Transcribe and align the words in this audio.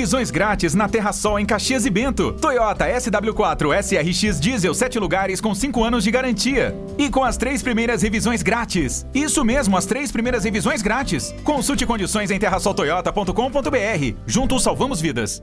Revisões 0.00 0.30
grátis 0.30 0.74
na 0.74 0.88
Terra 0.88 1.12
Sol 1.12 1.38
em 1.38 1.44
Caxias 1.44 1.84
e 1.84 1.90
Bento. 1.90 2.32
Toyota 2.32 2.86
SW4 2.86 3.82
SRX 3.82 4.40
Diesel 4.40 4.72
7 4.72 4.98
lugares 4.98 5.42
com 5.42 5.54
5 5.54 5.84
anos 5.84 6.02
de 6.02 6.10
garantia. 6.10 6.74
E 6.96 7.10
com 7.10 7.22
as 7.22 7.36
três 7.36 7.62
primeiras 7.62 8.00
revisões 8.00 8.42
grátis. 8.42 9.04
Isso 9.12 9.44
mesmo, 9.44 9.76
as 9.76 9.84
três 9.84 10.10
primeiras 10.10 10.42
revisões 10.42 10.80
grátis. 10.80 11.34
Consulte 11.44 11.84
condições 11.84 12.30
em 12.30 12.38
terrasoltoyota.com.br. 12.38 14.16
Juntos 14.26 14.62
salvamos 14.62 15.02
vidas. 15.02 15.42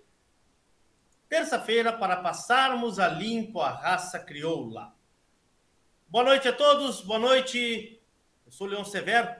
terça-feira 1.31 1.93
para 1.93 2.17
passarmos 2.17 2.99
a 2.99 3.07
limpo 3.07 3.61
a 3.61 3.69
raça 3.69 4.19
crioula. 4.19 4.93
Boa 6.09 6.25
noite 6.25 6.49
a 6.49 6.51
todos, 6.51 6.99
boa 6.99 7.19
noite. 7.19 8.01
Eu 8.45 8.51
sou 8.51 8.67
Leão 8.67 8.83
Severo. 8.83 9.33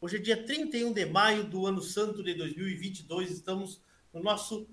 Hoje 0.00 0.16
é 0.16 0.20
dia 0.20 0.42
31 0.42 0.94
de 0.94 1.04
maio 1.04 1.44
do 1.44 1.66
ano 1.66 1.82
santo 1.82 2.22
de 2.22 2.32
2022. 2.32 3.30
Estamos 3.30 3.82
no 4.10 4.22
nosso 4.22 4.66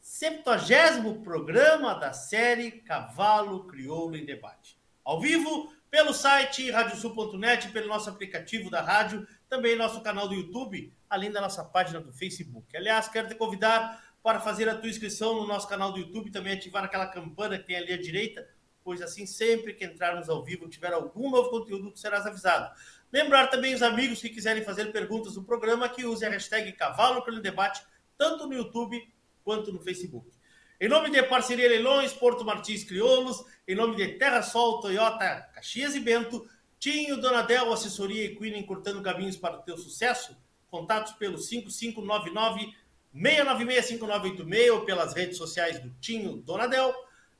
70 0.00 1.22
programa 1.22 1.94
da 1.94 2.12
série 2.12 2.72
Cavalo 2.72 3.68
Crioulo 3.68 4.16
em 4.16 4.24
Debate. 4.24 4.76
Ao 5.04 5.20
vivo, 5.20 5.72
pelo 5.88 6.12
site 6.12 6.68
radiosul.net, 6.68 7.68
pelo 7.68 7.86
nosso 7.86 8.10
aplicativo 8.10 8.68
da 8.68 8.82
rádio, 8.82 9.24
também 9.48 9.76
nosso 9.76 10.00
canal 10.00 10.26
do 10.26 10.34
YouTube, 10.34 10.92
além 11.08 11.30
da 11.30 11.40
nossa 11.40 11.64
página 11.64 12.00
do 12.00 12.12
Facebook. 12.12 12.76
Aliás, 12.76 13.06
quero 13.06 13.28
te 13.28 13.36
convidar 13.36 14.07
para 14.28 14.40
fazer 14.40 14.68
a 14.68 14.74
tua 14.74 14.90
inscrição 14.90 15.36
no 15.36 15.46
nosso 15.46 15.66
canal 15.66 15.90
do 15.90 15.98
YouTube, 15.98 16.30
também 16.30 16.52
ativar 16.52 16.84
aquela 16.84 17.06
campana 17.06 17.58
que 17.58 17.64
tem 17.64 17.76
ali 17.76 17.94
à 17.94 17.96
direita, 17.96 18.46
pois 18.84 19.00
assim 19.00 19.24
sempre 19.24 19.72
que 19.72 19.86
entrarmos 19.86 20.28
ao 20.28 20.44
vivo, 20.44 20.68
tiver 20.68 20.92
algum 20.92 21.30
novo 21.30 21.48
conteúdo, 21.48 21.90
tu 21.90 21.98
serás 21.98 22.26
avisado. 22.26 22.70
Lembrar 23.10 23.46
também 23.46 23.74
os 23.74 23.82
amigos 23.82 24.20
que 24.20 24.28
quiserem 24.28 24.62
fazer 24.62 24.92
perguntas 24.92 25.34
no 25.34 25.44
programa 25.44 25.88
que 25.88 26.04
use 26.04 26.26
a 26.26 26.28
hashtag 26.28 26.72
Cavalo 26.72 27.24
pelo 27.24 27.40
Debate, 27.40 27.80
tanto 28.18 28.46
no 28.46 28.52
YouTube 28.52 29.02
quanto 29.42 29.72
no 29.72 29.80
Facebook. 29.80 30.30
Em 30.78 30.90
nome 30.90 31.08
de 31.08 31.22
Parceria 31.22 31.66
Leilões, 31.66 32.12
Porto 32.12 32.44
Martins 32.44 32.84
Crioulos, 32.84 33.42
em 33.66 33.74
nome 33.74 33.96
de 33.96 34.08
Terra 34.18 34.42
Sol, 34.42 34.78
Toyota, 34.80 35.48
Caxias 35.54 35.94
e 35.94 36.00
Bento, 36.00 36.46
Tinho, 36.78 37.18
Donadel, 37.18 37.72
Assessoria 37.72 38.26
Equina 38.26 38.58
encurtando 38.58 39.00
caminhos 39.00 39.38
para 39.38 39.56
o 39.56 39.62
teu 39.62 39.78
sucesso, 39.78 40.36
contatos 40.70 41.14
pelo 41.14 41.38
5599 41.38 42.74
6965986 43.18 44.72
ou 44.72 44.84
pelas 44.84 45.14
redes 45.14 45.36
sociais 45.36 45.80
do 45.80 45.90
Tinho 46.00 46.36
Donadel, 46.36 46.94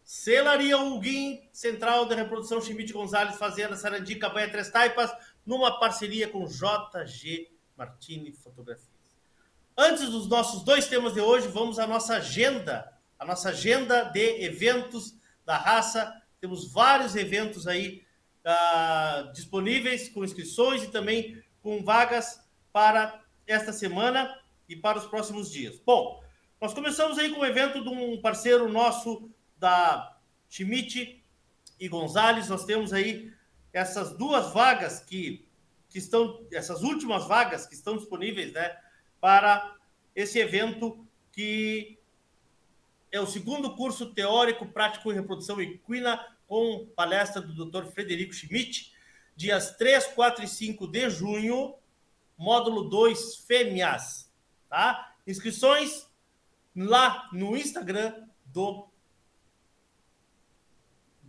Celaria 0.04 0.78
Huguim, 0.78 1.48
Central 1.52 2.06
de 2.06 2.14
Reprodução 2.14 2.60
Chimite 2.60 2.92
Gonzalez, 2.92 3.36
Fazenda 3.36 3.76
Sarandi, 3.76 4.16
Cabanha 4.16 4.50
Três 4.50 4.70
Taipas, 4.70 5.10
numa 5.44 5.78
parceria 5.78 6.28
com 6.28 6.46
JG 6.46 7.50
Martini 7.76 8.32
Fotografias. 8.32 8.88
Antes 9.76 10.08
dos 10.08 10.26
nossos 10.26 10.64
dois 10.64 10.88
temas 10.88 11.14
de 11.14 11.20
hoje, 11.20 11.46
vamos 11.48 11.78
à 11.78 11.86
nossa 11.86 12.16
agenda 12.16 12.98
a 13.18 13.24
nossa 13.24 13.48
agenda 13.48 14.04
de 14.04 14.44
eventos 14.44 15.16
da 15.44 15.56
raça. 15.56 16.22
Temos 16.40 16.72
vários 16.72 17.16
eventos 17.16 17.66
aí 17.66 18.04
uh, 18.46 19.32
disponíveis 19.32 20.08
com 20.08 20.24
inscrições 20.24 20.84
e 20.84 20.88
também 20.88 21.42
com 21.60 21.82
vagas 21.82 22.40
para 22.72 23.20
esta 23.46 23.72
semana 23.72 24.32
e 24.68 24.76
para 24.76 24.98
os 24.98 25.06
próximos 25.06 25.50
dias. 25.50 25.80
Bom, 25.84 26.22
nós 26.60 26.74
começamos 26.74 27.18
aí 27.18 27.32
com 27.32 27.40
o 27.40 27.46
evento 27.46 27.82
de 27.82 27.88
um 27.88 28.20
parceiro 28.20 28.68
nosso 28.68 29.30
da 29.56 30.16
Schmidt 30.48 31.24
e 31.78 31.88
Gonzalez. 31.88 32.48
Nós 32.48 32.64
temos 32.64 32.92
aí 32.92 33.32
essas 33.72 34.16
duas 34.16 34.52
vagas 34.52 35.00
que, 35.00 35.46
que 35.88 35.98
estão, 35.98 36.46
essas 36.52 36.82
últimas 36.82 37.26
vagas 37.26 37.66
que 37.66 37.74
estão 37.74 37.96
disponíveis, 37.96 38.52
né, 38.52 38.76
para 39.20 39.76
esse 40.14 40.38
evento 40.38 41.06
que 41.32 41.98
é 43.10 43.20
o 43.20 43.26
segundo 43.26 43.74
curso 43.74 44.12
teórico 44.12 44.66
prático 44.66 45.10
em 45.10 45.14
reprodução 45.14 45.60
equina 45.60 46.20
com 46.46 46.86
palestra 46.96 47.40
do 47.40 47.64
Dr. 47.64 47.86
Frederico 47.86 48.34
Schmidt, 48.34 48.92
dias 49.36 49.76
3, 49.76 50.08
4 50.08 50.44
e 50.44 50.48
5 50.48 50.86
de 50.88 51.08
junho, 51.10 51.74
módulo 52.36 52.88
2 52.88 53.36
fêmeas, 53.46 54.27
tá? 54.68 55.14
Inscrições 55.26 56.06
lá 56.74 57.28
no 57.32 57.56
Instagram 57.56 58.14
do 58.46 58.88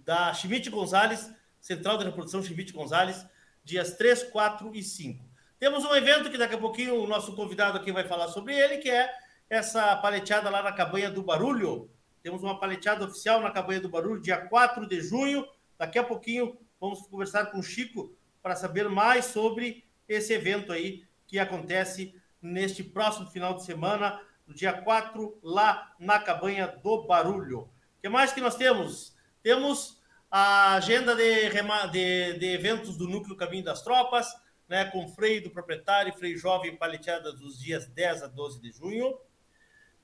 da 0.06 0.34
Schmidt 0.34 0.70
Gonzalez, 0.70 1.32
Central 1.60 1.98
de 1.98 2.06
Reprodução 2.06 2.42
Schmidt 2.42 2.74
Gonzalez, 2.74 3.26
dias 3.64 3.96
3, 3.96 4.24
4 4.24 4.76
e 4.76 4.82
5. 4.82 5.24
Temos 5.60 5.86
um 5.86 5.94
evento 5.94 6.32
que 6.32 6.38
daqui 6.38 6.56
a 6.56 6.58
pouquinho 6.58 6.96
o 7.04 7.06
nosso 7.06 7.36
convidado 7.36 7.78
aqui 7.78 7.92
vai 7.92 8.08
falar 8.08 8.30
sobre 8.30 8.58
ele, 8.58 8.78
que 8.78 8.90
é 8.90 9.12
essa 9.50 9.96
paleteada 9.98 10.50
lá 10.50 10.64
na 10.64 10.72
Cabanha 10.72 11.12
do 11.12 11.22
Barulho. 11.22 11.92
Temos 12.24 12.42
uma 12.42 12.60
paleteada 12.60 13.06
oficial 13.06 13.42
na 13.42 13.52
Cabanha 13.52 13.82
do 13.82 13.90
Barulho, 13.90 14.22
dia 14.22 14.38
4 14.38 14.88
de 14.88 15.02
junho. 15.02 15.46
Daqui 15.78 16.00
a 16.00 16.04
pouquinho 16.04 16.58
vamos 16.80 17.02
conversar 17.08 17.48
com 17.48 17.60
o 17.60 17.64
Chico 17.64 18.16
para 18.42 18.56
saber 18.56 18.90
mais 18.90 19.26
sobre 19.26 19.86
esse 20.08 20.34
evento 20.34 20.72
aí 20.72 21.04
que 21.28 21.38
acontece 21.38 22.16
neste 22.42 22.84
próximo 22.84 23.28
final 23.28 23.54
de 23.56 23.64
semana, 23.64 24.22
no 24.48 24.54
dia 24.54 24.74
4, 24.74 25.40
lá 25.44 25.94
na 26.00 26.20
Cabanha 26.20 26.68
do 26.68 27.04
Barulho. 27.06 27.62
O 27.62 28.02
que 28.02 28.10
mais 28.10 28.32
que 28.32 28.42
nós 28.42 28.56
temos? 28.56 29.16
Temos 29.44 30.02
a 30.32 30.76
agenda 30.76 31.16
de, 31.16 31.50
de, 31.92 32.40
de 32.40 32.46
eventos 32.48 32.98
do 32.98 33.08
Núcleo 33.08 33.36
Caminho 33.36 33.64
das 33.64 33.82
Tropas, 33.82 34.28
né, 34.68 34.86
com 34.86 35.08
freio 35.08 35.44
do 35.44 35.50
proprietário 35.50 36.14
freio 36.14 36.38
jovem 36.38 36.76
paleteada 36.76 37.34
dos 37.34 37.60
dias 37.60 37.88
10 37.88 38.24
a 38.24 38.28
12 38.28 38.62
de 38.62 38.72
junho. 38.72 39.18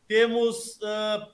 Temos 0.08 0.78
uh, 0.78 1.34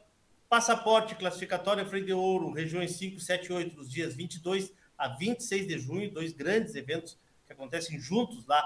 passaporte 0.50 1.16
classificatório 1.16 1.86
Freio 1.86 2.06
de 2.06 2.14
Ouro, 2.14 2.52
regiões 2.52 2.92
5, 2.98 3.20
7 3.22 3.46
e 3.46 3.54
8, 3.54 3.76
dos 3.76 3.90
dias 3.90 4.14
22 4.14 4.74
a 4.98 5.08
26 5.08 5.68
de 5.68 5.80
junho, 5.80 6.12
dois 6.12 6.34
grandes 6.34 6.76
eventos 6.76 7.18
que 7.48 7.54
acontecem 7.54 7.98
juntos 8.00 8.46
lá 8.46 8.62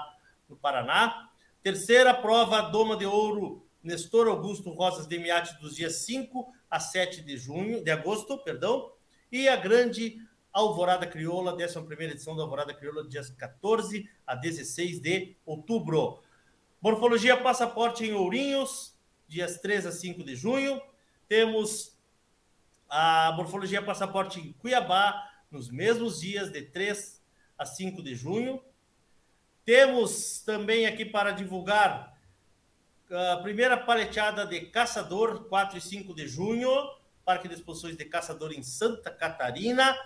no 0.48 0.56
Paraná. 0.56 1.30
Terceira 1.66 2.14
prova 2.14 2.60
Doma 2.60 2.96
de 2.96 3.04
Ouro, 3.04 3.66
Nestor 3.82 4.28
Augusto 4.28 4.70
Rosas 4.70 5.04
de 5.08 5.18
Miate, 5.18 5.60
dos 5.60 5.74
dias 5.74 5.96
5 5.96 6.54
a 6.70 6.78
7 6.78 7.22
de 7.22 7.36
junho, 7.36 7.82
de 7.82 7.90
agosto, 7.90 8.38
perdão. 8.38 8.92
E 9.32 9.48
a 9.48 9.56
grande 9.56 10.16
Alvorada 10.52 11.08
Crioula, 11.08 11.54
11 11.54 12.04
edição 12.04 12.36
da 12.36 12.44
Alvorada 12.44 12.72
Crioula, 12.72 13.08
dias 13.08 13.30
14 13.30 14.08
a 14.24 14.36
16 14.36 15.00
de 15.00 15.36
outubro. 15.44 16.22
Morfologia 16.80 17.36
Passaporte 17.36 18.04
em 18.04 18.12
Ourinhos, 18.12 18.96
dias 19.26 19.58
3 19.58 19.86
a 19.86 19.90
5 19.90 20.22
de 20.22 20.36
junho. 20.36 20.80
Temos 21.26 21.98
a 22.88 23.32
Morfologia 23.34 23.82
Passaporte 23.82 24.38
em 24.38 24.52
Cuiabá, 24.52 25.20
nos 25.50 25.68
mesmos 25.68 26.20
dias, 26.20 26.48
de 26.48 26.62
3 26.62 27.20
a 27.58 27.66
5 27.66 28.04
de 28.04 28.14
junho. 28.14 28.62
Temos 29.66 30.38
também 30.46 30.86
aqui 30.86 31.04
para 31.04 31.32
divulgar 31.32 32.16
a 33.10 33.38
primeira 33.38 33.76
paleteada 33.76 34.46
de 34.46 34.60
Caçador, 34.60 35.48
4 35.48 35.76
e 35.76 35.80
5 35.80 36.14
de 36.14 36.28
junho, 36.28 36.70
Parque 37.24 37.48
de 37.48 37.54
Exposições 37.54 37.96
de 37.96 38.04
Caçador 38.04 38.52
em 38.52 38.62
Santa 38.62 39.10
Catarina. 39.10 39.98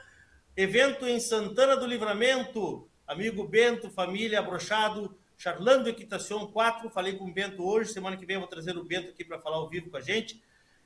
Evento 0.57 1.07
em 1.07 1.21
Santana 1.21 1.77
do 1.77 1.87
Livramento, 1.87 2.89
amigo 3.07 3.47
Bento, 3.47 3.91
família 3.91 4.41
Brochado, 4.41 5.15
Charlando 5.37 5.91
Equitação 5.91 6.51
4, 6.51 6.89
falei 6.89 7.17
com 7.19 7.27
o 7.27 7.33
Bento 7.33 7.63
hoje, 7.63 7.93
semana 7.93 8.17
que 8.17 8.25
vem 8.25 8.39
vou 8.39 8.49
trazer 8.49 8.79
o 8.79 8.85
Bento 8.85 9.11
aqui 9.11 9.27
para 9.27 9.39
falar 9.41 9.57
ao 9.57 9.69
vivo 9.69 9.91
com 9.91 9.99
a 9.99 10.01
gente. 10.01 10.43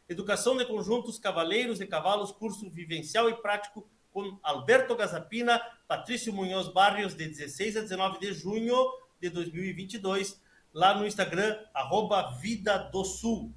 Educação 0.08 0.56
de 0.56 0.64
Conjuntos 0.64 1.16
Cavaleiros 1.16 1.81
e 1.81 1.86
Cavalos, 1.86 2.32
curso 2.32 2.69
vivencial 2.69 3.31
e 3.31 3.34
prático 3.34 3.88
com 4.14 4.38
Alberto 4.44 4.94
Gazapina, 4.94 5.60
Patrício 5.88 6.32
Munhoz 6.32 6.68
Barrios, 6.68 7.16
de 7.16 7.26
16 7.26 7.76
a 7.78 7.80
19 7.80 8.20
de 8.20 8.32
junho 8.32 8.76
de 9.20 9.28
2022, 9.28 10.40
lá 10.72 10.94
no 10.94 11.04
Instagram, 11.04 11.58
arroba 11.74 12.30
Vida 12.40 12.78
do 12.78 13.04
Sul. 13.04 13.52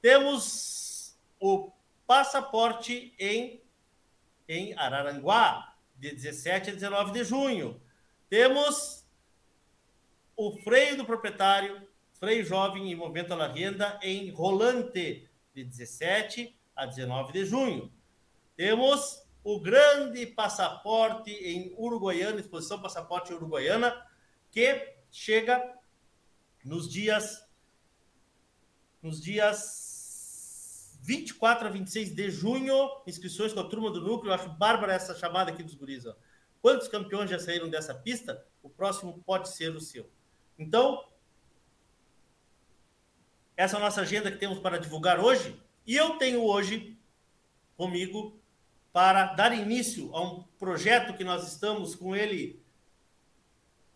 Temos 0.00 1.18
o 1.40 1.72
passaporte 2.06 3.12
em, 3.18 3.60
em 4.48 4.78
Araranguá, 4.78 5.74
de 5.98 6.12
17 6.12 6.70
a 6.70 6.74
19 6.74 7.10
de 7.10 7.24
junho. 7.24 7.82
Temos 8.28 9.04
o 10.36 10.52
freio 10.62 10.98
do 10.98 11.04
proprietário, 11.04 11.84
freio 12.12 12.44
jovem 12.44 12.92
e 12.92 12.94
movimento 12.94 13.34
à 13.34 13.48
renda 13.48 13.98
em 14.04 14.30
Rolante, 14.30 15.28
de 15.52 15.64
17 15.64 16.56
a 16.76 16.86
19 16.86 17.32
de 17.32 17.44
junho. 17.44 17.92
Temos 18.56 19.19
o 19.42 19.60
grande 19.60 20.26
passaporte 20.26 21.30
em 21.30 21.74
Uruguaiana, 21.78 22.40
exposição 22.40 22.80
passaporte 22.80 23.32
uruguaiana, 23.32 24.06
que 24.50 24.94
chega 25.10 25.62
nos 26.64 26.88
dias 26.88 27.44
nos 29.02 29.20
dias 29.20 30.98
24 31.02 31.68
a 31.68 31.70
26 31.70 32.14
de 32.14 32.30
junho, 32.30 32.74
inscrições 33.06 33.52
com 33.52 33.60
a 33.60 33.68
turma 33.68 33.90
do 33.90 34.02
núcleo. 34.02 34.30
Eu 34.30 34.34
acho 34.34 34.50
bárbara 34.50 34.92
essa 34.92 35.14
chamada 35.14 35.50
aqui 35.50 35.62
dos 35.62 35.74
guris. 35.74 36.04
Ó. 36.04 36.14
Quantos 36.60 36.88
campeões 36.88 37.30
já 37.30 37.38
saíram 37.38 37.70
dessa 37.70 37.94
pista? 37.94 38.46
O 38.62 38.68
próximo 38.68 39.22
pode 39.24 39.48
ser 39.48 39.74
o 39.74 39.80
seu. 39.80 40.10
Então, 40.58 41.02
essa 43.56 43.76
é 43.76 43.78
a 43.78 43.82
nossa 43.82 44.02
agenda 44.02 44.30
que 44.30 44.38
temos 44.38 44.58
para 44.58 44.78
divulgar 44.78 45.18
hoje. 45.18 45.58
E 45.86 45.96
eu 45.96 46.18
tenho 46.18 46.44
hoje 46.44 46.98
comigo 47.76 48.39
para 48.92 49.34
dar 49.34 49.52
início 49.56 50.14
a 50.14 50.22
um 50.22 50.42
projeto 50.58 51.16
que 51.16 51.24
nós 51.24 51.46
estamos 51.46 51.94
com 51.94 52.14
ele 52.14 52.60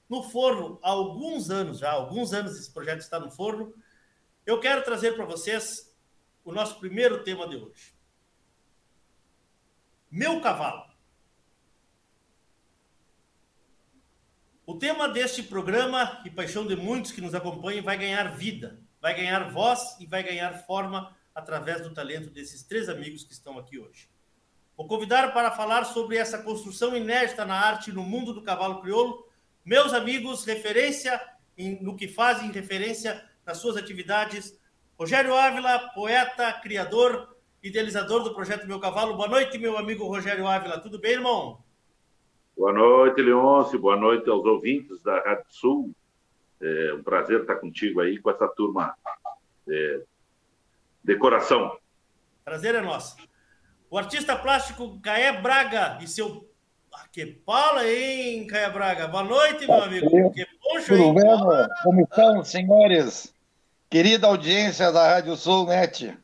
no 0.09 0.23
forno 0.23 0.79
há 0.83 0.91
alguns 0.91 1.51
anos 1.51 1.79
já, 1.79 1.91
alguns 1.91 2.33
anos 2.33 2.59
esse 2.59 2.71
projeto 2.71 3.01
está 3.01 3.19
no 3.19 3.31
forno. 3.31 3.75
Eu 4.47 4.61
quero 4.61 4.85
trazer 4.85 5.17
para 5.17 5.25
vocês 5.25 5.93
o 6.45 6.53
nosso 6.53 6.79
primeiro 6.79 7.25
tema 7.25 7.49
de 7.49 7.57
hoje. 7.57 7.95
Meu 10.11 10.41
cavalo. 10.41 10.93
O 14.67 14.79
tema 14.79 15.09
deste 15.09 15.43
programa, 15.43 16.23
e 16.25 16.31
paixão 16.31 16.67
de 16.67 16.77
muitos 16.77 17.13
que 17.13 17.21
nos 17.21 17.35
acompanham, 17.35 17.83
vai 17.83 17.99
ganhar 17.99 18.35
vida, 18.35 18.81
vai 19.01 19.15
ganhar 19.15 19.51
voz 19.51 19.99
e 20.01 20.07
vai 20.07 20.23
ganhar 20.23 20.65
forma 20.65 21.15
através 21.35 21.83
do 21.83 21.93
talento 21.93 22.31
desses 22.31 22.63
três 22.63 22.89
amigos 22.89 23.25
que 23.25 23.33
estão 23.33 23.59
aqui 23.59 23.79
hoje. 23.79 24.14
Vou 24.77 24.89
convidar 24.89 25.33
para 25.33 25.53
falar 25.53 25.85
sobre 25.85 26.17
essa 26.17 26.43
construção 26.43 26.97
inédita 26.97 27.45
na 27.45 27.55
arte 27.55 27.93
no 27.93 28.03
mundo 28.03 28.33
do 28.33 28.43
cavalo 28.43 28.81
crioulo, 28.81 29.25
meus 29.65 29.93
amigos, 29.95 30.45
referência 30.45 31.21
em, 31.57 31.81
no 31.81 31.97
que 31.97 32.09
fazem, 32.09 32.51
referência 32.51 33.25
nas 33.47 33.59
suas 33.59 33.77
atividades, 33.77 34.59
Rogério 34.99 35.35
Ávila, 35.35 35.91
poeta, 35.95 36.53
criador, 36.53 37.37
idealizador 37.63 38.23
do 38.25 38.35
projeto 38.35 38.67
Meu 38.67 38.81
Cavalo. 38.81 39.17
Boa 39.17 39.29
noite, 39.29 39.59
meu 39.59 39.79
amigo 39.79 40.07
Rogério 40.07 40.47
Ávila. 40.47 40.81
Tudo 40.81 40.99
bem, 40.99 41.13
irmão? 41.13 41.59
Boa 42.57 42.73
noite, 42.73 43.21
Leôncio. 43.21 43.79
Boa 43.79 43.97
noite 43.97 44.29
aos 44.29 44.45
ouvintes 44.45 45.03
da 45.03 45.21
Rádio 45.21 45.47
Sul. 45.49 45.95
É 46.61 46.95
um 46.95 47.03
prazer 47.03 47.41
estar 47.41 47.57
contigo 47.57 48.01
aí 48.01 48.19
com 48.19 48.31
essa 48.31 48.47
turma 48.49 48.95
é, 49.69 50.03
de 51.03 51.17
coração. 51.17 51.77
Prazer 52.45 52.75
é 52.75 52.81
nosso. 52.81 53.17
O 53.95 53.99
artista 53.99 54.35
plástico 54.35 54.99
Caé 55.01 55.41
Braga 55.41 56.01
e 56.03 56.09
seu. 56.09 56.51
Ah, 56.93 57.07
que 57.13 57.25
pala, 57.25 57.89
hein, 57.89 58.45
Caé 58.45 58.69
Braga? 58.69 59.07
Boa 59.07 59.23
noite, 59.23 59.69
meu 59.69 59.83
amigo. 59.85 60.33
Que 60.33 60.45
poncho, 60.61 60.89
Tudo 60.89 61.05
hein? 61.05 61.15
bem, 61.15 61.69
Como 61.85 62.01
estão, 62.01 62.45
senhores? 62.45 63.33
Querida 63.89 64.27
audiência 64.27 64.91
da 64.91 65.07
Rádio 65.07 65.37
Sul 65.37 65.67
Net. 65.67 66.19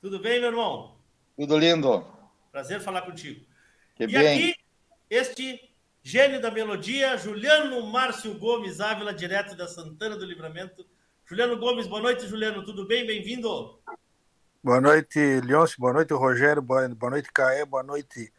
Tudo 0.00 0.18
bem, 0.18 0.40
meu 0.40 0.48
irmão? 0.48 0.96
Tudo 1.36 1.56
lindo. 1.58 2.04
Prazer 2.50 2.80
falar 2.80 3.02
contigo. 3.02 3.46
Que 3.94 4.02
e 4.02 4.06
bem. 4.08 4.26
aqui, 4.26 4.56
este 5.08 5.70
gênio 6.02 6.40
da 6.42 6.50
melodia, 6.50 7.16
Juliano 7.16 7.86
Márcio 7.86 8.36
Gomes 8.36 8.80
Ávila, 8.80 9.14
direto 9.14 9.54
da 9.54 9.68
Santana 9.68 10.16
do 10.16 10.26
Livramento. 10.26 10.84
Juliano 11.24 11.56
Gomes, 11.56 11.86
boa 11.86 12.02
noite, 12.02 12.26
Juliano. 12.26 12.64
Tudo 12.64 12.84
bem? 12.84 13.06
Bem-vindo. 13.06 13.80
Boa 14.64 14.80
noite, 14.80 15.18
Leôncio. 15.40 15.76
Boa 15.80 15.92
noite, 15.92 16.14
Rogério. 16.14 16.62
Boa, 16.62 16.86
noite, 16.86 17.32
Caé. 17.32 17.64
Boa 17.64 17.82
noite, 17.82 18.32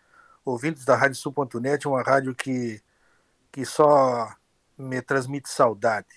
ouvintes 0.46 0.86
da 0.86 0.96
Rádio 0.96 1.18
Sul.net, 1.18 1.86
uma 1.86 2.01
rádio 2.01 2.34
que, 2.34 2.82
que 3.51 3.65
só 3.65 4.34
me 4.77 5.01
transmite 5.01 5.50
saudade. 5.50 6.08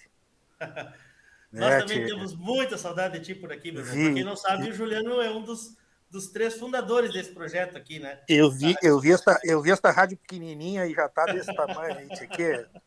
Nós 1.51 1.71
né, 1.71 1.81
também 1.81 2.07
temos 2.07 2.37
muita 2.37 2.79
saudade 2.79 3.19
de 3.19 3.25
ti 3.25 3.35
por 3.35 3.51
aqui, 3.53 3.73
meu 3.73 3.81
irmão. 3.81 4.05
Para 4.05 4.15
quem 4.15 4.25
não 4.25 4.37
sabe, 4.37 4.71
o 4.71 4.73
Juliano 4.73 5.21
é 5.21 5.29
um 5.29 5.43
dos, 5.43 5.77
dos 6.09 6.29
três 6.29 6.55
fundadores 6.55 7.13
desse 7.13 7.33
projeto 7.33 7.77
aqui, 7.77 7.99
né? 7.99 8.21
Eu 8.29 8.49
vi, 8.49 8.77
eu 8.85 9.01
vi, 9.01 9.11
esta, 9.11 9.41
eu 9.43 9.61
vi 9.61 9.73
esta 9.73 9.91
rádio 9.91 10.17
pequenininha 10.19 10.87
e 10.87 10.95
já 10.95 11.07
está 11.07 11.25
desse 11.25 11.53
tamanho 11.53 11.99
aí, 11.99 12.09
aqui. 12.13 12.67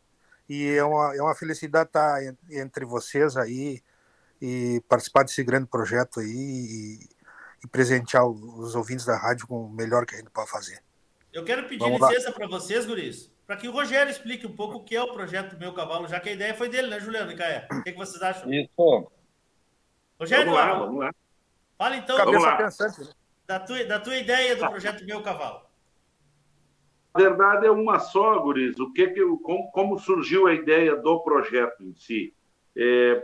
E 0.48 0.66
é 0.66 0.82
uma, 0.82 1.14
é 1.14 1.22
uma 1.22 1.34
felicidade 1.36 1.90
estar 1.90 2.18
entre 2.50 2.84
vocês 2.84 3.36
aí 3.36 3.80
e 4.40 4.82
participar 4.88 5.24
desse 5.24 5.42
grande 5.44 5.66
projeto 5.66 6.20
aí 6.20 6.26
e, 6.26 6.98
e 7.64 7.68
presentear 7.68 8.26
os 8.26 8.74
ouvintes 8.74 9.04
da 9.04 9.16
rádio 9.16 9.46
com 9.46 9.66
o 9.66 9.70
melhor 9.70 10.06
que 10.06 10.14
a 10.14 10.18
gente 10.18 10.30
pode 10.30 10.50
fazer. 10.50 10.82
Eu 11.32 11.44
quero 11.44 11.64
pedir 11.64 11.78
Vamos 11.78 12.00
licença 12.00 12.32
para 12.32 12.46
vocês, 12.48 12.86
guris, 12.86 13.30
para 13.46 13.56
que 13.56 13.68
o 13.68 13.72
Rogério 13.72 14.10
explique 14.10 14.46
um 14.46 14.56
pouco 14.56 14.78
o 14.78 14.84
que 14.84 14.96
é 14.96 15.02
o 15.02 15.12
projeto 15.12 15.58
Meu 15.58 15.72
Cavalo, 15.72 16.08
já 16.08 16.18
que 16.18 16.28
a 16.28 16.32
ideia 16.32 16.54
foi 16.54 16.68
dele, 16.68 16.88
né, 16.88 16.98
Juliano 16.98 17.30
e 17.30 17.36
Caé? 17.36 17.68
O 17.70 17.82
que, 17.82 17.92
que 17.92 17.98
vocês 17.98 18.22
acham? 18.22 18.52
Isso. 18.52 19.10
Rogério, 20.18 20.52
vamos 20.52 20.60
lá, 20.60 20.78
vamos 20.78 21.00
lá. 21.00 21.14
Fala 21.78 21.96
então 21.96 22.16
Cabeça 22.16 22.56
pensante, 22.56 23.00
né? 23.00 23.06
da, 23.46 23.60
tua, 23.60 23.84
da 23.84 24.00
tua 24.00 24.16
ideia 24.16 24.56
do 24.56 24.68
projeto 24.68 25.04
Meu 25.04 25.22
Cavalo. 25.22 25.62
Na 27.14 27.22
verdade 27.22 27.66
é 27.66 27.70
uma 27.70 27.98
só, 27.98 28.38
guris. 28.38 28.78
O 28.78 28.92
que 28.92 29.08
que, 29.08 29.20
como, 29.42 29.70
como 29.70 29.98
surgiu 29.98 30.46
a 30.46 30.54
ideia 30.54 30.96
do 30.96 31.20
projeto 31.20 31.82
em 31.82 31.94
si? 31.94 32.34
É, 32.76 33.22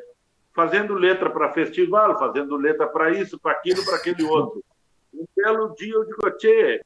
fazendo 0.57 0.95
letra 0.95 1.29
para 1.29 1.53
festival, 1.53 2.19
fazendo 2.19 2.57
letra 2.57 2.87
para 2.87 3.11
isso, 3.11 3.39
para 3.39 3.53
aquilo, 3.53 3.85
para 3.85 3.97
aquele 3.97 4.25
outro. 4.25 4.65
Um 5.13 5.27
belo 5.37 5.75
dia 5.75 5.93
eu 5.93 6.05
digo, 6.07 6.31
tchê, 6.39 6.83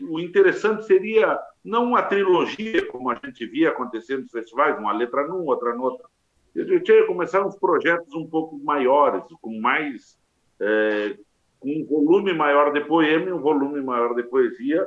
o 0.00 0.20
interessante 0.20 0.86
seria 0.86 1.36
não 1.64 1.86
uma 1.86 2.02
trilogia, 2.02 2.86
como 2.86 3.10
a 3.10 3.16
gente 3.16 3.44
via 3.46 3.70
acontecendo 3.70 4.22
nos 4.22 4.30
festivais, 4.30 4.78
uma 4.78 4.92
letra 4.92 5.26
num, 5.26 5.44
outra 5.44 5.74
no 5.74 5.82
outro. 5.82 6.08
Eu 6.54 6.80
tinha 6.82 7.04
começar 7.04 7.44
uns 7.44 7.58
projetos 7.58 8.14
um 8.14 8.26
pouco 8.26 8.56
maiores, 8.58 9.24
com 9.42 9.60
mais. 9.60 10.16
É, 10.60 11.16
com 11.60 11.70
um 11.70 11.84
volume 11.84 12.32
maior 12.32 12.72
de 12.72 12.80
poema 12.82 13.28
e 13.28 13.32
um 13.32 13.40
volume 13.40 13.80
maior 13.80 14.14
de 14.14 14.22
poesia. 14.22 14.86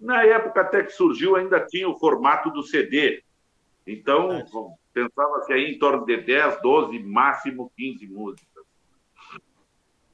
Na 0.00 0.24
época 0.24 0.62
até 0.62 0.82
que 0.82 0.92
surgiu, 0.92 1.36
ainda 1.36 1.60
tinha 1.60 1.88
o 1.88 1.98
formato 1.98 2.50
do 2.50 2.62
CD. 2.62 3.22
Então, 3.86 4.77
pensava-se 4.98 5.52
aí 5.52 5.74
em 5.74 5.78
torno 5.78 6.04
de 6.04 6.16
10, 6.16 6.60
12, 6.60 6.98
máximo 7.00 7.72
15 7.76 8.06
músicas. 8.08 8.64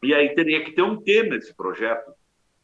E 0.03 0.13
aí 0.13 0.35
teria 0.35 0.63
que 0.65 0.73
ter 0.73 0.83
um 0.83 1.01
tema 1.01 1.37
esse 1.37 1.55
projeto. 1.55 2.13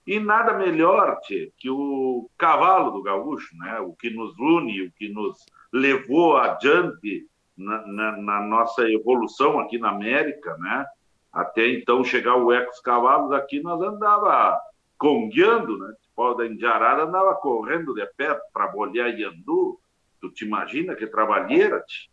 E 0.07 0.19
nada 0.19 0.59
melhor 0.59 1.21
tchê, 1.21 1.53
que 1.57 1.71
o 1.71 2.29
cavalo 2.37 2.91
do 2.91 3.03
gaúcho, 3.03 3.57
né? 3.57 3.79
o 3.81 3.93
que 3.93 4.11
nos 4.11 4.37
une, 4.39 4.87
o 4.87 4.93
que 4.93 5.09
nos 5.09 5.39
levou 5.73 6.37
adiante 6.37 7.27
na, 7.57 7.87
na, 7.87 8.17
na 8.17 8.41
nossa 8.41 8.83
evolução 8.91 9.61
aqui 9.61 9.79
na 9.79 9.91
América, 9.91 10.57
né? 10.59 10.85
até 11.33 11.69
então 11.69 12.03
chegar 12.03 12.37
o 12.37 12.53
Ecos 12.53 12.81
Cavalos, 12.81 13.33
aqui 13.33 13.61
nós 13.61 13.81
andava 13.81 14.59
congueando, 14.99 15.79
né? 15.79 15.95
Tipo, 16.03 16.35
da 16.35 16.47
Indiarada 16.47 17.05
andava 17.05 17.35
correndo 17.37 17.95
de 17.95 18.05
pé 18.17 18.39
para 18.53 18.69
bolhar 18.69 19.17
Iandu. 19.17 19.80
Tu 20.21 20.31
te 20.31 20.45
imagina 20.45 20.95
que 20.95 21.07
trabalheira, 21.07 21.81
tchê. 21.81 22.09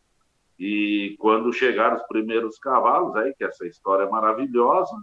E 0.60 1.16
quando 1.20 1.54
chegaram 1.54 1.98
os 1.98 2.08
primeiros 2.08 2.58
cavalos, 2.58 3.16
aí, 3.16 3.34
que 3.36 3.44
essa 3.44 3.68
história 3.68 4.04
é 4.04 4.10
maravilhosa, 4.10 4.96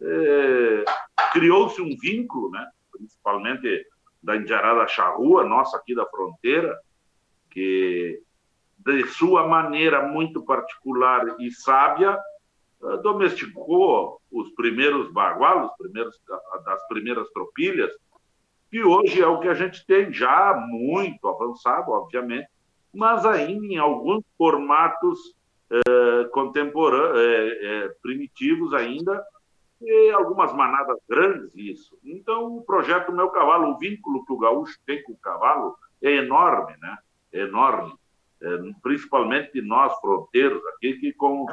é, 0.00 0.84
criou-se 1.32 1.80
um 1.80 1.96
vínculo, 1.96 2.50
né, 2.50 2.66
principalmente 2.90 3.86
da 4.20 4.36
Indiarada 4.36 4.88
Charrua, 4.88 5.44
nossa 5.44 5.76
aqui 5.76 5.94
da 5.94 6.04
fronteira, 6.06 6.76
que 7.50 8.20
de 8.78 9.06
sua 9.08 9.46
maneira 9.46 10.06
muito 10.08 10.44
particular 10.44 11.36
e 11.40 11.50
sábia 11.50 12.18
eh, 12.82 12.96
domesticou 12.98 14.20
os 14.30 14.50
primeiros 14.54 15.12
bagualos, 15.12 15.70
primeiros, 15.76 16.20
das 16.64 16.86
primeiras 16.88 17.28
tropilhas, 17.30 17.90
que 18.70 18.82
hoje 18.82 19.22
é 19.22 19.26
o 19.26 19.40
que 19.40 19.48
a 19.48 19.54
gente 19.54 19.84
tem 19.86 20.12
já 20.12 20.54
muito 20.68 21.26
avançado, 21.26 21.90
obviamente, 21.90 22.48
mas 22.92 23.24
ainda 23.24 23.66
em 23.66 23.78
alguns 23.78 24.24
formatos 24.36 25.18
eh, 25.70 26.24
contemporâneos, 26.32 27.18
eh, 27.18 27.58
eh, 27.62 27.88
primitivos 28.02 28.72
ainda, 28.72 29.22
e 29.80 30.10
algumas 30.10 30.52
manadas 30.54 30.98
grandes 31.08 31.50
isso. 31.54 31.96
Então, 32.04 32.56
o 32.56 32.62
projeto 32.62 33.12
Meu 33.12 33.28
Cavalo, 33.28 33.72
o 33.72 33.78
vínculo 33.78 34.24
que 34.24 34.32
o 34.32 34.38
gaúcho 34.38 34.78
tem 34.84 35.02
com 35.02 35.12
o 35.12 35.18
cavalo 35.18 35.76
é 36.02 36.16
enorme, 36.16 36.74
né? 36.80 36.96
É 37.32 37.40
enorme. 37.40 37.94
É, 38.40 38.48
principalmente 38.82 39.60
nós, 39.60 39.98
fronteiros, 40.00 40.64
aqui, 40.68 40.94
que 40.94 41.12
com, 41.12 41.46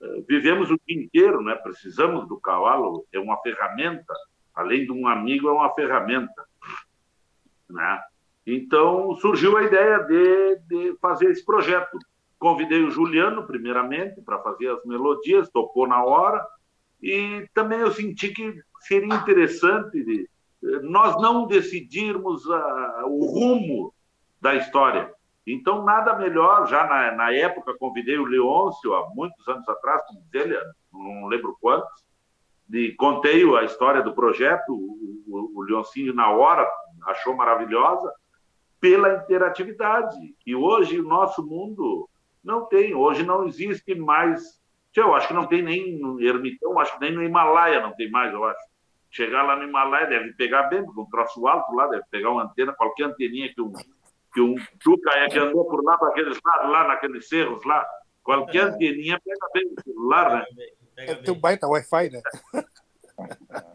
é, 0.00 0.20
vivemos 0.28 0.70
o 0.70 0.78
dia 0.86 1.00
inteiro, 1.00 1.42
né? 1.42 1.54
Precisamos 1.56 2.28
do 2.28 2.38
cavalo, 2.40 3.04
é 3.12 3.18
uma 3.18 3.36
ferramenta, 3.42 4.14
além 4.58 4.84
de 4.84 4.90
um 4.90 5.06
amigo, 5.06 5.48
é 5.48 5.52
uma 5.52 5.72
ferramenta, 5.72 6.44
né? 7.70 8.02
Então, 8.44 9.14
surgiu 9.16 9.56
a 9.56 9.62
ideia 9.62 9.98
de, 10.00 10.56
de 10.66 10.98
fazer 11.00 11.30
esse 11.30 11.44
projeto. 11.44 11.96
Convidei 12.40 12.82
o 12.82 12.90
Juliano, 12.90 13.46
primeiramente, 13.46 14.20
para 14.20 14.40
fazer 14.40 14.68
as 14.68 14.84
melodias, 14.84 15.48
tocou 15.50 15.86
na 15.86 16.02
hora, 16.02 16.44
e 17.00 17.46
também 17.54 17.78
eu 17.78 17.92
senti 17.92 18.30
que 18.30 18.60
seria 18.80 19.14
interessante 19.14 20.02
de, 20.02 20.28
nós 20.82 21.20
não 21.22 21.46
decidirmos 21.46 22.44
uh, 22.46 23.06
o 23.06 23.26
rumo 23.26 23.94
da 24.40 24.56
história. 24.56 25.14
Então, 25.46 25.84
nada 25.84 26.18
melhor, 26.18 26.66
já 26.66 26.84
na, 26.84 27.12
na 27.12 27.32
época 27.32 27.78
convidei 27.78 28.18
o 28.18 28.24
Leôncio, 28.24 28.92
há 28.94 29.08
muitos 29.14 29.46
anos 29.46 29.68
atrás, 29.68 30.02
como 30.06 30.24
não 30.92 31.28
lembro 31.28 31.56
quantos, 31.60 32.07
e 32.72 32.92
contei 32.92 33.44
a 33.56 33.64
história 33.64 34.02
do 34.02 34.14
projeto, 34.14 34.72
o, 34.72 35.22
o, 35.26 35.58
o 35.58 35.62
Leoncinho, 35.62 36.14
na 36.14 36.30
hora, 36.30 36.68
achou 37.06 37.34
maravilhosa, 37.34 38.12
pela 38.80 39.16
interatividade, 39.16 40.16
que 40.40 40.54
hoje 40.54 41.00
o 41.00 41.08
nosso 41.08 41.44
mundo 41.44 42.08
não 42.44 42.66
tem, 42.66 42.94
hoje 42.94 43.24
não 43.24 43.46
existe 43.46 43.94
mais 43.94 44.58
eu 45.00 45.14
acho 45.14 45.28
que 45.28 45.34
não 45.34 45.46
tem 45.46 45.62
nem 45.62 45.98
no 45.98 46.20
Ermitão, 46.20 46.78
acho 46.78 46.94
que 46.94 47.00
nem 47.00 47.12
no 47.12 47.22
Himalaia 47.22 47.80
não 47.80 47.94
tem 47.94 48.10
mais, 48.10 48.32
eu 48.32 48.44
acho. 48.44 48.60
Chegar 49.10 49.42
lá 49.42 49.56
no 49.56 49.64
Himalaia 49.64 50.06
deve 50.06 50.32
pegar 50.34 50.64
bem, 50.64 50.84
porque 50.84 51.00
um 51.00 51.08
troço 51.08 51.46
alto 51.46 51.72
lá, 51.74 51.86
deve 51.86 52.04
pegar 52.10 52.30
uma 52.30 52.44
antena, 52.44 52.72
qualquer 52.72 53.04
anteninha 53.04 53.52
que 53.52 53.60
um, 53.60 53.72
que 54.32 54.40
um 54.40 54.56
Chuca 54.82 55.10
é 55.12 55.28
que 55.28 55.38
andou 55.38 55.64
por 55.66 55.82
lá 55.82 55.96
para 55.96 56.08
aqueles 56.08 56.38
lados, 56.44 56.70
lá 56.70 56.88
naqueles 56.88 57.28
cerros 57.28 57.64
lá, 57.64 57.86
qualquer 58.22 58.58
é. 58.58 58.70
anteninha 58.70 59.20
pega 59.24 59.48
bem 59.54 59.72
o 59.76 59.82
celular, 59.82 60.30
né? 60.32 60.44
É 60.98 61.14
teu 61.14 61.34
baita 61.34 61.68
Wi-Fi, 61.68 62.10
né? 62.10 62.22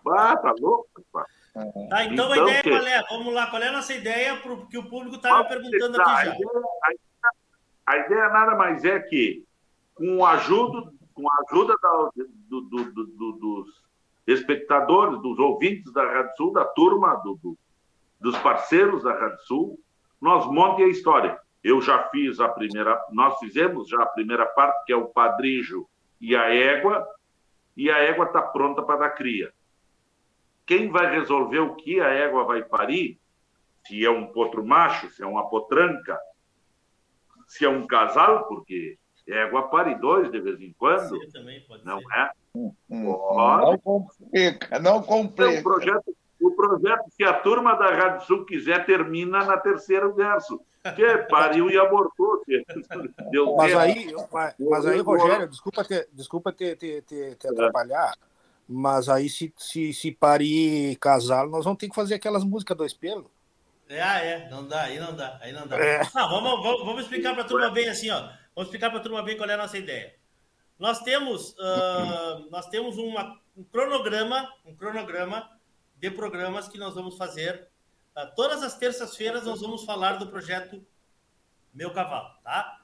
Ah, 0.08 0.38
tá 0.38 0.54
louco, 0.60 1.04
pá. 1.12 1.26
Tá, 1.54 2.04
então, 2.06 2.26
então 2.26 2.32
a 2.32 2.38
ideia 2.38 2.64
que... 2.64 2.70
qual 2.70 2.88
é? 2.88 3.04
Vamos 3.10 3.34
lá, 3.34 3.48
qual 3.48 3.62
é 3.62 3.68
a 3.68 3.72
nossa 3.72 3.94
ideia 3.94 4.38
porque 4.38 4.78
o 4.78 4.90
público 4.90 5.18
estava 5.18 5.44
perguntando 5.46 6.02
aqui 6.02 6.10
já. 6.10 6.18
A 6.18 6.24
ideia, 6.24 6.50
a, 6.84 6.94
ideia, 6.94 7.32
a 7.86 7.98
ideia 7.98 8.30
nada 8.30 8.56
mais 8.56 8.84
é 8.84 9.00
que, 9.00 9.46
com 9.96 10.26
a 10.26 10.32
ajuda 10.32 10.92
com 11.14 11.30
a 11.30 11.36
ajuda 11.48 11.76
da, 11.82 12.10
do, 12.50 12.62
do, 12.62 12.94
do, 12.94 13.32
dos, 13.34 13.84
espectadores, 14.26 15.22
dos 15.22 15.38
ouvintes 15.38 15.92
da 15.94 16.04
Rádio 16.04 16.36
Sul, 16.36 16.54
da 16.54 16.66
turma, 16.66 17.16
do, 17.18 17.36
do, 17.42 17.58
dos 18.20 18.38
parceiros 18.40 19.04
da 19.04 19.14
Rádio 19.14 19.40
Sul, 19.42 19.80
nós 20.20 20.46
montem 20.48 20.86
a 20.86 20.90
história. 20.90 21.40
Eu 21.64 21.82
já 21.82 22.10
fiz 22.10 22.40
a 22.40 22.50
primeira, 22.50 23.00
nós 23.12 23.38
fizemos 23.40 23.88
já 23.88 24.02
a 24.02 24.08
primeira 24.08 24.46
parte, 24.46 24.86
que 24.86 24.94
é 24.94 24.96
o 24.96 25.08
padrijo 25.08 25.88
e 26.24 26.38
a 26.38 26.56
égua, 26.56 27.06
e 27.76 27.92
a 27.92 27.98
égua 27.98 28.24
está 28.24 28.42
pronta 28.42 28.82
para 28.82 29.00
dar 29.00 29.10
cria. 29.10 29.52
Quem 30.66 30.90
vai 30.90 31.12
resolver 31.14 31.60
o 31.60 31.76
que 31.76 32.00
a 32.00 32.08
égua 32.08 32.46
vai 32.46 32.64
parir, 32.64 33.20
se 33.86 34.06
é 34.06 34.10
um 34.10 34.28
potro 34.28 34.66
macho, 34.66 35.10
se 35.12 35.22
é 35.22 35.28
uma 35.28 35.50
potranca, 35.50 36.18
se 37.46 37.66
é 37.66 37.70
um 37.70 37.86
casal, 37.86 38.48
porque 38.48 38.98
égua 39.28 39.64
pare 39.64 39.96
dois 39.96 40.32
de 40.32 40.40
vez 40.40 40.62
em 40.62 40.72
quando, 40.72 41.20
não 41.84 42.00
ser. 42.00 42.18
é? 42.18 42.32
Hum, 42.56 42.74
não 42.88 43.78
complica, 43.78 44.80
não 44.80 45.04
complica. 45.04 45.52
Então, 45.52 45.60
o, 45.60 45.64
projeto, 45.64 46.16
o 46.40 46.52
projeto, 46.52 47.04
se 47.10 47.26
a 47.26 47.34
turma 47.34 47.76
da 47.76 47.94
Rádio 47.94 48.26
Sul 48.26 48.46
quiser, 48.46 48.86
termina 48.86 49.44
na 49.44 49.58
terceiro 49.58 50.14
verso. 50.14 50.62
Que 50.96 51.18
pariu 51.30 51.70
e 51.70 51.78
abortou. 51.78 52.44
Deu 53.32 53.56
mas, 53.56 53.76
aí, 53.76 54.14
mas, 54.32 54.56
mas 54.60 54.86
aí, 54.86 55.00
Rogério, 55.00 55.48
desculpa 55.48 55.84
te, 55.84 56.08
desculpa 56.12 56.52
te, 56.52 56.76
te, 56.76 57.02
te, 57.04 57.36
te 57.36 57.48
atrapalhar, 57.48 58.14
mas 58.68 59.08
aí 59.08 59.30
se, 59.30 59.54
se, 59.58 59.94
se 59.94 60.12
parir 60.12 60.98
casal, 60.98 61.48
nós 61.50 61.64
vamos 61.64 61.80
ter 61.80 61.88
que 61.88 61.96
fazer 61.96 62.16
aquelas 62.16 62.44
músicas 62.44 62.76
do 62.76 62.86
espelho. 62.86 63.32
É, 63.88 64.00
é, 64.00 64.50
não 64.50 64.68
dá, 64.68 64.84
aí 64.84 65.00
não 65.00 65.16
dá, 65.16 65.38
aí 65.42 65.52
não 65.52 65.68
dá. 65.68 65.78
É. 65.78 66.02
Não, 66.14 66.30
vamos, 66.30 66.64
vamos, 66.64 66.86
vamos 66.86 67.02
explicar 67.04 67.34
para 67.34 67.44
a 67.44 67.48
turma 67.48 67.70
bem 67.70 67.88
assim, 67.90 68.10
ó. 68.10 68.30
Vamos 68.56 68.68
explicar 68.68 68.90
para 68.90 69.00
a 69.00 69.04
turma 69.04 69.24
bem 69.24 69.38
qual 69.38 69.50
é 69.50 69.54
a 69.54 69.58
nossa 69.58 69.78
ideia. 69.78 70.16
Nós 70.80 71.00
temos, 71.00 71.52
uh, 71.54 72.50
nós 72.50 72.68
temos 72.68 72.98
uma, 72.98 73.40
um 73.56 73.64
cronograma, 73.64 74.52
um 74.66 74.76
cronograma 74.76 75.50
de 75.98 76.12
programas 76.12 76.68
que 76.68 76.78
nós 76.78 76.94
vamos 76.94 77.18
fazer. 77.18 77.70
Uh, 78.16 78.36
todas 78.36 78.62
as 78.64 78.78
terças-feiras 78.78 79.46
nós 79.46 79.62
vamos 79.62 79.84
falar 79.84 80.14
do 80.14 80.28
projeto 80.28 80.86
Meu 81.74 81.92
Cavalo, 81.92 82.30
tá? 82.44 82.80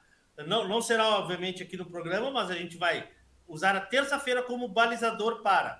Não, 0.48 0.68
não 0.68 0.82
será, 0.82 1.08
obviamente, 1.18 1.62
aqui 1.62 1.76
no 1.78 1.86
programa, 1.86 2.32
mas 2.32 2.50
a 2.50 2.56
gente 2.56 2.78
vai 2.78 3.10
usar 3.48 3.76
a 3.76 3.82
terça-feira 3.82 4.42
como 4.42 4.68
balizador 4.68 5.42
para 5.42 5.80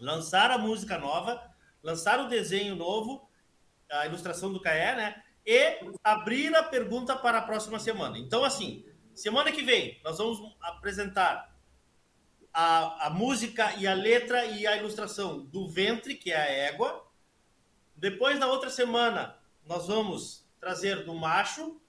lançar 0.00 0.50
a 0.50 0.58
música 0.58 0.98
nova, 0.98 1.42
lançar 1.82 2.18
o 2.20 2.28
desenho 2.28 2.74
novo 2.74 3.26
a 3.90 4.06
ilustração 4.06 4.52
do 4.52 4.60
Caé, 4.60 4.94
né? 4.94 5.22
E 5.44 5.78
abrir 6.02 6.54
a 6.56 6.62
pergunta 6.62 7.14
para 7.16 7.38
a 7.38 7.42
próxima 7.42 7.78
semana. 7.78 8.18
Então, 8.18 8.44
assim, 8.44 8.84
semana 9.14 9.52
que 9.52 9.62
vem 9.62 10.00
nós 10.02 10.18
vamos 10.18 10.56
apresentar 10.60 11.54
a, 12.52 13.06
a 13.06 13.10
música 13.10 13.74
e 13.76 13.86
a 13.86 13.94
letra 13.94 14.44
e 14.44 14.66
a 14.66 14.76
ilustração 14.76 15.44
do 15.44 15.68
ventre, 15.68 16.14
que 16.14 16.32
é 16.32 16.36
a 16.36 16.50
égua. 16.50 17.05
Depois, 17.96 18.38
na 18.38 18.46
outra 18.46 18.70
semana, 18.70 19.36
nós 19.66 19.86
vamos 19.86 20.46
trazer 20.60 21.04
do 21.04 21.14
macho. 21.14 21.80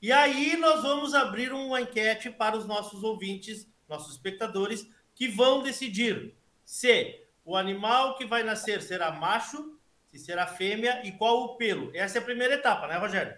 E 0.00 0.10
aí 0.10 0.56
nós 0.56 0.82
vamos 0.82 1.14
abrir 1.14 1.52
uma 1.52 1.80
enquete 1.80 2.30
para 2.30 2.56
os 2.56 2.66
nossos 2.66 3.02
ouvintes, 3.04 3.70
nossos 3.88 4.12
espectadores, 4.12 4.88
que 5.14 5.28
vão 5.28 5.62
decidir 5.62 6.34
se 6.64 7.20
o 7.44 7.56
animal 7.56 8.16
que 8.16 8.24
vai 8.24 8.42
nascer 8.42 8.82
será 8.82 9.12
macho 9.12 9.78
se 10.12 10.18
será 10.18 10.46
fêmea 10.46 11.00
e 11.04 11.12
qual 11.12 11.42
o 11.42 11.56
pelo. 11.56 11.90
Essa 11.94 12.18
é 12.18 12.20
a 12.20 12.24
primeira 12.24 12.54
etapa, 12.54 12.86
né, 12.86 12.98
Rogério? 12.98 13.34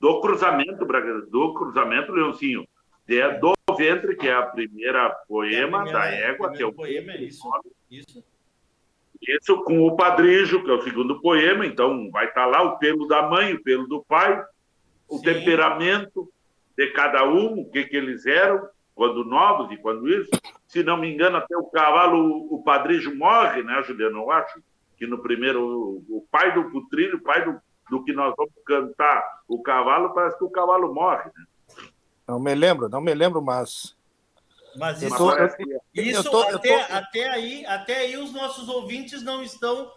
Do 0.00 0.20
cruzamento, 0.22 0.86
do 1.30 1.54
cruzamento, 1.54 2.12
Leoncinho. 2.12 2.66
É 3.06 3.38
do 3.38 3.52
ventre, 3.76 4.16
que 4.16 4.26
é 4.26 4.34
a 4.34 4.42
primeira 4.42 5.10
poema 5.28 5.78
é 5.78 5.80
a 5.80 5.82
primeira, 5.82 5.98
da 5.98 6.06
égua, 6.06 6.52
que 6.52 6.62
é 6.62 6.66
o 6.66 6.72
poema, 6.72 7.12
é 7.12 7.22
isso, 7.22 7.46
isso. 7.90 8.24
Isso 9.22 9.62
com 9.62 9.86
o 9.86 9.96
padrijo, 9.96 10.62
que 10.62 10.70
é 10.70 10.74
o 10.74 10.82
segundo 10.82 11.20
poema, 11.20 11.66
então 11.66 12.10
vai 12.10 12.26
estar 12.26 12.46
lá 12.46 12.62
o 12.62 12.78
pelo 12.78 13.06
da 13.06 13.22
mãe, 13.28 13.54
o 13.54 13.62
pelo 13.62 13.86
do 13.86 14.04
pai, 14.04 14.42
o 15.08 15.18
Sim. 15.18 15.24
temperamento 15.24 16.28
de 16.76 16.86
cada 16.88 17.24
um, 17.24 17.60
o 17.60 17.70
que, 17.70 17.84
que 17.84 17.96
eles 17.96 18.26
eram, 18.26 18.68
quando 18.94 19.24
novos 19.24 19.72
e 19.72 19.76
quando 19.76 20.08
isso. 20.08 20.30
Se 20.66 20.82
não 20.82 20.96
me 20.96 21.12
engano, 21.12 21.36
até 21.36 21.56
o 21.56 21.64
cavalo, 21.64 22.52
o 22.52 22.62
padrijo 22.62 23.14
morre, 23.14 23.62
né, 23.62 23.82
Juliano? 23.82 24.18
Eu 24.18 24.30
acho 24.30 24.60
que 24.96 25.06
no 25.06 25.18
primeiro, 25.18 26.02
o 26.08 26.26
pai 26.30 26.54
do 26.54 26.70
putrilho, 26.70 27.16
o 27.18 27.22
pai 27.22 27.44
do, 27.44 27.60
do 27.90 28.04
que 28.04 28.12
nós 28.12 28.34
vamos 28.36 28.52
cantar, 28.64 29.22
o 29.48 29.62
cavalo, 29.62 30.14
parece 30.14 30.38
que 30.38 30.44
o 30.44 30.50
cavalo 30.50 30.92
morre, 30.92 31.30
né? 31.36 31.44
Não 32.26 32.40
me 32.40 32.54
lembro, 32.54 32.88
não 32.88 33.00
me 33.00 33.14
lembro, 33.14 33.40
mas. 33.40 33.95
Mas 34.76 35.02
isso, 35.02 35.16
tô, 35.16 35.30
isso 35.94 36.30
tô, 36.30 36.40
até, 36.42 36.84
tô... 36.84 36.94
até, 36.94 37.28
aí, 37.28 37.66
até 37.66 37.98
aí 37.98 38.16
os 38.16 38.32
nossos 38.32 38.68
ouvintes 38.68 39.22
não 39.22 39.42
estão 39.42 39.92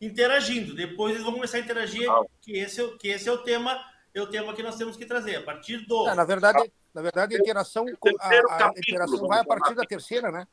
interagindo. 0.00 0.74
Depois 0.74 1.12
eles 1.12 1.24
vão 1.24 1.34
começar 1.34 1.58
a 1.58 1.60
interagir, 1.60 2.08
que 2.40 2.52
esse, 2.52 2.82
é 2.82 2.88
que 2.98 3.08
esse 3.08 3.28
é 3.28 3.32
o 3.32 3.38
tema, 3.38 3.78
é 4.14 4.20
o 4.20 4.26
tema 4.26 4.54
que 4.54 4.62
nós 4.62 4.76
temos 4.76 4.96
que 4.96 5.06
trazer. 5.06 5.36
A 5.36 5.42
partir 5.42 5.78
do. 5.86 6.08
É, 6.08 6.14
na 6.14 6.24
verdade, 6.24 6.72
na 6.94 7.02
verdade, 7.02 7.36
a 7.36 7.38
interação, 7.38 7.86
a, 8.20 8.66
a 8.66 8.72
interação 8.76 9.26
vai 9.26 9.40
a 9.40 9.44
partir 9.44 9.74
da 9.74 9.84
terceira, 9.84 10.30
né? 10.30 10.46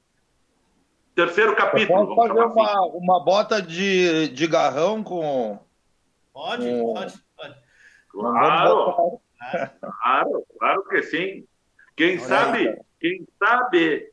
Terceiro 1.16 1.56
capítulo. 1.56 2.14
Pode 2.14 2.34
fazer 2.34 2.46
uma, 2.46 2.72
assim. 2.72 2.92
uma 2.94 3.24
bota 3.24 3.62
de, 3.62 4.28
de 4.30 4.48
garrão 4.48 5.02
com. 5.04 5.58
Pode, 6.34 6.66
com... 6.66 6.94
pode, 6.94 7.14
pode. 7.38 7.56
Claro, 8.10 9.22
claro, 9.82 10.46
claro 10.60 10.84
que 10.90 11.04
sim. 11.04 11.46
Quem 11.96 12.18
Olha 12.18 12.28
sabe, 12.28 12.68
aí, 12.68 12.80
quem 13.06 13.28
sabe, 13.38 14.12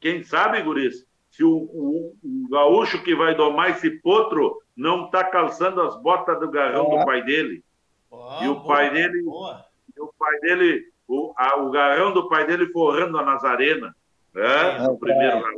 quem 0.00 0.22
sabe, 0.22 0.62
Guris, 0.62 1.04
se 1.28 1.42
o, 1.42 1.56
o, 1.56 2.16
o, 2.22 2.48
gaúcho 2.48 3.02
que 3.02 3.14
vai 3.14 3.34
domar 3.34 3.70
esse 3.70 3.90
potro 3.90 4.62
não 4.76 5.06
está 5.06 5.24
calçando 5.24 5.80
as 5.82 6.00
botas 6.00 6.38
do 6.38 6.48
garrão 6.48 6.86
é. 6.92 6.98
do 6.98 7.04
pai 7.04 7.24
dele. 7.24 7.64
Oh, 8.08 8.38
e 8.42 8.48
o 8.48 8.54
boa, 8.54 8.66
pai 8.66 8.90
dele, 8.92 9.22
boa. 9.22 9.64
e 9.94 10.00
o 10.00 10.12
pai 10.16 10.38
dele, 10.38 10.92
o, 11.08 11.34
a, 11.36 11.56
o 11.60 11.70
garrão 11.70 12.14
do 12.14 12.28
pai 12.28 12.46
dele 12.46 12.68
forrando 12.68 13.18
a 13.18 13.24
Nazarena. 13.24 13.94
É, 14.36 14.82
no 14.82 14.96
primeiro 14.96 15.38
é. 15.38 15.52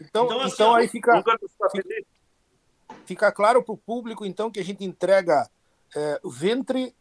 Então, 0.00 0.24
então, 0.24 0.40
assim, 0.40 0.54
então 0.54 0.74
aí 0.74 0.88
fica, 0.88 1.22
fica 3.04 3.30
claro 3.30 3.62
para 3.62 3.74
o 3.74 3.76
público 3.76 4.26
então 4.26 4.50
que 4.50 4.58
a 4.58 4.64
gente 4.64 4.82
entrega 4.84 5.48
é, 5.94 6.20
ventre 6.24 6.92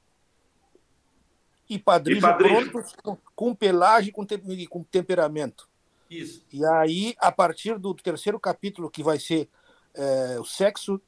e 1.70 1.80
padrinho, 1.80 2.22
prontos 2.22 2.94
com, 3.02 3.18
com, 3.36 3.56
pelagem 3.56 4.12
com, 4.12 4.26
te, 4.26 4.38
com 4.68 4.84
temperamento. 4.84 5.68
Isso. 6.10 6.46
E 6.52 6.64
aí, 6.66 7.16
a 7.18 7.32
partir 7.32 7.80
do 7.80 7.94
terceiro 7.94 8.40
capítulo, 8.40 8.90
que 8.90 9.02
vai 9.02 9.20
ser 9.20 9.50
é, 9.94 10.40
o 10.40 10.46
sexo 10.46 11.02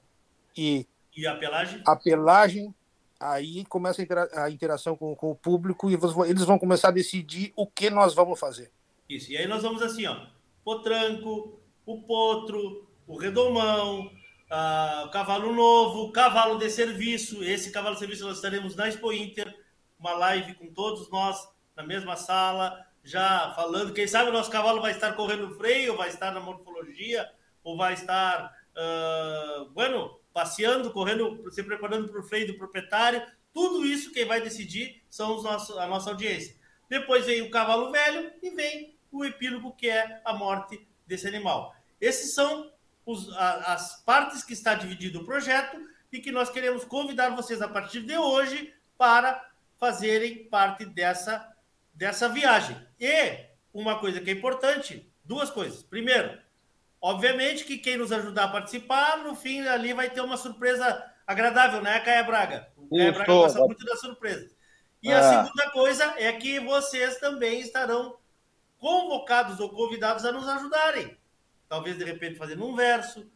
e, 0.56 0.88
e 1.16 1.28
a 1.28 1.36
pelagem, 1.36 1.82
a 1.86 1.96
pelagem 1.96 2.74
aí 3.20 3.66
começa 3.66 4.02
a, 4.02 4.04
intera 4.04 4.30
a 4.34 4.50
interação 4.50 4.96
com, 4.96 5.16
com, 5.16 5.32
o 5.32 5.36
público 5.36 5.90
e 5.90 5.98
eles 6.28 6.46
vão 6.46 6.60
começar 6.60 6.90
a 6.90 6.92
decidir 6.92 7.52
o 7.56 7.66
que 7.68 7.90
nós 7.90 8.14
vamos 8.14 8.40
fazer. 8.40 8.72
Isso. 9.10 9.32
E 9.32 9.38
aí 9.38 9.48
nós 9.48 9.64
vamos 9.64 9.82
assim, 9.82 10.06
ó. 10.06 10.26
Potranco, 10.64 11.60
o 11.86 12.02
potro, 12.02 12.88
o 13.08 13.18
redomão, 13.18 14.12
ah, 14.50 15.06
o 15.08 15.12
cavalo 15.12 15.54
novo, 15.54 16.04
o 16.04 16.12
cavalo 16.12 16.58
de 16.58 16.70
serviço. 16.70 17.44
Esse 17.44 17.72
cavalo 17.72 17.96
de 17.96 18.00
serviço 18.00 18.26
nós 18.26 18.36
estaremos 18.36 18.76
na 18.76 18.88
Expo 18.88 19.12
Inter, 19.12 19.54
uma 20.00 20.14
live 20.14 20.56
com 20.56 20.68
todos 20.74 21.10
nós 21.10 21.48
na 21.76 21.84
mesma 21.84 22.16
sala, 22.16 22.86
já 23.04 23.54
falando. 23.56 23.94
Quem 23.94 24.08
sabe 24.08 24.30
o 24.30 24.34
nosso 24.34 24.52
cavalo 24.52 24.82
vai 24.82 24.92
estar 24.92 25.14
correndo 25.14 25.56
freio, 25.56 25.96
vai 25.96 26.10
estar 26.10 26.32
na 26.32 26.40
morfologia, 26.40 27.30
ou 27.64 27.78
vai 27.78 27.94
estar, 27.94 28.54
uh, 28.76 29.70
bueno, 29.70 30.20
passeando, 30.34 30.92
correndo, 30.92 31.50
se 31.52 31.64
preparando 31.64 32.10
para 32.10 32.20
o 32.20 32.24
freio 32.24 32.48
do 32.48 32.58
proprietário. 32.58 33.22
Tudo 33.54 33.86
isso 33.86 34.12
quem 34.12 34.26
vai 34.26 34.42
decidir 34.42 35.04
são 35.10 35.36
os 35.36 35.44
nossos, 35.44 35.78
a 35.78 35.88
nossa 35.88 36.10
audiência. 36.10 36.56
Depois 36.90 37.26
vem 37.26 37.42
o 37.42 37.52
cavalo 37.52 37.92
velho 37.92 38.32
e 38.42 38.50
vem 38.52 38.98
o 39.12 39.26
epílogo, 39.26 39.76
que 39.76 39.90
é 39.90 40.22
a 40.24 40.34
morte 40.34 40.88
desse 41.06 41.28
animal. 41.28 41.76
Esses 42.00 42.34
são 42.34 42.72
os, 43.06 43.30
a, 43.36 43.74
as 43.74 44.04
partes 44.04 44.44
que 44.44 44.54
está 44.54 44.76
dividido 44.76 45.20
o 45.20 45.26
projeto 45.26 45.78
e 46.12 46.20
que 46.20 46.32
nós 46.32 46.50
queremos 46.50 46.86
convidar 46.86 47.30
vocês 47.30 47.62
a 47.62 47.68
partir 47.68 48.02
de 48.02 48.18
hoje 48.18 48.74
para 48.98 49.44
fazerem 49.80 50.46
parte 50.50 50.86
dessa, 50.86 51.54
dessa 51.94 52.28
viagem. 52.30 52.78
E 53.00 53.46
uma 53.74 54.00
coisa 54.00 54.20
que 54.20 54.30
é 54.30 54.34
importante, 54.34 55.12
duas 55.24 55.50
coisas. 55.50 55.84
Primeiro, 55.84 56.38
obviamente 57.02 57.64
que 57.64 57.78
quem 57.78 57.98
nos 57.98 58.12
ajudar 58.12 58.46
a 58.46 58.52
participar, 58.52 59.18
no 59.20 59.36
fim 59.36 59.62
ali 59.68 59.94
vai 59.94 60.10
ter 60.10 60.22
uma 60.22 60.38
surpresa 60.38 61.04
agradável, 61.26 61.82
né, 61.82 62.00
Caia 62.00 62.24
Braga? 62.24 62.68
O 62.76 62.90
Caia 62.96 63.12
Braga 63.12 63.32
gosta 63.32 63.60
muito 63.60 63.86
das 63.86 64.00
surpresas. 64.00 64.56
E 65.02 65.12
a 65.12 65.20
é. 65.20 65.44
segunda 65.44 65.72
coisa 65.72 66.16
é 66.18 66.32
que 66.34 66.60
vocês 66.60 67.20
também 67.20 67.60
estarão 67.60 68.18
convocados 68.80 69.60
ou 69.60 69.70
convidados 69.70 70.26
a 70.26 70.32
nos 70.32 70.48
ajudarem. 70.48 71.18
Talvez, 71.70 71.98
de 71.98 72.04
repente, 72.04 72.38
fazendo 72.38 72.66
um 72.66 72.76
verso, 72.76 73.30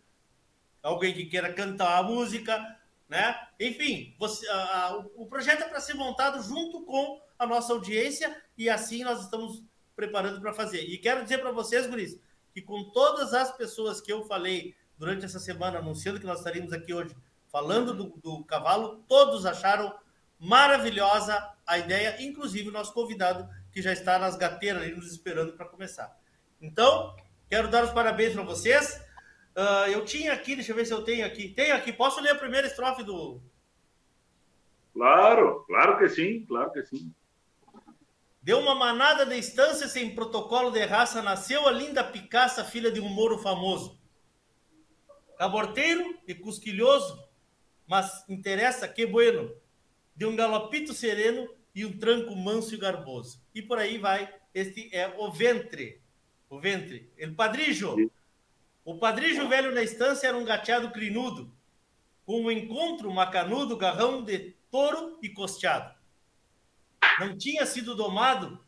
alguém 0.81 1.13
que 1.13 1.25
queira 1.25 1.53
cantar 1.53 1.97
a 1.97 2.03
música, 2.03 2.77
né? 3.11 3.37
Enfim, 3.59 4.15
você, 4.17 4.47
a, 4.47 4.85
a, 4.85 4.97
o 5.17 5.25
projeto 5.25 5.63
é 5.63 5.67
para 5.67 5.81
ser 5.81 5.95
montado 5.95 6.41
junto 6.41 6.85
com 6.85 7.21
a 7.37 7.45
nossa 7.45 7.73
audiência 7.73 8.41
e 8.57 8.69
assim 8.69 9.03
nós 9.03 9.21
estamos 9.21 9.61
preparando 9.93 10.39
para 10.39 10.53
fazer. 10.53 10.83
E 10.83 10.97
quero 10.97 11.21
dizer 11.21 11.39
para 11.39 11.51
vocês, 11.51 11.85
Guris, 11.87 12.17
que 12.53 12.61
com 12.61 12.89
todas 12.91 13.33
as 13.33 13.51
pessoas 13.51 13.99
que 13.99 14.13
eu 14.13 14.23
falei 14.23 14.73
durante 14.97 15.25
essa 15.25 15.39
semana, 15.39 15.79
anunciando 15.79 16.21
que 16.21 16.25
nós 16.25 16.37
estaríamos 16.37 16.71
aqui 16.71 16.93
hoje, 16.93 17.13
falando 17.51 17.93
do, 17.93 18.17
do 18.23 18.45
cavalo, 18.45 19.03
todos 19.09 19.45
acharam 19.45 19.93
maravilhosa 20.39 21.37
a 21.67 21.77
ideia, 21.77 22.15
inclusive 22.23 22.69
o 22.69 22.71
nosso 22.71 22.93
convidado, 22.93 23.45
que 23.73 23.81
já 23.81 23.91
está 23.91 24.17
nas 24.19 24.37
gateiras 24.37 24.83
ali 24.83 24.95
nos 24.95 25.11
esperando 25.11 25.51
para 25.51 25.65
começar. 25.65 26.17
Então, 26.61 27.13
quero 27.49 27.67
dar 27.67 27.83
os 27.83 27.91
parabéns 27.91 28.31
para 28.31 28.43
vocês. 28.43 29.01
Uh, 29.55 29.89
eu 29.91 30.05
tinha 30.05 30.31
aqui, 30.31 30.55
deixa 30.55 30.71
eu 30.71 30.75
ver 30.75 30.85
se 30.85 30.93
eu 30.93 31.03
tenho 31.03 31.25
aqui. 31.25 31.49
Tenho 31.49 31.75
aqui, 31.75 31.91
posso 31.91 32.21
ler 32.21 32.31
a 32.31 32.35
primeira 32.35 32.67
estrofe 32.67 33.03
do. 33.03 33.41
Claro, 34.93 35.63
claro 35.67 35.97
que 35.97 36.09
sim, 36.09 36.45
claro 36.45 36.71
que 36.71 36.83
sim. 36.85 37.13
Deu 38.41 38.59
uma 38.59 38.73
manada 38.73 39.25
de 39.25 39.37
instância 39.37 39.87
sem 39.87 40.15
protocolo 40.15 40.71
de 40.71 40.83
raça, 40.85 41.21
nasceu 41.21 41.67
a 41.67 41.71
linda 41.71 42.03
Picaça, 42.03 42.63
filha 42.63 42.91
de 42.91 42.99
um 42.99 43.07
moro 43.07 43.37
famoso. 43.37 43.99
Caborteiro 45.37 46.17
e 46.27 46.33
cusquilhoso, 46.33 47.23
mas 47.87 48.27
interessa 48.27 48.87
que 48.87 49.05
bueno. 49.05 49.53
De 50.15 50.25
um 50.25 50.35
galopito 50.35 50.93
sereno 50.93 51.47
e 51.73 51.85
um 51.85 51.97
tranco 51.97 52.35
manso 52.35 52.73
e 52.75 52.77
garboso. 52.77 53.41
E 53.53 53.61
por 53.61 53.79
aí 53.79 53.97
vai. 53.97 54.33
Este 54.53 54.89
é 54.93 55.07
o 55.17 55.31
ventre. 55.31 56.01
O 56.49 56.59
ventre. 56.59 57.11
El 57.17 57.35
padrijo. 57.35 57.95
O 58.83 58.97
padrijo 58.97 59.47
velho 59.47 59.71
na 59.73 59.83
estância 59.83 60.27
era 60.27 60.37
um 60.37 60.45
gateado 60.45 60.91
crinudo, 60.91 61.53
com 62.25 62.41
um 62.41 62.51
encontro 62.51 63.11
macanudo, 63.11 63.77
garrão 63.77 64.23
de 64.23 64.55
touro 64.71 65.19
e 65.21 65.29
costeado. 65.29 65.93
Não 67.19 67.37
tinha 67.37 67.65
sido 67.65 67.95
domado, 67.95 68.63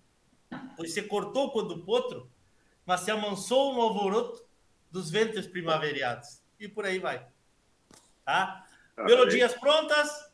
pois 0.76 0.93
se 0.93 1.02
cortou 1.04 1.52
quando 1.52 1.84
potro, 1.84 2.30
mas 2.86 3.02
se 3.02 3.12
amansou 3.12 3.73
no 3.73 3.82
alvoroto 3.82 4.45
dos 4.91 5.10
ventres 5.10 5.47
primavereados. 5.47 6.41
E 6.60 6.67
por 6.67 6.86
aí 6.86 6.99
vai. 6.99 7.26
Tá? 8.23 8.65
Melodias 8.97 9.54
prontas, 9.56 10.32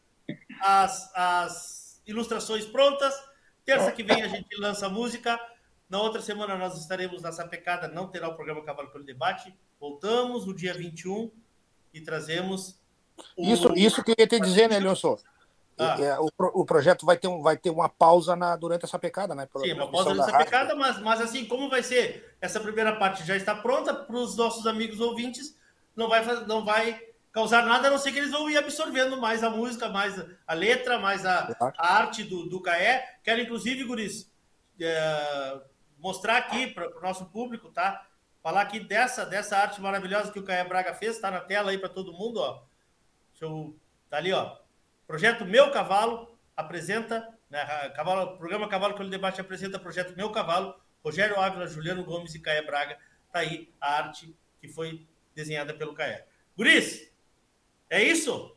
as, 0.62 1.16
as 1.16 2.02
ilustrações 2.06 2.66
prontas. 2.66 3.14
Terça 3.64 3.92
que 3.92 4.04
vem 4.04 4.24
a 4.24 4.28
gente 4.28 4.56
lança 4.58 4.88
a 4.88 4.90
música. 4.90 5.40
Na 5.90 6.02
outra 6.02 6.22
semana 6.22 6.58
nós 6.58 6.78
estaremos 6.80 7.22
na 7.22 7.32
Sapecada, 7.32 7.88
não 7.88 8.10
terá 8.10 8.28
o 8.28 8.36
programa 8.36 8.64
Cavalo 8.64 8.92
pelo 8.92 9.04
Debate. 9.04 9.56
Voltamos 9.80 10.46
no 10.46 10.54
dia 10.54 10.74
21 10.74 11.32
e 11.94 12.02
trazemos. 12.02 12.80
O... 13.36 13.46
Isso, 13.46 13.74
isso 13.76 14.04
que 14.04 14.12
eu 14.12 14.16
ia 14.20 14.28
te 14.28 14.40
dizer, 14.40 14.70
né, 14.70 14.80
Leonson? 14.80 15.18
Ah. 15.78 15.96
É, 15.98 16.20
o, 16.20 16.30
o, 16.38 16.66
projeto 16.66 17.06
vai 17.06 17.18
ter, 17.18 17.30
um, 17.30 17.42
vai 17.42 17.56
ter 17.56 17.70
uma 17.70 17.88
pausa 17.88 18.36
na, 18.36 18.58
durante 18.58 18.84
essa 18.84 19.00
pecada, 19.00 19.34
né? 19.34 19.48
Sim, 19.60 19.72
uma 19.72 19.90
pausa 19.90 20.10
durante 20.10 20.28
essa 20.28 20.38
pecada, 20.38 20.76
mas, 20.76 21.00
mas 21.00 21.22
assim, 21.22 21.46
como 21.46 21.70
vai 21.70 21.82
ser? 21.82 22.36
Essa 22.42 22.60
primeira 22.60 22.98
parte 22.98 23.26
já 23.26 23.38
está 23.38 23.56
pronta 23.56 23.94
para 23.94 24.16
os 24.18 24.36
nossos 24.36 24.68
amigos 24.68 25.00
ouvintes, 25.00 25.58
não 25.96 26.10
vai, 26.10 26.26
não 26.46 26.66
vai 26.66 27.02
causar 27.32 27.66
nada, 27.66 27.88
a 27.88 27.92
não 27.92 27.98
ser 27.98 28.12
que 28.12 28.18
eles 28.18 28.32
vão 28.32 28.50
ir 28.50 28.58
absorvendo 28.58 29.16
mais 29.22 29.42
a 29.42 29.50
música, 29.50 29.88
mais 29.88 30.22
a 30.46 30.54
letra, 30.54 31.00
mais 31.00 31.26
a, 31.26 31.56
a 31.78 31.96
arte 31.96 32.26
do, 32.26 32.50
do 32.50 32.62
Caé. 32.62 33.18
Quero, 33.24 33.40
inclusive, 33.40 33.86
Guris, 33.86 34.30
é, 34.82 35.62
mostrar 35.98 36.38
aqui 36.38 36.68
para 36.68 36.98
o 36.98 37.02
nosso 37.02 37.26
público, 37.28 37.70
tá? 37.70 38.06
Falar 38.42 38.62
aqui 38.62 38.80
dessa, 38.80 39.26
dessa 39.26 39.58
arte 39.58 39.82
maravilhosa 39.82 40.32
que 40.32 40.40
o 40.40 40.44
Caé 40.44 40.64
Braga 40.64 40.94
fez, 40.94 41.16
está 41.16 41.30
na 41.30 41.42
tela 41.42 41.72
aí 41.72 41.78
para 41.78 41.90
todo 41.90 42.14
mundo, 42.14 42.40
ó. 42.40 42.64
Deixa 43.32 43.46
eu. 43.46 43.76
Tá 44.10 44.18
ali, 44.18 44.32
ó. 44.34 44.58
Projeto 45.06 45.46
Meu 45.46 45.72
Cavalo 45.72 46.38
apresenta, 46.56 47.28
né, 47.50 47.60
Cavalo, 47.96 48.38
programa 48.38 48.68
Cavalo 48.68 48.94
que 48.96 49.02
ele 49.02 49.10
debate 49.10 49.42
apresenta 49.42 49.80
projeto 49.80 50.16
Meu 50.16 50.32
Cavalo, 50.32 50.76
Rogério 51.04 51.40
Ávila, 51.40 51.68
Juliano 51.68 52.04
Gomes 52.04 52.36
e 52.36 52.40
Caé 52.40 52.62
Braga. 52.62 52.98
Tá 53.32 53.40
aí 53.40 53.74
a 53.80 53.98
arte 53.98 54.36
que 54.60 54.68
foi 54.68 55.08
desenhada 55.36 55.74
pelo 55.74 55.94
Caé. 55.94 56.26
Guris, 56.58 57.12
é 57.90 58.04
isso? 58.04 58.56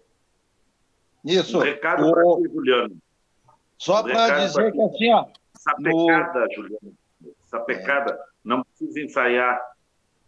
Isso. 1.24 1.58
Um 1.58 1.62
recado 1.62 2.06
o... 2.06 2.12
para 2.12 2.22
Juliano. 2.52 2.96
Só 3.78 4.02
para 4.02 4.46
dizer 4.46 4.72
que 4.72 4.82
assim, 4.82 5.12
ó. 5.12 5.26
Essa 5.54 5.74
pecada, 5.76 6.40
no... 6.40 6.54
Juliano. 6.54 6.96
Essa 7.44 7.60
pecada, 7.60 8.12
é. 8.12 8.18
não 8.44 8.64
precisa 8.64 9.00
ensaiar. 9.00 9.71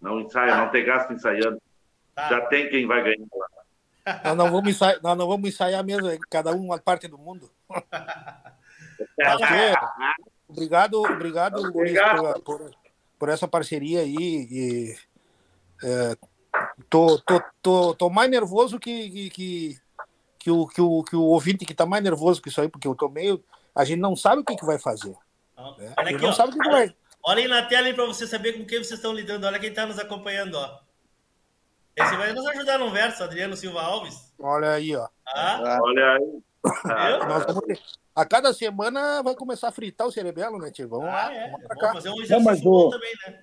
Não 0.05 0.21
ensaia, 0.21 0.55
não 0.57 0.69
tem 0.69 0.85
gasto 0.85 1.15
ensaiando. 1.15 1.59
Tá. 2.15 2.29
Já 2.29 2.43
tem 2.43 2.69
quem 2.69 2.87
vai 2.87 3.03
ganhar 3.03 3.27
lá. 3.33 3.47
Nós 4.23 4.37
não 4.37 4.51
vamos 4.51 4.69
ensaiar, 4.69 5.01
nós 5.03 5.17
não 5.17 5.27
vamos 5.27 5.49
ensaiar 5.49 5.83
mesmo, 5.83 6.07
cada 6.29 6.53
um 6.53 6.67
uma 6.67 6.79
parte 6.79 7.09
do 7.09 7.17
mundo. 7.17 7.51
obrigado, 10.47 11.01
obrigado, 11.01 11.57
obrigado. 11.57 12.43
Por, 12.43 12.59
por, 12.59 12.71
por, 13.19 13.31
essa 13.31 13.49
parceria 13.49 14.01
aí. 14.01 14.15
E, 14.15 14.95
é, 15.83 16.15
tô, 16.91 17.19
tô, 17.21 17.43
tô, 17.63 17.95
tô 17.95 18.11
mais 18.11 18.31
nervoso 18.31 18.79
que, 18.79 19.09
que, 19.09 19.31
que, 19.31 19.79
que, 20.39 20.51
o, 20.51 20.67
que, 20.67 20.83
o, 20.83 21.03
que 21.03 21.17
o 21.17 21.23
ouvinte 21.23 21.65
que 21.65 21.73
tá 21.73 21.87
mais 21.87 22.05
nervoso 22.05 22.43
que 22.43 22.51
isso 22.51 22.61
aí, 22.61 22.69
porque 22.69 22.87
eu 22.87 22.95
tô 22.95 23.09
meio. 23.09 23.43
A 23.75 23.87
gente 23.87 24.01
não 24.01 24.15
sabe 24.15 24.43
o 24.43 24.45
que, 24.45 24.55
que 24.55 24.67
vai 24.67 24.79
fazer. 24.79 25.17
Né? 25.79 25.95
Aqui, 25.97 26.19
não 26.19 26.29
ó, 26.29 26.33
sabe 26.33 26.51
o 26.51 26.53
que, 26.53 26.61
que 26.61 26.71
vai. 26.71 26.95
Olhem 27.27 27.49
na 27.49 27.63
tela 27.63 27.93
para 27.95 28.05
você 28.05 28.27
saber 28.27 28.53
com 28.53 28.67
quem 28.67 28.79
vocês 28.79 28.99
estão 28.99 29.13
lidando. 29.13 29.47
Olha 29.47 29.59
quem 29.59 29.71
está 29.71 29.87
nos 29.87 29.99
acompanhando, 29.99 30.57
ó. 30.57 30.79
Esse 31.97 32.17
vai 32.17 32.33
nos 32.33 32.47
ajudar 32.47 32.79
no 32.79 32.91
verso, 32.91 33.25
Adriano 33.25 33.57
Silva 33.57 33.81
Alves. 33.81 34.33
Olha 34.39 34.73
aí, 34.73 34.95
ó. 34.95 35.09
Ah? 35.27 35.79
Olha 35.81 36.13
aí. 36.13 36.43
Ter... 37.67 37.81
A 38.15 38.25
cada 38.25 38.53
semana 38.53 39.23
vai 39.23 39.35
começar 39.35 39.69
a 39.69 39.73
fritar 39.73 40.07
o 40.07 40.13
cerebelo, 40.13 40.59
né, 40.59 40.71
tio? 40.71 40.89
Vamos 40.89 41.09
ah, 41.09 41.13
lá. 41.13 41.35
É. 41.35 41.51
Vamos 41.51 41.67
cá. 41.81 41.93
um 41.95 42.23
exercício 42.23 42.71
o... 42.71 42.91
também, 42.91 43.13
né? 43.27 43.41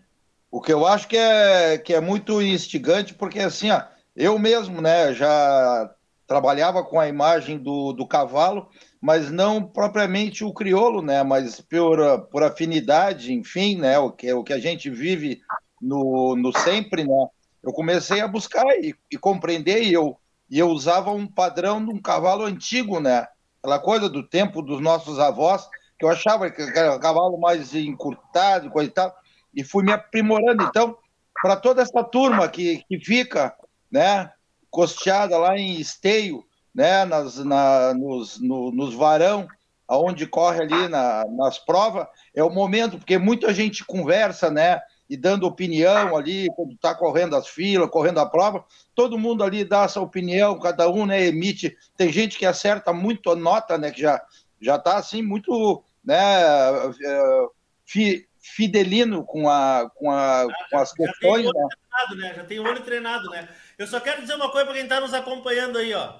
O 0.52 0.62
que 0.62 0.74
eu 0.74 0.86
acho 0.86 1.08
que 1.08 1.18
é, 1.18 1.78
que 1.78 1.94
é 1.94 2.02
muito 2.02 2.42
instigante, 2.42 3.14
porque 3.14 3.40
assim, 3.40 3.72
ó, 3.72 3.84
eu 4.16 4.38
mesmo, 4.38 4.82
né, 4.82 5.14
já 5.14 5.96
trabalhava 6.32 6.82
com 6.82 6.98
a 6.98 7.10
imagem 7.10 7.58
do, 7.58 7.92
do 7.92 8.08
cavalo, 8.08 8.70
mas 9.02 9.30
não 9.30 9.62
propriamente 9.62 10.46
o 10.46 10.54
crioulo, 10.54 11.02
né, 11.02 11.22
mas 11.24 11.60
por, 11.60 12.22
por 12.28 12.42
afinidade, 12.42 13.34
enfim, 13.34 13.76
né, 13.76 14.00
o 14.00 14.10
que, 14.10 14.32
o 14.32 14.42
que 14.42 14.54
a 14.54 14.58
gente 14.58 14.90
vive 14.90 15.42
no, 15.82 16.38
no 16.38 16.58
sempre, 16.58 17.04
né, 17.04 17.28
eu 17.62 17.74
comecei 17.74 18.22
a 18.22 18.30
buscar 18.30 18.66
e, 18.82 18.96
e 19.12 19.18
compreender, 19.18 19.84
e 19.84 19.92
eu, 19.92 20.18
e 20.50 20.58
eu 20.58 20.70
usava 20.70 21.12
um 21.12 21.28
padrão 21.28 21.84
de 21.84 21.92
um 21.92 22.02
cavalo 22.02 22.46
antigo, 22.46 23.02
né, 23.02 23.28
aquela 23.62 23.80
coisa 23.80 24.08
do 24.08 24.26
tempo 24.26 24.62
dos 24.62 24.80
nossos 24.80 25.20
avós, 25.20 25.68
que 26.00 26.06
eu 26.06 26.10
achava 26.10 26.50
que 26.50 26.62
era 26.62 26.96
um 26.96 27.00
cavalo 27.00 27.38
mais 27.38 27.76
encurtado, 27.76 28.72
coisa 28.72 28.90
e 28.90 28.94
tal, 28.94 29.14
e 29.54 29.66
fui 29.66 29.84
me 29.84 29.92
aprimorando. 29.92 30.64
Então, 30.64 30.98
para 31.44 31.58
toda 31.58 31.82
essa 31.82 32.02
turma 32.06 32.48
que, 32.48 32.86
que 32.88 32.98
fica, 33.02 33.54
né, 33.92 34.32
costeada 34.72 35.38
lá 35.38 35.58
em 35.58 35.80
esteio, 35.80 36.44
né, 36.74 37.06
nas, 37.06 37.38
na, 37.38 37.94
nos, 37.94 38.40
no, 38.40 38.72
nos 38.72 38.96
varão, 38.96 39.48
aonde 39.88 40.26
corre 40.26 40.62
ali 40.62 40.88
na, 40.88 41.26
nas 41.30 41.60
provas, 41.60 42.08
é 42.34 42.42
o 42.44 42.50
momento, 42.50 42.98
porque 42.98 43.18
muita 43.18 43.54
gente 43.54 43.86
conversa, 43.86 44.50
né, 44.50 44.80
e 45.10 45.18
dando 45.18 45.46
opinião 45.46 46.16
ali, 46.16 46.48
quando 46.56 46.72
está 46.72 46.96
correndo 46.96 47.36
as 47.36 47.48
filas, 47.50 47.90
correndo 47.90 48.22
a 48.22 48.26
prova, 48.26 48.64
todo 48.96 49.20
mundo 49.20 49.44
ali 49.44 49.66
dá 49.66 49.84
essa 49.84 50.00
opinião, 50.00 50.58
cada 50.58 50.90
um, 50.90 51.06
né, 51.06 51.26
emite, 51.26 51.78
tem 51.98 52.10
gente 52.10 52.38
que 52.38 52.46
acerta 52.46 52.94
muito 52.94 53.30
a 53.30 53.36
nota, 53.36 53.78
né, 53.78 53.92
que 53.92 54.02
já 54.02 54.26
já 54.62 54.76
está 54.76 54.98
assim 54.98 55.24
muito, 55.24 55.84
né, 56.06 56.16
é, 56.16 57.48
fi, 57.84 58.28
fidelino 58.40 59.26
com, 59.26 59.50
a, 59.50 59.90
com, 59.96 60.12
a, 60.12 60.46
com 60.70 60.78
as 60.78 60.94
questões. 60.94 61.46
Já 61.46 61.52
tem, 61.52 61.62
né? 61.62 61.68
Treinado, 61.70 62.16
né? 62.16 62.34
já 62.36 62.44
tem 62.44 62.60
o 62.60 62.64
olho 62.64 62.82
treinado, 62.82 63.30
né? 63.30 63.50
Eu 63.82 63.88
só 63.88 64.00
quero 64.00 64.22
dizer 64.22 64.36
uma 64.36 64.52
coisa 64.52 64.66
para 64.68 64.76
quem 64.76 64.84
está 64.84 65.00
nos 65.00 65.12
acompanhando 65.12 65.80
aí, 65.80 65.92
ó. 65.92 66.20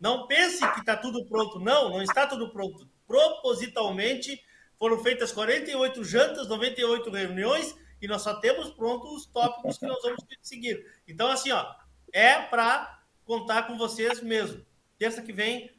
Não 0.00 0.26
pense 0.26 0.66
que 0.72 0.80
está 0.80 0.96
tudo 0.96 1.26
pronto. 1.26 1.60
Não, 1.60 1.90
não 1.90 2.00
está 2.00 2.26
tudo 2.26 2.50
pronto. 2.50 2.88
Propositalmente 3.06 4.42
foram 4.78 4.98
feitas 4.98 5.30
48 5.30 6.02
jantas, 6.04 6.48
98 6.48 7.10
reuniões 7.10 7.76
e 8.00 8.08
nós 8.08 8.22
só 8.22 8.40
temos 8.40 8.70
pronto 8.70 9.14
os 9.14 9.26
tópicos 9.26 9.76
que 9.76 9.84
nós 9.84 10.02
vamos 10.02 10.24
seguir. 10.40 10.86
Então, 11.06 11.28
assim, 11.28 11.52
ó, 11.52 11.74
é 12.14 12.40
para 12.40 13.02
contar 13.26 13.66
com 13.66 13.76
vocês 13.76 14.22
mesmo. 14.22 14.64
Terça 14.98 15.20
que 15.20 15.34
vem, 15.34 15.70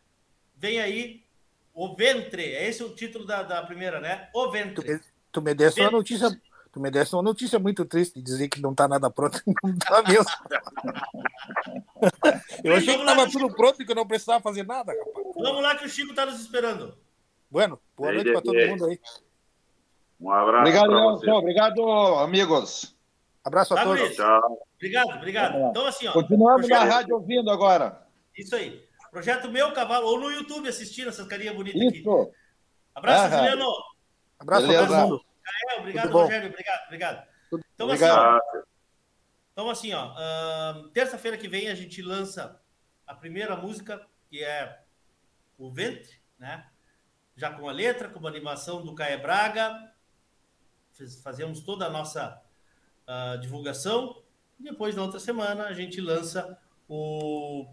vem 0.55 0.79
aí 0.79 1.25
o 1.73 1.95
ventre. 1.95 2.43
É 2.43 2.69
esse 2.69 2.83
o 2.83 2.93
título 2.93 3.25
da, 3.25 3.41
da 3.41 3.63
primeira, 3.63 3.99
né? 3.99 4.29
O 4.35 4.51
ventre. 4.51 5.01
Tu 5.31 5.41
me 5.41 5.55
desse 5.55 5.81
uma 5.81 5.89
notícia, 5.89 6.29
tu 6.73 6.79
me 6.79 6.89
desse 6.89 7.15
uma 7.15 7.21
notícia 7.21 7.59
muito 7.59 7.85
triste, 7.85 8.19
dizer 8.19 8.49
que 8.49 8.59
não 8.59 8.71
está 8.71 8.87
nada 8.87 9.09
pronto, 9.09 9.39
não 9.63 9.73
está 9.73 10.01
mesmo. 10.01 10.25
eu 12.63 12.75
achei 12.75 12.95
que 12.95 13.01
estava 13.01 13.29
tudo 13.29 13.55
pronto 13.55 13.81
e 13.81 13.85
que 13.85 13.91
eu 13.91 13.95
não 13.95 14.07
precisava 14.07 14.41
fazer 14.41 14.65
nada, 14.65 14.91
rapaz. 14.91 15.27
Vamos 15.35 15.61
lá 15.61 15.75
que 15.75 15.85
o 15.85 15.89
Chico 15.89 16.09
está 16.09 16.25
nos 16.25 16.39
esperando. 16.39 16.97
Bueno, 17.49 17.79
boa 17.95 18.11
noite 18.11 18.31
para 18.31 18.41
todo 18.41 18.67
mundo 18.67 18.85
aí. 18.87 18.99
Um 20.19 20.31
abraço. 20.31 20.61
Obrigado, 20.61 20.91
Leandro. 20.91 21.33
Obrigado, 21.33 21.83
amigos. 22.19 22.95
Abraço 23.43 23.73
a 23.73 23.77
tá, 23.77 23.83
todos. 23.83 24.15
Tchau. 24.15 24.67
Obrigado, 24.75 25.09
obrigado. 25.09 25.69
Então, 25.69 25.85
assim, 25.85 26.07
ó. 26.07 26.13
Continuamos 26.13 26.65
projeto... 26.65 26.87
na 26.87 26.95
rádio 26.95 27.15
ouvindo 27.15 27.51
agora. 27.51 28.07
Isso 28.35 28.55
aí. 28.55 28.83
Projeto 29.11 29.51
Meu 29.51 29.71
Cavalo, 29.73 30.07
ou 30.07 30.19
no 30.19 30.31
YouTube 30.31 30.67
assistindo 30.67 31.09
essas 31.09 31.27
carinhas 31.27 31.55
bonitas 31.55 31.79
Isso. 31.79 32.09
aqui. 32.09 32.31
Abraço, 32.95 33.35
Juliano. 33.35 33.71
Abraço 34.39 34.67
Beleza. 34.67 34.83
a 34.83 34.87
todo 34.87 35.09
mundo. 35.09 35.32
Obrigado, 35.79 36.11
Rogério. 36.11 36.49
Obrigado, 36.49 36.85
obrigado. 36.85 37.27
Então, 37.75 37.89
assim, 37.89 38.05
ó, 38.05 38.39
então, 39.53 39.69
assim, 39.69 39.93
ó, 39.93 40.13
uh, 40.13 40.89
terça-feira 40.89 41.37
que 41.37 41.47
vem 41.47 41.69
a 41.69 41.75
gente 41.75 42.01
lança 42.01 42.59
a 43.05 43.13
primeira 43.13 43.55
música, 43.55 44.05
que 44.27 44.43
é 44.43 44.81
O 45.57 45.71
Ventre, 45.71 46.19
né? 46.39 46.67
Já 47.35 47.51
com 47.51 47.69
a 47.69 47.71
letra, 47.71 48.09
com 48.09 48.25
a 48.25 48.29
animação 48.29 48.83
do 48.83 48.95
Caê 48.95 49.17
Braga. 49.17 49.93
Fazemos 51.21 51.61
toda 51.61 51.85
a 51.85 51.89
nossa 51.89 52.41
uh, 53.07 53.39
divulgação. 53.39 54.23
Depois, 54.59 54.95
na 54.95 55.03
outra 55.03 55.19
semana, 55.19 55.65
a 55.65 55.73
gente 55.73 56.01
lança 56.01 56.59
o, 56.87 57.67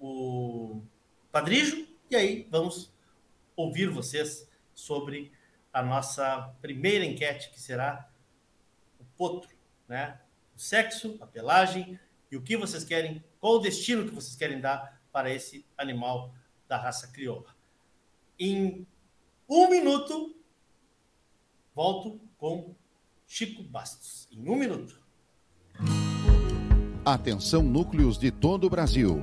o 0.00 0.82
Padrijo. 1.30 1.86
E 2.10 2.16
aí 2.16 2.48
vamos 2.50 2.92
ouvir 3.54 3.88
vocês 3.88 4.48
sobre 4.74 5.32
a 5.76 5.82
nossa 5.82 6.56
primeira 6.62 7.04
enquete, 7.04 7.50
que 7.50 7.60
será 7.60 8.08
o 8.98 9.04
potro, 9.14 9.50
né? 9.86 10.18
O 10.54 10.58
sexo, 10.58 11.18
a 11.20 11.26
pelagem 11.26 12.00
e 12.30 12.36
o 12.36 12.40
que 12.40 12.56
vocês 12.56 12.82
querem, 12.82 13.22
qual 13.38 13.56
o 13.56 13.58
destino 13.58 14.06
que 14.06 14.14
vocês 14.14 14.34
querem 14.34 14.58
dar 14.58 15.02
para 15.12 15.30
esse 15.30 15.66
animal 15.76 16.34
da 16.66 16.78
raça 16.78 17.08
crioula. 17.08 17.54
Em 18.38 18.86
um 19.46 19.68
minuto, 19.68 20.34
volto 21.74 22.22
com 22.38 22.74
Chico 23.26 23.62
Bastos. 23.62 24.26
Em 24.32 24.48
um 24.48 24.56
minuto. 24.56 24.98
Atenção, 27.04 27.62
núcleos 27.62 28.18
de 28.18 28.30
todo 28.30 28.66
o 28.66 28.70
Brasil. 28.70 29.22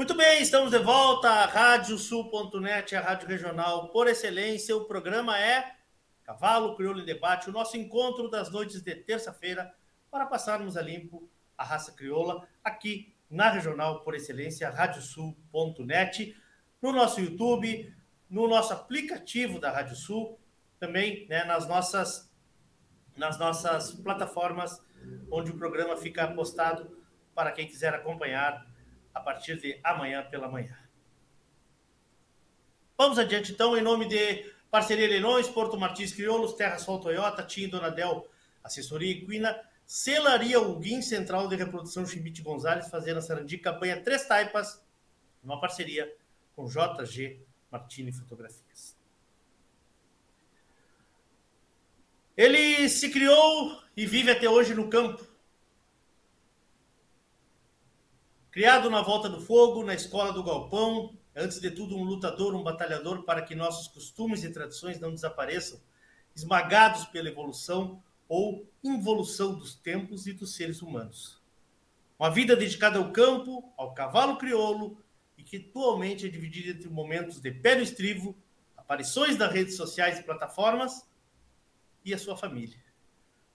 Muito 0.00 0.14
bem, 0.14 0.40
estamos 0.40 0.70
de 0.70 0.78
volta 0.78 1.28
à 1.28 1.44
Radiosul.net, 1.44 2.96
a 2.96 3.02
rádio 3.02 3.28
regional 3.28 3.90
por 3.90 4.06
excelência. 4.06 4.74
O 4.74 4.86
programa 4.86 5.38
é 5.38 5.74
Cavalo 6.24 6.74
Crioulo 6.74 7.02
em 7.02 7.04
Debate, 7.04 7.50
o 7.50 7.52
nosso 7.52 7.76
encontro 7.76 8.30
das 8.30 8.50
noites 8.50 8.80
de 8.80 8.94
terça-feira 8.94 9.70
para 10.10 10.24
passarmos 10.24 10.78
a 10.78 10.80
limpo 10.80 11.28
a 11.54 11.64
raça 11.64 11.92
crioula 11.92 12.48
aqui 12.64 13.14
na 13.28 13.50
regional 13.50 14.02
por 14.02 14.14
excelência, 14.14 14.70
radiosul.net, 14.70 16.34
no 16.80 16.92
nosso 16.92 17.20
YouTube, 17.20 17.94
no 18.30 18.48
nosso 18.48 18.72
aplicativo 18.72 19.60
da 19.60 19.70
Rádio 19.70 19.96
Sul, 19.96 20.40
também 20.78 21.26
né, 21.28 21.44
nas, 21.44 21.68
nossas, 21.68 22.32
nas 23.18 23.38
nossas 23.38 23.92
plataformas 23.92 24.82
onde 25.30 25.50
o 25.50 25.58
programa 25.58 25.94
fica 25.94 26.26
postado 26.28 26.90
para 27.34 27.52
quem 27.52 27.66
quiser 27.66 27.92
acompanhar 27.92 28.69
a 29.14 29.20
partir 29.20 29.60
de 29.60 29.78
amanhã 29.82 30.22
pela 30.30 30.48
manhã. 30.48 30.76
Vamos 32.96 33.18
adiante, 33.18 33.52
então, 33.52 33.76
em 33.76 33.80
nome 33.80 34.06
de 34.06 34.44
Parceria 34.70 35.08
Leilões, 35.08 35.48
Porto 35.48 35.78
Martins 35.78 36.12
Crioulos, 36.12 36.52
Terra 36.54 36.78
Sol 36.78 37.00
Toyota, 37.00 37.42
TIM 37.42 37.68
Donadel, 37.68 38.28
Assessoria 38.62 39.12
Equina, 39.12 39.58
Celaria 39.86 40.60
Huguim, 40.60 41.02
Central 41.02 41.48
de 41.48 41.56
Reprodução 41.56 42.06
Chimite 42.06 42.42
Gonzalez, 42.42 42.88
fazendo 42.88 43.20
Sarandi, 43.20 43.58
campanha 43.58 44.00
Três 44.00 44.26
Taipas, 44.26 44.84
uma 45.42 45.60
parceria 45.60 46.14
com 46.54 46.66
JG 46.66 47.40
Martini 47.70 48.12
Fotografias. 48.12 48.96
Ele 52.36 52.88
se 52.88 53.10
criou 53.10 53.82
e 53.96 54.06
vive 54.06 54.30
até 54.30 54.48
hoje 54.48 54.74
no 54.74 54.88
campo, 54.88 55.26
Criado 58.50 58.90
na 58.90 59.00
volta 59.00 59.28
do 59.28 59.40
fogo, 59.40 59.84
na 59.84 59.94
escola 59.94 60.32
do 60.32 60.42
galpão, 60.42 61.16
antes 61.36 61.60
de 61.60 61.70
tudo 61.70 61.96
um 61.96 62.02
lutador, 62.02 62.52
um 62.52 62.64
batalhador 62.64 63.22
para 63.22 63.42
que 63.42 63.54
nossos 63.54 63.86
costumes 63.86 64.42
e 64.42 64.50
tradições 64.50 64.98
não 64.98 65.14
desapareçam, 65.14 65.80
esmagados 66.34 67.04
pela 67.04 67.28
evolução 67.28 68.02
ou 68.28 68.68
involução 68.82 69.54
dos 69.54 69.76
tempos 69.76 70.26
e 70.26 70.32
dos 70.32 70.56
seres 70.56 70.82
humanos. 70.82 71.40
Uma 72.18 72.28
vida 72.28 72.56
dedicada 72.56 72.98
ao 72.98 73.12
campo, 73.12 73.72
ao 73.76 73.94
cavalo 73.94 74.36
crioulo 74.36 74.98
e 75.38 75.44
que 75.44 75.68
atualmente 75.68 76.26
é 76.26 76.28
dividida 76.28 76.70
entre 76.70 76.88
momentos 76.88 77.40
de 77.40 77.52
pé 77.52 77.76
no 77.76 77.82
estrivo, 77.82 78.36
aparições 78.76 79.36
das 79.36 79.52
redes 79.52 79.76
sociais 79.76 80.18
e 80.18 80.24
plataformas 80.24 81.08
e 82.04 82.12
a 82.12 82.18
sua 82.18 82.36
família. 82.36 82.82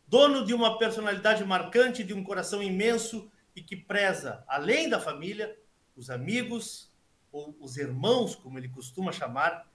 Dono 0.07 0.45
de 0.45 0.53
uma 0.53 0.77
personalidade 0.77 1.43
marcante, 1.43 2.01
de 2.01 2.13
um 2.13 2.23
coração 2.23 2.63
imenso 2.63 3.29
e 3.55 3.61
que 3.61 3.75
preza, 3.75 4.43
além 4.47 4.89
da 4.89 4.99
família, 4.99 5.57
os 5.95 6.09
amigos 6.09 6.91
ou 7.31 7.55
os 7.59 7.77
irmãos, 7.77 8.35
como 8.35 8.57
ele 8.57 8.69
costuma 8.69 9.11
chamar, 9.11 9.69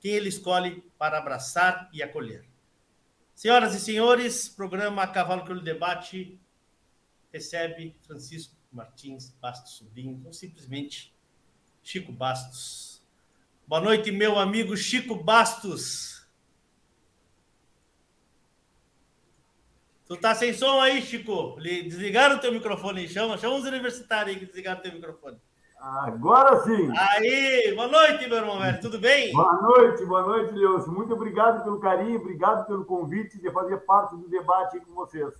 quem 0.00 0.12
ele 0.12 0.28
escolhe 0.28 0.82
para 0.98 1.18
abraçar 1.18 1.90
e 1.92 2.02
acolher. 2.02 2.44
Senhoras 3.34 3.74
e 3.74 3.80
senhores, 3.80 4.48
programa 4.48 5.06
Cavalo 5.06 5.44
que 5.44 5.54
Debate 5.62 6.38
recebe 7.32 7.94
Francisco 8.06 8.54
Martins 8.72 9.30
Bastos 9.40 9.72
Sobrinho, 9.72 10.22
ou 10.24 10.32
simplesmente 10.32 11.14
Chico 11.82 12.12
Bastos. 12.12 13.02
Boa 13.66 13.80
noite, 13.80 14.10
meu 14.12 14.38
amigo 14.38 14.76
Chico 14.76 15.14
Bastos. 15.14 16.19
Tu 20.10 20.16
tá 20.16 20.34
sem 20.34 20.52
som 20.52 20.80
aí, 20.80 21.00
Chico? 21.00 21.54
Desligaram 21.60 22.34
o 22.34 22.40
teu 22.40 22.50
microfone 22.52 23.02
aí. 23.02 23.08
Chama, 23.08 23.38
chama 23.38 23.54
os 23.54 23.64
universitários 23.64 24.34
aí 24.34 24.40
que 24.40 24.46
desligaram 24.46 24.80
o 24.80 24.82
teu 24.82 24.92
microfone. 24.92 25.38
Agora 25.78 26.64
sim. 26.64 26.90
Aí, 26.98 27.72
boa 27.76 27.86
noite, 27.86 28.28
meu 28.28 28.38
irmão 28.38 28.58
velho. 28.58 28.80
Tudo 28.80 28.98
bem? 28.98 29.32
Boa 29.32 29.62
noite, 29.62 30.04
boa 30.04 30.22
noite, 30.22 30.52
Leôncio. 30.52 30.90
Muito 30.90 31.14
obrigado 31.14 31.62
pelo 31.62 31.78
carinho, 31.78 32.18
obrigado 32.18 32.66
pelo 32.66 32.84
convite 32.84 33.40
de 33.40 33.52
fazer 33.52 33.76
parte 33.82 34.16
do 34.16 34.28
debate 34.28 34.78
aí 34.78 34.84
com 34.84 34.94
vocês. 34.94 35.32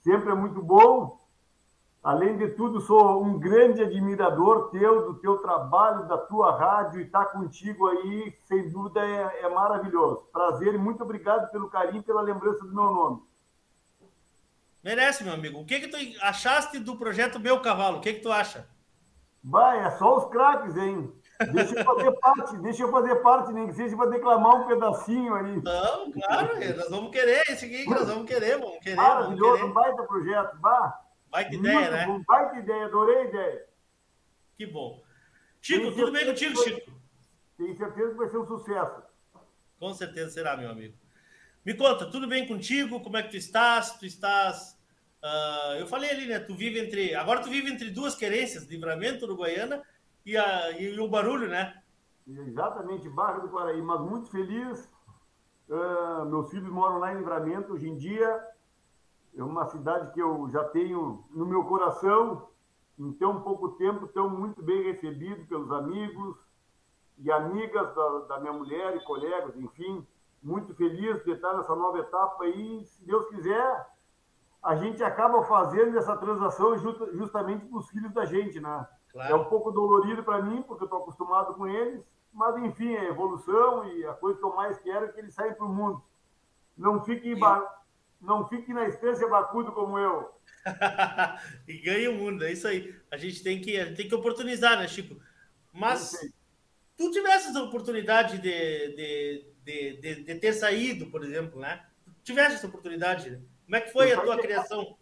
Sempre 0.00 0.32
é 0.32 0.34
muito 0.34 0.60
bom 0.60 1.22
Além 2.02 2.36
de 2.36 2.48
tudo, 2.48 2.80
sou 2.80 3.22
um 3.22 3.38
grande 3.38 3.80
admirador 3.80 4.70
teu, 4.70 5.06
do 5.06 5.20
teu 5.20 5.38
trabalho, 5.38 6.08
da 6.08 6.18
tua 6.18 6.50
rádio 6.50 7.00
e 7.00 7.04
estar 7.04 7.26
contigo 7.26 7.86
aí, 7.86 8.36
sem 8.48 8.68
dúvida, 8.68 9.00
é, 9.06 9.44
é 9.44 9.48
maravilhoso. 9.48 10.24
Prazer 10.32 10.74
e 10.74 10.78
muito 10.78 11.04
obrigado 11.04 11.48
pelo 11.52 11.70
carinho 11.70 12.00
e 12.00 12.02
pela 12.02 12.20
lembrança 12.20 12.58
do 12.64 12.74
meu 12.74 12.90
nome. 12.90 13.22
Merece, 14.82 15.22
meu 15.22 15.32
amigo. 15.32 15.60
O 15.60 15.64
que 15.64 15.80
que 15.80 15.88
tu 15.88 15.96
achaste 16.22 16.78
do 16.78 16.96
projeto 16.96 17.38
Meu 17.38 17.60
Cavalo? 17.60 17.98
O 17.98 18.00
que 18.00 18.14
que 18.14 18.20
tu 18.20 18.32
acha? 18.32 18.66
Vai, 19.44 19.84
é 19.84 19.90
só 19.92 20.18
os 20.18 20.30
craques, 20.30 20.76
hein? 20.76 21.12
Deixa 21.52 21.74
eu 21.76 21.84
fazer 21.84 22.12
parte, 22.12 22.56
deixa 22.58 22.82
eu 22.82 22.90
fazer 22.90 23.16
parte, 23.16 23.52
nem 23.52 23.66
que 23.66 23.74
seja 23.74 23.96
para 23.96 24.10
declamar 24.10 24.54
um 24.56 24.66
pedacinho 24.68 25.34
aí. 25.34 25.60
Não, 25.62 26.12
claro, 26.12 26.76
nós 26.76 26.90
vamos 26.90 27.10
querer 27.10 27.42
esse 27.48 27.64
aqui, 27.64 27.88
nós 27.88 28.06
vamos 28.06 28.26
querer, 28.26 28.58
vamos 28.58 28.78
querer. 28.78 28.96
Maravilhoso, 28.96 29.40
vamos 29.40 29.56
querer. 29.58 29.70
um 29.70 29.72
baita 29.72 30.02
projeto, 30.04 30.56
bah. 30.60 31.00
Baita 31.30 31.54
ideia, 31.54 31.90
né? 31.90 32.06
Um 32.06 32.22
baita 32.22 32.56
ideia, 32.58 32.84
adorei 32.84 33.16
a 33.16 33.24
ideia. 33.24 33.66
Que 34.56 34.66
bom. 34.66 35.02
Chico, 35.60 35.90
tudo 35.92 36.12
bem 36.12 36.26
contigo, 36.26 36.56
Chico? 36.62 36.92
Tenho 37.56 37.76
certeza 37.76 38.10
que 38.10 38.16
vai 38.16 38.28
ser 38.28 38.38
um 38.38 38.46
sucesso. 38.46 39.02
Com 39.78 39.94
certeza 39.94 40.30
será, 40.30 40.56
meu 40.56 40.70
amigo. 40.70 40.96
Me 41.64 41.74
conta, 41.74 42.10
tudo 42.10 42.26
bem 42.26 42.44
contigo? 42.44 43.00
Como 43.00 43.16
é 43.16 43.22
que 43.22 43.30
tu 43.30 43.36
estás? 43.36 43.92
Tu 43.92 44.04
estás. 44.04 44.76
ah, 45.22 45.76
eu 45.78 45.86
falei 45.86 46.10
ali, 46.10 46.26
né? 46.26 46.40
Tu 46.40 46.56
vive 46.56 46.80
entre. 46.80 47.14
Agora 47.14 47.40
tu 47.40 47.48
vive 47.48 47.70
entre 47.70 47.88
duas 47.90 48.16
querências, 48.16 48.68
Livramento, 48.68 49.24
Uruguaiana 49.24 49.80
e, 50.26 50.36
a, 50.36 50.72
e 50.72 50.98
o 50.98 51.08
barulho, 51.08 51.48
né? 51.48 51.80
Exatamente, 52.26 53.08
Barra 53.08 53.38
do 53.38 53.48
Quaraí, 53.48 53.80
mas 53.80 54.00
muito 54.00 54.28
feliz. 54.28 54.92
Ah, 55.70 56.24
meus 56.26 56.50
filhos 56.50 56.68
moram 56.68 56.98
lá 56.98 57.12
em 57.12 57.18
Livramento 57.18 57.72
hoje 57.72 57.88
em 57.88 57.96
dia. 57.96 58.44
É 59.36 59.42
uma 59.44 59.64
cidade 59.66 60.12
que 60.12 60.20
eu 60.20 60.48
já 60.50 60.64
tenho 60.64 61.24
no 61.30 61.46
meu 61.46 61.62
coração. 61.64 62.48
Em 62.98 63.12
tão 63.12 63.40
pouco 63.40 63.70
tempo, 63.70 64.08
tão 64.08 64.28
muito 64.28 64.60
bem 64.62 64.82
recebido 64.82 65.46
pelos 65.46 65.70
amigos 65.70 66.36
e 67.18 67.30
amigas 67.30 67.94
da, 67.94 68.18
da 68.28 68.40
minha 68.40 68.52
mulher 68.52 68.96
e 68.96 69.00
colegas, 69.04 69.56
enfim. 69.56 70.04
Muito 70.42 70.74
feliz 70.74 71.22
de 71.24 71.30
estar 71.32 71.56
nessa 71.56 71.74
nova 71.74 71.98
etapa 71.98 72.44
aí. 72.44 72.84
Se 72.84 73.04
Deus 73.06 73.26
quiser, 73.28 73.86
a 74.62 74.76
gente 74.76 75.02
acaba 75.02 75.44
fazendo 75.44 75.96
essa 75.98 76.16
transação 76.16 76.76
justa- 76.78 77.12
justamente 77.12 77.64
para 77.66 77.78
os 77.78 77.88
filhos 77.90 78.12
da 78.12 78.24
gente, 78.24 78.60
né? 78.60 78.86
Claro. 79.10 79.32
É 79.32 79.36
um 79.36 79.44
pouco 79.44 79.70
dolorido 79.70 80.22
para 80.22 80.42
mim, 80.42 80.62
porque 80.62 80.84
eu 80.84 80.86
estou 80.86 81.02
acostumado 81.02 81.54
com 81.54 81.66
eles, 81.66 82.02
mas 82.32 82.56
enfim, 82.64 82.94
é 82.94 83.08
evolução 83.08 83.86
e 83.88 84.04
a 84.06 84.14
coisa 84.14 84.38
que 84.38 84.44
eu 84.44 84.54
mais 84.56 84.78
quero 84.78 85.04
é 85.04 85.08
que 85.08 85.20
eles 85.20 85.34
saiam 85.34 85.54
para 85.54 85.66
o 85.66 85.68
mundo. 85.68 86.02
Não 86.76 87.04
fiquem, 87.04 87.38
ba... 87.38 87.84
não 88.20 88.48
fiquem 88.48 88.74
na 88.74 88.86
estância 88.86 89.28
bacudo 89.28 89.72
como 89.72 89.98
eu. 89.98 90.32
e 91.68 91.78
ganha 91.78 92.10
o 92.10 92.14
mundo, 92.14 92.44
é 92.44 92.52
isso 92.52 92.66
aí. 92.66 92.94
A 93.10 93.16
gente 93.16 93.42
tem 93.42 93.60
que, 93.60 93.72
gente 93.84 93.96
tem 93.96 94.08
que 94.08 94.14
oportunizar, 94.14 94.78
né, 94.78 94.88
Chico? 94.88 95.20
Mas 95.72 96.18
tu 96.96 97.10
tivesse 97.10 97.48
essa 97.48 97.62
oportunidade 97.62 98.38
de, 98.38 98.96
de, 98.96 99.51
de, 99.64 99.96
de, 100.00 100.24
de 100.24 100.34
ter 100.36 100.52
saído, 100.52 101.06
por 101.06 101.22
exemplo, 101.24 101.60
né? 101.60 101.84
Tu 102.04 102.12
tivesse 102.24 102.56
essa 102.56 102.66
oportunidade, 102.66 103.30
né? 103.30 103.40
Como 103.64 103.76
é 103.76 103.80
que 103.80 103.92
foi 103.92 104.12
Eu 104.12 104.20
a 104.20 104.24
tua 104.24 104.38
criação? 104.38 104.96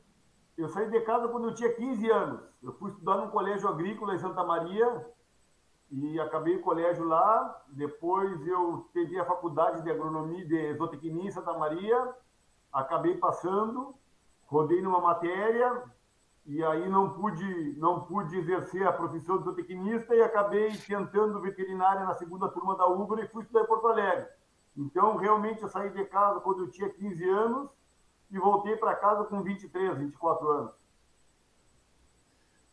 Eu 0.57 0.69
saí 0.69 0.91
de 0.91 1.01
casa 1.01 1.29
quando 1.29 1.49
eu 1.49 1.55
tinha 1.55 1.73
15 1.73 2.11
anos. 2.11 2.41
Eu 2.63 2.73
fui 2.75 2.91
estudar 2.91 3.17
num 3.17 3.31
colégio 3.31 3.69
agrícola 3.69 4.15
em 4.15 4.19
Santa 4.19 4.45
Maria 4.45 5.07
e 5.91 6.21
acabei 6.21 6.57
o 6.57 6.61
colégio 6.61 7.05
lá. 7.05 7.63
Depois 7.69 8.47
eu 8.47 8.89
tentei 8.93 9.19
a 9.19 9.25
faculdade 9.25 9.83
de 9.83 9.91
agronomia 9.91 10.47
de 10.47 10.75
zootecnia 10.75 11.29
em 11.29 11.31
Santa 11.31 11.55
Maria. 11.55 12.15
Acabei 12.73 13.17
passando, 13.17 13.95
rodei 14.47 14.81
numa 14.83 15.01
matéria 15.01 15.83
e 16.47 16.63
aí 16.63 16.89
não 16.89 17.11
pude 17.11 17.77
não 17.79 18.03
pude 18.03 18.37
exercer 18.37 18.87
a 18.87 18.93
profissão 18.93 19.39
de 19.39 19.45
zootecnista 19.45 20.15
e 20.15 20.23
acabei 20.23 20.77
tentando 20.77 21.41
veterinária 21.41 22.05
na 22.05 22.15
segunda 22.15 22.49
turma 22.49 22.77
da 22.77 22.87
Ubra 22.87 23.25
e 23.25 23.29
fui 23.29 23.43
estudar 23.43 23.63
em 23.63 23.67
Porto 23.67 23.89
Alegre. 23.89 24.29
Então, 24.77 25.17
realmente, 25.17 25.63
eu 25.63 25.69
saí 25.69 25.91
de 25.91 26.05
casa 26.07 26.41
quando 26.41 26.65
eu 26.65 26.71
tinha 26.71 26.89
15 26.89 27.29
anos 27.29 27.71
e 28.31 28.39
voltei 28.39 28.77
para 28.77 28.97
casa 28.97 29.25
com 29.25 29.43
23, 29.43 29.99
24 29.99 30.49
anos. 30.49 30.81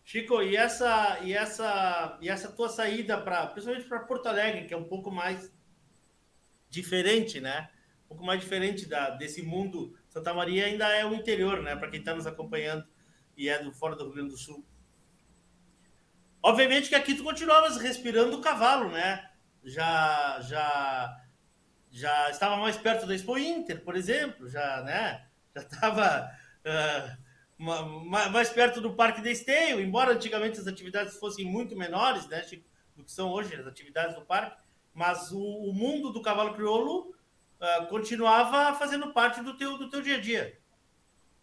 Chico, 0.03 0.41
e 0.41 0.55
essa 0.55 1.19
e 1.21 1.33
essa 1.33 2.17
e 2.21 2.29
essa 2.29 2.49
tua 2.49 2.69
saída 2.69 3.19
para 3.19 3.47
principalmente 3.47 3.89
para 3.89 3.99
Porto 3.99 4.27
Alegre, 4.27 4.65
que 4.65 4.73
é 4.73 4.77
um 4.77 4.85
pouco 4.85 5.11
mais 5.11 5.53
diferente, 6.69 7.41
né? 7.41 7.69
Um 8.05 8.07
pouco 8.09 8.23
mais 8.23 8.39
diferente 8.39 8.87
da, 8.87 9.09
desse 9.09 9.41
mundo. 9.41 9.97
Santa 10.07 10.33
Maria 10.33 10.65
ainda 10.65 10.87
é 10.87 11.05
o 11.05 11.13
interior, 11.13 11.61
né? 11.61 11.75
Para 11.75 11.89
quem 11.89 11.99
está 11.99 12.15
nos 12.15 12.25
acompanhando 12.25 12.87
e 13.35 13.49
é 13.49 13.61
do 13.61 13.73
fora 13.73 13.97
do 13.97 14.05
Rio 14.05 14.13
Grande 14.13 14.29
do 14.29 14.37
Sul. 14.37 14.65
Obviamente 16.41 16.87
que 16.87 16.95
aqui 16.95 17.13
tu 17.13 17.23
continuavas 17.25 17.75
respirando 17.75 18.37
o 18.37 18.41
cavalo, 18.41 18.89
né? 18.89 19.29
Já 19.61 20.39
já 20.39 21.26
já 21.91 22.29
estava 22.29 22.57
mais 22.57 22.77
perto 22.77 23.05
da 23.05 23.15
Expo 23.15 23.37
Inter, 23.37 23.83
por 23.83 23.95
exemplo, 23.95 24.47
já, 24.49 24.81
né? 24.83 25.27
Já 25.55 25.61
estava 25.61 26.29
ah, 26.65 27.17
ma- 27.57 27.81
ma- 27.83 28.29
mais 28.29 28.49
perto 28.49 28.79
do 28.81 28.93
Parque 28.93 29.21
de 29.21 29.31
Esteio, 29.31 29.79
embora 29.79 30.13
antigamente 30.13 30.59
as 30.59 30.67
atividades 30.67 31.17
fossem 31.17 31.45
muito 31.45 31.75
menores, 31.75 32.27
né, 32.27 32.41
do 32.95 33.03
que 33.03 33.11
são 33.11 33.31
hoje 33.31 33.55
as 33.55 33.65
atividades 33.67 34.15
do 34.15 34.25
parque, 34.25 34.57
mas 34.93 35.31
o, 35.31 35.39
o 35.39 35.73
mundo 35.73 36.11
do 36.11 36.21
cavalo 36.21 36.53
crioulo 36.53 37.13
ah, 37.59 37.85
continuava 37.89 38.73
fazendo 38.77 39.13
parte 39.13 39.41
do 39.41 39.57
teu, 39.57 39.77
do 39.77 39.89
teu 39.89 40.01
dia 40.01 40.17
a 40.17 40.21
dia. 40.21 40.59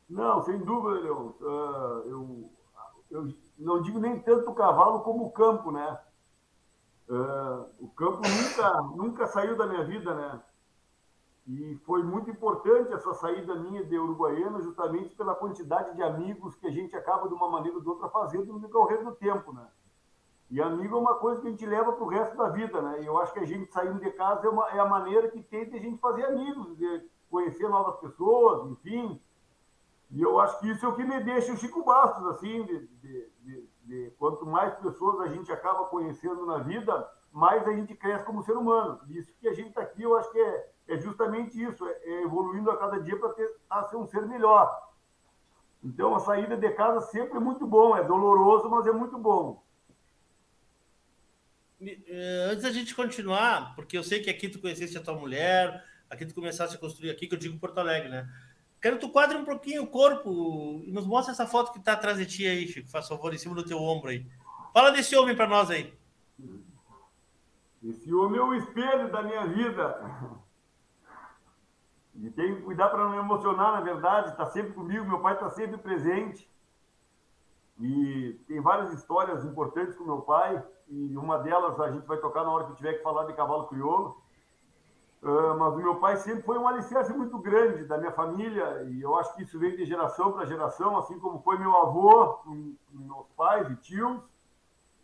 Não, 0.09 0.43
sem 0.43 0.59
dúvida, 0.59 1.01
Leon. 1.01 1.33
Ah, 1.43 2.03
eu, 2.07 2.51
eu 3.11 3.35
não 3.59 3.81
digo 3.83 3.99
nem 3.99 4.21
tanto 4.21 4.51
o 4.51 4.55
cavalo 4.55 5.01
como 5.01 5.25
o 5.25 5.31
campo, 5.31 5.71
né? 5.73 5.99
Ah, 7.11 7.67
o 7.79 7.89
campo 7.89 8.23
nunca, 8.27 8.83
nunca 8.97 9.27
saiu 9.27 9.57
da 9.57 9.67
minha 9.67 9.85
vida, 9.85 10.15
né? 10.15 10.41
E 11.47 11.77
foi 11.85 12.03
muito 12.03 12.31
importante 12.31 12.93
essa 12.93 13.13
saída 13.13 13.55
minha 13.55 13.85
de 13.85 13.99
Uruguaiana, 13.99 14.63
justamente 14.63 15.15
pela 15.15 15.35
quantidade 15.35 15.95
de 15.95 16.03
amigos 16.03 16.57
que 16.57 16.67
a 16.67 16.71
gente 16.71 16.97
acaba, 16.97 17.29
de 17.29 17.35
uma 17.35 17.51
maneira 17.51 17.77
ou 17.77 17.83
de 17.83 17.89
outra, 17.89 18.09
fazendo 18.09 18.53
no 18.53 18.59
decorrer 18.59 19.05
do 19.05 19.13
tempo, 19.13 19.53
né? 19.53 19.67
E 20.51 20.61
amigo 20.61 20.97
é 20.97 21.01
uma 21.01 21.17
coisa 21.17 21.41
que 21.41 21.49
a 21.49 21.51
gente 21.51 21.67
leva 21.67 21.93
para 21.93 22.05
o 22.05 22.09
resto 22.09 22.37
da 22.37 22.49
vida, 22.49 22.81
né? 22.81 23.03
E 23.03 23.07
eu 23.07 23.19
acho 23.19 23.33
que 23.33 23.41
a 23.41 23.45
gente 23.45 23.71
saindo 23.73 24.01
de 24.01 24.11
casa 24.13 24.47
é, 24.47 24.49
uma, 24.49 24.71
é 24.71 24.79
a 24.79 24.89
maneira 24.89 25.31
que 25.31 25.43
tem 25.43 25.69
de 25.69 25.77
a 25.77 25.81
gente 25.81 25.99
fazer 25.99 26.25
amigos, 26.25 26.77
de 26.79 27.07
conhecer 27.31 27.69
novas 27.69 27.97
pessoas, 27.97 28.71
enfim. 28.71 29.21
E 30.11 30.23
eu 30.23 30.39
acho 30.39 30.61
que 30.61 30.71
isso 30.71 30.87
é 30.87 30.89
o 30.89 30.95
que 30.95 31.05
me 31.05 31.21
deixa 31.21 31.53
o 31.53 31.57
Chico 31.57 31.85
Bastos, 31.85 32.27
assim, 32.27 32.63
de, 32.65 32.87
de, 32.87 33.29
de, 33.41 33.69
de 33.85 34.11
quanto 34.19 34.47
mais 34.47 34.75
pessoas 34.77 35.21
a 35.21 35.29
gente 35.33 35.53
acaba 35.53 35.85
conhecendo 35.87 36.47
na 36.47 36.59
vida, 36.59 37.09
mais 37.33 37.67
a 37.67 37.73
gente 37.73 37.95
cresce 37.95 38.25
como 38.25 38.43
ser 38.43 38.57
humano. 38.57 39.01
Isso 39.09 39.33
que 39.41 39.49
a 39.49 39.53
gente 39.53 39.69
está 39.69 39.83
aqui, 39.83 40.03
eu 40.03 40.17
acho 40.17 40.31
que 40.33 40.39
é, 40.39 40.71
é 40.89 40.99
justamente 40.99 41.63
isso, 41.63 41.87
é, 41.87 41.93
é 42.05 42.23
evoluindo 42.23 42.71
a 42.71 42.77
cada 42.77 43.01
dia 43.01 43.19
para 43.19 43.35
tentar 43.35 43.85
ser 43.85 43.97
um 43.97 44.07
ser 44.07 44.27
melhor. 44.27 44.73
Então, 45.83 46.15
a 46.15 46.21
saída 46.21 46.57
de 46.57 46.71
casa 46.71 47.01
sempre 47.09 47.37
é 47.37 47.41
muito 47.41 47.67
bom, 47.67 47.95
é 47.95 48.03
doloroso, 48.03 48.71
mas 48.71 48.87
é 48.87 48.93
muito 48.93 49.19
bom. 49.19 49.63
Antes 52.51 52.63
da 52.63 52.71
gente 52.71 52.95
continuar, 52.95 53.75
porque 53.75 53.99
eu 53.99 54.03
sei 54.03 54.23
que 54.23 54.31
aqui 54.31 54.49
tu 54.49 54.61
conheceste 54.61 54.97
a 54.97 55.03
tua 55.03 55.15
mulher, 55.15 55.85
aqui 56.09 56.25
tu 56.25 56.35
começaste 56.35 56.77
a 56.77 56.81
construir 56.81 57.11
aqui, 57.11 57.27
que 57.27 57.35
eu 57.35 57.39
digo 57.39 57.59
Porto 57.59 57.79
Alegre, 57.79 58.09
né? 58.09 58.27
Quero 58.85 58.97
que 58.99 59.07
tu 59.07 59.11
quadre 59.11 59.35
um 59.39 59.47
pouquinho 59.47 59.85
o 59.85 59.87
corpo 59.87 60.83
e 60.85 60.93
nos 60.93 61.07
mostre 61.07 61.33
essa 61.33 61.47
foto 61.47 61.73
que 61.73 61.81
tá 61.81 61.95
atrás 61.95 62.19
de 62.19 62.27
ti 62.27 62.47
aí, 62.47 62.69
Chico, 62.69 62.91
faz 62.91 63.09
favor, 63.09 63.33
em 63.33 63.39
cima 63.39 63.55
do 63.55 63.65
teu 63.65 63.79
ombro 63.79 64.11
aí. 64.11 64.27
Fala 64.75 64.91
desse 64.91 65.17
homem 65.17 65.35
para 65.35 65.47
nós 65.47 65.71
aí. 65.71 65.99
Esse 67.83 68.13
homem 68.13 68.39
é 68.39 68.43
o 68.43 68.53
espelho 68.53 69.11
da 69.11 69.23
minha 69.23 69.47
vida. 69.47 70.39
E 72.15 72.29
tenho 72.29 72.57
que 72.57 72.63
cuidar 72.63 72.91
para 72.91 73.05
não 73.05 73.13
me 73.13 73.17
emocionar, 73.17 73.73
na 73.73 73.81
verdade. 73.81 74.33
Está 74.33 74.45
sempre 74.45 74.75
comigo, 74.75 75.07
meu 75.07 75.21
pai 75.21 75.33
está 75.33 75.49
sempre 75.49 75.79
presente. 75.79 76.47
E 77.81 78.39
tem 78.47 78.61
várias 78.61 78.93
histórias 78.93 79.47
importantes 79.47 79.97
com 79.97 80.05
meu 80.05 80.21
pai. 80.21 80.63
E 80.91 81.17
uma 81.17 81.39
delas 81.39 81.81
a 81.81 81.91
gente 81.91 82.07
vai 82.07 82.19
tocar 82.19 82.45
na 82.45 82.51
hora 82.51 82.67
que 82.67 82.77
tiver 82.77 82.99
que 82.99 83.03
falar 83.03 83.25
de 83.25 83.33
cavalo 83.33 83.67
crioulo. 83.67 84.23
Ah, 85.25 85.55
mas 85.59 85.75
o 85.75 85.79
meu 85.79 85.97
pai 85.97 86.17
sempre 86.19 86.43
foi 86.43 86.59
um 86.59 86.69
alicerce 86.69 87.13
muito 87.13 87.39
grande 87.39 87.85
da 87.85 87.97
minha 87.97 88.13
família. 88.13 88.85
E 88.91 89.01
eu 89.01 89.17
acho 89.17 89.35
que 89.35 89.43
isso 89.43 89.59
vem 89.59 89.75
de 89.75 89.85
geração 89.85 90.33
para 90.33 90.47
geração, 90.47 90.97
assim 90.99 91.19
como 91.19 91.41
foi 91.41 91.59
meu 91.59 91.75
avô, 91.77 92.39
meus 92.93 93.27
pais 93.37 93.71
e 93.71 93.77
tios 93.77 94.21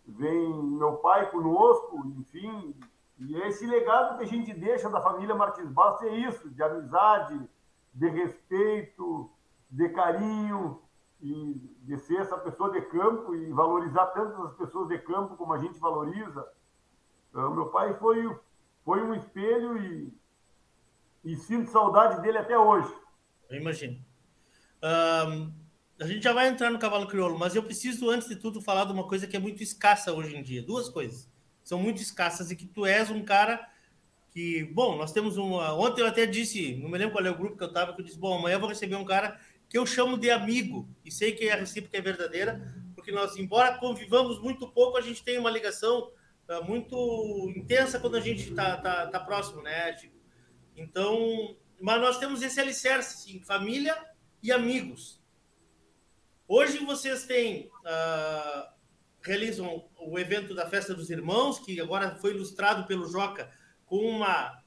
vem 0.07 0.63
meu 0.63 0.97
pai 0.97 1.31
conosco, 1.31 2.05
enfim, 2.19 2.75
e 3.19 3.41
é 3.41 3.49
esse 3.49 3.65
legado 3.67 4.19
que 4.19 4.25
a 4.25 4.27
gente 4.27 4.53
deixa 4.53 4.89
da 4.89 5.01
família 5.01 5.35
Martins 5.35 5.71
Bastos 5.71 6.07
é 6.09 6.11
isso, 6.11 6.51
de 6.51 6.63
amizade, 6.63 7.49
de 7.95 8.09
respeito, 8.09 9.31
de 9.71 9.89
carinho, 9.91 10.81
e 11.23 11.55
de 11.83 11.99
ser 11.99 12.21
essa 12.21 12.37
pessoa 12.39 12.71
de 12.71 12.81
campo 12.83 13.35
e 13.35 13.53
valorizar 13.53 14.07
tantas 14.07 14.41
as 14.41 14.55
pessoas 14.55 14.89
de 14.89 14.99
campo 14.99 15.37
como 15.37 15.53
a 15.53 15.59
gente 15.59 15.79
valoriza. 15.79 16.49
Ah, 17.35 17.51
meu 17.51 17.67
pai 17.67 17.93
foi, 17.95 18.39
foi 18.91 19.05
um 19.05 19.15
espelho 19.15 19.79
e, 19.81 20.13
e 21.23 21.37
sinto 21.37 21.71
saudade 21.71 22.21
dele 22.23 22.39
até 22.39 22.59
hoje. 22.59 22.93
Eu 23.49 23.61
imagino. 23.61 24.05
Ahn, 24.83 25.53
a 26.01 26.07
gente 26.09 26.25
já 26.25 26.33
vai 26.33 26.49
entrar 26.49 26.73
no 26.73 26.79
cavalo 26.79 27.07
crioulo, 27.07 27.39
mas 27.39 27.55
eu 27.55 27.63
preciso, 27.63 28.11
antes 28.11 28.29
de 28.29 28.35
tudo, 28.35 28.61
falar 28.61 28.87
de 28.87 28.93
uma 28.93 29.07
coisa 29.07 29.29
que 29.29 29.37
é 29.37 29.39
muito 29.39 29.63
escassa 29.63 30.13
hoje 30.13 30.37
em 30.37 30.43
dia. 30.43 30.61
Duas 30.61 30.89
coisas. 30.89 31.31
São 31.63 31.79
muito 31.79 32.03
escassas 32.03 32.51
e 32.51 32.57
que 32.57 32.67
tu 32.67 32.85
és 32.85 33.09
um 33.11 33.23
cara 33.23 33.65
que, 34.33 34.65
bom, 34.65 34.97
nós 34.97 35.13
temos 35.13 35.37
uma. 35.37 35.73
Ontem 35.75 36.01
eu 36.01 36.09
até 36.09 36.27
disse, 36.27 36.75
não 36.75 36.91
me 36.91 36.99
lembro 36.99 37.13
qual 37.13 37.25
é 37.25 37.31
o 37.31 37.39
grupo 37.39 37.57
que 37.57 37.63
eu 37.63 37.69
estava, 37.69 37.93
que 37.93 38.01
eu 38.01 38.05
disse, 38.05 38.19
bom, 38.19 38.39
amanhã 38.39 38.57
eu 38.57 38.61
vou 38.61 38.69
receber 38.69 38.97
um 38.97 39.05
cara 39.05 39.39
que 39.69 39.79
eu 39.79 39.87
chamo 39.87 40.19
de 40.19 40.33
amigo, 40.33 40.89
e 41.05 41.13
sei 41.13 41.31
que 41.31 41.49
a 41.49 41.55
recíproca 41.55 41.97
é 41.97 42.01
verdadeira, 42.01 42.75
porque 42.97 43.13
nós, 43.13 43.37
embora 43.37 43.79
convivamos 43.79 44.41
muito 44.41 44.67
pouco, 44.67 44.99
a 44.99 45.01
gente 45.01 45.23
tem 45.23 45.39
uma 45.39 45.49
ligação 45.49 46.11
uh, 46.51 46.65
muito 46.65 47.53
intensa 47.57 48.01
quando 48.01 48.17
a 48.17 48.21
gente 48.21 48.51
está 48.51 48.77
tá, 48.77 49.07
tá 49.07 49.21
próximo, 49.21 49.63
né, 49.63 49.97
Chico? 49.97 50.17
Então, 50.77 51.57
mas 51.81 52.01
nós 52.01 52.19
temos 52.19 52.43
esse 52.43 52.61
alicerce, 52.61 53.23
sim, 53.23 53.41
família 53.41 53.97
e 54.43 54.51
amigos. 54.51 55.21
Hoje 56.49 56.79
vocês 56.85 57.25
têm, 57.27 57.71
uh, 57.85 58.69
realizam 59.23 59.89
o 59.99 60.19
evento 60.19 60.55
da 60.55 60.69
Festa 60.69 60.93
dos 60.95 61.11
Irmãos, 61.11 61.61
que 61.61 61.81
agora 61.81 62.17
foi 62.17 62.33
ilustrado 62.33 62.87
pelo 62.87 63.07
Joca 63.09 63.51
com 63.87 63.99
uma 63.99 64.61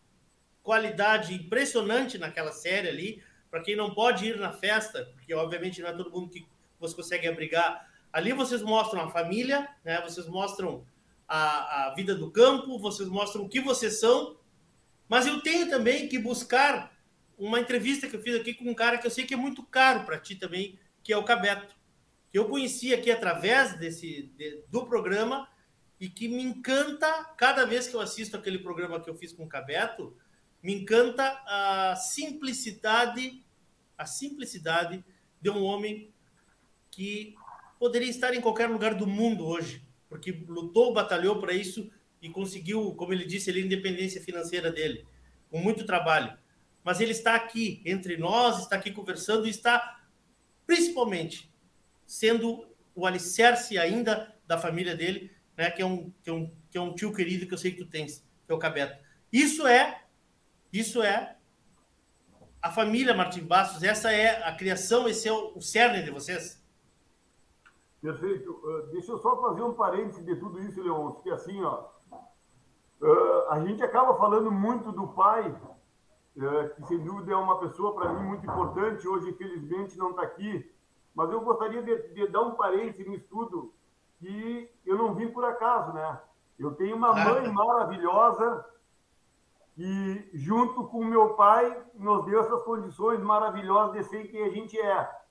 qualidade 0.62 1.34
impressionante 1.34 2.18
naquela 2.18 2.52
série 2.52 2.88
ali. 2.88 3.24
Para 3.52 3.62
quem 3.62 3.76
não 3.76 3.94
pode 3.94 4.26
ir 4.26 4.38
na 4.40 4.52
festa, 4.52 5.06
porque 5.14 5.34
obviamente 5.34 5.82
não 5.82 5.90
é 5.90 5.94
todo 5.94 6.10
mundo 6.10 6.30
que 6.30 6.48
você 6.80 6.96
consegue 6.96 7.28
abrigar, 7.28 7.88
ali 8.12 8.34
vocês 8.34 8.62
mostram 8.62 9.02
a 9.02 9.12
família, 9.12 9.70
né? 9.84 10.02
vocês 10.02 10.28
mostram 10.28 10.86
a, 11.28 11.88
a 11.88 11.94
vida 11.96 12.16
do 12.16 12.32
campo, 12.32 12.80
vocês 12.80 13.08
mostram 13.10 13.46
o 13.46 13.50
que 13.50 13.60
vocês 13.60 14.00
são. 14.00 14.38
Mas 15.08 15.28
eu 15.28 15.42
tenho 15.42 15.70
também 15.70 16.08
que 16.08 16.18
buscar 16.18 16.94
uma 17.38 17.60
entrevista 17.60 18.08
que 18.08 18.16
eu 18.16 18.22
fiz 18.22 18.36
aqui 18.36 18.54
com 18.54 18.70
um 18.70 18.74
cara 18.74 18.98
que 18.98 19.08
eu 19.08 19.12
sei 19.12 19.26
que 19.26 19.34
é 19.34 19.38
muito 19.38 19.64
caro 19.64 20.06
para 20.06 20.20
ti 20.20 20.36
também, 20.36 20.80
que 21.04 21.12
é 21.12 21.18
o 21.18 21.24
Cabeto, 21.24 21.76
que 22.32 22.40
eu 22.40 22.48
conheci 22.48 22.94
aqui 22.94 23.12
através 23.12 23.78
desse 23.78 24.32
de, 24.38 24.64
do 24.70 24.86
programa 24.86 25.48
e 26.00 26.10
que 26.10 26.28
me 26.28 26.44
encanta 26.44 27.08
cada 27.38 27.66
vez 27.66 27.88
que 27.88 27.96
eu 27.96 28.02
assisto 28.02 28.38
aquele 28.38 28.60
programa 28.60 29.00
que 29.00 29.10
eu 29.10 29.16
fiz 29.16 29.32
com 29.34 29.44
o 29.44 29.50
Cabeto, 29.50 30.18
me 30.62 30.74
encanta 30.74 31.42
a 31.46 31.96
simplicidade, 31.96 33.44
a 33.98 34.06
simplicidade 34.06 35.04
de 35.42 35.50
um 35.50 35.64
homem 35.64 36.14
que 36.90 37.36
poderia 37.78 38.10
estar 38.10 38.34
em 38.34 38.40
qualquer 38.40 38.70
lugar 38.70 38.96
do 38.96 39.06
mundo 39.06 39.46
hoje, 39.46 39.83
porque 40.14 40.32
lutou, 40.48 40.94
batalhou 40.94 41.40
para 41.42 41.54
isso 41.54 41.90
e 42.22 42.30
conseguiu, 42.30 42.94
como 42.94 43.12
ele 43.12 43.26
disse, 43.26 43.50
a 43.50 43.58
independência 43.58 44.22
financeira 44.22 44.72
dele, 44.72 45.08
com 45.50 45.58
muito 45.58 45.88
trabalho. 45.88 46.38
Mas 46.84 47.02
ele 47.02 47.14
está 47.14 47.34
aqui 47.34 47.82
entre 47.84 48.16
nós, 48.16 48.60
está 48.60 48.76
aqui 48.76 48.92
conversando 48.92 49.48
e 49.48 49.50
está 49.50 50.04
principalmente 50.68 51.52
sendo 52.06 52.64
o 52.94 53.08
alicerce 53.08 53.76
ainda 53.80 54.32
da 54.46 54.56
família 54.56 54.96
dele, 54.96 55.32
né, 55.58 55.72
que, 55.72 55.82
é 55.82 55.86
um, 55.86 56.14
que, 56.22 56.30
é 56.30 56.34
um, 56.34 56.52
que 56.70 56.78
é 56.78 56.82
um 56.82 56.94
tio 56.94 57.12
querido 57.12 57.48
que 57.48 57.54
eu 57.56 57.58
sei 57.58 57.72
que 57.72 57.84
tu 57.84 57.88
tens, 57.88 58.24
que 58.46 58.52
é 58.52 58.54
o 58.54 58.60
Cabeto. 58.60 59.04
Isso 59.32 59.66
é, 59.66 60.04
isso 60.72 61.02
é 61.02 61.38
a 62.62 62.72
família 62.72 63.16
Martim 63.16 63.42
Bastos, 63.42 63.82
essa 63.82 64.12
é 64.12 64.48
a 64.48 64.54
criação, 64.54 65.10
esse 65.10 65.28
é 65.28 65.32
o, 65.32 65.58
o 65.58 65.62
cerne 65.62 66.04
de 66.04 66.12
vocês. 66.12 66.63
Perfeito. 68.04 68.52
Uh, 68.52 68.88
deixa 68.92 69.14
eu 69.14 69.18
só 69.18 69.42
fazer 69.42 69.64
um 69.64 69.74
parêntese 69.74 70.22
de 70.26 70.36
tudo 70.36 70.60
isso, 70.60 70.84
Leon, 70.84 71.14
que 71.24 71.32
assim, 71.32 71.64
ó, 71.64 71.86
uh, 73.02 73.50
a 73.50 73.62
gente 73.62 73.82
acaba 73.82 74.14
falando 74.16 74.52
muito 74.52 74.92
do 74.92 75.08
pai, 75.08 75.50
uh, 76.36 76.76
que 76.76 76.84
sem 76.84 77.00
dúvida 77.00 77.32
é 77.32 77.36
uma 77.38 77.60
pessoa 77.60 77.96
para 77.96 78.12
mim 78.12 78.28
muito 78.28 78.46
importante, 78.46 79.08
hoje 79.08 79.30
infelizmente 79.30 79.98
não 79.98 80.10
está 80.10 80.24
aqui, 80.24 80.70
mas 81.16 81.32
eu 81.32 81.40
gostaria 81.40 81.82
de, 81.82 82.10
de, 82.10 82.28
dar 82.28 82.42
um 82.42 82.56
parêntese 82.56 83.08
no 83.08 83.16
estudo 83.16 83.74
que 84.20 84.70
eu 84.86 84.98
não 84.98 85.14
vim 85.16 85.30
por 85.30 85.46
acaso, 85.46 85.94
né? 85.94 86.20
Eu 86.60 86.76
tenho 86.76 86.98
uma 86.98 87.14
mãe 87.14 87.48
maravilhosa 87.54 88.66
que, 89.76 90.30
junto 90.34 90.88
com 90.88 91.06
meu 91.06 91.36
pai, 91.36 91.82
nos 91.94 92.26
deu 92.26 92.42
essas 92.42 92.64
condições 92.64 93.22
maravilhosas 93.22 93.94
de 93.96 94.04
ser 94.04 94.28
quem 94.28 94.44
a 94.44 94.50
gente 94.50 94.78
é. 94.78 95.23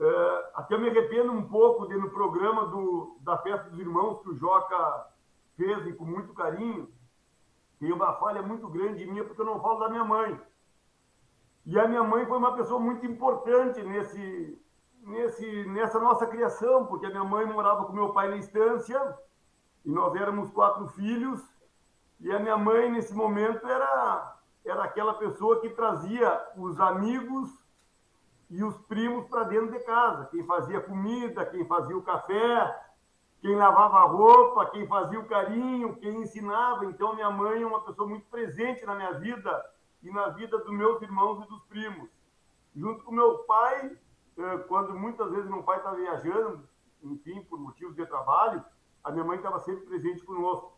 É 0.00 0.50
até 0.54 0.76
me 0.76 0.88
arrependo 0.88 1.32
um 1.32 1.48
pouco 1.48 1.86
de, 1.86 1.96
no 1.96 2.10
programa 2.10 2.66
do, 2.66 3.16
da 3.20 3.38
Festa 3.38 3.70
dos 3.70 3.78
Irmãos, 3.78 4.20
que 4.22 4.30
o 4.30 4.36
Joca 4.36 5.06
fez 5.56 5.86
e 5.86 5.92
com 5.92 6.04
muito 6.04 6.34
carinho, 6.34 6.88
tem 7.78 7.92
uma 7.92 8.12
falha 8.14 8.42
muito 8.42 8.68
grande 8.68 9.06
minha, 9.06 9.24
porque 9.24 9.40
eu 9.40 9.46
não 9.46 9.60
falo 9.60 9.80
da 9.80 9.88
minha 9.88 10.04
mãe. 10.04 10.40
E 11.66 11.78
a 11.78 11.86
minha 11.86 12.02
mãe 12.02 12.26
foi 12.26 12.36
uma 12.36 12.56
pessoa 12.56 12.78
muito 12.78 13.06
importante 13.06 13.82
nesse, 13.82 14.58
nesse, 15.02 15.64
nessa 15.66 15.98
nossa 15.98 16.26
criação, 16.26 16.86
porque 16.86 17.06
a 17.06 17.10
minha 17.10 17.24
mãe 17.24 17.46
morava 17.46 17.84
com 17.84 17.92
meu 17.92 18.12
pai 18.12 18.28
na 18.28 18.36
estância 18.36 19.18
e 19.84 19.90
nós 19.90 20.14
éramos 20.14 20.50
quatro 20.50 20.88
filhos 20.88 21.40
e 22.20 22.32
a 22.32 22.38
minha 22.38 22.56
mãe 22.56 22.90
nesse 22.90 23.14
momento 23.14 23.66
era 23.66 24.34
era 24.64 24.82
aquela 24.84 25.12
pessoa 25.14 25.60
que 25.60 25.68
trazia 25.68 26.42
os 26.56 26.80
amigos 26.80 27.50
e 28.54 28.62
os 28.62 28.76
primos 28.82 29.26
para 29.26 29.42
dentro 29.42 29.72
de 29.72 29.80
casa, 29.80 30.26
quem 30.26 30.46
fazia 30.46 30.80
comida, 30.80 31.44
quem 31.44 31.66
fazia 31.66 31.98
o 31.98 32.02
café, 32.02 32.82
quem 33.40 33.56
lavava 33.56 33.96
a 33.96 34.04
roupa, 34.04 34.70
quem 34.70 34.86
fazia 34.86 35.18
o 35.18 35.26
carinho, 35.26 35.96
quem 35.96 36.22
ensinava. 36.22 36.84
Então 36.86 37.16
minha 37.16 37.32
mãe 37.32 37.62
é 37.62 37.66
uma 37.66 37.80
pessoa 37.80 38.08
muito 38.08 38.26
presente 38.28 38.86
na 38.86 38.94
minha 38.94 39.12
vida 39.14 39.50
e 40.04 40.10
na 40.12 40.28
vida 40.28 40.56
dos 40.58 40.72
meus 40.72 41.02
irmãos 41.02 41.44
e 41.44 41.48
dos 41.48 41.64
primos. 41.64 42.08
Junto 42.76 43.02
com 43.02 43.10
meu 43.10 43.38
pai, 43.38 43.98
eh, 44.38 44.58
quando 44.68 44.94
muitas 44.94 45.32
vezes 45.32 45.50
meu 45.50 45.64
pai 45.64 45.78
estava 45.78 45.96
viajando, 45.96 46.62
enfim, 47.02 47.42
por 47.50 47.58
motivos 47.58 47.96
de 47.96 48.06
trabalho, 48.06 48.64
a 49.02 49.10
minha 49.10 49.24
mãe 49.24 49.36
estava 49.36 49.58
sempre 49.58 49.84
presente 49.84 50.24
conosco. 50.24 50.73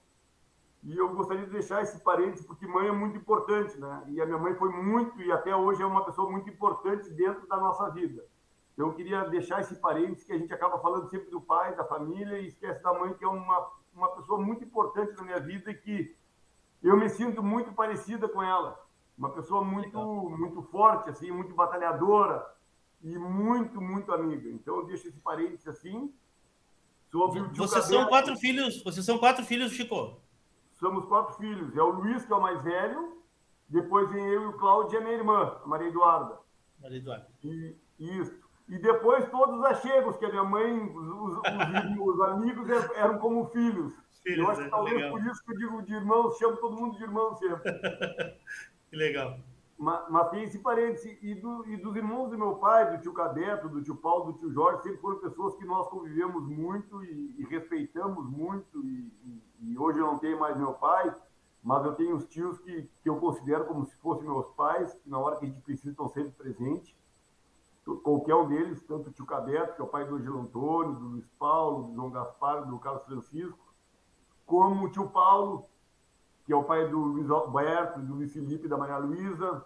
E 0.87 0.97
eu 0.97 1.13
gostaria 1.13 1.45
de 1.45 1.51
deixar 1.51 1.83
esse 1.83 1.99
parênteses, 2.01 2.47
porque 2.47 2.65
mãe 2.65 2.87
é 2.87 2.93
muito 2.93 3.17
importante, 3.17 3.77
né? 3.77 4.05
E 4.07 4.21
a 4.21 4.25
minha 4.25 4.39
mãe 4.39 4.55
foi 4.55 4.71
muito, 4.71 5.21
e 5.21 5.33
até 5.33 5.55
hoje 5.55 5.83
é 5.83 5.87
uma 5.87 6.05
pessoa 6.05 6.31
muito 6.31 6.49
importante 6.49 7.11
dentro 7.11 7.45
da 7.49 7.57
nossa 7.57 7.91
vida. 7.91 8.25
Então, 8.73 8.87
eu 8.87 8.95
queria 8.95 9.25
deixar 9.25 9.61
esse 9.61 9.75
parênteses, 9.75 10.25
que 10.25 10.33
a 10.33 10.39
gente 10.39 10.55
acaba 10.55 10.79
falando 10.79 11.11
sempre 11.11 11.29
do 11.29 11.41
pai, 11.41 11.75
da 11.75 11.85
família, 11.85 12.39
e 12.39 12.47
esquece 12.47 12.81
da 12.85 12.95
mãe, 12.95 13.13
que 13.15 13.25
é 13.25 13.29
uma, 13.29 13.69
uma 13.93 14.09
pessoa 14.11 14.41
muito 14.41 14.63
importante 14.63 15.17
na 15.17 15.25
minha 15.25 15.41
vida 15.41 15.73
e 15.73 15.75
que 15.75 16.17
eu 16.81 16.97
me 16.97 17.09
sinto 17.09 17.43
muito 17.43 17.73
parecida 17.73 18.29
com 18.29 18.41
ela. 18.41 18.81
Uma 19.19 19.31
pessoa 19.31 19.65
muito, 19.65 19.99
muito 19.99 20.63
forte, 20.63 21.11
assim, 21.11 21.33
muito 21.33 21.53
batalhadora, 21.53 22.47
e 23.03 23.19
muito, 23.19 23.81
muito 23.81 24.13
amiga. 24.13 24.49
Então 24.51 24.77
eu 24.77 24.87
deixo 24.87 25.09
esse 25.09 25.21
parênteses 25.21 25.67
assim. 25.67 26.13
Sobre 27.11 27.41
o 27.41 27.55
vocês 27.55 27.85
são 27.85 28.07
quatro 28.07 28.37
filhos, 28.37 28.83
vocês 28.83 29.07
são 29.07 29.19
quatro 29.19 29.45
filhos, 29.45 29.73
Chico? 29.73 30.21
Somos 30.79 31.05
quatro 31.07 31.35
filhos. 31.37 31.77
É 31.77 31.83
o 31.83 31.91
Luiz, 31.91 32.25
que 32.25 32.33
é 32.33 32.37
o 32.37 32.41
mais 32.41 32.63
velho, 32.63 33.17
depois 33.69 34.09
vem 34.11 34.25
eu 34.27 34.43
e 34.43 34.47
o 34.47 34.53
Cláudio 34.55 34.95
e 34.95 34.97
a 34.99 35.01
minha 35.01 35.15
irmã, 35.15 35.57
a 35.65 35.67
Maria 35.67 35.89
Eduarda. 35.89 36.39
Maria 36.81 36.99
Eduarda. 36.99 37.27
E, 37.43 37.77
isso. 37.99 38.47
E 38.69 38.79
depois 38.79 39.29
todos 39.31 39.59
os 39.59 39.65
achegos, 39.65 40.17
que 40.17 40.25
a 40.25 40.29
minha 40.29 40.45
mãe, 40.45 40.93
os, 40.95 41.09
os, 41.09 41.39
os 41.39 42.21
amigos 42.23 42.69
eram 42.97 43.19
como 43.19 43.47
filhos. 43.47 43.93
filhos 44.23 44.39
eu 44.39 44.51
acho 44.51 44.65
que 44.65 44.71
talvez 44.71 44.97
legal. 44.97 45.11
por 45.11 45.27
isso 45.27 45.45
que 45.45 45.53
eu 45.53 45.57
digo 45.57 45.83
de 45.83 45.95
irmãos, 45.95 46.37
chamo 46.37 46.57
todo 46.57 46.77
mundo 46.77 46.97
de 46.97 47.05
irmão 47.05 47.35
sempre. 47.37 47.73
que 48.91 48.97
legal. 48.97 49.39
Mas, 49.79 50.09
mas 50.09 50.31
tem 50.31 50.45
esse 50.45 50.59
parêntese. 50.59 51.19
E, 51.21 51.35
do, 51.35 51.67
e, 51.67 51.77
dos 51.77 51.95
irmãos 51.95 52.31
do 52.31 52.39
meu 52.39 52.57
pai, 52.57 52.97
do 52.97 53.03
tio 53.03 53.13
Cadeto, 53.13 53.69
do 53.69 53.83
tio 53.83 53.97
Paulo, 53.97 54.33
do 54.33 54.39
tio 54.39 54.51
Jorge, 54.51 54.83
sempre 54.83 55.01
foram 55.01 55.19
pessoas 55.19 55.55
que 55.57 55.67
nós 55.67 55.87
convivemos 55.89 56.49
muito 56.49 57.05
e, 57.05 57.35
e 57.39 57.45
respeitamos 57.45 58.27
muito. 58.31 58.83
E, 58.85 59.13
e, 59.61 59.79
hoje 59.79 59.99
eu 59.99 60.07
não 60.07 60.19
tenho 60.19 60.39
mais 60.41 60.57
meu 60.57 60.73
pai, 60.73 61.15
mas 61.63 61.85
eu 61.85 61.95
tenho 61.95 62.17
os 62.17 62.27
tios 62.27 62.59
que, 62.61 62.89
que 63.03 63.09
eu 63.09 63.17
considero 63.17 63.67
como 63.67 63.85
se 63.85 63.95
fossem 63.97 64.25
meus 64.25 64.49
pais, 64.53 64.95
que 64.95 65.11
na 65.11 65.19
hora 65.19 65.37
que 65.37 65.45
a 65.45 65.49
gente 65.49 65.61
precisa 65.61 65.91
estão 65.91 66.09
sempre 66.09 66.33
presentes. 66.33 66.97
Qualquer 68.03 68.35
um 68.35 68.49
deles, 68.49 68.83
tanto 68.83 69.11
o 69.11 69.13
tio 69.13 69.27
Cadeto, 69.27 69.77
que 69.77 69.81
é 69.81 69.85
o 69.85 69.89
pai 69.89 70.05
do 70.05 70.17
Angelo 70.17 70.41
Antônio, 70.41 70.95
do 70.95 71.09
Luiz 71.09 71.29
Paulo, 71.39 71.85
do 71.85 71.95
João 71.95 72.11
Gaspar, 72.11 72.67
do 72.67 72.79
Carlos 72.81 73.05
Francisco, 73.05 73.73
como 74.45 74.87
o 74.87 74.91
tio 74.91 75.09
Paulo, 75.09 75.69
que 76.47 76.53
é 76.53 76.57
o 76.57 76.63
pai 76.63 76.89
do 76.89 76.99
Luiz 76.99 77.29
Alberto, 77.29 78.01
do 78.01 78.15
Luiz 78.15 78.33
Felipe 78.33 78.69
da 78.69 78.79
Maria 78.79 78.99
Luísa. 78.99 79.65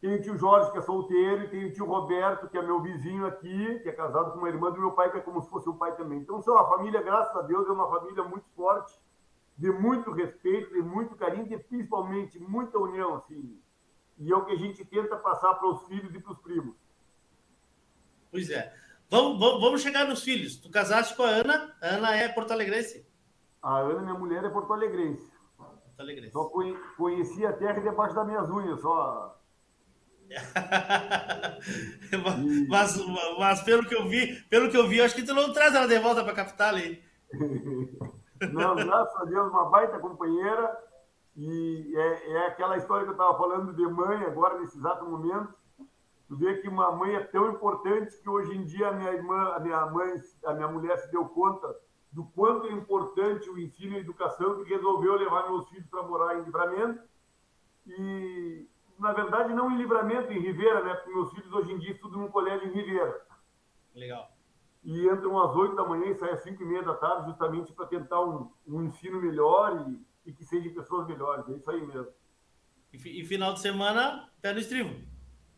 Tem 0.00 0.14
o 0.14 0.20
tio 0.20 0.36
Jorge, 0.36 0.72
que 0.72 0.78
é 0.78 0.82
solteiro, 0.82 1.44
e 1.44 1.48
tem 1.48 1.64
o 1.66 1.72
tio 1.72 1.86
Roberto, 1.86 2.48
que 2.48 2.58
é 2.58 2.62
meu 2.62 2.82
vizinho 2.82 3.24
aqui, 3.24 3.78
que 3.78 3.88
é 3.88 3.92
casado 3.92 4.32
com 4.32 4.38
uma 4.38 4.48
irmã 4.48 4.70
do 4.70 4.80
meu 4.80 4.90
pai, 4.90 5.10
que 5.10 5.18
é 5.18 5.20
como 5.20 5.40
se 5.40 5.48
fosse 5.48 5.68
um 5.68 5.76
pai 5.76 5.96
também. 5.96 6.18
Então, 6.18 6.42
são 6.42 6.54
uma 6.54 6.68
família, 6.68 7.00
graças 7.00 7.34
a 7.34 7.42
Deus, 7.42 7.66
é 7.68 7.72
uma 7.72 7.88
família 7.88 8.24
muito 8.24 8.46
forte, 8.56 8.92
de 9.56 9.70
muito 9.70 10.10
respeito, 10.10 10.74
de 10.74 10.82
muito 10.82 11.14
carinho, 11.14 11.50
e 11.50 11.58
principalmente 11.58 12.38
muita 12.38 12.78
união, 12.78 13.14
assim. 13.14 13.58
E 14.18 14.30
é 14.30 14.36
o 14.36 14.44
que 14.44 14.52
a 14.52 14.56
gente 14.56 14.84
tenta 14.84 15.16
passar 15.16 15.54
para 15.54 15.68
os 15.68 15.86
filhos 15.86 16.14
e 16.14 16.20
para 16.20 16.32
os 16.32 16.38
primos. 16.38 16.74
Pois 18.30 18.50
é. 18.50 18.74
Vamos, 19.08 19.38
vamos 19.38 19.80
chegar 19.80 20.06
nos 20.06 20.22
filhos. 20.22 20.56
Tu 20.56 20.68
casaste 20.70 21.16
com 21.16 21.22
a 21.22 21.28
Ana, 21.28 21.76
a 21.80 21.86
Ana 21.86 22.16
é 22.16 22.28
porto-alegrense. 22.28 23.06
A 23.62 23.78
Ana, 23.78 24.02
minha 24.02 24.14
mulher, 24.14 24.44
é 24.44 24.48
porto-alegrense. 24.48 25.35
Só 26.30 26.50
conheci 26.96 27.46
a 27.46 27.52
terra 27.54 27.80
debaixo 27.80 28.14
das 28.14 28.26
minhas 28.26 28.50
unhas, 28.50 28.80
só. 28.80 29.40
mas, 32.68 32.98
mas 33.38 33.62
pelo 33.62 33.86
que 33.86 33.94
eu 33.94 34.08
vi, 34.08 34.42
pelo 34.50 34.68
que 34.68 34.76
eu 34.76 34.88
vi, 34.88 35.00
acho 35.00 35.14
que 35.14 35.24
tu 35.24 35.32
não 35.32 35.52
traz 35.52 35.74
ela 35.74 35.86
de 35.86 35.98
volta 36.00 36.22
para 36.22 36.32
a 36.32 36.36
capital 36.36 36.76
hein? 36.76 37.00
Não, 38.52 38.74
graças 38.74 39.16
a 39.18 39.24
Deus, 39.24 39.50
uma 39.50 39.70
baita 39.70 39.98
companheira. 39.98 40.76
E 41.34 41.94
é, 41.96 42.32
é 42.32 42.46
aquela 42.48 42.76
história 42.76 43.04
que 43.04 43.10
eu 43.10 43.12
estava 43.12 43.38
falando 43.38 43.72
de 43.72 43.86
mãe 43.86 44.24
agora, 44.24 44.58
nesse 44.58 44.76
exato 44.76 45.06
momento. 45.06 45.54
Tu 46.28 46.36
vê 46.36 46.58
que 46.58 46.68
uma 46.68 46.92
mãe 46.92 47.14
é 47.14 47.24
tão 47.24 47.50
importante 47.50 48.14
que 48.20 48.28
hoje 48.28 48.54
em 48.54 48.64
dia 48.64 48.88
a 48.88 48.92
minha 48.92 49.12
irmã, 49.12 49.54
a 49.54 49.60
minha 49.60 49.86
mãe, 49.86 50.12
a 50.44 50.52
minha 50.52 50.68
mulher 50.68 50.98
se 50.98 51.10
deu 51.10 51.24
conta 51.26 51.74
do 52.12 52.24
quanto 52.24 52.66
é 52.66 52.72
importante 52.72 53.48
o 53.50 53.58
ensino 53.58 53.94
e 53.94 53.96
a 53.96 54.00
educação 54.00 54.62
que 54.62 54.70
resolveu 54.70 55.16
levar 55.16 55.48
meus 55.48 55.68
filhos 55.68 55.86
para 55.86 56.02
morar 56.02 56.38
em 56.38 56.44
Livramento. 56.44 57.02
E, 57.86 58.66
na 58.98 59.12
verdade, 59.12 59.52
não 59.52 59.70
em 59.70 59.76
Livramento, 59.76 60.32
em 60.32 60.40
Ribeira, 60.40 60.82
né? 60.82 60.94
Porque 60.94 61.12
meus 61.12 61.30
filhos 61.32 61.52
hoje 61.52 61.72
em 61.72 61.78
dia 61.78 61.92
estudam 61.92 62.20
num 62.20 62.30
colégio 62.30 62.68
em 62.68 62.72
Ribeira. 62.72 63.26
Legal. 63.94 64.30
E 64.84 65.06
entram 65.08 65.38
às 65.42 65.54
oito 65.56 65.74
da 65.74 65.84
manhã 65.84 66.06
e 66.06 66.14
saem 66.14 66.32
às 66.32 66.42
cinco 66.42 66.62
e 66.62 66.66
meia 66.66 66.82
da 66.82 66.94
tarde, 66.94 67.26
justamente 67.26 67.72
para 67.72 67.86
tentar 67.86 68.20
um, 68.24 68.50
um, 68.66 68.84
ensino 68.84 69.20
melhor 69.20 69.86
e, 70.24 70.30
e 70.30 70.32
que 70.32 70.44
sejam 70.44 70.72
pessoas 70.72 71.06
melhores. 71.06 71.48
É 71.48 71.52
isso 71.52 71.70
aí 71.70 71.84
mesmo. 71.84 72.08
E, 72.92 73.20
e 73.20 73.24
final 73.24 73.52
de 73.52 73.60
semana, 73.60 74.30
pé 74.40 74.52
no 74.52 74.60
estribo. 74.60 74.94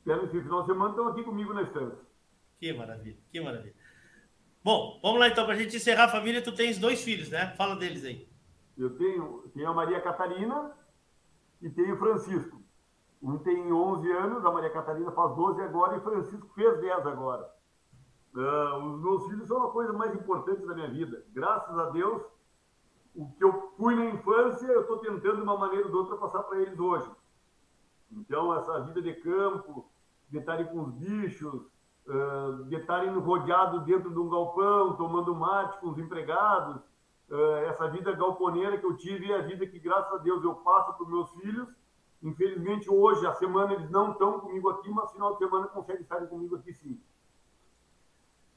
Pé 0.05 0.17
no 0.17 0.25
estribo. 0.25 0.45
Final 0.45 0.61
de 0.63 0.67
semana 0.67 0.91
estão 0.91 1.09
aqui 1.09 1.23
comigo 1.23 1.53
na 1.53 1.63
estância. 1.63 1.99
Que 2.59 2.73
maravilha, 2.73 3.19
que 3.31 3.41
maravilha. 3.41 3.75
Bom, 4.63 4.99
vamos 5.03 5.21
lá 5.21 5.29
então, 5.29 5.45
para 5.45 5.55
a 5.55 5.57
gente 5.57 5.77
encerrar 5.77 6.05
a 6.05 6.09
família. 6.09 6.43
Tu 6.43 6.55
tens 6.55 6.79
dois 6.79 7.03
filhos, 7.03 7.31
né? 7.31 7.55
Fala 7.57 7.77
deles 7.77 8.05
aí. 8.05 8.29
Eu 8.77 8.97
tenho, 8.97 9.45
tenho 9.55 9.69
a 9.69 9.75
Maria 9.75 10.01
Catarina 10.01 10.73
e 11.61 11.71
tenho 11.71 11.95
o 11.95 11.99
Francisco. 11.99 12.61
Um 13.23 13.39
tem 13.39 13.73
11 13.73 14.13
anos, 14.13 14.45
a 14.45 14.51
Maria 14.53 14.71
Catarina 14.71 15.11
faz 15.11 15.35
12 15.35 15.61
agora 15.63 15.97
e 15.97 15.99
o 15.99 16.03
Francisco 16.03 16.49
fez 16.55 16.81
10 16.81 17.07
agora. 17.07 17.53
Uh, 18.35 18.85
os 18.85 19.01
meus 19.01 19.27
filhos 19.27 19.49
são 19.49 19.65
a 19.65 19.73
coisa 19.73 19.93
mais 19.93 20.15
importante 20.15 20.65
da 20.65 20.75
minha 20.75 20.89
vida. 20.89 21.25
Graças 21.33 21.77
a 21.77 21.91
Deus, 21.91 22.23
o 23.17 23.27
que 23.33 23.43
eu 23.43 23.73
fui 23.77 23.97
na 23.97 24.07
infância, 24.07 24.67
eu 24.67 24.83
estou 24.83 24.99
tentando 24.99 25.37
de 25.37 25.43
uma 25.43 25.59
maneira 25.59 25.87
ou 25.87 25.91
de 25.91 25.97
outra 25.97 26.17
passar 26.17 26.45
para 26.45 26.61
eles 26.61 26.79
hoje. 26.79 27.11
Então, 28.13 28.55
essa 28.55 28.81
vida 28.83 29.03
de 29.03 29.15
campo, 29.15 29.91
de 30.31 30.41
com 30.41 30.83
os 30.83 30.93
bichos, 30.93 31.67
de 32.67 32.77
estarem 32.77 33.11
rodeados 33.19 33.85
dentro 33.85 34.11
de 34.11 34.19
um 34.19 34.31
galpão, 34.31 34.97
tomando 34.97 35.35
mate 35.35 35.79
com 35.79 35.91
os 35.91 35.99
empregados, 35.99 36.81
essa 37.69 37.89
vida 37.89 38.13
galponeira 38.13 38.79
que 38.79 38.87
eu 38.87 38.97
tive 38.97 39.31
é 39.31 39.37
a 39.37 39.43
vida 39.43 39.67
que, 39.67 39.79
graças 39.79 40.13
a 40.15 40.17
Deus, 40.17 40.43
eu 40.43 40.55
passo 40.55 40.95
para 40.95 41.03
os 41.05 41.09
meus 41.11 41.31
filhos 41.33 41.69
Infelizmente, 42.23 42.91
hoje, 42.91 43.25
a 43.27 43.35
semana, 43.35 43.75
eles 43.75 43.91
não 43.91 44.13
estão 44.13 44.41
comigo 44.41 44.69
aqui, 44.71 44.89
mas 44.91 45.13
final 45.13 45.33
de 45.33 45.39
semana 45.39 45.69
conseguem 45.69 46.03
estar 46.03 46.27
comigo 46.27 46.57
aqui 46.57 46.73
sim. 46.75 47.01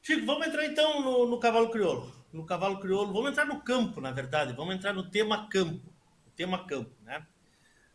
Chico, 0.02 0.26
vamos 0.26 0.47
entrar 0.47 0.66
então 0.66 1.02
no, 1.02 1.28
no, 1.28 1.39
cavalo 1.39 1.70
crioulo. 1.70 2.12
No 2.34 2.43
cavalo 2.43 2.80
crioulo, 2.80 3.14
vamos 3.14 3.30
entrar 3.30 3.45
no 3.45 3.62
campo, 3.62 4.02
na 4.02 4.12
verdade. 4.12 4.54
Vamos 4.54 4.74
entrar 4.74 4.93
no 4.93 5.08
tema 5.12 5.47
campo. 5.47 5.93
O 6.26 6.32
tema 6.32 6.66
campo, 6.66 6.89
né? 7.04 7.28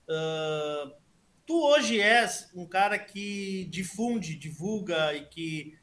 Uh, 0.08 0.92
tu 1.46 1.62
hoje 1.62 2.00
és 2.00 2.50
um 2.54 2.66
cara 2.66 2.98
que 2.98 3.66
difunde, 3.66 4.34
divulga 4.34 5.14
e 5.14 5.26
que 5.26 5.78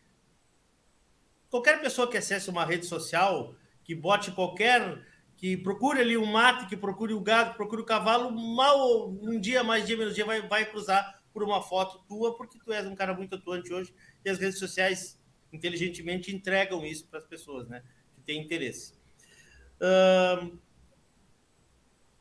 qualquer 1.50 1.82
pessoa 1.82 2.10
que 2.10 2.18
acesse 2.18 2.50
uma 2.50 2.66
rede 2.66 2.86
social, 2.86 3.56
que 3.84 3.96
bote 3.96 4.32
qualquer 4.32 5.02
que 5.38 5.58
procure 5.58 6.00
ali 6.00 6.16
o 6.16 6.26
mato, 6.26 6.68
que 6.68 6.78
procure 6.78 7.14
o 7.14 7.22
gado, 7.22 7.52
que 7.52 7.58
procure 7.58 7.82
o 7.82 7.86
cavalo, 7.86 8.32
mal 8.32 9.10
um 9.10 9.40
dia, 9.40 9.64
mais 9.64 9.86
dia, 9.86 9.98
menos 9.98 10.16
dia, 10.16 10.26
vai, 10.26 10.42
vai 10.48 10.66
cruzar 10.66 11.22
por 11.34 11.44
uma 11.44 11.62
foto 11.62 12.04
tua, 12.08 12.38
porque 12.38 12.60
tu 12.60 12.72
és 12.72 12.86
um 12.86 12.96
cara 12.96 13.14
muito 13.14 13.36
atuante 13.36 13.74
hoje 13.74 13.94
e 14.24 14.30
as 14.30 14.38
redes 14.38 14.60
sociais 14.60 15.20
inteligentemente 15.52 16.34
entregam 16.34 16.86
isso 16.86 17.08
para 17.08 17.20
as 17.20 17.26
pessoas, 17.26 17.68
né? 17.68 17.84
Que 18.16 18.22
tem 18.22 18.42
interesse. 18.42 18.94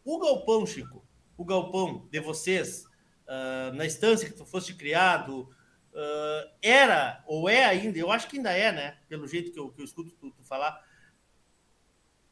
O 0.04 0.18
galpão, 0.18 0.66
Chico, 0.66 1.04
o 1.36 1.44
galpão 1.44 2.08
de 2.10 2.18
vocês, 2.20 2.84
uh, 3.26 3.74
na 3.74 3.84
estância 3.84 4.28
que 4.28 4.36
tu 4.36 4.44
foste 4.44 4.74
criado, 4.74 5.48
uh, 5.92 6.50
era, 6.60 7.22
ou 7.26 7.48
é 7.48 7.64
ainda, 7.64 7.98
eu 7.98 8.10
acho 8.10 8.28
que 8.28 8.36
ainda 8.36 8.52
é, 8.52 8.72
né? 8.72 8.98
Pelo 9.08 9.26
jeito 9.26 9.52
que 9.52 9.58
eu, 9.58 9.70
que 9.70 9.80
eu 9.80 9.84
escuto 9.84 10.12
tu, 10.12 10.30
tu 10.30 10.42
falar, 10.42 10.84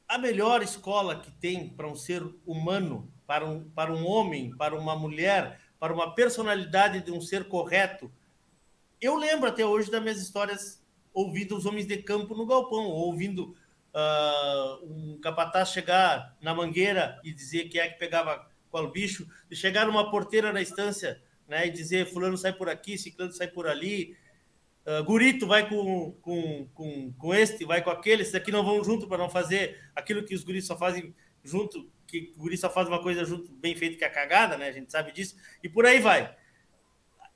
a 0.08 0.18
melhor 0.18 0.62
escola 0.62 1.20
que 1.20 1.30
tem 1.30 1.68
para 1.68 1.86
um 1.86 1.94
ser 1.94 2.22
humano, 2.44 3.12
para 3.26 3.46
um, 3.46 3.70
para 3.70 3.92
um 3.92 4.04
homem, 4.06 4.50
para 4.56 4.74
uma 4.74 4.96
mulher, 4.96 5.60
para 5.78 5.94
uma 5.94 6.14
personalidade 6.14 7.00
de 7.00 7.12
um 7.12 7.20
ser 7.20 7.44
correto. 7.48 8.10
Eu 9.00 9.16
lembro 9.16 9.48
até 9.48 9.64
hoje 9.64 9.90
das 9.90 10.02
minhas 10.02 10.20
histórias 10.20 10.82
ouvindo 11.14 11.56
os 11.56 11.64
homens 11.64 11.86
de 11.86 11.98
campo 11.98 12.34
no 12.34 12.44
galpão, 12.44 12.86
ouvindo 12.86 13.56
uh, 13.94 14.84
um 14.84 15.20
capataz 15.20 15.70
chegar 15.70 16.36
na 16.40 16.54
mangueira 16.54 17.20
e 17.22 17.32
dizer 17.32 17.68
que 17.68 17.78
é 17.78 17.88
que 17.88 17.98
pegava 17.98 18.49
qual 18.70 18.90
bicho, 18.90 19.26
e 19.50 19.56
chegar 19.56 19.86
numa 19.86 20.10
porteira 20.10 20.52
na 20.52 20.62
estância 20.62 21.20
né, 21.48 21.66
e 21.66 21.70
dizer 21.70 22.06
fulano 22.06 22.36
sai 22.36 22.52
por 22.52 22.68
aqui, 22.68 22.96
ciclano 22.96 23.32
sai 23.32 23.48
por 23.48 23.66
ali, 23.66 24.16
Uh, 24.86 25.04
Gurito 25.04 25.46
vai 25.46 25.68
com, 25.68 26.12
com, 26.22 26.66
com, 26.72 27.12
com 27.12 27.34
este, 27.34 27.66
vai 27.66 27.82
com 27.82 27.90
aquele, 27.90 28.22
esses 28.22 28.34
aqui 28.34 28.50
não 28.50 28.64
vão 28.64 28.82
junto 28.82 29.06
para 29.06 29.18
não 29.18 29.28
fazer 29.28 29.78
aquilo 29.94 30.24
que 30.24 30.34
os 30.34 30.42
guris 30.42 30.66
só 30.66 30.76
fazem 30.76 31.14
junto, 31.44 31.86
que 32.06 32.32
o 32.34 32.40
guri 32.40 32.56
só 32.56 32.70
faz 32.70 32.88
uma 32.88 33.02
coisa 33.02 33.24
junto 33.24 33.52
bem 33.52 33.76
feito 33.76 33.98
que 33.98 34.04
é 34.04 34.06
a 34.06 34.12
cagada, 34.12 34.56
né? 34.56 34.68
A 34.68 34.72
gente 34.72 34.90
sabe 34.90 35.12
disso, 35.12 35.36
e 35.62 35.68
por 35.68 35.84
aí 35.84 36.00
vai. 36.00 36.34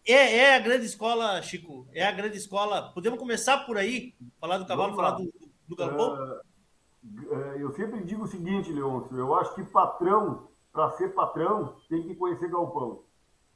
É, 0.07 0.37
é 0.37 0.55
a 0.57 0.59
grande 0.59 0.87
escola, 0.87 1.41
Chico, 1.43 1.87
é 1.93 2.05
a 2.05 2.13
grande 2.13 2.39
escola. 2.39 2.93
Podemos 2.93 3.19
começar 3.19 3.59
por 3.59 3.77
aí, 3.77 4.15
falar 4.41 4.57
do 4.57 4.67
cavalo, 4.67 4.97
falar 4.97 5.13
do, 5.13 5.33
do 5.69 5.77
galpão? 5.77 6.41
Uh, 7.05 7.59
eu 7.59 7.75
sempre 7.75 8.03
digo 8.05 8.25
o 8.25 8.29
seguinte, 8.29 8.73
Leôncio, 8.73 9.17
eu 9.19 9.35
acho 9.35 9.55
que 9.55 9.65
patrão, 9.65 10.49
para 10.75 10.91
ser 10.91 11.15
patrão, 11.15 11.77
tem 11.89 12.03
que 12.03 12.17
conhecer 12.17 12.51
galpão, 12.51 13.05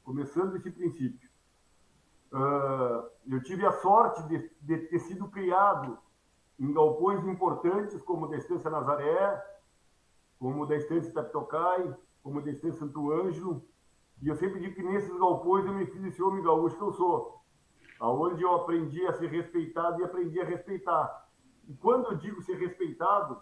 começando 0.05 0.53
desse 0.53 0.71
princípio. 0.71 1.29
Uh, 2.31 3.09
eu 3.27 3.43
tive 3.43 3.65
a 3.65 3.73
sorte 3.73 4.23
de, 4.29 4.49
de, 4.61 4.77
ter 4.87 4.99
sido 4.99 5.27
criado 5.27 5.99
em 6.57 6.71
galpões 6.71 7.21
importantes, 7.27 8.01
como 8.03 8.29
da 8.29 8.37
Estância 8.37 8.69
Nazaré, 8.69 9.43
como 10.39 10.65
da 10.65 10.77
Estância 10.77 11.11
Tapitocai, 11.11 11.93
como 12.23 12.41
da 12.41 12.51
Estância 12.51 12.79
Santo 12.79 13.11
Ângelo. 13.11 13.67
E 14.21 14.29
eu 14.29 14.35
sempre 14.37 14.61
digo 14.61 14.75
que 14.75 14.83
nesses 14.83 15.13
galpões 15.19 15.65
eu 15.65 15.73
me 15.73 15.87
fiz 15.87 16.01
esse 16.05 16.23
homem 16.23 16.41
gaúcho 16.41 16.77
que 16.77 16.83
eu 16.83 16.93
sou, 16.93 17.41
aonde 17.99 18.41
eu 18.41 18.55
aprendi 18.55 19.05
a 19.05 19.13
ser 19.13 19.29
respeitado 19.29 19.99
e 19.99 20.05
aprendi 20.05 20.39
a 20.39 20.45
respeitar. 20.45 21.29
E 21.67 21.73
quando 21.73 22.05
eu 22.05 22.15
digo 22.15 22.41
ser 22.41 22.55
respeitado, 22.55 23.41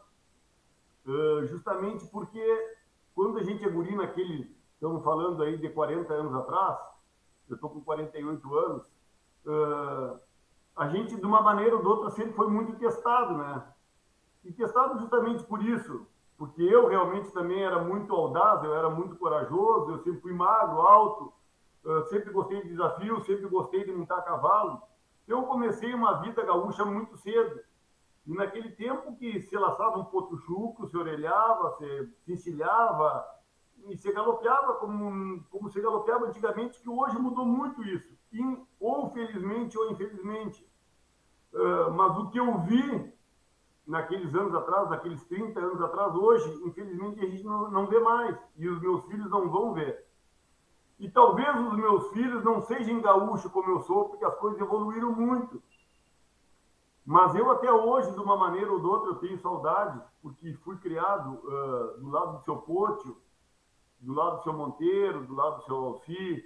uh, 1.06 1.46
justamente 1.46 2.08
porque 2.08 2.77
quando 3.18 3.40
a 3.40 3.44
gente 3.44 3.66
é 3.66 3.70
guri 3.70 3.96
naquele, 3.96 4.56
estamos 4.76 5.04
falando 5.04 5.42
aí 5.42 5.58
de 5.58 5.70
40 5.70 6.14
anos 6.14 6.36
atrás, 6.36 6.78
eu 7.50 7.56
estou 7.56 7.68
com 7.68 7.82
48 7.82 8.56
anos, 8.56 8.84
uh, 9.44 10.20
a 10.76 10.88
gente, 10.90 11.16
de 11.16 11.26
uma 11.26 11.42
maneira 11.42 11.76
ou 11.76 11.82
de 11.82 11.88
outra, 11.88 12.12
sempre 12.12 12.34
foi 12.34 12.48
muito 12.48 12.78
testado, 12.78 13.36
né? 13.36 13.64
E 14.46 14.52
testado 14.52 15.00
justamente 15.00 15.44
por 15.46 15.64
isso, 15.64 16.06
porque 16.38 16.62
eu 16.62 16.88
realmente 16.88 17.32
também 17.32 17.64
era 17.64 17.82
muito 17.82 18.14
audaz, 18.14 18.64
eu 18.64 18.76
era 18.76 18.88
muito 18.88 19.16
corajoso, 19.16 19.94
eu 19.94 20.04
sempre 20.04 20.22
fui 20.22 20.34
magro, 20.34 20.82
alto, 20.82 21.34
uh, 21.86 22.04
sempre 22.10 22.32
gostei 22.32 22.62
de 22.62 22.70
desafios, 22.70 23.26
sempre 23.26 23.48
gostei 23.48 23.84
de 23.84 23.92
montar 23.94 24.22
cavalo. 24.22 24.80
Eu 25.28 25.42
comecei 25.42 25.92
uma 25.92 26.22
vida 26.22 26.46
gaúcha 26.46 26.86
muito 26.86 27.18
cedo. 27.18 27.62
E 28.28 28.34
naquele 28.34 28.70
tempo 28.72 29.16
que 29.16 29.42
se 29.42 29.58
laçava 29.58 29.98
um 29.98 30.06
potro 30.06 30.38
chuco, 30.40 30.86
se 30.86 30.98
orelhava, 30.98 31.72
se, 31.78 32.14
encilhava, 32.28 33.26
e 33.88 33.96
se 33.96 34.12
galopeava 34.12 34.74
como, 34.76 35.42
como 35.50 35.70
se 35.70 35.80
galopeava 35.80 36.26
antigamente, 36.26 36.82
que 36.82 36.90
hoje 36.90 37.18
mudou 37.18 37.46
muito 37.46 37.82
isso, 37.84 38.18
ou 38.80 39.10
felizmente 39.12 39.78
ou 39.78 39.90
infelizmente. 39.92 40.70
Uh, 41.54 41.90
mas 41.92 42.18
o 42.18 42.30
que 42.30 42.38
eu 42.38 42.60
vi 42.64 43.14
naqueles 43.88 44.36
anos 44.36 44.54
atrás, 44.54 44.90
naqueles 44.90 45.24
30 45.24 45.58
anos 45.58 45.82
atrás, 45.82 46.14
hoje, 46.14 46.50
infelizmente, 46.66 47.22
a 47.22 47.30
gente 47.30 47.46
não, 47.46 47.72
não 47.72 47.88
vê 47.88 47.98
mais, 48.00 48.38
e 48.58 48.68
os 48.68 48.82
meus 48.82 49.06
filhos 49.06 49.30
não 49.30 49.50
vão 49.50 49.74
ver. 49.74 50.06
E 51.00 51.10
talvez 51.10 51.56
os 51.58 51.78
meus 51.78 52.10
filhos 52.10 52.44
não 52.44 52.60
sejam 52.60 53.00
gaúchos 53.00 53.50
como 53.52 53.72
eu 53.72 53.80
sou, 53.84 54.10
porque 54.10 54.26
as 54.26 54.36
coisas 54.36 54.60
evoluíram 54.60 55.14
muito. 55.14 55.64
Mas 57.08 57.34
eu 57.36 57.50
até 57.50 57.72
hoje, 57.72 58.12
de 58.12 58.20
uma 58.20 58.36
maneira 58.36 58.70
ou 58.70 58.82
de 58.82 58.86
outra, 58.86 59.12
eu 59.12 59.16
tenho 59.16 59.40
saudade, 59.40 59.98
porque 60.22 60.54
fui 60.56 60.76
criado 60.76 61.36
uh, 61.36 62.02
do 62.02 62.10
lado 62.10 62.38
do 62.38 62.44
seu 62.44 62.58
Pôtio, 62.58 63.18
do 64.02 64.14
lado 64.14 64.36
do 64.36 64.44
seu 64.44 64.52
Monteiro, 64.52 65.26
do 65.26 65.34
lado 65.34 65.60
do 65.60 65.64
seu 65.64 65.76
Alci, 65.78 66.46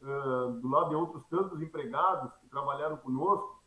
uh, 0.00 0.52
do 0.62 0.66
lado 0.66 0.88
de 0.88 0.94
outros 0.94 1.22
tantos 1.26 1.60
empregados 1.60 2.32
que 2.36 2.48
trabalharam 2.48 2.96
conosco, 2.96 3.62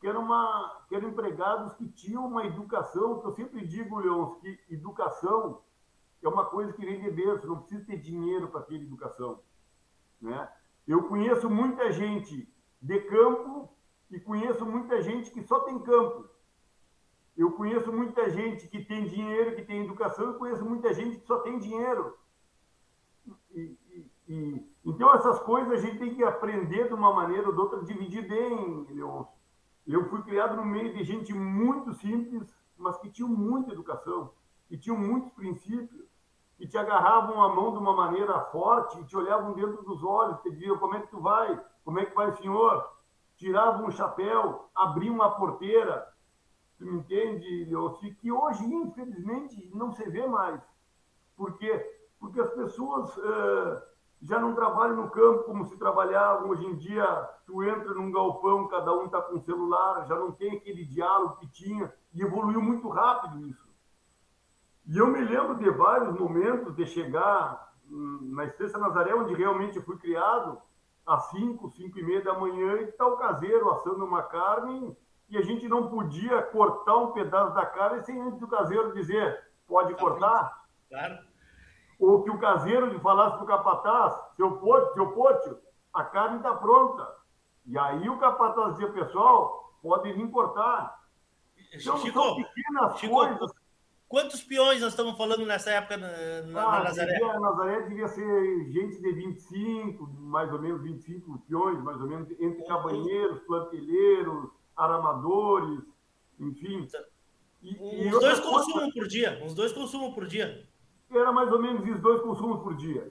que 0.00 0.08
uma, 0.08 0.84
que 0.88 0.94
eram 0.96 1.10
empregados 1.10 1.74
que 1.74 1.86
tinham 1.90 2.26
uma 2.28 2.46
educação, 2.46 3.20
que 3.20 3.26
eu 3.26 3.32
sempre 3.32 3.66
digo, 3.66 3.98
Leons, 3.98 4.38
que 4.38 4.58
educação 4.70 5.60
é 6.22 6.28
uma 6.28 6.46
coisa 6.46 6.72
que 6.72 6.82
vem 6.82 6.98
de 6.98 7.10
berço, 7.10 7.46
não 7.46 7.58
precisa 7.58 7.84
ter 7.84 7.98
dinheiro 7.98 8.48
para 8.48 8.62
ter 8.62 8.76
educação. 8.76 9.38
Né? 10.18 10.50
Eu 10.88 11.02
conheço 11.08 11.50
muita 11.50 11.92
gente 11.92 12.50
de 12.80 13.00
campo 13.00 13.68
e 14.10 14.20
conheço 14.20 14.64
muita 14.64 15.02
gente 15.02 15.30
que 15.30 15.42
só 15.42 15.60
tem 15.60 15.78
campo. 15.78 16.28
Eu 17.36 17.52
conheço 17.52 17.92
muita 17.92 18.30
gente 18.30 18.68
que 18.68 18.84
tem 18.84 19.06
dinheiro, 19.06 19.56
que 19.56 19.62
tem 19.62 19.84
educação, 19.84 20.30
e 20.30 20.38
conheço 20.38 20.64
muita 20.64 20.94
gente 20.94 21.18
que 21.18 21.26
só 21.26 21.40
tem 21.40 21.58
dinheiro. 21.58 22.16
E, 23.50 23.76
e, 23.90 24.10
e, 24.28 24.74
então, 24.84 25.12
essas 25.12 25.40
coisas 25.40 25.72
a 25.72 25.76
gente 25.76 25.98
tem 25.98 26.14
que 26.14 26.22
aprender 26.22 26.88
de 26.88 26.94
uma 26.94 27.12
maneira 27.12 27.48
ou 27.48 27.54
de 27.54 27.60
outra, 27.60 27.82
dividir 27.82 28.28
bem, 28.28 28.86
Leon. 28.90 29.24
Eu 29.86 30.08
fui 30.08 30.22
criado 30.22 30.56
no 30.56 30.64
meio 30.64 30.94
de 30.94 31.02
gente 31.02 31.34
muito 31.34 31.92
simples, 31.94 32.54
mas 32.76 32.96
que 32.98 33.10
tinham 33.10 33.28
muita 33.28 33.72
educação, 33.72 34.32
que 34.68 34.78
tinham 34.78 34.96
muitos 34.96 35.30
princípios, 35.32 36.06
que 36.56 36.66
te 36.66 36.78
agarravam 36.78 37.42
a 37.42 37.54
mão 37.54 37.72
de 37.72 37.78
uma 37.78 37.94
maneira 37.94 38.40
forte 38.46 38.98
e 39.00 39.04
te 39.04 39.16
olhavam 39.16 39.52
dentro 39.54 39.82
dos 39.82 40.02
olhos, 40.04 40.40
te 40.40 40.50
diziam 40.50 40.78
como 40.78 40.94
é 40.94 41.00
que 41.00 41.08
tu 41.08 41.20
vai, 41.20 41.60
como 41.84 41.98
é 41.98 42.06
que 42.06 42.14
vai, 42.14 42.32
senhor? 42.36 42.93
Tiravam 43.44 43.88
um 43.88 43.90
chapéu, 43.90 44.70
abriam 44.74 45.16
uma 45.16 45.36
porteira, 45.36 46.10
Tu 46.78 46.86
me 46.86 46.98
entende, 46.98 47.66
Leoci? 47.66 48.14
Que 48.14 48.32
hoje, 48.32 48.64
infelizmente, 48.64 49.70
não 49.74 49.92
se 49.92 50.02
vê 50.08 50.26
mais. 50.26 50.62
Por 51.36 51.58
quê? 51.58 51.84
Porque 52.18 52.40
as 52.40 52.50
pessoas 52.54 53.14
uh, 53.18 53.82
já 54.22 54.40
não 54.40 54.54
trabalham 54.54 54.96
no 54.96 55.10
campo 55.10 55.44
como 55.44 55.66
se 55.66 55.76
trabalhavam. 55.76 56.48
Hoje 56.48 56.64
em 56.64 56.74
dia, 56.76 57.06
tu 57.44 57.62
entra 57.62 57.92
num 57.92 58.10
galpão, 58.10 58.66
cada 58.66 58.96
um 58.96 59.04
está 59.04 59.20
com 59.20 59.38
celular, 59.40 60.06
já 60.06 60.16
não 60.16 60.32
tem 60.32 60.56
aquele 60.56 60.86
diálogo 60.86 61.36
que 61.36 61.46
tinha, 61.48 61.92
e 62.14 62.22
evoluiu 62.22 62.62
muito 62.62 62.88
rápido 62.88 63.46
isso. 63.46 63.68
E 64.86 64.96
eu 64.96 65.06
me 65.06 65.20
lembro 65.20 65.56
de 65.56 65.68
vários 65.68 66.18
momentos 66.18 66.74
de 66.74 66.86
chegar 66.86 67.74
na 67.90 68.46
Estância 68.46 68.78
Nazaré, 68.78 69.14
onde 69.14 69.34
realmente 69.34 69.82
fui 69.82 69.98
criado, 69.98 70.62
às 71.06 71.30
5, 71.30 71.68
5 71.70 71.98
e 71.98 72.02
meia 72.02 72.22
da 72.22 72.38
manhã, 72.38 72.74
e 72.80 72.84
está 72.84 73.06
o 73.06 73.16
caseiro 73.16 73.70
assando 73.70 74.04
uma 74.04 74.22
carne 74.22 74.96
e 75.28 75.38
a 75.38 75.42
gente 75.42 75.68
não 75.68 75.88
podia 75.88 76.42
cortar 76.42 76.96
um 76.96 77.12
pedaço 77.12 77.54
da 77.54 77.66
carne 77.66 78.02
sem 78.02 78.20
antes 78.20 78.38
do 78.38 78.46
caseiro 78.46 78.92
dizer, 78.92 79.42
pode 79.66 79.94
cortar? 79.94 80.64
Claro. 80.88 81.18
Ou 81.98 82.22
que 82.22 82.30
o 82.30 82.38
caseiro 82.38 82.98
falasse 83.00 83.36
para 83.36 83.44
o 83.44 83.46
capataz, 83.46 84.14
seu 84.36 84.58
pote, 84.58 84.94
seu 84.94 85.12
pote, 85.12 85.56
a 85.92 86.04
carne 86.04 86.36
está 86.36 86.54
pronta. 86.54 87.16
E 87.66 87.78
aí 87.78 88.08
o 88.08 88.18
capataz 88.18 88.74
dizia, 88.74 88.92
pessoal, 88.92 89.72
pode 89.82 90.12
vir 90.12 90.30
cortar. 90.30 91.02
Então, 91.72 91.96
Chico, 91.98 92.20
são 92.20 92.36
pequenas 92.36 92.98
Chico, 92.98 93.14
coisas. 93.14 93.52
Quantos 94.08 94.42
peões 94.42 94.80
nós 94.80 94.90
estamos 94.90 95.16
falando 95.16 95.44
nessa 95.46 95.70
época 95.70 95.96
na, 95.96 96.08
na, 96.42 96.62
ah, 96.62 96.78
na 96.78 96.84
Nazaré? 96.84 97.12
Devia, 97.12 97.40
Nazaré 97.40 97.80
devia 97.88 98.08
ser 98.08 98.64
gente 98.70 99.00
de 99.00 99.12
25, 99.12 100.06
mais 100.20 100.52
ou 100.52 100.60
menos 100.60 100.82
25 100.82 101.38
peões, 101.48 101.82
mais 101.82 102.00
ou 102.00 102.08
menos, 102.08 102.30
entre 102.38 102.64
cabanheiros, 102.64 103.40
plantelheiros, 103.40 104.50
aramadores, 104.76 105.80
enfim. 106.38 106.86
E, 107.62 108.08
uns 108.08 108.20
dois 108.20 108.40
consumos 108.40 108.92
por 108.92 109.08
dia, 109.08 109.40
uns 109.42 109.54
dois 109.54 109.72
consumos 109.72 110.14
por 110.14 110.26
dia. 110.26 110.68
Era 111.10 111.32
mais 111.32 111.50
ou 111.50 111.60
menos 111.60 111.88
os 111.88 112.00
dois 112.00 112.20
consumos 112.20 112.62
por 112.62 112.76
dia. 112.76 113.10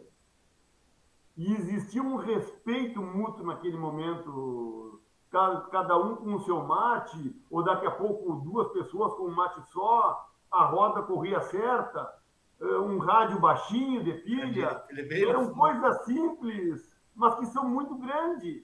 E 1.36 1.52
existia 1.54 2.04
um 2.04 2.18
respeito 2.18 3.02
mútuo 3.02 3.46
naquele 3.46 3.78
momento, 3.78 5.02
cada 5.32 5.98
um 5.98 6.16
com 6.18 6.36
o 6.36 6.44
seu 6.44 6.62
mate, 6.64 7.36
ou 7.50 7.64
daqui 7.64 7.88
a 7.88 7.92
pouco 7.92 8.36
duas 8.36 8.72
pessoas 8.72 9.14
com 9.16 9.24
um 9.24 9.32
mate 9.32 9.60
só, 9.72 10.30
a 10.54 10.66
roda 10.66 11.02
corria 11.02 11.42
certa, 11.42 12.14
eh, 12.62 12.78
um 12.78 13.00
rádio 13.00 13.40
baixinho 13.40 14.04
de 14.04 14.14
pilha. 14.14 14.84
Eram 15.28 15.54
coisas 15.54 16.06
simples, 16.06 16.92
mas 17.16 17.36
que 17.36 17.46
são 17.48 17.68
muito 17.68 17.96
grandes. 17.96 18.64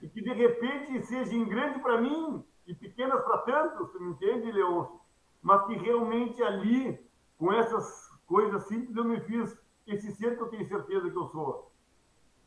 E 0.00 0.08
que 0.08 0.22
de 0.22 0.32
repente 0.32 1.02
sejam 1.06 1.44
grandes 1.48 1.82
para 1.82 2.00
mim 2.00 2.44
e 2.66 2.74
pequenas 2.74 3.20
para 3.24 3.38
tantos, 3.38 3.90
tu 3.90 4.00
me 4.00 4.12
entende, 4.12 4.52
Leôncio? 4.52 5.00
Mas 5.42 5.66
que 5.66 5.74
realmente 5.74 6.40
ali, 6.40 7.04
com 7.36 7.52
essas 7.52 8.08
coisas 8.24 8.62
simples, 8.68 8.96
eu 8.96 9.04
me 9.04 9.20
fiz 9.22 9.60
esse 9.86 10.12
ser 10.12 10.36
que 10.36 10.42
eu 10.42 10.48
tenho 10.48 10.68
certeza 10.68 11.10
que 11.10 11.16
eu 11.16 11.26
sou. 11.26 11.72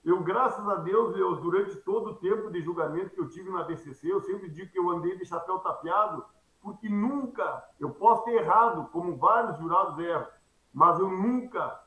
Eu, 0.06 0.24
graças 0.24 0.66
a 0.70 0.76
Deus, 0.76 1.18
eu, 1.18 1.36
durante 1.38 1.76
todo 1.78 2.12
o 2.12 2.16
tempo 2.16 2.50
de 2.52 2.62
julgamento 2.62 3.10
que 3.10 3.20
eu 3.20 3.28
tive 3.28 3.50
na 3.50 3.64
BCC, 3.64 4.14
eu 4.14 4.22
sempre 4.22 4.50
digo 4.50 4.72
que 4.72 4.80
eu 4.80 4.90
andei 4.92 5.18
de 5.18 5.26
chapéu 5.26 5.60
tapeado, 5.60 6.24
porque 6.66 6.90
nunca, 6.90 7.64
eu 7.80 7.92
posso 7.92 8.24
ter 8.24 8.42
errado, 8.42 8.90
como 8.92 9.16
vários 9.18 9.56
jurados 9.60 10.00
erram, 10.00 10.26
mas 10.74 11.00
eu 11.00 11.08
nunca 11.08 11.80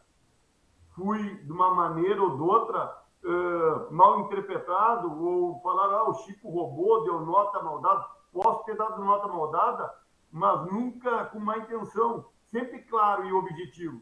fui, 0.94 1.34
de 1.42 1.50
uma 1.50 1.74
maneira 1.74 2.22
ou 2.22 2.36
de 2.36 2.42
outra, 2.42 2.96
uh, 3.24 3.92
mal 3.92 4.20
interpretado 4.20 5.20
ou 5.20 5.60
falar, 5.62 5.92
ah, 5.92 6.08
o 6.08 6.14
Chico 6.14 6.48
roubou, 6.48 7.02
deu 7.02 7.18
nota 7.26 7.60
maldada. 7.60 8.06
Posso 8.32 8.62
ter 8.66 8.76
dado 8.76 9.04
nota 9.04 9.26
maldada, 9.26 9.92
mas 10.30 10.70
nunca 10.70 11.24
com 11.24 11.40
má 11.40 11.58
intenção, 11.58 12.26
sempre 12.44 12.80
claro 12.82 13.24
e 13.24 13.32
objetivo. 13.32 14.00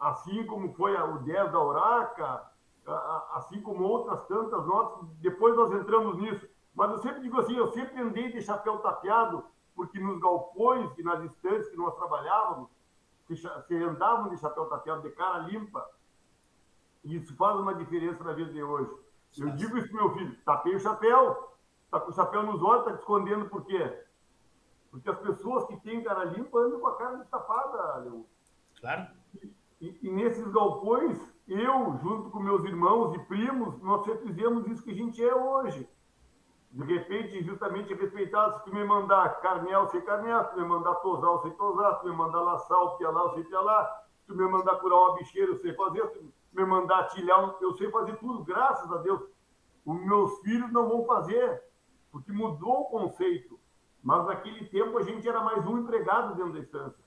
Assim 0.00 0.44
como 0.44 0.74
foi 0.74 0.96
o 0.96 1.18
10 1.18 1.52
da 1.52 1.64
Uraca, 1.64 2.50
assim 3.34 3.62
como 3.62 3.84
outras 3.84 4.26
tantas 4.26 4.66
notas, 4.66 5.08
depois 5.20 5.54
nós 5.54 5.72
entramos 5.72 6.18
nisso. 6.18 6.48
Mas 6.74 6.90
eu 6.90 6.98
sempre 6.98 7.20
digo 7.20 7.38
assim, 7.38 7.54
eu 7.54 7.68
sempre 7.68 8.00
andei 8.00 8.32
de 8.32 8.40
chapéu 8.40 8.78
tapeado, 8.78 9.51
porque 9.74 9.98
nos 9.98 10.20
galpões 10.20 10.90
e 10.98 11.02
nas 11.02 11.22
instâncias 11.24 11.68
que 11.68 11.76
nós 11.76 11.94
trabalhávamos, 11.96 12.68
se 13.28 13.74
andavam 13.76 14.28
de 14.28 14.36
chapéu 14.36 14.66
tapeado, 14.66 15.02
de 15.02 15.10
cara 15.10 15.38
limpa, 15.38 15.88
e 17.04 17.16
isso 17.16 17.34
faz 17.36 17.58
uma 17.58 17.74
diferença 17.74 18.22
na 18.22 18.32
vida 18.32 18.52
de 18.52 18.62
hoje. 18.62 18.90
Eu 19.38 19.50
digo 19.50 19.78
isso 19.78 19.88
pro 19.88 19.96
meu 19.96 20.14
filho, 20.14 20.36
tapei 20.44 20.74
o 20.74 20.80
chapéu, 20.80 21.56
tá 21.90 21.98
com 21.98 22.10
o 22.10 22.14
chapéu 22.14 22.42
nos 22.42 22.62
olhos, 22.62 22.84
tá 22.84 22.92
te 22.92 22.98
escondendo 22.98 23.48
por 23.48 23.64
quê? 23.64 24.04
Porque 24.90 25.08
as 25.08 25.18
pessoas 25.18 25.66
que 25.66 25.76
têm 25.80 26.04
cara 26.04 26.24
limpa 26.24 26.58
andam 26.58 26.78
com 26.78 26.86
a 26.86 26.96
cara 26.96 27.16
destapada, 27.16 27.96
Leon. 27.98 28.22
Claro. 28.78 29.06
E, 29.80 29.98
e, 30.02 30.10
nesses 30.10 30.46
galpões, 30.52 31.18
eu, 31.48 31.98
junto 32.02 32.30
com 32.30 32.38
meus 32.38 32.62
irmãos 32.64 33.14
e 33.14 33.18
primos, 33.20 33.80
nós 33.82 34.04
fizemos 34.20 34.66
isso 34.68 34.84
que 34.84 34.90
a 34.90 34.94
gente 34.94 35.24
é 35.24 35.34
hoje. 35.34 35.88
De 36.72 36.84
repente, 36.84 37.44
justamente 37.44 37.92
respeitado, 37.92 38.58
se 38.58 38.64
tu 38.64 38.74
me 38.74 38.82
mandar 38.82 39.40
carnel, 39.40 39.88
sei 39.90 40.00
carnel, 40.00 40.44
se 40.44 40.54
tu 40.54 40.60
me 40.60 40.66
mandar 40.66 40.94
tosar, 40.96 41.42
sei 41.42 41.50
tosar, 41.52 41.94
se 41.96 42.00
tu 42.00 42.08
me 42.08 42.16
mandar 42.16 42.40
laçar 42.40 42.78
o 42.78 42.96
pialá, 42.96 43.20
eu 43.20 43.34
sei 43.34 43.44
pialá, 43.44 44.04
se 44.20 44.26
tu 44.26 44.34
me 44.34 44.48
mandar 44.48 44.76
curar 44.76 44.96
uma 44.96 45.18
bicheira, 45.18 45.52
eu 45.52 45.58
sei 45.58 45.74
fazer, 45.74 46.10
me 46.52 46.64
mandar 46.64 47.08
tilhar, 47.08 47.56
eu 47.60 47.76
sei 47.76 47.90
fazer 47.90 48.16
tudo, 48.16 48.42
graças 48.42 48.90
a 48.90 48.96
Deus. 48.98 49.20
Os 49.84 50.00
meus 50.06 50.40
filhos 50.40 50.72
não 50.72 50.88
vão 50.88 51.04
fazer, 51.04 51.62
porque 52.10 52.32
mudou 52.32 52.80
o 52.80 52.84
conceito. 52.86 53.60
Mas 54.02 54.26
naquele 54.26 54.64
tempo 54.66 54.96
a 54.98 55.02
gente 55.02 55.28
era 55.28 55.40
mais 55.42 55.66
um 55.66 55.78
empregado 55.78 56.34
dentro 56.34 56.54
da 56.54 56.60
estância. 56.60 57.02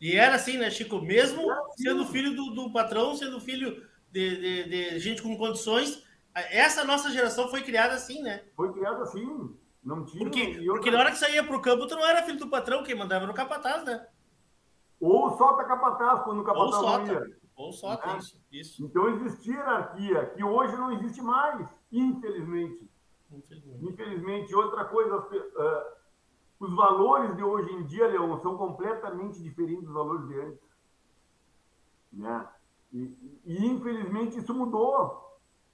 E 0.00 0.16
era 0.16 0.34
assim, 0.34 0.58
né, 0.58 0.68
Chico? 0.70 1.00
Mesmo 1.00 1.48
assim. 1.48 1.84
sendo 1.84 2.04
filho 2.06 2.34
do, 2.34 2.50
do, 2.50 2.72
patrão, 2.72 3.14
sendo 3.14 3.40
filho 3.40 3.86
de, 4.10 4.36
de, 4.36 4.64
de, 4.68 4.98
gente 4.98 5.22
com 5.22 5.38
condições, 5.38 6.04
essa 6.34 6.84
nossa 6.84 7.10
geração 7.10 7.48
foi 7.48 7.62
criada 7.62 7.94
assim, 7.94 8.22
né? 8.22 8.44
Foi 8.56 8.72
criada 8.72 9.02
assim. 9.02 9.56
Não 9.82 10.04
tinha. 10.04 10.24
Porque, 10.24 10.62
porque 10.66 10.90
na 10.90 10.98
hora 10.98 11.10
que 11.10 11.18
saía 11.18 11.44
pro 11.44 11.60
campo, 11.60 11.86
tu 11.86 11.96
não 11.96 12.06
era 12.06 12.22
filho 12.22 12.38
do 12.38 12.48
patrão, 12.48 12.84
quem 12.84 12.94
mandava 12.94 13.24
era 13.24 13.32
o 13.32 13.34
capataz, 13.34 13.84
né? 13.84 14.06
Ou 15.00 15.36
solta 15.36 15.64
capataz 15.64 16.22
quando 16.22 16.40
o 16.40 16.44
capataz 16.44 16.80
não 16.80 17.06
ia. 17.06 17.42
Ou 17.56 17.72
só 17.72 17.94
né? 17.94 18.18
isso, 18.18 18.40
isso. 18.50 18.84
Então 18.84 19.08
existia 19.08 19.54
hierarquia, 19.54 20.26
que 20.26 20.42
hoje 20.42 20.76
não 20.76 20.92
existe 20.92 21.20
mais, 21.20 21.68
infelizmente. 21.90 22.90
Infelizmente. 23.30 23.84
infelizmente. 23.84 24.54
Outra 24.54 24.84
coisa, 24.84 25.16
uh, 25.18 26.02
os 26.60 26.74
valores 26.74 27.36
de 27.36 27.42
hoje 27.42 27.72
em 27.72 27.84
dia, 27.86 28.06
Leão, 28.06 28.40
são 28.40 28.56
completamente 28.56 29.42
diferentes 29.42 29.84
dos 29.84 29.92
valores 29.92 30.26
de 30.28 30.40
antes. 30.40 30.60
Né? 32.12 32.48
E, 32.92 33.40
e, 33.44 33.66
infelizmente 33.66 34.38
isso 34.38 34.54
mudou. 34.54 35.31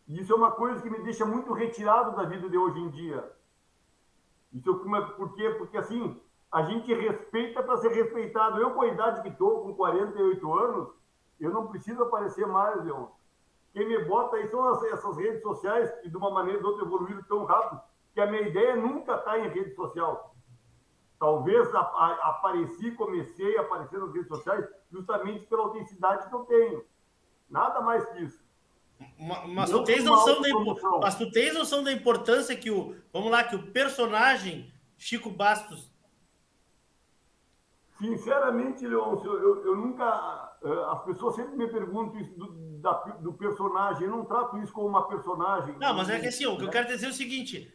E 0.08 0.20
isso 0.20 0.32
é 0.32 0.36
uma 0.36 0.52
coisa 0.52 0.80
que 0.82 0.88
me 0.88 1.00
deixa 1.00 1.26
muito 1.26 1.52
retirado 1.52 2.16
da 2.16 2.24
vida 2.24 2.48
de 2.48 2.56
hoje 2.56 2.80
em 2.80 2.88
dia. 2.88 3.30
Isso 4.52 4.70
é 4.70 5.00
por 5.12 5.34
quê? 5.34 5.50
Porque 5.50 5.76
assim, 5.76 6.18
a 6.50 6.62
gente 6.62 6.92
respeita 6.94 7.62
para 7.62 7.76
ser 7.76 7.90
respeitado. 7.90 8.58
Eu, 8.58 8.70
com 8.70 8.80
a 8.80 8.86
idade 8.86 9.20
que 9.20 9.28
estou, 9.28 9.62
com 9.62 9.74
48 9.74 10.58
anos, 10.58 10.88
eu 11.38 11.50
não 11.50 11.66
preciso 11.66 12.02
aparecer 12.02 12.46
mais, 12.46 12.82
Leon. 12.82 13.06
Quem 13.74 13.86
me 13.86 14.02
bota 14.04 14.36
aí 14.36 14.48
são 14.48 14.66
as, 14.66 14.82
essas 14.84 15.16
redes 15.18 15.42
sociais 15.42 15.90
que, 16.00 16.08
de 16.08 16.16
uma 16.16 16.30
maneira 16.30 16.58
ou 16.58 16.64
de 16.64 16.70
outra, 16.70 16.86
evoluíram 16.86 17.22
tão 17.24 17.44
rápido 17.44 17.80
que 18.14 18.20
a 18.20 18.26
minha 18.26 18.42
ideia 18.42 18.76
nunca 18.76 19.14
está 19.16 19.38
em 19.38 19.48
rede 19.48 19.74
social. 19.74 20.34
Talvez 21.18 21.74
a, 21.74 21.80
a, 21.80 22.30
apareci, 22.30 22.92
comecei 22.92 23.58
a 23.58 23.60
aparecer 23.60 23.98
nas 23.98 24.12
redes 24.14 24.28
sociais 24.28 24.66
justamente 24.90 25.46
pela 25.46 25.64
autenticidade 25.64 26.28
que 26.28 26.34
eu 26.34 26.44
tenho. 26.46 26.84
Nada 27.50 27.82
mais 27.82 28.06
que 28.06 28.22
isso. 28.22 28.47
Mas 29.48 29.70
tu, 29.70 29.84
tens 29.84 30.04
noção 30.04 30.40
da, 30.40 30.48
mas 31.00 31.14
tu 31.14 31.30
tens 31.30 31.54
noção 31.54 31.84
da 31.84 31.92
importância 31.92 32.56
que 32.56 32.70
o. 32.70 32.96
Vamos 33.12 33.30
lá, 33.30 33.44
que 33.44 33.54
o 33.54 33.70
personagem 33.70 34.72
Chico 34.96 35.30
Bastos. 35.30 35.92
Sinceramente, 37.98 38.86
Leôncio, 38.86 39.32
eu, 39.32 39.64
eu 39.66 39.76
nunca 39.76 40.48
Uh, 40.60 40.80
as 40.90 41.04
pessoas 41.04 41.36
sempre 41.36 41.56
me 41.56 41.68
perguntam 41.68 42.20
isso 42.20 42.32
do, 42.32 42.48
da, 42.80 42.92
do 43.20 43.32
personagem. 43.32 44.04
Eu 44.04 44.10
não 44.10 44.24
trato 44.24 44.58
isso 44.58 44.72
como 44.72 44.88
uma 44.88 45.06
personagem. 45.06 45.76
Não, 45.78 45.94
mas 45.94 46.10
é 46.10 46.18
que 46.18 46.26
assim, 46.26 46.46
o 46.46 46.58
que 46.58 46.64
eu 46.64 46.70
quero 46.70 46.88
dizer 46.88 47.06
é 47.06 47.10
o 47.10 47.14
seguinte: 47.14 47.72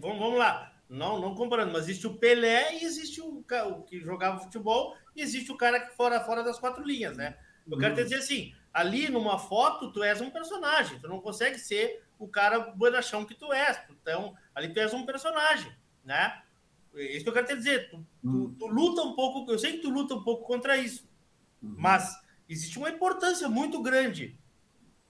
vamos, 0.00 0.18
vamos 0.18 0.38
lá, 0.38 0.72
não, 0.88 1.20
não 1.20 1.34
comparando, 1.34 1.72
mas 1.72 1.84
existe 1.84 2.06
o 2.06 2.18
Pelé 2.18 2.78
e 2.78 2.84
existe 2.84 3.20
o, 3.20 3.44
o 3.68 3.82
que 3.82 4.00
jogava 4.00 4.38
futebol 4.38 4.94
e 5.14 5.20
existe 5.20 5.52
o 5.52 5.56
cara 5.58 5.78
que 5.78 5.94
fora, 5.94 6.20
fora 6.20 6.42
das 6.42 6.58
quatro 6.58 6.82
linhas, 6.82 7.16
né? 7.18 7.36
Eu 7.70 7.76
quero 7.78 7.94
uhum. 7.94 8.02
dizer 8.02 8.16
assim, 8.16 8.54
ali 8.72 9.08
numa 9.08 9.38
foto 9.38 9.92
tu 9.92 10.02
és 10.02 10.20
um 10.20 10.30
personagem, 10.30 10.98
tu 10.98 11.08
não 11.08 11.20
consegue 11.20 11.58
ser 11.58 12.04
o 12.18 12.28
cara 12.28 12.58
bonachão 12.60 13.24
que 13.24 13.34
tu 13.34 13.52
és, 13.52 13.80
então 13.90 14.34
ali 14.54 14.72
tu 14.72 14.78
és 14.80 14.94
um 14.94 15.04
personagem, 15.04 15.72
né? 16.04 16.42
É 16.94 17.16
isso 17.16 17.24
que 17.24 17.30
eu 17.30 17.34
quero 17.34 17.46
te 17.46 17.56
dizer, 17.56 17.90
tu, 17.90 18.06
tu, 18.20 18.28
uhum. 18.28 18.54
tu 18.58 18.66
luta 18.66 19.02
um 19.02 19.14
pouco, 19.14 19.50
eu 19.50 19.58
sei 19.58 19.72
que 19.72 19.78
tu 19.78 19.90
luta 19.90 20.14
um 20.14 20.22
pouco 20.22 20.46
contra 20.46 20.76
isso, 20.76 21.08
uhum. 21.62 21.74
mas 21.78 22.14
existe 22.48 22.78
uma 22.78 22.90
importância 22.90 23.48
muito 23.48 23.82
grande 23.82 24.38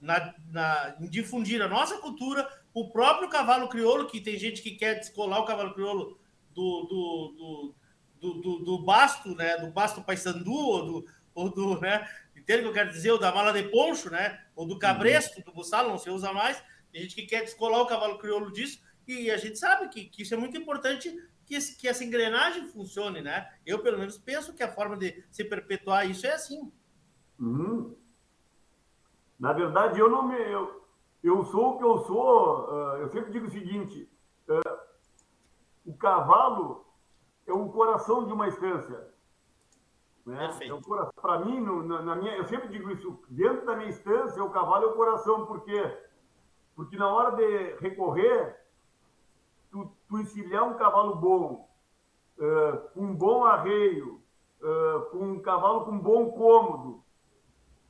na, 0.03 0.33
na, 0.49 0.95
em 0.99 1.09
difundir 1.09 1.61
a 1.61 1.67
nossa 1.67 1.97
cultura, 1.97 2.47
o 2.73 2.89
próprio 2.89 3.29
cavalo 3.29 3.69
crioulo, 3.69 4.07
que 4.07 4.19
tem 4.19 4.37
gente 4.37 4.61
que 4.61 4.71
quer 4.71 4.95
descolar 4.95 5.39
o 5.39 5.45
cavalo 5.45 5.73
crioulo 5.73 6.19
do, 6.53 6.83
do, 6.83 7.35
do, 7.37 7.75
do, 8.19 8.41
do, 8.41 8.59
do 8.65 8.79
basto, 8.79 9.33
né? 9.35 9.57
Do 9.57 9.71
basto 9.71 10.01
paisandu, 10.01 10.51
ou 10.51 10.85
do, 10.85 11.07
ou 11.33 11.49
do, 11.49 11.79
né? 11.79 12.07
Entende 12.43 12.59
o 12.59 12.63
que 12.63 12.69
eu 12.69 12.73
quero 12.73 12.91
dizer? 12.91 13.11
Ou 13.11 13.17
da 13.17 13.33
mala 13.33 13.53
de 13.53 13.63
poncho, 13.69 14.09
né? 14.09 14.37
Ou 14.53 14.67
do 14.67 14.77
cabresto, 14.77 15.41
do 15.41 15.53
buçalo, 15.53 15.87
não 15.89 15.97
se 15.97 16.09
usa 16.09 16.33
mais. 16.33 16.61
Tem 16.91 17.01
gente 17.01 17.15
que 17.15 17.25
quer 17.25 17.41
descolar 17.41 17.79
o 17.79 17.87
cavalo 17.87 18.17
crioulo 18.17 18.51
disso, 18.51 18.79
e 19.07 19.31
a 19.31 19.37
gente 19.37 19.57
sabe 19.57 19.87
que, 19.87 20.05
que 20.05 20.23
isso 20.23 20.33
é 20.33 20.37
muito 20.37 20.57
importante 20.57 21.09
que, 21.45 21.55
esse, 21.55 21.77
que 21.77 21.87
essa 21.87 22.03
engrenagem 22.03 22.67
funcione, 22.67 23.21
né? 23.21 23.49
Eu, 23.65 23.79
pelo 23.79 23.97
menos, 23.97 24.17
penso 24.17 24.53
que 24.53 24.61
a 24.61 24.71
forma 24.71 24.97
de 24.97 25.25
se 25.31 25.45
perpetuar 25.45 26.09
isso 26.09 26.27
é 26.27 26.33
assim. 26.33 26.71
Uhum. 27.39 27.95
Na 29.39 29.53
verdade, 29.53 29.99
eu 29.99 30.09
não 30.09 30.27
me. 30.27 30.35
Eu, 30.35 30.85
eu 31.23 31.45
sou 31.45 31.75
o 31.75 31.77
que 31.77 31.83
eu 31.85 31.97
sou. 31.99 32.69
Uh, 32.69 32.97
eu 32.97 33.09
sempre 33.09 33.31
digo 33.31 33.47
o 33.47 33.51
seguinte: 33.51 34.09
uh, 34.49 34.77
o 35.85 35.93
cavalo 35.95 36.85
é 37.47 37.53
o 37.53 37.69
coração 37.69 38.25
de 38.25 38.33
uma 38.33 38.49
estância. 38.49 39.12
Né? 40.25 40.49
É 40.61 41.21
Para 41.21 41.39
mim, 41.39 41.59
no, 41.59 41.83
na, 41.83 42.15
minha, 42.15 42.37
eu 42.37 42.45
sempre 42.45 42.69
digo 42.69 42.89
isso: 42.91 43.19
dentro 43.29 43.65
da 43.65 43.75
minha 43.75 43.89
estância, 43.89 44.43
o 44.43 44.49
cavalo 44.49 44.85
é 44.85 44.87
o 44.87 44.95
coração, 44.95 45.45
por 45.45 45.63
quê? 45.63 45.97
Porque 46.75 46.97
na 46.97 47.07
hora 47.13 47.35
de 47.35 47.75
recorrer, 47.79 48.57
tu, 49.71 49.91
tu 50.07 50.19
encilhar 50.19 50.63
um 50.63 50.75
cavalo 50.75 51.15
bom, 51.15 51.69
uh, 52.37 52.89
com 52.93 53.01
um 53.01 53.15
bom 53.15 53.45
arreio, 53.45 54.21
com 55.11 55.17
um 55.17 55.41
cavalo 55.41 55.83
com 55.83 55.99
bom 55.99 56.31
cômodo, 56.31 57.03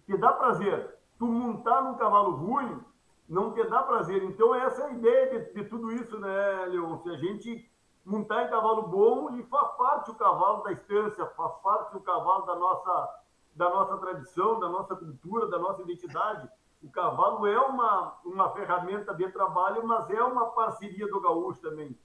que 0.07 0.17
dá 0.17 0.33
prazer 0.33 0.93
tu 1.23 1.27
montar 1.27 1.81
num 1.83 1.95
cavalo 1.95 2.31
ruim 2.31 2.83
não 3.29 3.53
te 3.53 3.63
dá 3.63 3.81
prazer. 3.83 4.21
Então, 4.23 4.53
essa 4.53 4.83
é 4.83 4.85
a 4.87 4.91
ideia 4.91 5.39
de, 5.39 5.53
de 5.53 5.69
tudo 5.69 5.91
isso, 5.91 6.19
né, 6.19 6.65
Leon? 6.65 6.97
Se 6.97 7.09
a 7.09 7.17
gente 7.17 7.71
montar 8.05 8.43
em 8.43 8.49
cavalo 8.49 8.83
bom 8.83 9.35
e 9.37 9.43
faz 9.43 9.71
parte 9.77 10.11
o 10.11 10.15
cavalo 10.15 10.63
da 10.63 10.71
estância, 10.71 11.25
faz 11.27 11.53
parte 11.61 11.95
o 11.95 12.01
cavalo 12.01 12.45
da 12.45 12.55
nossa, 12.55 13.21
da 13.55 13.69
nossa 13.69 13.97
tradição, 13.97 14.59
da 14.59 14.69
nossa 14.69 14.95
cultura, 14.95 15.47
da 15.47 15.59
nossa 15.59 15.81
identidade. 15.81 16.49
O 16.81 16.89
cavalo 16.91 17.47
é 17.47 17.57
uma, 17.59 18.19
uma 18.25 18.49
ferramenta 18.51 19.13
de 19.13 19.29
trabalho, 19.31 19.87
mas 19.87 20.09
é 20.09 20.21
uma 20.21 20.47
parceria 20.47 21.07
do 21.07 21.21
gaúcho 21.21 21.61
também. 21.61 21.97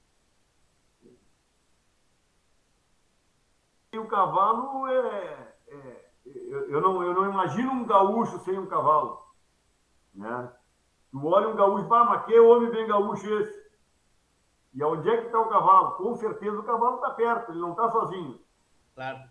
E 3.92 3.98
o 3.98 4.06
cavalo 4.06 4.86
é, 4.86 5.56
é 5.68 6.08
eu, 6.68 6.80
não, 6.80 7.02
eu 7.02 7.14
não 7.14 7.24
imagino 7.24 7.72
um 7.72 7.86
gaúcho 7.86 8.38
sem 8.40 8.58
um 8.58 8.66
cavalo. 8.66 9.26
Né? 10.14 10.52
Tu 11.10 11.26
olha 11.26 11.48
um 11.48 11.56
gaúcho, 11.56 11.92
ah, 11.92 12.04
mas 12.04 12.24
que 12.26 12.38
homem 12.38 12.70
bem 12.70 12.86
gaúcho 12.86 13.26
esse? 13.40 13.67
E 14.74 14.82
onde 14.82 15.08
é 15.08 15.16
que 15.16 15.26
está 15.26 15.40
o 15.40 15.48
cavalo? 15.48 15.92
Com 15.96 16.14
certeza 16.16 16.58
o 16.58 16.64
cavalo 16.64 16.96
está 16.96 17.10
perto, 17.10 17.52
ele 17.52 17.60
não 17.60 17.70
está 17.72 17.90
sozinho. 17.90 18.40
Claro. 18.94 19.28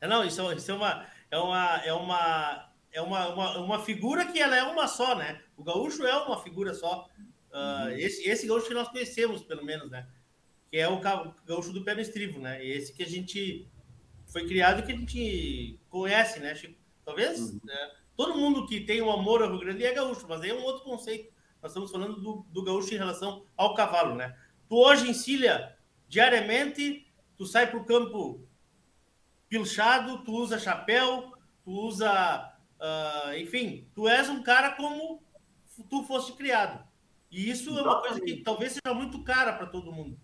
É, 0.00 0.06
não, 0.06 0.24
isso, 0.24 0.40
isso 0.52 0.70
é 0.70 0.74
uma. 0.74 1.06
É 1.30 1.38
uma, 1.38 1.76
é 1.84 1.92
uma 1.92 2.66
é 2.96 3.02
uma, 3.02 3.28
uma, 3.28 3.58
uma, 3.58 3.78
figura 3.78 4.24
que 4.24 4.40
ela 4.40 4.56
é 4.56 4.62
uma 4.62 4.88
só, 4.88 5.14
né? 5.14 5.42
O 5.54 5.62
gaúcho 5.62 6.06
é 6.06 6.16
uma 6.16 6.42
figura 6.42 6.72
só. 6.72 7.06
Uh, 7.52 7.90
esse, 7.98 8.26
esse 8.26 8.46
gaúcho 8.46 8.68
que 8.68 8.74
nós 8.74 8.88
conhecemos, 8.88 9.42
pelo 9.42 9.62
menos, 9.62 9.90
né? 9.90 10.08
Que 10.70 10.78
é 10.78 10.88
o 10.88 10.98
gaúcho 10.98 11.74
do 11.74 11.84
pé 11.84 11.94
no 11.94 12.00
estribo, 12.00 12.40
né? 12.40 12.64
Esse 12.64 12.94
que 12.94 13.02
a 13.02 13.06
gente 13.06 13.68
foi 14.26 14.46
criado 14.46 14.82
que 14.82 14.92
a 14.92 14.96
gente 14.96 15.78
conhece, 15.90 16.40
né, 16.40 16.54
Chico? 16.54 16.74
Talvez 17.04 17.38
uhum. 17.38 17.60
né, 17.64 17.90
todo 18.16 18.34
mundo 18.34 18.66
que 18.66 18.80
tem 18.80 19.02
um 19.02 19.12
amor 19.12 19.42
ao 19.42 19.50
Rio 19.50 19.60
Grande 19.60 19.84
é 19.84 19.92
gaúcho, 19.92 20.26
mas 20.26 20.40
aí 20.40 20.48
é 20.48 20.54
um 20.54 20.62
outro 20.62 20.82
conceito. 20.82 21.30
Nós 21.62 21.72
estamos 21.72 21.90
falando 21.90 22.18
do, 22.18 22.46
do 22.50 22.64
gaúcho 22.64 22.94
em 22.94 22.98
relação 22.98 23.44
ao 23.56 23.74
cavalo, 23.74 24.14
né? 24.14 24.34
Tu 24.68 24.76
hoje 24.76 25.10
encilha 25.10 25.76
diariamente, 26.08 27.06
tu 27.36 27.46
sai 27.46 27.66
para 27.68 27.78
o 27.78 27.84
campo 27.84 28.46
pilchado, 29.48 30.24
tu 30.24 30.32
usa 30.32 30.58
chapéu, 30.58 31.32
tu 31.64 31.70
usa, 31.70 32.52
uh, 32.80 33.34
enfim, 33.38 33.88
tu 33.94 34.08
és 34.08 34.28
um 34.28 34.42
cara 34.42 34.72
como 34.72 35.22
tu 35.88 36.02
foste 36.04 36.32
criado. 36.32 36.84
E 37.30 37.50
isso 37.50 37.70
Exatamente. 37.70 37.86
é 37.86 37.90
uma 37.90 38.00
coisa 38.00 38.20
que 38.20 38.42
talvez 38.42 38.72
seja 38.72 38.94
muito 38.94 39.22
cara 39.24 39.52
para 39.52 39.66
todo 39.66 39.92
mundo. 39.92 40.18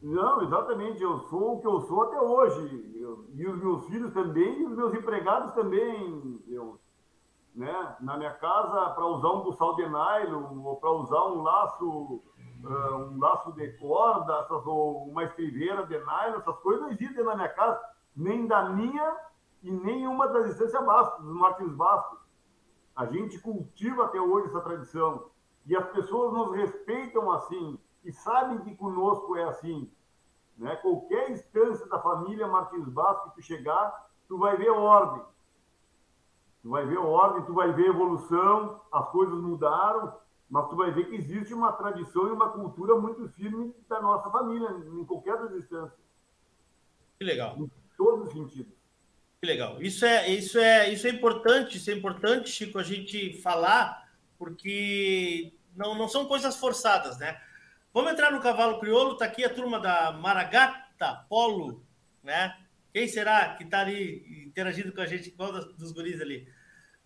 Não, 0.00 0.42
exatamente. 0.42 1.02
Eu 1.02 1.18
sou 1.30 1.54
o 1.56 1.60
que 1.60 1.66
eu 1.66 1.80
sou 1.82 2.02
até 2.02 2.20
hoje. 2.20 2.92
Eu, 2.96 3.26
e 3.34 3.46
os 3.46 3.56
meus 3.58 3.86
filhos 3.86 4.12
também, 4.12 4.60
e 4.60 4.66
os 4.66 4.76
meus 4.76 4.94
empregados 4.94 5.54
também. 5.54 6.40
Eu, 6.48 6.78
né? 7.54 7.96
Na 8.00 8.18
minha 8.18 8.32
casa, 8.32 8.90
para 8.90 9.06
usar 9.06 9.28
um 9.30 9.42
buçal 9.42 9.74
de 9.76 9.82
nylon, 9.82 10.62
ou 10.62 10.76
para 10.76 10.90
usar 10.90 11.24
um 11.26 11.42
laço, 11.42 12.22
um 12.70 13.18
laço 13.18 13.52
de 13.52 13.72
corda, 13.78 14.32
essas, 14.40 14.66
ou 14.66 15.08
uma 15.08 15.24
estriveira 15.24 15.86
de 15.86 15.98
nylon, 15.98 16.38
essas 16.38 16.58
coisas 16.60 16.82
não 16.82 16.90
existem 16.90 17.24
na 17.24 17.34
minha 17.34 17.48
casa, 17.48 17.80
nem 18.16 18.46
da 18.46 18.68
minha 18.70 19.16
e 19.62 19.70
nenhuma 19.70 20.28
das 20.28 20.46
Estâncias 20.46 20.84
Bastos, 20.84 21.24
dos 21.24 21.34
Martins 21.34 21.72
Bastos. 21.72 22.18
A 22.94 23.06
gente 23.06 23.38
cultiva 23.40 24.04
até 24.04 24.20
hoje 24.20 24.48
essa 24.48 24.60
tradição. 24.60 25.30
E 25.66 25.76
as 25.76 25.88
pessoas 25.90 26.32
nos 26.32 26.54
respeitam 26.54 27.32
assim 27.32 27.78
e 28.04 28.12
sabem 28.12 28.58
que 28.58 28.76
conosco 28.76 29.36
é 29.36 29.44
assim. 29.44 29.90
Né? 30.56 30.76
Qualquer 30.76 31.30
instância 31.30 31.86
da 31.86 31.98
família 31.98 32.46
Martins 32.46 32.88
Bastos 32.88 33.30
que 33.30 33.40
tu 33.40 33.42
chegar, 33.42 34.10
tu 34.28 34.38
vai 34.38 34.56
ver 34.56 34.70
ordem. 34.70 35.22
Tu 36.62 36.70
vai 36.70 36.86
ver 36.86 36.98
ordem, 36.98 37.44
tu 37.44 37.52
vai 37.52 37.72
ver 37.72 37.88
evolução, 37.88 38.80
as 38.92 39.08
coisas 39.10 39.34
mudaram, 39.34 40.14
mas 40.48 40.68
tu 40.68 40.76
vai 40.76 40.90
ver 40.90 41.08
que 41.08 41.16
existe 41.16 41.52
uma 41.52 41.72
tradição 41.72 42.28
e 42.28 42.32
uma 42.32 42.50
cultura 42.50 42.94
muito 42.96 43.28
firme 43.30 43.74
da 43.88 44.00
nossa 44.00 44.30
família, 44.30 44.68
em 44.70 45.04
qualquer 45.04 45.36
das 45.38 45.52
instâncias. 45.52 45.98
Que 47.18 47.24
legal. 47.24 47.56
Em 47.58 47.70
todos 47.96 48.28
os 48.28 48.32
sentidos. 48.32 48.72
Que 49.40 49.46
legal. 49.46 49.80
Isso 49.82 50.04
é, 50.04 50.28
isso 50.30 50.58
é, 50.58 50.92
isso 50.92 51.06
é 51.06 51.10
importante, 51.10 51.76
isso 51.76 51.90
é 51.90 51.94
importante, 51.94 52.50
Chico, 52.50 52.78
a 52.78 52.82
gente 52.82 53.40
falar, 53.42 54.08
porque 54.38 55.52
não, 55.74 55.94
não 55.94 56.08
são 56.08 56.26
coisas 56.26 56.56
forçadas, 56.56 57.18
né? 57.18 57.40
Vamos 57.92 58.12
entrar 58.12 58.32
no 58.32 58.40
cavalo 58.40 58.80
crioulo. 58.80 59.12
Está 59.12 59.26
aqui 59.26 59.44
a 59.44 59.54
turma 59.54 59.78
da 59.78 60.12
Maragata 60.12 61.24
Polo, 61.28 61.84
né? 62.22 62.56
Quem 62.92 63.06
será 63.06 63.54
que 63.54 63.64
está 63.64 63.80
ali 63.80 64.44
interagindo 64.46 64.92
com 64.92 65.00
a 65.00 65.06
gente? 65.06 65.30
Qual 65.30 65.52
dos 65.52 65.92
guris 65.92 66.20
ali? 66.20 66.48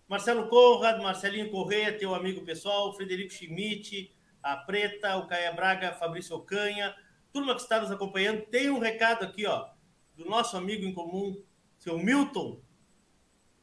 Marcelo 0.09 0.49
Conrad, 0.49 0.99
Marcelinho 1.03 1.51
Correia, 1.51 1.95
teu 1.95 2.15
amigo 2.15 2.43
pessoal, 2.43 2.91
Frederico 2.95 3.31
Schmidt, 3.31 4.11
a 4.41 4.57
Preta, 4.57 5.17
o 5.17 5.27
Caia 5.27 5.53
Braga, 5.53 5.93
Fabrício 5.93 6.35
Ocanha, 6.35 6.95
turma 7.31 7.53
que 7.53 7.61
está 7.61 7.79
nos 7.79 7.91
acompanhando. 7.91 8.41
Tem 8.47 8.71
um 8.71 8.79
recado 8.79 9.23
aqui, 9.23 9.45
ó, 9.45 9.67
do 10.17 10.25
nosso 10.25 10.57
amigo 10.57 10.83
em 10.83 10.93
comum, 10.93 11.39
seu 11.77 11.99
Milton 11.99 12.59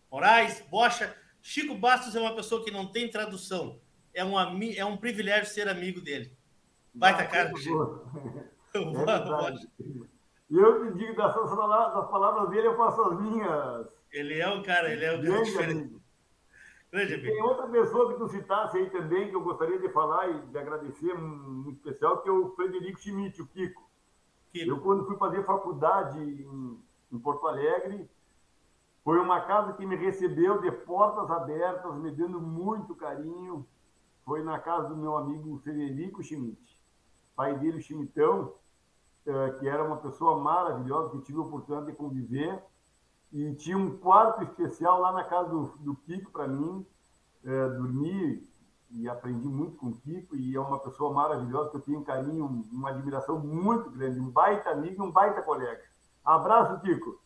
Moraes, 0.08 0.64
Bocha. 0.70 1.14
Chico 1.42 1.74
Bastos 1.74 2.14
é 2.14 2.20
uma 2.20 2.34
pessoa 2.34 2.64
que 2.64 2.70
não 2.70 2.86
tem 2.86 3.10
tradução. 3.10 3.80
É 4.14 4.24
um, 4.24 4.38
é 4.38 4.84
um 4.84 4.96
privilégio 4.96 5.52
ser 5.52 5.68
amigo 5.68 6.00
dele. 6.00 6.32
Baita 6.94 7.26
cara. 7.26 7.52
É 8.76 8.78
e 8.78 10.56
eu 10.58 10.92
te 10.92 10.98
digo, 10.98 11.14
palavras, 11.16 11.94
das 11.94 12.10
palavras 12.10 12.50
dele, 12.50 12.66
eu 12.66 12.76
faço 12.76 13.00
as 13.00 13.20
minhas. 13.20 13.86
Ele 14.12 14.38
é 14.38 14.46
um 14.48 14.62
cara, 14.62 14.92
ele 14.92 15.02
é 15.02 15.12
um 15.16 15.22
cara 15.22 15.42
diferente. 15.42 15.96
Grande 16.90 17.20
Tem 17.20 17.42
outra 17.42 17.66
pessoa 17.68 18.12
que 18.12 18.18
tu 18.18 18.28
citasse 18.28 18.78
aí 18.78 18.90
também, 18.90 19.28
que 19.28 19.36
eu 19.36 19.42
gostaria 19.42 19.78
de 19.78 19.88
falar 19.90 20.28
e 20.30 20.46
de 20.46 20.58
agradecer, 20.58 21.14
muito 21.14 21.76
especial, 21.76 22.22
que 22.22 22.28
é 22.28 22.32
o 22.32 22.50
Frederico 22.54 23.00
Schmidt, 23.00 23.42
o 23.42 23.46
Kiko. 23.46 23.82
Kiko. 24.52 24.70
Eu, 24.70 24.80
quando 24.80 25.06
fui 25.06 25.16
fazer 25.16 25.44
faculdade 25.44 26.18
em, 26.18 26.80
em 27.12 27.18
Porto 27.18 27.46
Alegre, 27.46 28.08
foi 29.04 29.18
uma 29.18 29.40
casa 29.40 29.72
que 29.74 29.84
me 29.84 29.96
recebeu 29.96 30.60
de 30.60 30.70
portas 30.70 31.30
abertas, 31.30 31.94
me 31.96 32.10
dando 32.10 32.40
muito 32.40 32.94
carinho. 32.94 33.66
Foi 34.24 34.42
na 34.42 34.58
casa 34.58 34.88
do 34.88 34.96
meu 34.96 35.16
amigo 35.16 35.58
Frederico 35.58 36.22
Schmidt 36.22 36.76
pai 37.36 37.56
dele, 37.58 37.76
o 37.76 37.82
Chimitão, 37.82 38.54
é, 39.26 39.50
que 39.50 39.68
era 39.68 39.84
uma 39.84 39.98
pessoa 39.98 40.40
maravilhosa, 40.40 41.10
que 41.10 41.20
tive 41.20 41.38
a 41.38 41.42
oportunidade 41.42 41.92
de 41.92 41.96
conviver. 41.96 42.60
E 43.32 43.54
tinha 43.54 43.76
um 43.76 43.96
quarto 43.98 44.42
especial 44.42 45.00
lá 45.00 45.12
na 45.12 45.24
casa 45.24 45.50
do, 45.50 45.76
do 45.78 45.96
Kiko 45.96 46.30
para 46.30 46.48
mim. 46.48 46.86
É, 47.44 47.68
dormi 47.68 48.44
e 48.90 49.08
aprendi 49.08 49.46
muito 49.46 49.76
com 49.76 49.88
o 49.88 49.96
Kiko 50.00 50.36
e 50.36 50.56
é 50.56 50.60
uma 50.60 50.80
pessoa 50.80 51.12
maravilhosa 51.12 51.70
que 51.70 51.76
eu 51.76 51.80
tenho 51.80 51.98
um 52.00 52.04
carinho, 52.04 52.64
uma 52.72 52.90
admiração 52.90 53.38
muito 53.38 53.90
grande, 53.90 54.18
um 54.18 54.30
baita 54.30 54.70
amigo 54.70 55.02
e 55.02 55.06
um 55.06 55.10
baita 55.10 55.42
colega. 55.42 55.82
Abraço, 56.24 56.80
Kiko. 56.80 57.20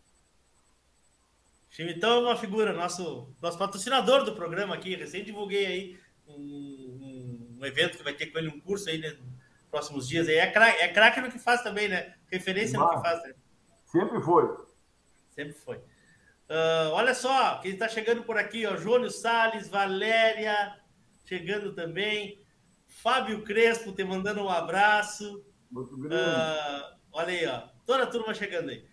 Chimitão 1.70 2.18
é 2.18 2.20
uma 2.20 2.36
figura, 2.36 2.72
nosso, 2.72 3.32
nosso 3.40 3.56
patrocinador 3.56 4.24
do 4.24 4.34
programa 4.34 4.74
aqui. 4.74 4.96
Recém 4.96 5.24
divulguei 5.24 5.66
aí 5.66 6.00
um, 6.26 7.56
um 7.58 7.64
evento 7.64 7.96
que 7.96 8.02
vai 8.04 8.12
ter 8.12 8.26
com 8.26 8.38
ele, 8.38 8.48
um 8.48 8.60
curso 8.60 8.88
aí 8.90 8.98
nos 8.98 9.16
próximos 9.70 10.08
dias. 10.08 10.26
Aí. 10.28 10.34
É 10.34 10.50
craque 10.92 11.20
é 11.20 11.22
no 11.22 11.30
que 11.30 11.38
faz 11.38 11.62
também, 11.62 11.88
né? 11.88 12.14
Referência 12.26 12.78
no 12.78 12.90
que 12.90 13.00
faz. 13.00 13.22
Né? 13.22 13.34
Sempre 13.86 14.20
foi. 14.20 14.69
Sempre 15.30 15.54
foi. 15.54 15.76
Uh, 15.76 16.90
olha 16.92 17.14
só, 17.14 17.58
quem 17.60 17.72
está 17.72 17.88
chegando 17.88 18.24
por 18.24 18.36
aqui, 18.36 18.66
ó, 18.66 18.76
Jônio 18.76 19.10
Salles, 19.10 19.68
Valéria, 19.68 20.76
chegando 21.24 21.72
também. 21.74 22.44
Fábio 22.88 23.44
Crespo 23.44 23.92
te 23.92 24.02
mandando 24.02 24.42
um 24.42 24.48
abraço. 24.48 25.44
Muito 25.70 25.96
grande. 25.96 26.24
Uh, 26.24 26.96
olha 27.12 27.28
aí, 27.28 27.46
ó. 27.46 27.62
Toda 27.86 28.02
a 28.02 28.06
turma 28.06 28.34
chegando 28.34 28.70
aí. 28.70 28.84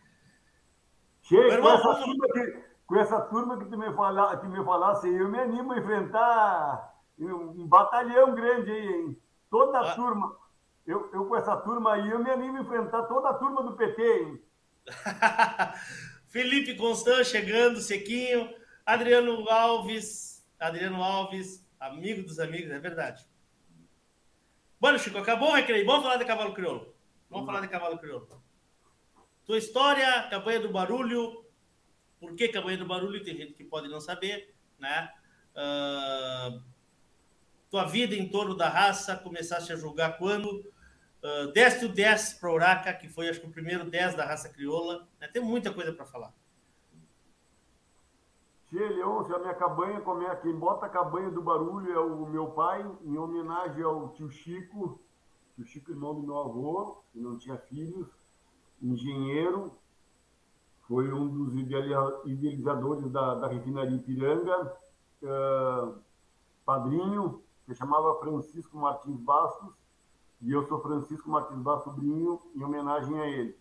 Chega, 1.23 1.55
irmão, 1.55 1.81
com, 1.81 1.89
essa 1.89 2.03
turma 2.03 2.27
que, 2.31 2.63
com 2.85 2.95
essa 2.95 3.21
turma 3.21 3.57
que 3.57 3.65
tu 3.65 3.77
me, 3.77 3.93
fala, 3.93 4.37
que 4.37 4.47
me 4.47 4.63
falasse, 4.63 5.07
eu 5.07 5.27
me 5.27 5.39
animo 5.39 5.73
a 5.73 5.79
enfrentar 5.79 6.95
um, 7.19 7.63
um 7.63 7.67
batalhão 7.67 8.33
grande 8.33 8.71
aí, 8.71 8.87
hein? 8.87 9.21
Toda 9.49 9.79
a 9.79 9.91
ah. 9.91 9.95
turma. 9.95 10.35
Eu, 10.85 11.09
eu 11.11 11.25
com 11.25 11.35
essa 11.35 11.57
turma 11.57 11.93
aí, 11.93 12.09
eu 12.09 12.19
me 12.19 12.29
animo 12.29 12.59
a 12.59 12.61
enfrentar 12.61 13.03
toda 13.03 13.29
a 13.29 13.33
turma 13.33 13.63
do 13.63 13.75
PT, 13.75 14.01
hein? 14.01 14.43
Felipe 16.27 16.75
Constant 16.75 17.25
chegando, 17.25 17.79
Sequinho. 17.79 18.53
Adriano 18.85 19.49
Alves. 19.49 20.45
Adriano 20.59 21.03
Alves, 21.03 21.65
amigo 21.79 22.23
dos 22.23 22.39
amigos, 22.39 22.71
é 22.71 22.79
verdade. 22.79 23.25
Bueno, 24.79 24.97
Chico, 24.97 25.17
acabou 25.17 25.49
o 25.49 25.55
recreio. 25.55 25.85
Vamos 25.85 26.03
falar 26.03 26.17
de 26.17 26.25
cavalo 26.25 26.53
crioulo. 26.53 26.95
Vamos 27.29 27.45
falar 27.45 27.61
de 27.61 27.67
cavalo 27.67 27.97
crioulo. 27.97 28.27
Tua 29.45 29.57
história, 29.57 30.23
campanha 30.29 30.59
do 30.59 30.69
barulho. 30.69 31.45
Por 32.19 32.35
que 32.35 32.47
campanha 32.47 32.77
do 32.77 32.85
barulho? 32.85 33.23
Tem 33.23 33.37
gente 33.37 33.53
que 33.53 33.63
pode 33.63 33.87
não 33.87 33.99
saber, 33.99 34.55
né? 34.79 35.11
Uh, 35.55 36.63
tua 37.69 37.85
vida 37.85 38.15
em 38.15 38.27
torno 38.29 38.55
da 38.55 38.69
raça, 38.69 39.15
começaste 39.15 39.71
a 39.71 39.75
julgar 39.75 40.17
quando? 40.17 40.71
Uh, 41.27 41.51
deste 41.51 41.83
o 41.83 41.89
10 41.89 42.35
para 42.35 42.53
Uraca, 42.53 42.93
que 42.93 43.09
foi 43.09 43.27
acho 43.27 43.41
que 43.41 43.47
o 43.47 43.51
primeiro 43.51 43.83
10 43.83 44.15
da 44.15 44.25
raça 44.25 44.47
crioula. 44.47 45.05
Né? 45.19 45.27
Tem 45.27 45.41
muita 45.41 45.73
coisa 45.73 45.91
para 45.91 46.05
falar. 46.05 46.33
Tia 48.69 48.89
Leôncio, 48.89 49.35
a 49.35 49.39
minha 49.39 49.53
cabanha, 49.53 49.99
como 49.99 50.23
é, 50.23 50.33
quem 50.37 50.55
bota 50.55 50.85
a 50.85 50.89
cabanha 50.89 51.29
do 51.29 51.41
barulho 51.41 51.91
é 51.91 51.99
o 51.99 52.25
meu 52.27 52.51
pai, 52.51 52.85
em 53.03 53.17
homenagem 53.17 53.83
ao 53.83 54.09
tio 54.09 54.29
Chico, 54.29 55.01
tio 55.55 55.65
Chico, 55.65 55.91
irmão 55.91 56.15
do 56.15 56.21
meu 56.21 56.37
avô, 56.37 57.03
que 57.11 57.19
não 57.19 57.37
tinha 57.37 57.57
filhos, 57.57 58.07
engenheiro, 58.81 59.77
foi 60.87 61.11
um 61.11 61.27
dos 61.27 61.55
idealizadores 61.55 63.11
da, 63.11 63.35
da 63.35 63.47
refinaria 63.47 63.97
Ipiranga, 63.97 64.77
uh, 65.23 65.99
padrinho, 66.65 67.43
que 67.65 67.75
chamava 67.75 68.17
Francisco 68.19 68.77
Martins 68.77 69.19
Bastos, 69.19 69.73
e 70.41 70.51
eu 70.51 70.67
sou 70.67 70.81
Francisco 70.81 71.29
Martins 71.29 71.59
Bastos 71.59 71.93
Sobrinho, 71.93 72.39
em 72.55 72.63
homenagem 72.63 73.19
a 73.19 73.27
ele. 73.27 73.57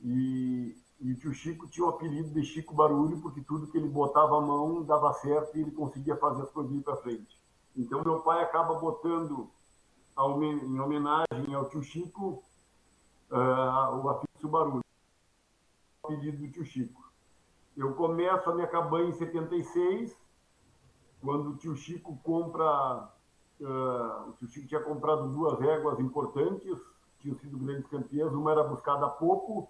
E, 0.00 0.76
e 1.00 1.12
o 1.12 1.16
tio 1.16 1.32
Chico 1.32 1.68
tinha 1.68 1.86
o 1.86 1.90
apelido 1.90 2.30
de 2.30 2.42
Chico 2.44 2.74
Barulho, 2.74 3.20
porque 3.20 3.40
tudo 3.40 3.66
que 3.68 3.78
ele 3.78 3.88
botava 3.88 4.36
a 4.36 4.40
mão 4.40 4.82
dava 4.82 5.12
certo 5.12 5.56
e 5.56 5.60
ele 5.60 5.70
conseguia 5.70 6.16
fazer 6.16 6.42
as 6.42 6.50
coisas 6.50 6.82
para 6.82 6.96
frente. 6.96 7.40
Então, 7.76 8.02
meu 8.04 8.20
pai 8.20 8.42
acaba 8.42 8.74
botando, 8.74 9.48
em 10.16 10.80
homenagem 10.80 11.54
ao 11.54 11.68
tio 11.68 11.82
Chico, 11.82 12.42
uh, 13.30 13.96
o 14.02 14.08
afixo 14.08 14.48
Barulho, 14.48 14.84
o 16.02 16.06
apelido 16.06 16.38
do 16.38 16.50
tio 16.50 16.64
Chico. 16.64 17.02
Eu 17.76 17.94
começo 17.94 18.48
a 18.50 18.54
minha 18.54 18.68
cabanha 18.68 19.08
em 19.08 19.12
76, 19.12 20.16
quando 21.20 21.50
o 21.50 21.56
tio 21.56 21.74
Chico 21.74 22.16
compra 22.22 23.10
Uh, 23.60 24.34
o 24.42 24.48
Chico 24.48 24.66
tinha 24.66 24.80
comprado 24.80 25.28
duas 25.28 25.58
réguas 25.58 25.98
importantes, 26.00 26.76
tinham 27.20 27.36
sido 27.36 27.56
grandes 27.58 27.86
campeãs, 27.86 28.32
uma 28.32 28.50
era 28.50 28.64
buscada 28.64 29.06
a 29.06 29.10
pouco 29.10 29.68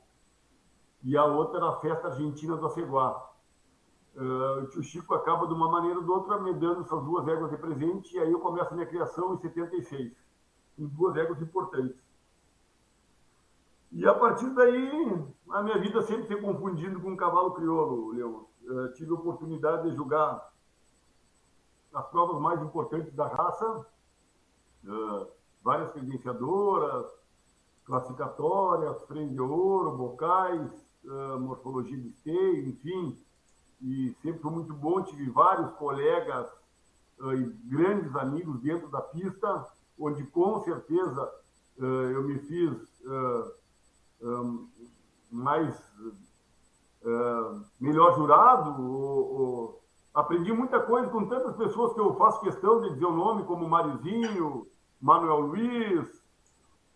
e 1.03 1.17
a 1.17 1.25
outra 1.25 1.59
era 1.59 1.69
a 1.69 1.77
festa 1.81 2.09
argentina 2.09 2.57
do 2.57 2.67
Aceguá. 2.67 3.31
Uh, 4.17 4.63
o 4.63 4.67
tio 4.69 4.83
Chico 4.83 5.15
acaba 5.15 5.47
de 5.47 5.53
uma 5.53 5.71
maneira 5.71 5.99
ou 5.99 6.05
de 6.05 6.11
outra 6.11 6.41
me 6.41 6.55
dando 6.55 6.81
essas 6.81 7.03
duas 7.05 7.27
réguas 7.27 7.51
de 7.51 7.57
presente 7.59 8.17
e 8.17 8.21
aí 8.21 8.33
eu 8.33 8.41
começo 8.41 8.71
a 8.71 8.75
minha 8.75 8.87
criação 8.87 9.35
em 9.35 9.39
76, 9.39 10.13
com 10.77 10.87
duas 10.87 11.15
réguas 11.15 11.41
importantes. 11.43 12.03
E 13.93 14.07
a 14.07 14.15
partir 14.15 14.51
daí, 14.55 15.25
a 15.51 15.63
minha 15.63 15.79
vida 15.79 16.03
sempre 16.03 16.27
foi 16.27 16.41
confundindo 16.41 17.01
com 17.01 17.11
um 17.11 17.17
cavalo 17.17 17.53
crioulo, 17.53 18.13
Leão. 18.13 18.47
Uh, 18.65 18.93
tive 18.95 19.11
a 19.11 19.15
oportunidade 19.15 19.91
de 19.91 19.97
jogar 19.97 20.54
as 21.95 22.07
provas 22.09 22.41
mais 22.41 22.61
importantes 22.61 23.13
da 23.15 23.27
raça, 23.29 23.87
uh, 24.85 25.27
várias 25.63 25.93
credenciadoras, 25.93 27.07
classificatórias, 27.85 29.03
freio 29.05 29.31
de 29.31 29.41
ouro, 29.41 29.97
bocais, 29.97 30.71
uh, 31.05 31.39
morfologia 31.39 31.97
de 31.97 32.09
esteio, 32.09 32.69
enfim. 32.69 33.17
E 33.81 34.15
sempre 34.23 34.41
foi 34.41 34.51
muito 34.51 34.75
bom, 34.75 35.03
tive 35.03 35.31
vários 35.31 35.71
colegas 35.73 36.51
uh, 37.21 37.33
e 37.33 37.45
grandes 37.67 38.15
amigos 38.17 38.61
dentro 38.61 38.89
da 38.89 39.01
pista, 39.01 39.67
onde 39.99 40.25
com 40.27 40.61
certeza 40.65 41.33
eu 41.77 42.23
me 42.23 42.39
fiz 42.39 43.03
um, 44.23 44.69
mais 45.29 45.77
melhor 47.81 48.15
jurado, 48.15 48.81
ou, 48.81 49.41
ou 49.41 49.84
aprendi 50.15 50.53
muita 50.53 50.81
coisa 50.81 51.09
com 51.09 51.27
tantas 51.27 51.57
pessoas 51.57 51.93
que 51.93 52.01
eu 52.01 52.15
faço 52.15 52.41
questão 52.41 52.81
de 52.81 52.91
dizer 52.91 53.07
o 53.07 53.13
nome, 53.13 53.45
como 53.45 53.69
Marizinho, 53.69 54.67
Manuel 55.01 55.41
Luiz, 55.41 56.23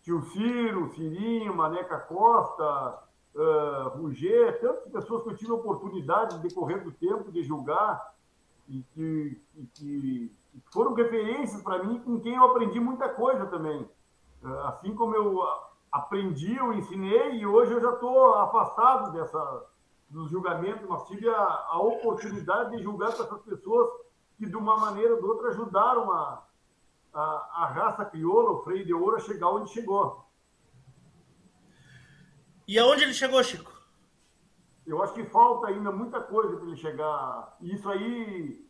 Tio 0.02 0.22
Ciro, 0.22 0.88
Cirinho, 0.90 1.54
Maneca 1.54 1.98
Costa, 1.98 3.02
uh, 3.34 3.88
Ruger, 3.98 4.60
tantas 4.60 4.90
pessoas 4.90 5.24
que 5.24 5.30
eu 5.30 5.36
tive 5.36 5.50
a 5.50 5.56
oportunidade, 5.56 6.36
no 6.36 6.42
decorrer 6.42 6.82
do 6.82 6.92
tempo, 6.92 7.32
de 7.32 7.42
julgar 7.42 8.14
e 8.68 8.82
que, 8.94 9.42
e 9.56 9.66
que 9.74 10.32
foram 10.72 10.94
referências 10.94 11.60
para 11.60 11.82
mim, 11.82 11.98
com 12.00 12.20
quem 12.20 12.36
eu 12.36 12.44
aprendi 12.44 12.78
muita 12.78 13.08
coisa 13.08 13.46
também. 13.46 13.80
Uh, 14.42 14.58
assim 14.68 14.94
como 14.94 15.14
eu 15.16 15.42
aprendi, 15.90 16.56
eu 16.56 16.72
ensinei, 16.72 17.40
e 17.40 17.46
hoje 17.46 17.72
eu 17.72 17.80
já 17.80 17.92
estou 17.94 18.34
afastado 18.34 19.10
dessa 19.12 19.66
nos 20.10 20.30
julgamentos, 20.30 20.88
nós 20.88 21.06
tive 21.06 21.28
a, 21.28 21.66
a 21.68 21.80
oportunidade 21.80 22.76
de 22.76 22.82
julgar 22.82 23.10
essas 23.10 23.28
pessoas 23.42 23.88
que, 24.36 24.46
de 24.46 24.56
uma 24.56 24.76
maneira 24.76 25.14
ou 25.14 25.20
de 25.20 25.26
outra, 25.26 25.48
ajudaram 25.48 26.10
a, 26.10 26.46
a, 27.12 27.20
a 27.52 27.66
raça 27.66 28.04
crioula, 28.04 28.52
o 28.52 28.62
freio 28.62 28.86
de 28.86 28.94
ouro, 28.94 29.16
a 29.16 29.20
chegar 29.20 29.50
onde 29.50 29.70
chegou. 29.70 30.24
E 32.66 32.78
aonde 32.78 33.04
ele 33.04 33.14
chegou, 33.14 33.42
Chico? 33.42 33.72
Eu 34.86 35.02
acho 35.02 35.12
que 35.14 35.24
falta 35.24 35.68
ainda 35.68 35.92
muita 35.92 36.20
coisa 36.20 36.56
para 36.56 36.66
ele 36.66 36.76
chegar. 36.76 37.56
Isso 37.60 37.88
aí 37.90 38.66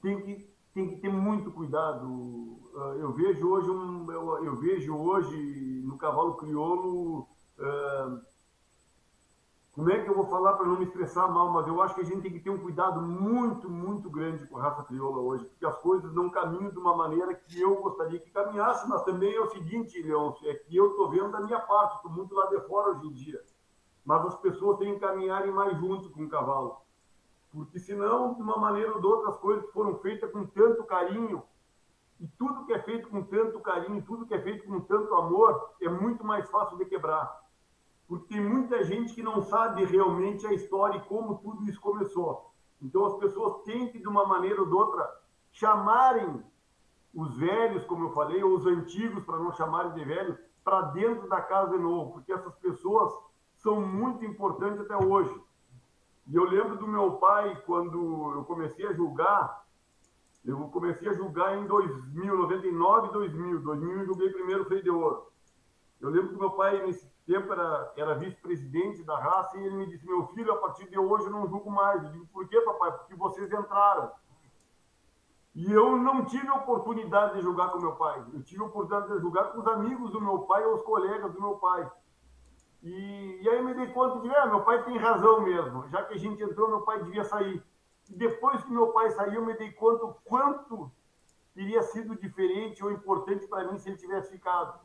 tem 0.00 0.20
que, 0.20 0.54
tem 0.72 0.88
que 0.90 1.00
ter 1.00 1.08
muito 1.08 1.50
cuidado. 1.50 2.60
Ah, 2.76 2.96
eu 2.98 3.12
vejo 3.12 3.48
hoje, 3.48 3.70
um, 3.70 4.10
eu, 4.12 4.44
eu 4.44 4.56
vejo 4.56 4.96
hoje 4.96 5.36
no 5.84 5.96
cavalo 5.96 6.36
crioulo. 6.36 7.28
Uh, 7.58 8.33
como 9.74 9.90
é 9.90 10.00
que 10.00 10.08
eu 10.08 10.14
vou 10.14 10.26
falar 10.26 10.52
para 10.52 10.66
não 10.66 10.78
me 10.78 10.84
estressar 10.84 11.28
mal, 11.28 11.50
mas 11.50 11.66
eu 11.66 11.82
acho 11.82 11.96
que 11.96 12.00
a 12.02 12.04
gente 12.04 12.22
tem 12.22 12.32
que 12.32 12.38
ter 12.38 12.50
um 12.50 12.62
cuidado 12.62 13.02
muito, 13.02 13.68
muito 13.68 14.08
grande 14.08 14.46
com 14.46 14.56
a 14.56 14.62
raça 14.62 14.84
crioula 14.84 15.18
hoje, 15.18 15.44
porque 15.46 15.66
as 15.66 15.76
coisas 15.78 16.14
não 16.14 16.30
caminham 16.30 16.70
de 16.70 16.78
uma 16.78 16.96
maneira 16.96 17.34
que 17.34 17.60
eu 17.60 17.74
gostaria 17.82 18.20
que 18.20 18.30
caminhasse, 18.30 18.88
mas 18.88 19.02
também 19.02 19.34
é 19.34 19.40
o 19.40 19.50
seguinte, 19.50 20.00
Leão, 20.00 20.36
é 20.44 20.54
que 20.54 20.76
eu 20.76 20.90
estou 20.90 21.10
vendo 21.10 21.32
da 21.32 21.40
minha 21.40 21.58
parte, 21.58 21.96
estou 21.96 22.10
muito 22.12 22.32
lá 22.36 22.46
de 22.46 22.60
fora 22.68 22.90
hoje 22.90 23.08
em 23.08 23.12
dia, 23.12 23.42
mas 24.04 24.24
as 24.24 24.36
pessoas 24.36 24.78
têm 24.78 24.94
que 24.94 25.00
caminharem 25.00 25.50
mais 25.50 25.76
junto 25.76 26.08
com 26.10 26.22
o 26.22 26.28
cavalo, 26.28 26.76
porque 27.52 27.80
senão, 27.80 28.34
de 28.34 28.42
uma 28.42 28.56
maneira 28.56 28.92
ou 28.92 29.00
de 29.00 29.06
outra, 29.08 29.30
as 29.30 29.38
coisas 29.38 29.68
foram 29.72 29.96
feitas 29.96 30.30
com 30.30 30.46
tanto 30.46 30.84
carinho, 30.84 31.42
e 32.20 32.28
tudo 32.38 32.64
que 32.64 32.72
é 32.72 32.80
feito 32.80 33.08
com 33.08 33.24
tanto 33.24 33.58
carinho, 33.58 34.00
tudo 34.02 34.24
que 34.24 34.34
é 34.34 34.40
feito 34.40 34.68
com 34.68 34.78
tanto 34.82 35.12
amor, 35.16 35.74
é 35.82 35.88
muito 35.88 36.24
mais 36.24 36.48
fácil 36.48 36.78
de 36.78 36.84
quebrar 36.84 37.43
porque 38.14 38.34
tem 38.34 38.40
muita 38.40 38.84
gente 38.84 39.12
que 39.12 39.22
não 39.22 39.42
sabe 39.42 39.84
realmente 39.84 40.46
a 40.46 40.52
história 40.52 40.98
e 40.98 41.04
como 41.08 41.38
tudo 41.38 41.64
isso 41.68 41.80
começou. 41.80 42.52
Então 42.80 43.04
as 43.06 43.14
pessoas 43.14 43.64
têm 43.64 43.88
que, 43.88 43.98
de 43.98 44.06
uma 44.06 44.24
maneira 44.24 44.60
ou 44.60 44.68
de 44.68 44.74
outra, 44.74 45.20
chamarem 45.50 46.40
os 47.12 47.36
velhos, 47.36 47.84
como 47.84 48.04
eu 48.04 48.12
falei, 48.12 48.42
ou 48.42 48.54
os 48.56 48.66
antigos, 48.66 49.24
para 49.24 49.38
não 49.38 49.52
chamarem 49.52 49.92
de 49.94 50.04
velhos, 50.04 50.38
para 50.62 50.82
dentro 50.92 51.28
da 51.28 51.40
casa 51.40 51.76
de 51.76 51.82
novo, 51.82 52.12
porque 52.12 52.32
essas 52.32 52.54
pessoas 52.56 53.12
são 53.56 53.80
muito 53.80 54.24
importantes 54.24 54.80
até 54.80 54.96
hoje. 54.96 55.34
E 56.28 56.36
eu 56.36 56.44
lembro 56.44 56.76
do 56.76 56.86
meu 56.86 57.12
pai, 57.16 57.60
quando 57.66 58.32
eu 58.34 58.44
comecei 58.44 58.86
a 58.86 58.92
julgar, 58.92 59.64
eu 60.44 60.58
comecei 60.68 61.08
a 61.08 61.14
julgar 61.14 61.56
em 61.58 61.66
2000, 61.66 62.36
99 62.36 63.08
e 63.08 63.12
2000. 63.12 63.60
2000 63.60 63.98
eu 63.98 64.06
julguei 64.06 64.30
primeiro 64.30 64.64
freio 64.66 64.82
de 64.82 64.90
ouro. 64.90 65.26
Eu 66.00 66.10
lembro 66.10 66.30
que 66.30 66.38
meu 66.38 66.50
pai, 66.50 66.84
nesse 66.86 67.13
tempo, 67.26 67.52
era, 67.52 67.92
era 67.96 68.14
vice-presidente 68.14 69.02
da 69.02 69.18
raça 69.18 69.56
e 69.58 69.64
ele 69.64 69.76
me 69.76 69.86
disse: 69.86 70.06
Meu 70.06 70.26
filho, 70.28 70.52
a 70.52 70.56
partir 70.58 70.88
de 70.88 70.98
hoje 70.98 71.26
eu 71.26 71.30
não 71.30 71.48
julgo 71.48 71.70
mais. 71.70 72.02
Eu 72.02 72.10
digo: 72.10 72.26
Por 72.26 72.48
quê, 72.48 72.60
papai? 72.60 72.92
Porque 72.92 73.14
vocês 73.14 73.52
entraram. 73.52 74.12
E 75.54 75.70
eu 75.70 75.96
não 75.96 76.24
tive 76.24 76.50
oportunidade 76.50 77.34
de 77.34 77.42
julgar 77.42 77.70
com 77.70 77.78
meu 77.78 77.94
pai. 77.94 78.24
Eu 78.32 78.42
tive 78.42 78.62
oportunidade 78.62 79.12
de 79.12 79.20
julgar 79.20 79.52
com 79.52 79.60
os 79.60 79.66
amigos 79.68 80.10
do 80.10 80.20
meu 80.20 80.40
pai 80.40 80.64
ou 80.64 80.74
os 80.74 80.82
colegas 80.82 81.32
do 81.32 81.40
meu 81.40 81.56
pai. 81.56 81.88
E, 82.82 83.40
e 83.40 83.48
aí 83.48 83.62
me 83.62 83.72
dei 83.72 83.86
conta 83.92 84.20
de, 84.20 84.34
ah, 84.34 84.46
meu 84.46 84.62
pai 84.62 84.84
tem 84.84 84.98
razão 84.98 85.42
mesmo. 85.42 85.88
Já 85.88 86.02
que 86.04 86.14
a 86.14 86.18
gente 86.18 86.42
entrou, 86.42 86.68
meu 86.68 86.82
pai 86.82 87.02
devia 87.04 87.22
sair. 87.24 87.62
E 88.10 88.14
depois 88.14 88.62
que 88.64 88.70
meu 88.70 88.88
pai 88.88 89.10
saiu, 89.12 89.34
eu 89.34 89.46
me 89.46 89.54
dei 89.54 89.70
conta 89.72 90.04
o 90.04 90.14
quanto 90.24 90.90
teria 91.54 91.82
sido 91.82 92.16
diferente 92.16 92.84
ou 92.84 92.90
importante 92.90 93.46
para 93.46 93.70
mim 93.70 93.78
se 93.78 93.88
ele 93.88 93.96
tivesse 93.96 94.32
ficado. 94.32 94.80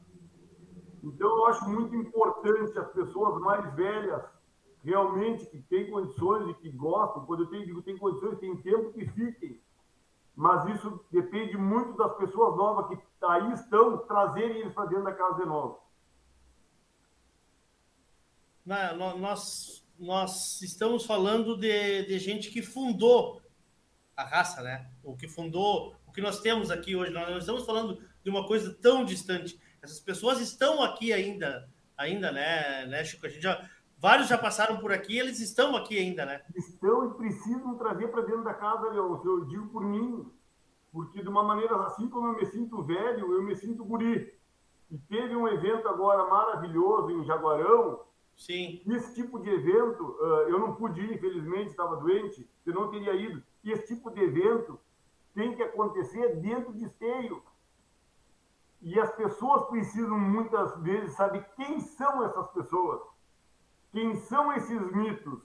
Então, 1.03 1.27
eu 1.27 1.45
acho 1.47 1.69
muito 1.69 1.95
importante 1.95 2.77
as 2.77 2.91
pessoas 2.91 3.41
mais 3.41 3.73
velhas, 3.75 4.23
realmente, 4.83 5.45
que 5.45 5.61
têm 5.61 5.89
condições 5.89 6.49
e 6.49 6.53
que 6.55 6.69
gostam, 6.69 7.25
quando 7.25 7.43
eu 7.43 7.49
tenho, 7.49 7.65
digo 7.65 7.81
tem 7.81 7.97
condições, 7.97 8.39
tem 8.39 8.55
tempo, 8.57 8.93
que 8.93 9.05
fiquem. 9.07 9.61
Mas 10.35 10.75
isso 10.75 11.03
depende 11.11 11.57
muito 11.57 11.97
das 11.97 12.15
pessoas 12.17 12.55
novas 12.55 12.87
que 12.87 13.25
aí 13.25 13.53
estão, 13.53 13.97
trazerem 13.99 14.59
eles 14.59 14.73
para 14.73 14.85
dentro 14.85 15.03
da 15.03 15.13
casa 15.13 15.41
de 15.41 15.45
novo. 15.45 15.79
Nós, 18.65 19.85
nós 19.97 20.61
estamos 20.61 21.05
falando 21.05 21.57
de, 21.57 22.05
de 22.05 22.19
gente 22.19 22.51
que 22.51 22.61
fundou 22.61 23.41
a 24.15 24.23
raça, 24.23 24.61
né? 24.61 24.89
O 25.03 25.15
que 25.15 25.27
fundou, 25.27 25.95
o 26.05 26.11
que 26.11 26.21
nós 26.21 26.39
temos 26.39 26.69
aqui 26.69 26.95
hoje. 26.95 27.11
Nós 27.11 27.29
não 27.29 27.37
estamos 27.39 27.65
falando 27.65 28.01
de 28.23 28.29
uma 28.29 28.45
coisa 28.45 28.73
tão 28.81 29.03
distante. 29.03 29.59
Essas 29.81 29.99
pessoas 29.99 30.39
estão 30.39 30.81
aqui 30.83 31.13
ainda, 31.13 31.69
ainda, 31.97 32.31
né, 32.31 32.85
né, 32.85 33.03
Chico? 33.03 33.25
A 33.25 33.29
gente 33.29 33.41
já, 33.41 33.67
vários 33.97 34.27
já 34.27 34.37
passaram 34.37 34.79
por 34.79 34.91
aqui, 34.91 35.17
eles 35.17 35.39
estão 35.39 35.75
aqui 35.75 35.97
ainda, 35.97 36.25
né? 36.25 36.41
Estão 36.55 37.09
e 37.09 37.13
precisam 37.15 37.75
trazer 37.77 38.07
para 38.09 38.21
dentro 38.21 38.43
da 38.43 38.53
casa, 38.53 38.89
Leão. 38.89 39.21
Eu 39.23 39.45
digo 39.45 39.67
por 39.69 39.83
mim, 39.83 40.29
porque 40.91 41.21
de 41.21 41.29
uma 41.29 41.43
maneira 41.43 41.75
assim 41.85 42.09
como 42.09 42.27
eu 42.27 42.35
me 42.35 42.45
sinto 42.45 42.83
velho, 42.83 43.33
eu 43.33 43.43
me 43.43 43.55
sinto 43.55 43.85
guri. 43.85 44.37
E 44.91 44.97
teve 44.97 45.35
um 45.35 45.47
evento 45.47 45.87
agora 45.87 46.25
maravilhoso 46.27 47.11
em 47.11 47.23
Jaguarão. 47.23 48.01
Sim. 48.35 48.81
Esse 48.87 49.13
tipo 49.13 49.37
de 49.39 49.49
evento, 49.49 50.17
eu 50.47 50.57
não 50.59 50.75
pude 50.75 51.01
ir, 51.01 51.13
infelizmente, 51.13 51.71
estava 51.71 51.97
doente, 51.97 52.49
eu 52.65 52.73
não 52.73 52.89
teria 52.89 53.13
ido. 53.13 53.43
E 53.63 53.71
esse 53.71 53.93
tipo 53.93 54.09
de 54.09 54.21
evento 54.21 54.79
tem 55.35 55.55
que 55.55 55.61
acontecer 55.61 56.37
dentro 56.37 56.73
de 56.73 56.85
esteio. 56.85 57.43
E 58.81 58.99
as 58.99 59.11
pessoas 59.15 59.65
precisam 59.65 60.17
muitas 60.17 60.75
vezes 60.77 61.15
saber 61.15 61.45
quem 61.55 61.79
são 61.79 62.23
essas 62.23 62.47
pessoas, 62.51 63.01
quem 63.91 64.15
são 64.15 64.53
esses 64.53 64.79
mitos, 64.91 65.39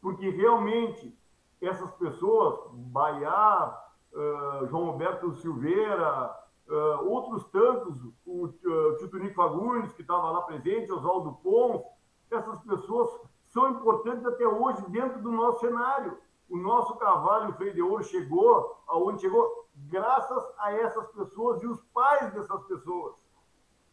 porque 0.00 0.28
realmente 0.30 1.18
essas 1.60 1.90
pessoas, 1.92 2.70
Baiá, 2.72 3.82
uh, 4.12 4.66
João 4.68 4.92
Roberto 4.92 5.34
Silveira, 5.36 6.32
uh, 6.68 7.10
outros 7.10 7.44
tantos, 7.50 7.98
o 8.24 8.46
uh, 8.46 8.96
Tio 8.98 9.10
Tunico 9.10 9.34
Fagundes, 9.34 9.92
que 9.92 10.02
estava 10.02 10.30
lá 10.30 10.42
presente, 10.42 10.92
Oswaldo 10.92 11.32
Pons, 11.42 11.82
essas 12.30 12.60
pessoas 12.60 13.10
são 13.46 13.70
importantes 13.70 14.24
até 14.26 14.46
hoje 14.46 14.82
dentro 14.90 15.20
do 15.22 15.30
nosso 15.30 15.60
cenário. 15.60 16.18
O 16.48 16.56
nosso 16.56 16.94
cavalo, 16.96 17.52
freio 17.54 17.74
de 17.74 17.82
ouro, 17.82 18.04
chegou 18.04 18.80
aonde 18.86 19.22
chegou 19.22 19.65
graças 19.88 20.44
a 20.58 20.72
essas 20.72 21.06
pessoas 21.12 21.62
e 21.62 21.66
os 21.66 21.80
pais 21.92 22.32
dessas 22.32 22.64
pessoas. 22.66 23.14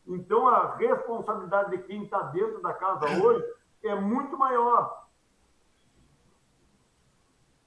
Então, 0.07 0.47
a 0.47 0.75
responsabilidade 0.75 1.71
de 1.71 1.83
quem 1.83 2.03
está 2.03 2.21
dentro 2.23 2.61
da 2.61 2.73
casa 2.73 3.05
hoje 3.21 3.45
é 3.83 3.95
muito 3.95 4.37
maior. 4.37 5.03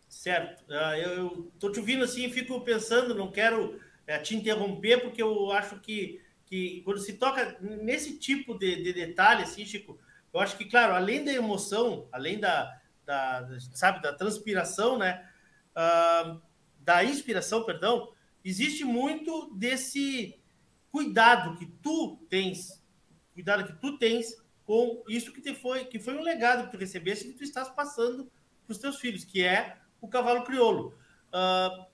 Certo. 0.08 0.64
Ah, 0.70 0.98
eu 0.98 1.50
estou 1.54 1.70
te 1.70 1.78
ouvindo 1.78 2.04
assim 2.04 2.24
e 2.24 2.32
fico 2.32 2.60
pensando, 2.62 3.14
não 3.14 3.30
quero 3.30 3.78
é, 4.06 4.18
te 4.18 4.34
interromper, 4.34 5.02
porque 5.02 5.22
eu 5.22 5.50
acho 5.52 5.78
que, 5.80 6.22
que 6.46 6.82
quando 6.82 6.98
se 6.98 7.14
toca 7.14 7.56
nesse 7.60 8.18
tipo 8.18 8.58
de, 8.58 8.82
de 8.82 8.92
detalhe, 8.92 9.42
assim, 9.42 9.64
Chico, 9.64 9.98
eu 10.32 10.40
acho 10.40 10.56
que, 10.56 10.64
claro, 10.64 10.94
além 10.94 11.24
da 11.24 11.32
emoção, 11.32 12.08
além 12.12 12.38
da, 12.38 12.80
da 13.04 13.48
sabe, 13.72 14.02
da 14.02 14.12
transpiração, 14.12 14.98
né? 14.98 15.28
Uh, 15.76 16.40
da 16.80 17.04
inspiração, 17.04 17.64
perdão, 17.64 18.12
existe 18.49 18.84
muito 18.84 19.53
desse 19.55 20.38
cuidado 20.90 21.57
que 21.57 21.66
tu 21.66 22.18
tens, 22.28 22.82
cuidado 23.34 23.66
que 23.66 23.80
tu 23.80 23.99
tens 23.99 24.36
com 24.64 25.03
isso 25.09 25.32
que 25.32 25.40
te 25.40 25.55
foi, 25.55 25.84
que 25.84 25.99
foi 25.99 26.16
um 26.16 26.22
legado 26.22 26.64
que 26.64 26.72
tu 26.72 26.78
recebeste 26.78 27.26
e 27.26 27.32
que 27.32 27.38
tu 27.38 27.44
estás 27.44 27.68
passando 27.68 28.30
para 28.64 28.72
os 28.72 28.78
teus 28.78 28.99
filhos, 28.99 29.24
que 29.24 29.42
é 29.42 29.76
o 30.01 30.09
cavalo 30.09 30.44
crioulo. 30.44 30.94
Uh, 31.28 31.86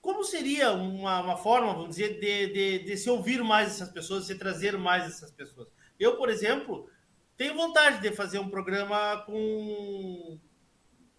como 0.00 0.24
seria 0.24 0.72
uma, 0.72 1.20
uma, 1.20 1.36
forma, 1.36 1.74
vamos 1.74 1.90
dizer, 1.90 2.18
de, 2.18 2.46
de, 2.52 2.84
de, 2.84 2.96
se 2.96 3.10
ouvir 3.10 3.42
mais 3.44 3.68
essas 3.68 3.90
pessoas, 3.90 4.22
de 4.22 4.32
se 4.32 4.38
trazer 4.38 4.78
mais 4.78 5.04
essas 5.04 5.30
pessoas? 5.30 5.68
Eu, 5.98 6.16
por 6.16 6.30
exemplo, 6.30 6.88
tenho 7.36 7.54
vontade 7.54 8.00
de 8.00 8.14
fazer 8.14 8.38
um 8.38 8.48
programa 8.48 9.22
com 9.26 10.38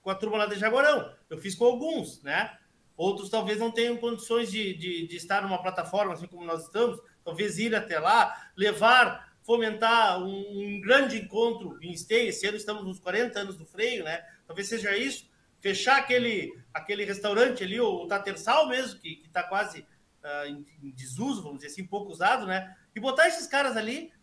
com 0.02 0.10
a 0.10 0.16
turma 0.16 0.38
lá 0.38 0.46
de 0.48 0.56
Jaguarão. 0.56 1.14
Eu 1.30 1.38
fiz 1.38 1.56
com 1.56 1.66
alguns, 1.66 2.22
né? 2.24 2.58
Outros 3.02 3.32
talvez 3.32 3.58
não 3.58 3.72
tenham 3.72 3.98
condições 3.98 4.52
de, 4.52 4.76
de, 4.76 5.08
de, 5.08 5.16
estar 5.16 5.42
numa 5.42 5.60
plataforma 5.60 6.14
assim 6.14 6.28
como 6.28 6.46
nós 6.46 6.66
estamos, 6.66 7.00
talvez 7.26 7.58
ir 7.58 7.76
até 7.76 7.98
lá, 7.98 8.52
levar, 8.56 9.36
fomentar 9.42 10.22
um, 10.22 10.76
um 10.78 10.80
grande 10.80 11.18
encontro 11.18 11.80
em 11.82 11.92
Esteio. 11.92 12.30
Esse 12.30 12.46
ano 12.46 12.58
estamos 12.58 12.84
nos 12.84 13.00
40 13.00 13.40
anos 13.40 13.58
do 13.58 13.66
freio, 13.66 14.04
né? 14.04 14.24
Talvez 14.46 14.70
seja 14.70 14.96
isso. 14.96 15.28
Fechar 15.60 15.98
aquele, 15.98 16.56
aquele 16.72 17.04
restaurante 17.04 17.64
ali, 17.64 17.82
o 17.82 18.06
Tatersal 18.06 18.68
mesmo, 18.68 19.00
que 19.00 19.24
está 19.26 19.42
quase 19.42 19.80
uh, 19.80 20.46
em, 20.46 20.64
em, 20.84 20.92
desuso, 20.92 21.42
vamos 21.42 21.58
dizer 21.58 21.72
assim, 21.72 21.84
pouco 21.84 22.12
usado, 22.12 22.46
né? 22.46 22.78
E 22.96 23.00
botar 23.00 23.28
esses 23.28 23.48
caras 23.48 23.76
ali 23.76 24.14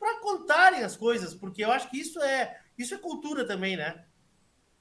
para 0.00 0.18
contarem 0.18 0.82
as 0.82 0.96
coisas, 0.96 1.32
porque 1.32 1.64
eu 1.64 1.70
acho 1.70 1.88
que 1.88 2.00
isso 2.00 2.20
é, 2.20 2.60
isso 2.76 2.92
é 2.92 2.98
cultura 2.98 3.46
também, 3.46 3.76
né? 3.76 4.04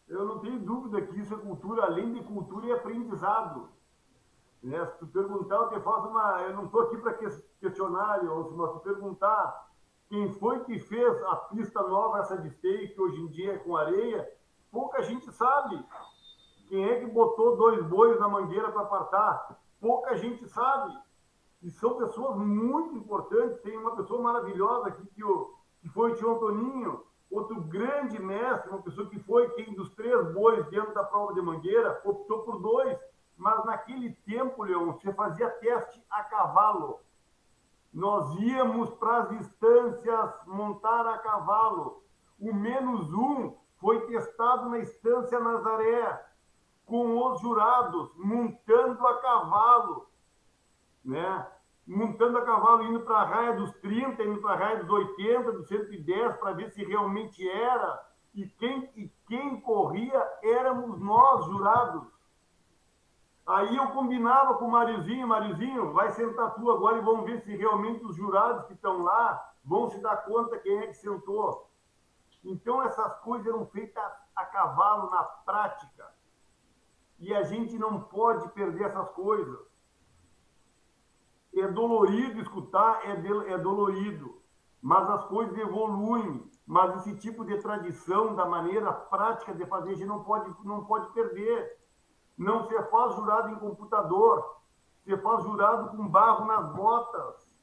Eu 0.08 0.26
não 0.26 0.40
tenho 0.40 0.60
dúvida 0.60 1.02
que 1.02 1.20
isso 1.20 1.34
é 1.34 1.38
cultura, 1.38 1.86
além 1.86 2.14
de 2.14 2.24
cultura, 2.24 2.68
e 2.68 2.72
aprendizado. 2.72 3.70
Né? 4.62 4.86
Se 4.86 5.00
tu 5.00 5.08
perguntar, 5.08 5.56
eu 5.56 5.70
te 5.70 5.80
faço 5.80 6.08
uma. 6.08 6.42
Eu 6.42 6.56
não 6.56 6.66
estou 6.66 6.82
aqui 6.82 6.98
para 6.98 7.18
questionar, 7.60 8.24
ou 8.24 8.74
se 8.74 8.84
perguntar 8.84 9.66
quem 10.08 10.32
foi 10.34 10.64
que 10.64 10.80
fez 10.80 11.24
a 11.24 11.36
pista 11.36 11.82
nova, 11.82 12.20
essa 12.20 12.38
de 12.38 12.48
esteio, 12.48 12.94
que 12.94 13.02
hoje 13.02 13.22
em 13.22 13.28
dia 13.28 13.54
é 13.54 13.58
com 13.58 13.76
areia, 13.76 14.32
pouca 14.72 15.02
gente 15.02 15.32
sabe. 15.32 15.84
Quem 16.68 16.84
é 16.84 17.00
que 17.00 17.08
botou 17.08 17.58
dois 17.58 17.84
bois 17.86 18.20
na 18.20 18.28
mangueira 18.28 18.72
para 18.72 18.82
apartar? 18.82 19.60
Pouca 19.80 20.16
gente 20.16 20.48
sabe. 20.48 20.96
E 21.62 21.70
são 21.72 21.96
pessoas 21.98 22.38
muito 22.38 22.96
importantes. 22.96 23.62
Tem 23.62 23.78
uma 23.78 23.96
pessoa 23.96 24.22
maravilhosa 24.22 24.90
aqui 24.90 25.06
que, 25.08 25.22
que 25.82 25.90
foi 25.90 26.12
o 26.12 26.16
tio 26.16 26.36
Antoninho, 26.36 27.04
Outro 27.36 27.60
grande 27.60 28.18
mestre, 28.18 28.70
uma 28.72 28.82
pessoa 28.82 29.10
que 29.10 29.20
foi 29.20 29.50
quem 29.56 29.74
dos 29.76 29.94
três 29.94 30.34
bois 30.34 30.66
dentro 30.70 30.94
da 30.94 31.04
prova 31.04 31.34
de 31.34 31.42
Mangueira, 31.42 32.02
optou 32.06 32.44
por 32.44 32.62
dois. 32.62 32.98
Mas 33.36 33.66
naquele 33.66 34.14
tempo, 34.26 34.64
Leão, 34.64 34.94
você 34.94 35.12
fazia 35.12 35.50
teste 35.50 36.02
a 36.10 36.24
cavalo. 36.24 37.02
Nós 37.94 38.34
íamos 38.40 38.90
para 38.92 39.18
as 39.18 39.30
distâncias 39.38 40.34
montar 40.46 41.06
a 41.08 41.18
cavalo. 41.18 42.02
O 42.40 42.54
menos 42.54 43.12
um 43.14 43.54
foi 43.82 44.08
testado 44.08 44.70
na 44.70 44.80
Estância 44.80 45.38
Nazaré, 45.38 46.26
com 46.86 47.22
os 47.22 47.42
jurados, 47.42 48.16
montando 48.16 49.06
a 49.06 49.22
cavalo. 49.22 50.08
Né? 51.04 51.48
Montando 51.88 52.38
a 52.38 52.46
cavalo, 52.46 52.84
indo 52.84 53.02
para 53.02 53.18
a 53.18 53.26
raia 53.26 53.54
dos 53.54 53.72
30, 53.80 54.24
indo 54.24 54.42
para 54.42 54.54
a 54.54 54.58
raia 54.58 54.84
dos 54.84 54.90
80, 54.90 55.52
dos 55.52 55.68
110, 55.68 56.38
para 56.38 56.54
ver 56.54 56.72
se 56.72 56.84
realmente 56.84 57.48
era. 57.48 58.08
E 58.34 58.48
quem, 58.48 58.90
e 58.96 59.10
quem 59.28 59.62
corria 59.62 60.22
éramos 60.44 61.00
nós, 61.00 61.46
jurados. 61.46 62.04
Aí 63.46 63.78
eu 63.78 63.88
combinava 63.92 64.56
com 64.56 64.66
o 64.66 64.72
Mariozinho, 64.72 65.28
Mariozinho, 65.28 65.94
vai 65.94 66.12
sentar 66.12 66.56
tu 66.56 66.72
agora 66.72 66.98
e 66.98 67.02
vamos 67.02 67.26
ver 67.26 67.42
se 67.42 67.56
realmente 67.56 68.04
os 68.04 68.16
jurados 68.16 68.66
que 68.66 68.74
estão 68.74 69.04
lá 69.04 69.54
vão 69.64 69.88
se 69.88 70.02
dar 70.02 70.18
conta 70.26 70.58
quem 70.58 70.80
é 70.80 70.88
que 70.88 70.96
sentou. 70.96 71.70
Então 72.44 72.82
essas 72.82 73.20
coisas 73.20 73.46
eram 73.46 73.66
feitas 73.68 74.04
a 74.36 74.46
cavalo 74.46 75.12
na 75.12 75.24
prática. 75.24 76.12
E 77.20 77.34
a 77.34 77.44
gente 77.44 77.78
não 77.78 78.02
pode 78.02 78.50
perder 78.50 78.86
essas 78.86 79.10
coisas 79.12 79.60
é 81.62 81.68
dolorido 81.68 82.42
escutar, 82.42 83.08
é, 83.08 83.16
de, 83.16 83.48
é 83.48 83.58
dolorido, 83.58 84.42
mas 84.82 85.10
as 85.10 85.26
coisas 85.26 85.58
evoluem. 85.58 86.50
mas 86.68 86.96
esse 86.98 87.16
tipo 87.18 87.46
de 87.46 87.58
tradição, 87.60 88.36
da 88.36 88.46
maneira 88.46 88.92
prática 88.92 89.54
de 89.54 89.66
fazer, 89.66 89.92
a 89.92 89.96
gente 89.96 90.08
não 90.08 90.24
pode, 90.24 90.54
não 90.64 90.86
pode 90.86 91.12
perder. 91.14 91.80
Não 92.38 92.68
se 92.68 92.82
faz 92.90 93.16
jurado 93.16 93.50
em 93.50 93.56
computador, 93.56 94.58
se 95.04 95.16
faz 95.18 95.44
jurado 95.44 95.96
com 95.96 96.08
barro 96.08 96.46
nas 96.46 96.74
botas. 96.74 97.56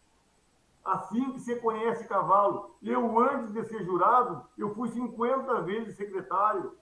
Assim 0.85 1.33
que 1.33 1.41
você 1.41 1.57
conhece 1.57 2.09
cavalo. 2.09 2.77
Eu, 2.83 3.19
antes 3.21 3.53
de 3.53 3.63
ser 3.65 3.85
jurado, 3.85 4.45
eu 4.57 4.75
fui 4.75 4.89
50 4.89 5.61
vezes 5.63 5.97
secretário. 5.97 6.77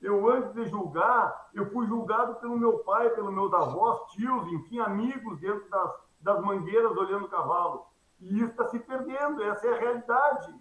Eu, 0.00 0.28
antes 0.28 0.52
de 0.52 0.66
julgar, 0.66 1.50
eu 1.54 1.70
fui 1.70 1.86
julgado 1.86 2.34
pelo 2.36 2.58
meu 2.58 2.78
pai, 2.80 3.10
pelo 3.10 3.32
meus 3.32 3.52
avós, 3.52 4.12
tios, 4.12 4.46
enfim, 4.48 4.80
amigos 4.80 5.38
dentro 5.38 5.68
das, 5.70 5.92
das 6.22 6.40
mangueiras 6.40 6.96
olhando 6.96 7.26
o 7.26 7.28
cavalo. 7.28 7.86
E 8.20 8.38
isso 8.38 8.52
está 8.52 8.68
se 8.68 8.78
perdendo, 8.78 9.42
essa 9.42 9.66
é 9.66 9.74
a 9.74 9.80
realidade. 9.80 10.54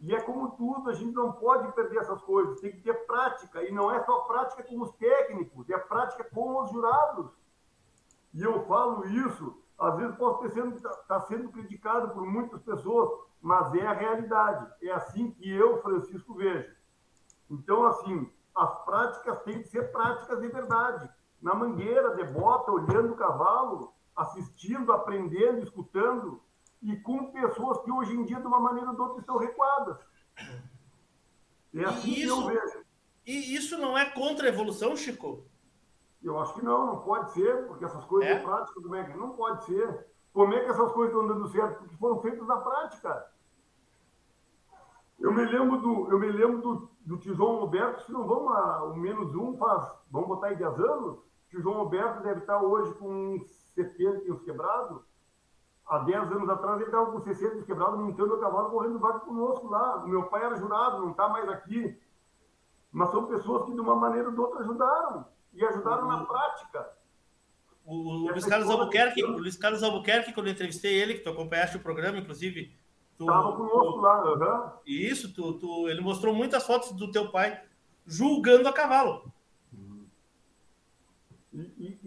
E 0.00 0.12
é 0.12 0.20
como 0.20 0.50
tudo, 0.50 0.90
a 0.90 0.94
gente 0.94 1.14
não 1.14 1.30
pode 1.30 1.70
perder 1.72 1.98
essas 1.98 2.20
coisas, 2.22 2.60
tem 2.60 2.72
que 2.72 2.80
ter 2.80 3.06
prática. 3.06 3.62
E 3.62 3.70
não 3.70 3.90
é 3.90 4.02
só 4.04 4.20
prática 4.22 4.64
com 4.64 4.80
os 4.80 4.90
técnicos, 4.96 5.70
é 5.70 5.78
prática 5.78 6.24
com 6.24 6.60
os 6.60 6.70
jurados. 6.70 7.30
E 8.34 8.42
eu 8.42 8.64
falo 8.66 9.06
isso, 9.06 9.62
às 9.78 9.96
vezes 9.96 10.16
posso 10.16 10.44
estar 10.44 10.60
sendo, 10.60 10.80
tá 11.06 11.20
sendo 11.20 11.48
criticado 11.50 12.10
por 12.10 12.26
muitas 12.26 12.60
pessoas, 12.62 13.10
mas 13.40 13.72
é 13.74 13.86
a 13.86 13.92
realidade. 13.92 14.72
É 14.82 14.90
assim 14.90 15.30
que 15.30 15.48
eu, 15.48 15.80
Francisco, 15.82 16.34
vejo. 16.34 16.74
Então, 17.48 17.86
assim, 17.86 18.28
as 18.56 18.84
práticas 18.84 19.42
têm 19.42 19.62
que 19.62 19.68
ser 19.68 19.92
práticas 19.92 20.40
de 20.40 20.48
verdade. 20.48 21.08
Na 21.40 21.54
mangueira, 21.54 22.16
de 22.16 22.24
bota, 22.24 22.72
olhando 22.72 23.12
o 23.12 23.16
cavalo, 23.16 23.91
assistindo, 24.14 24.92
aprendendo, 24.92 25.62
escutando 25.62 26.42
e 26.82 26.96
com 26.96 27.30
pessoas 27.30 27.78
que 27.82 27.90
hoje 27.90 28.12
em 28.12 28.24
dia, 28.24 28.40
de 28.40 28.46
uma 28.46 28.60
maneira 28.60 28.90
ou 28.90 28.94
de 28.94 29.00
outra, 29.00 29.20
estão 29.20 29.38
recuadas. 29.38 29.98
É 31.74 31.84
assim 31.84 32.10
e 32.10 32.22
isso, 32.22 32.34
que 32.34 32.42
eu 32.42 32.46
vejo. 32.46 32.84
E 33.24 33.54
isso 33.54 33.78
não 33.78 33.96
é 33.96 34.10
contra 34.10 34.46
a 34.46 34.48
evolução, 34.48 34.96
Chico? 34.96 35.44
Eu 36.22 36.38
acho 36.40 36.54
que 36.54 36.64
não, 36.64 36.86
não 36.86 37.00
pode 37.00 37.32
ser, 37.32 37.66
porque 37.66 37.84
essas 37.84 38.04
coisas 38.04 38.30
é? 38.30 38.38
práticas 38.40 38.82
do 38.82 38.90
MEC 38.90 39.16
não 39.16 39.30
pode 39.30 39.64
ser. 39.64 40.06
Como 40.32 40.52
é 40.54 40.60
que 40.60 40.70
essas 40.70 40.90
coisas 40.92 41.14
estão 41.14 41.26
dando 41.26 41.48
certo? 41.48 41.78
Porque 41.78 41.96
foram 41.96 42.20
feitas 42.20 42.46
na 42.46 42.56
prática. 42.56 43.32
Eu 45.18 45.32
me 45.32 45.44
lembro 45.44 45.80
do, 45.80 46.10
eu 46.10 46.18
me 46.18 46.30
lembro 46.32 46.60
do, 46.60 46.90
do 47.16 47.44
Roberto, 47.44 48.04
se 48.04 48.12
não 48.12 48.26
vamos 48.26 48.56
a, 48.56 48.84
o 48.84 48.96
menos 48.96 49.34
um 49.36 49.56
faz, 49.56 49.88
vamos 50.10 50.28
botar 50.28 50.48
aí 50.48 50.56
10 50.56 50.78
anos, 50.80 51.18
o 51.52 51.60
tio 51.60 51.62
João 51.62 51.84
Roberto 51.84 52.22
deve 52.22 52.40
estar 52.40 52.62
hoje 52.62 52.94
com 52.94 53.44
70 53.74 54.24
e 54.24 54.32
uns 54.32 54.42
quebrados 54.42 55.02
há 55.86 55.98
10 55.98 56.32
anos 56.32 56.48
atrás, 56.48 56.76
ele 56.76 56.86
estava 56.86 57.12
com 57.12 57.20
60 57.20 57.64
quebrado, 57.64 57.98
montando 57.98 58.34
o 58.34 58.40
cavalo, 58.40 58.70
correndo 58.70 58.98
vaca 58.98 59.20
conosco 59.20 59.68
lá. 59.68 60.02
O 60.04 60.08
meu 60.08 60.24
pai 60.24 60.44
era 60.44 60.56
jurado, 60.56 61.02
não 61.02 61.10
está 61.10 61.28
mais 61.28 61.48
aqui. 61.48 61.98
Mas 62.90 63.10
são 63.10 63.26
pessoas 63.26 63.66
que, 63.66 63.72
de 63.72 63.80
uma 63.80 63.94
maneira 63.94 64.28
ou 64.28 64.34
de 64.34 64.40
outra, 64.40 64.60
ajudaram. 64.60 65.26
E 65.52 65.64
ajudaram 65.64 66.08
na 66.08 66.24
prática. 66.24 66.88
O, 67.84 67.94
o 67.94 68.30
Luiz 68.30 68.46
Carlos 68.46 68.70
Albuquerque, 68.70 69.24
o 69.24 69.38
Luiz 69.38 69.56
Carlos 69.56 69.82
Albuquerque, 69.82 70.32
quando 70.32 70.46
eu 70.46 70.52
entrevistei 70.52 70.94
ele, 70.94 71.14
que 71.14 71.20
tu 71.20 71.30
acompanhaste 71.30 71.76
o 71.76 71.82
programa, 71.82 72.18
inclusive. 72.18 72.74
Estava 73.18 73.52
conosco 73.56 74.00
lá, 74.00 74.24
uhum. 74.24 74.70
Isso, 74.86 75.32
tu, 75.32 75.58
tu, 75.58 75.88
ele 75.88 76.00
mostrou 76.00 76.34
muitas 76.34 76.66
fotos 76.66 76.92
do 76.92 77.10
teu 77.10 77.30
pai 77.30 77.62
julgando 78.06 78.68
a 78.68 78.72
cavalo. 78.72 79.30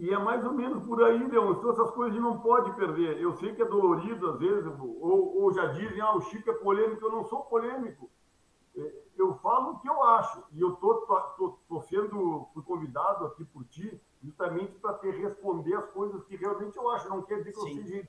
E, 0.06 0.14
é 0.14 0.18
mais 0.18 0.44
ou 0.44 0.52
menos 0.52 0.86
por 0.86 1.02
aí, 1.02 1.18
Leão. 1.26 1.50
Então, 1.50 1.70
essas 1.72 1.90
coisas 1.90 2.20
não 2.20 2.38
pode 2.38 2.72
perder. 2.76 3.20
Eu 3.20 3.32
sei 3.34 3.52
que 3.52 3.62
é 3.62 3.64
dolorido, 3.64 4.30
às 4.30 4.38
vezes, 4.38 4.64
ou, 4.78 5.42
ou 5.42 5.52
já 5.52 5.66
dizem, 5.66 6.00
ah, 6.00 6.14
o 6.14 6.20
Chico 6.20 6.48
é 6.48 6.54
polêmico. 6.54 7.04
Eu 7.04 7.10
não 7.10 7.24
sou 7.24 7.40
polêmico. 7.40 8.08
É, 8.76 8.94
eu 9.18 9.34
falo 9.38 9.72
o 9.72 9.78
que 9.80 9.88
eu 9.88 10.04
acho. 10.04 10.44
E 10.52 10.60
eu 10.60 10.76
tô, 10.76 10.94
tô, 10.94 11.20
tô, 11.20 11.58
tô 11.68 11.80
sendo, 11.80 12.48
convidado 12.64 13.26
aqui 13.26 13.44
por 13.46 13.64
ti, 13.64 14.00
justamente 14.22 14.78
para 14.78 14.94
te 14.94 15.10
responder 15.10 15.74
as 15.74 15.86
coisas 15.90 16.22
que 16.26 16.36
realmente 16.36 16.76
eu 16.76 16.88
acho. 16.90 17.08
Não 17.08 17.22
quer 17.22 17.38
dizer 17.38 17.52
que 17.52 17.60
Sim. 17.60 17.78
eu 17.80 17.84
seja, 17.84 18.08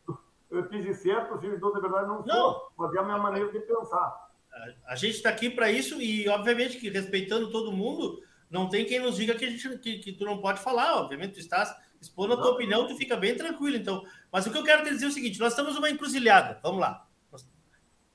eu 0.51 0.59
esteja 0.59 0.93
certo, 0.93 1.33
eu 1.33 1.39
seja 1.39 1.57
dono 1.57 1.81
verdade, 1.81 2.07
não, 2.07 2.19
não 2.19 2.27
sou. 2.27 2.71
Mas 2.77 2.93
é 2.93 2.99
a 2.99 3.03
minha 3.03 3.17
maneira 3.17 3.51
de 3.51 3.59
pensar. 3.59 4.29
A, 4.53 4.91
a 4.91 4.95
gente 4.95 5.15
está 5.15 5.29
aqui 5.29 5.49
para 5.49 5.71
isso 5.71 5.99
e, 5.99 6.29
obviamente, 6.29 6.77
que 6.77 6.91
respeitando 6.91 7.51
todo 7.51 7.71
mundo 7.71 8.21
não 8.51 8.69
tem 8.69 8.85
quem 8.85 8.99
nos 8.99 9.15
diga 9.15 9.33
que, 9.33 9.45
a 9.45 9.49
gente, 9.49 9.79
que, 9.79 9.97
que 9.97 10.13
tu 10.13 10.25
não 10.25 10.39
pode 10.39 10.61
falar, 10.61 11.01
obviamente, 11.01 11.33
tu 11.33 11.39
estás 11.39 11.75
expondo 12.01 12.33
a 12.33 12.37
tua 12.37 12.51
opinião, 12.51 12.87
tu 12.87 12.95
fica 12.95 13.15
bem 13.15 13.35
tranquilo, 13.35 13.75
então. 13.75 14.05
Mas 14.31 14.45
o 14.45 14.51
que 14.51 14.57
eu 14.57 14.63
quero 14.63 14.83
te 14.83 14.89
dizer 14.91 15.05
é 15.05 15.09
o 15.09 15.11
seguinte: 15.11 15.39
nós 15.39 15.53
estamos 15.53 15.75
numa 15.75 15.89
encruzilhada, 15.89 16.59
vamos 16.63 16.79
lá. 16.79 17.07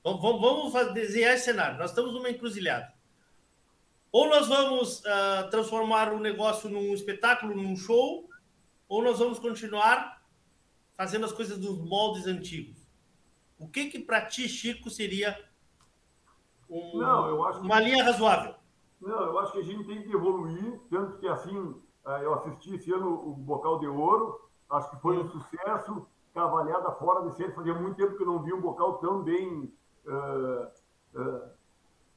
Vamos, 0.03 0.21
vamos, 0.21 0.41
vamos 0.73 0.93
desenhar 0.93 1.33
esse 1.33 1.45
cenário. 1.45 1.77
Nós 1.77 1.91
estamos 1.91 2.13
numa 2.13 2.29
encruzilhada. 2.29 2.93
Ou 4.11 4.27
nós 4.27 4.47
vamos 4.47 4.99
uh, 4.99 5.49
transformar 5.49 6.13
o 6.13 6.19
negócio 6.19 6.69
num 6.69 6.93
espetáculo, 6.93 7.55
num 7.55 7.75
show, 7.75 8.29
ou 8.87 9.01
nós 9.01 9.17
vamos 9.17 9.39
continuar 9.39 10.21
fazendo 10.95 11.25
as 11.25 11.31
coisas 11.31 11.57
dos 11.57 11.79
moldes 11.79 12.27
antigos. 12.27 12.77
O 13.57 13.67
que 13.67 13.89
que 13.89 13.99
para 13.99 14.25
ti, 14.25 14.47
Chico, 14.47 14.89
seria 14.89 15.39
um, 16.69 16.99
Não, 16.99 17.39
uma 17.61 17.81
que... 17.81 17.85
linha 17.85 18.03
razoável? 18.03 18.55
Não, 19.01 19.21
eu 19.21 19.39
acho 19.39 19.53
que 19.53 19.59
a 19.59 19.63
gente 19.63 19.83
tem 19.85 20.03
que 20.03 20.13
evoluir, 20.13 20.79
tanto 20.89 21.17
que 21.17 21.27
assim, 21.27 21.75
eu 22.21 22.33
assisti 22.33 22.75
esse 22.75 22.91
ano 22.91 23.13
o 23.13 23.33
Bocal 23.33 23.79
de 23.79 23.87
Ouro, 23.87 24.41
acho 24.69 24.89
que 24.89 25.01
foi 25.01 25.17
um 25.17 25.27
sucesso, 25.29 26.07
cavalhada 26.33 26.91
fora 26.93 27.29
de 27.29 27.35
série, 27.37 27.53
fazia 27.53 27.73
muito 27.73 27.95
tempo 27.95 28.17
que 28.17 28.23
eu 28.23 28.27
não 28.27 28.41
vi 28.41 28.53
um 28.53 28.61
bocal 28.61 28.97
tão 28.97 29.21
bem, 29.21 29.71
uh, 30.05 31.19
uh, 31.19 31.49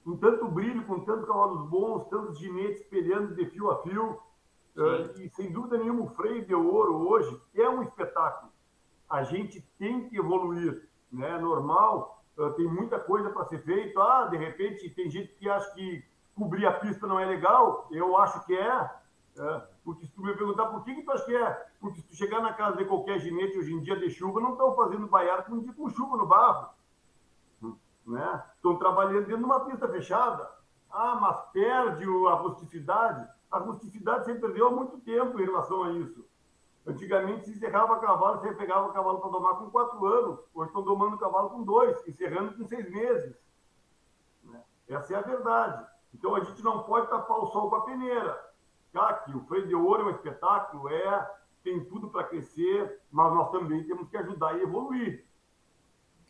com 0.05 0.16
tanto 0.16 0.49
brilho, 0.49 0.84
com 0.87 1.01
tantos 1.01 1.26
cavalos 1.26 1.68
bons, 1.68 2.09
tantos 2.09 2.39
ginetes 2.39 2.82
peleando 2.84 3.34
de 3.34 3.47
fio 3.47 3.70
a 3.70 3.82
fio, 3.82 4.18
uh, 4.76 5.20
e 5.20 5.28
sem 5.30 5.53
dúvida 5.53 5.76
nenhuma 5.76 6.05
o 6.05 6.09
freio 6.09 6.47
de 6.47 6.55
ouro 6.55 7.09
hoje 7.09 7.41
é 7.55 7.68
um 7.68 7.82
espetáculo. 7.82 8.51
A 9.09 9.22
gente 9.22 9.61
tem 9.78 10.09
que 10.09 10.16
evoluir, 10.16 10.89
né? 11.12 11.30
É 11.30 11.39
normal, 11.39 12.24
tem 12.57 12.66
muita 12.66 12.99
coisa 12.99 13.30
para 13.30 13.45
ser 13.47 13.61
feito, 13.61 14.01
ah, 14.01 14.26
de 14.26 14.37
repente 14.37 14.91
tem 14.91 15.09
gente 15.09 15.32
que 15.34 15.49
acha 15.49 15.72
que 15.74 16.05
cobrir 16.34 16.66
a 16.66 16.72
pista 16.72 17.07
não 17.07 17.18
é 17.18 17.24
legal, 17.24 17.87
eu 17.91 18.16
acho 18.16 18.45
que 18.45 18.55
é, 18.55 18.91
é 19.39 19.62
porque 19.87 20.05
se 20.05 20.12
tu 20.12 20.20
me 20.20 20.34
perguntar 20.34 20.66
por 20.66 20.82
que, 20.82 20.97
que 20.97 21.03
tu 21.03 21.12
acha 21.12 21.24
que 21.24 21.37
é, 21.37 21.66
porque 21.80 22.01
se 22.01 22.09
tu 22.09 22.16
chegar 22.16 22.41
na 22.41 22.53
casa 22.53 22.76
de 22.76 22.84
qualquer 22.87 23.20
ginete 23.20 23.57
hoje 23.57 23.72
em 23.72 23.80
dia 23.80 23.97
de 23.97 24.11
chuva, 24.11 24.41
não 24.41 24.51
estão 24.51 24.74
fazendo 24.74 25.07
baiar 25.07 25.47
com, 25.47 25.64
com 25.72 25.89
chuva 25.89 26.16
no 26.16 26.26
barro. 26.26 26.70
Né? 28.05 28.43
Estão 28.57 28.76
trabalhando 28.78 29.26
dentro 29.26 29.39
de 29.39 29.45
uma 29.45 29.64
pista 29.64 29.89
fechada. 29.89 30.51
Ah, 30.91 31.14
mas 31.20 31.37
perde 31.53 32.05
a 32.05 32.34
rusticidade. 32.34 33.28
A 33.49 33.59
rusticidade 33.59 34.24
se 34.24 34.34
perdeu 34.34 34.66
há 34.66 34.70
muito 34.72 34.99
tempo 34.99 35.41
em 35.41 35.45
relação 35.45 35.84
a 35.84 35.93
isso. 35.93 36.26
Antigamente 36.84 37.45
se 37.45 37.53
encerrava 37.53 38.00
cavalo, 38.00 38.41
você 38.41 38.53
pegava 38.54 38.88
o 38.88 38.92
cavalo 38.92 39.21
para 39.21 39.30
domar 39.30 39.54
com 39.54 39.71
quatro 39.71 40.04
anos. 40.04 40.41
Hoje 40.53 40.68
estão 40.68 40.83
domando 40.83 41.17
cavalo 41.17 41.50
com 41.50 41.63
dois, 41.63 41.96
encerrando 42.08 42.57
com 42.57 42.67
seis 42.67 42.91
meses. 42.91 43.37
Né? 44.42 44.61
Essa 44.88 45.14
é 45.14 45.17
a 45.17 45.22
verdade. 45.22 45.87
Então 46.13 46.34
a 46.34 46.41
gente 46.41 46.63
não 46.64 46.83
pode 46.83 47.08
tapar 47.08 47.38
o 47.38 47.46
sol 47.46 47.71
com 47.71 47.76
a 47.76 47.84
peneira. 47.84 48.45
Aqui, 48.98 49.36
o 49.36 49.44
freio 49.46 49.66
de 49.66 49.74
ouro 49.74 50.02
é 50.02 50.04
um 50.06 50.10
espetáculo, 50.10 50.88
é, 50.88 51.30
tem 51.62 51.84
tudo 51.84 52.08
para 52.08 52.24
crescer, 52.24 53.00
mas 53.10 53.32
nós 53.34 53.50
também 53.50 53.84
temos 53.84 54.08
que 54.08 54.16
ajudar 54.16 54.56
e 54.58 54.62
evoluir. 54.62 55.26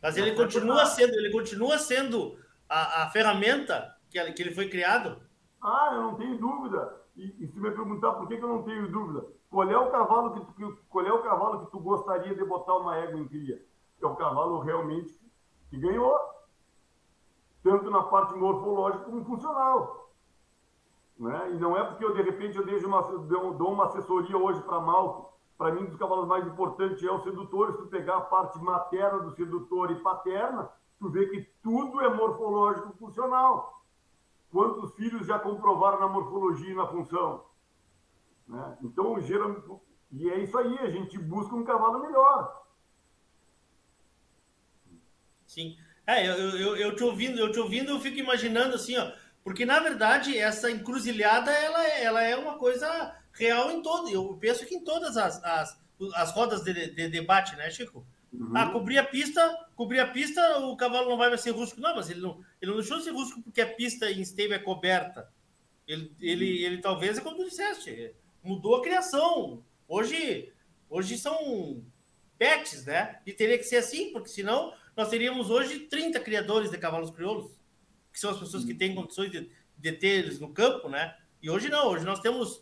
Mas 0.01 0.17
ele 0.17 0.35
continua 0.35 0.85
sendo, 0.85 1.13
ele 1.13 1.31
continua 1.31 1.77
sendo 1.77 2.37
a, 2.69 3.03
a 3.03 3.09
ferramenta 3.09 3.97
que, 4.09 4.33
que 4.33 4.41
ele 4.41 4.53
foi 4.53 4.69
criado? 4.69 5.21
Ah, 5.61 5.91
eu 5.93 6.01
não 6.03 6.15
tenho 6.15 6.37
dúvida. 6.37 7.01
E, 7.15 7.43
e 7.43 7.47
se 7.47 7.59
me 7.59 7.71
perguntar 7.71 8.13
por 8.13 8.27
que, 8.27 8.37
que, 8.37 8.43
eu 8.43 8.47
não 8.47 8.63
tenho 8.63 8.91
dúvida, 8.91 9.25
qual 9.49 9.69
é 9.69 9.77
o 9.77 9.91
cavalo 9.91 10.33
que 10.33 10.53
tu, 10.53 10.77
qual 10.89 11.05
é 11.05 11.11
o 11.11 11.23
cavalo 11.23 11.65
que 11.65 11.71
tu 11.71 11.79
gostaria 11.79 12.35
de 12.35 12.45
botar 12.45 12.75
uma 12.77 12.95
égua 12.97 13.19
em 13.19 13.27
cria? 13.27 13.63
É 14.01 14.05
o 14.05 14.15
cavalo 14.15 14.59
realmente 14.59 15.19
que 15.69 15.77
ganhou 15.77 16.15
tanto 17.63 17.89
na 17.89 18.03
parte 18.03 18.33
morfológica 18.35 19.05
como 19.05 19.25
funcional. 19.25 20.06
Né? 21.19 21.51
E 21.53 21.57
não 21.57 21.75
é 21.75 21.83
porque 21.83 22.05
eu, 22.05 22.13
de 22.13 22.21
repente, 22.21 22.57
eu 22.57 22.65
deixo 22.65 22.87
uma, 22.87 23.01
dou 23.01 23.71
uma 23.71 23.85
assessoria 23.85 24.37
hoje 24.37 24.61
para 24.61 24.79
Malco. 24.79 25.33
Para 25.57 25.73
mim, 25.73 25.81
um 25.81 25.85
dos 25.85 25.97
cavalos 25.97 26.27
mais 26.27 26.45
importantes 26.45 27.03
é 27.03 27.11
o 27.11 27.23
sedutor. 27.23 27.71
Se 27.71 27.77
tu 27.79 27.87
pegar 27.87 28.17
a 28.17 28.21
parte 28.21 28.59
materna 28.59 29.19
do 29.19 29.31
sedutor 29.31 29.91
e 29.91 29.95
paterna, 30.01 30.69
tu 30.99 31.09
vê 31.09 31.27
que 31.27 31.41
tudo 31.63 31.99
é 32.01 32.13
morfológico 32.13 32.95
funcional. 32.97 33.83
Quantos 34.51 34.93
filhos 34.93 35.25
já 35.25 35.39
comprovaram 35.39 35.99
na 35.99 36.07
morfologia 36.07 36.71
e 36.71 36.75
na 36.75 36.87
função? 36.87 37.45
Né? 38.47 38.77
Então, 38.83 39.19
geralmente, 39.19 39.63
e 40.11 40.29
é 40.29 40.39
isso 40.39 40.57
aí, 40.57 40.77
a 40.79 40.89
gente 40.89 41.17
busca 41.17 41.55
um 41.55 41.63
cavalo 41.63 41.99
melhor. 41.99 42.65
Sim. 45.45 45.75
É, 46.05 46.25
eu, 46.25 46.35
eu, 46.57 46.77
eu 46.77 46.95
te 46.95 47.03
ouvindo, 47.03 47.39
eu 47.39 47.51
te 47.51 47.59
ouvindo, 47.59 47.89
eu 47.89 47.99
fico 47.99 48.17
imaginando 48.17 48.75
assim, 48.75 48.97
ó, 48.97 49.11
porque 49.47 49.65
na 49.65 49.79
verdade 49.79 50.37
essa 50.37 50.69
encruzilhada 50.69 51.49
ela, 51.49 51.81
é, 51.87 52.03
ela 52.03 52.21
é 52.21 52.35
uma 52.35 52.57
coisa 52.57 53.15
real 53.31 53.71
em 53.71 53.81
todo. 53.81 54.09
Eu 54.09 54.35
penso 54.35 54.65
que 54.65 54.75
em 54.75 54.83
todas 54.83 55.15
as, 55.15 55.41
as, 55.41 55.81
as 56.15 56.31
rodas 56.31 56.65
de, 56.65 56.73
de 56.73 57.07
debate, 57.07 57.55
né, 57.55 57.71
Chico? 57.71 58.05
Uhum. 58.33 58.51
Ah, 58.53 58.69
cobrir 58.69 58.97
a 58.97 59.05
pista, 59.05 59.41
cobrir 59.73 60.01
a 60.01 60.07
pista, 60.07 60.59
o 60.59 60.75
cavalo 60.75 61.09
não 61.09 61.17
vai 61.17 61.29
mais 61.29 61.39
ser 61.39 61.51
rústico. 61.51 61.79
Não, 61.79 61.95
mas 61.95 62.09
ele 62.09 62.19
não, 62.19 62.43
ele 62.61 62.71
não 62.71 62.77
deixou 62.77 62.97
de 62.97 63.05
ser 63.05 63.11
rústico 63.11 63.41
porque 63.41 63.61
a 63.61 63.73
pista 63.73 64.11
em 64.11 64.19
Esteve 64.19 64.53
é 64.53 64.59
coberta. 64.59 65.31
Ele, 65.87 66.13
ele, 66.19 66.65
ele 66.65 66.79
talvez, 66.79 67.17
é 67.17 67.21
como 67.21 67.37
tu 67.37 67.45
disseste, 67.45 68.13
mudou 68.43 68.75
a 68.75 68.83
criação. 68.83 69.63
Hoje, 69.87 70.51
hoje 70.89 71.17
são 71.17 71.81
pets, 72.37 72.85
né? 72.85 73.21
E 73.25 73.31
teria 73.31 73.57
que 73.57 73.63
ser 73.63 73.77
assim, 73.77 74.11
porque 74.11 74.27
senão 74.27 74.73
nós 74.93 75.07
teríamos 75.07 75.49
hoje 75.49 75.79
30 75.79 76.19
criadores 76.19 76.69
de 76.69 76.77
cavalos 76.77 77.11
crioulos, 77.11 77.56
que 78.17 78.21
são 78.21 78.31
as 78.31 78.39
pessoas 78.39 78.65
que 78.65 78.73
têm 78.73 78.95
condições 78.95 79.29
de, 79.29 79.47
de 79.77 79.91
ter 79.91 80.07
eles 80.07 80.39
no 80.39 80.51
campo, 80.51 80.89
né? 80.89 81.15
E 81.39 81.51
hoje 81.51 81.69
não, 81.69 81.85
hoje 81.89 82.03
nós 82.03 82.19
temos 82.19 82.55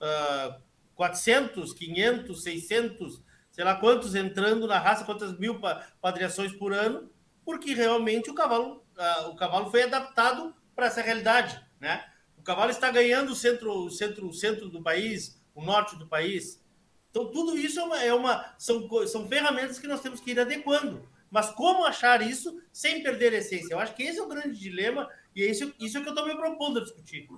uh, 0.00 0.62
400, 0.94 1.72
500, 1.72 2.42
600, 2.44 3.22
sei 3.50 3.64
lá 3.64 3.74
quantos 3.74 4.14
entrando 4.14 4.68
na 4.68 4.78
raça, 4.78 5.04
quantas 5.04 5.36
mil 5.36 5.60
padreações 6.00 6.52
por 6.52 6.72
ano, 6.72 7.10
porque 7.44 7.74
realmente 7.74 8.30
o 8.30 8.34
cavalo, 8.34 8.84
uh, 8.96 9.30
o 9.30 9.34
cavalo 9.34 9.68
foi 9.68 9.82
adaptado 9.82 10.54
para 10.76 10.86
essa 10.86 11.02
realidade, 11.02 11.60
né? 11.80 12.04
O 12.38 12.42
cavalo 12.42 12.70
está 12.70 12.88
ganhando 12.88 13.32
o 13.32 13.36
centro, 13.36 13.72
o 13.72 13.90
centro, 13.90 14.28
o 14.28 14.32
centro 14.32 14.68
do 14.68 14.80
país, 14.80 15.42
o 15.56 15.64
norte 15.64 15.96
do 15.96 16.06
país. 16.06 16.64
Então, 17.10 17.32
tudo 17.32 17.58
isso 17.58 17.80
é 17.80 17.82
uma, 17.82 18.02
é 18.04 18.14
uma, 18.14 18.54
são, 18.56 18.88
são 19.08 19.28
ferramentas 19.28 19.80
que 19.80 19.88
nós 19.88 20.00
temos 20.00 20.20
que 20.20 20.30
ir 20.30 20.38
adequando. 20.38 21.08
Mas 21.30 21.50
como 21.50 21.84
achar 21.84 22.20
isso 22.22 22.60
sem 22.72 23.02
perder 23.02 23.32
a 23.32 23.38
essência? 23.38 23.74
Eu 23.74 23.78
acho 23.78 23.94
que 23.94 24.02
esse 24.02 24.18
é 24.18 24.22
o 24.22 24.28
grande 24.28 24.58
dilema 24.58 25.08
e 25.34 25.42
é 25.42 25.50
isso, 25.50 25.72
isso 25.78 25.96
é 25.96 26.00
que 26.00 26.08
eu 26.08 26.12
estou 26.12 26.26
me 26.26 26.36
propondo 26.36 26.78
a 26.78 26.82
discutir. 26.82 27.28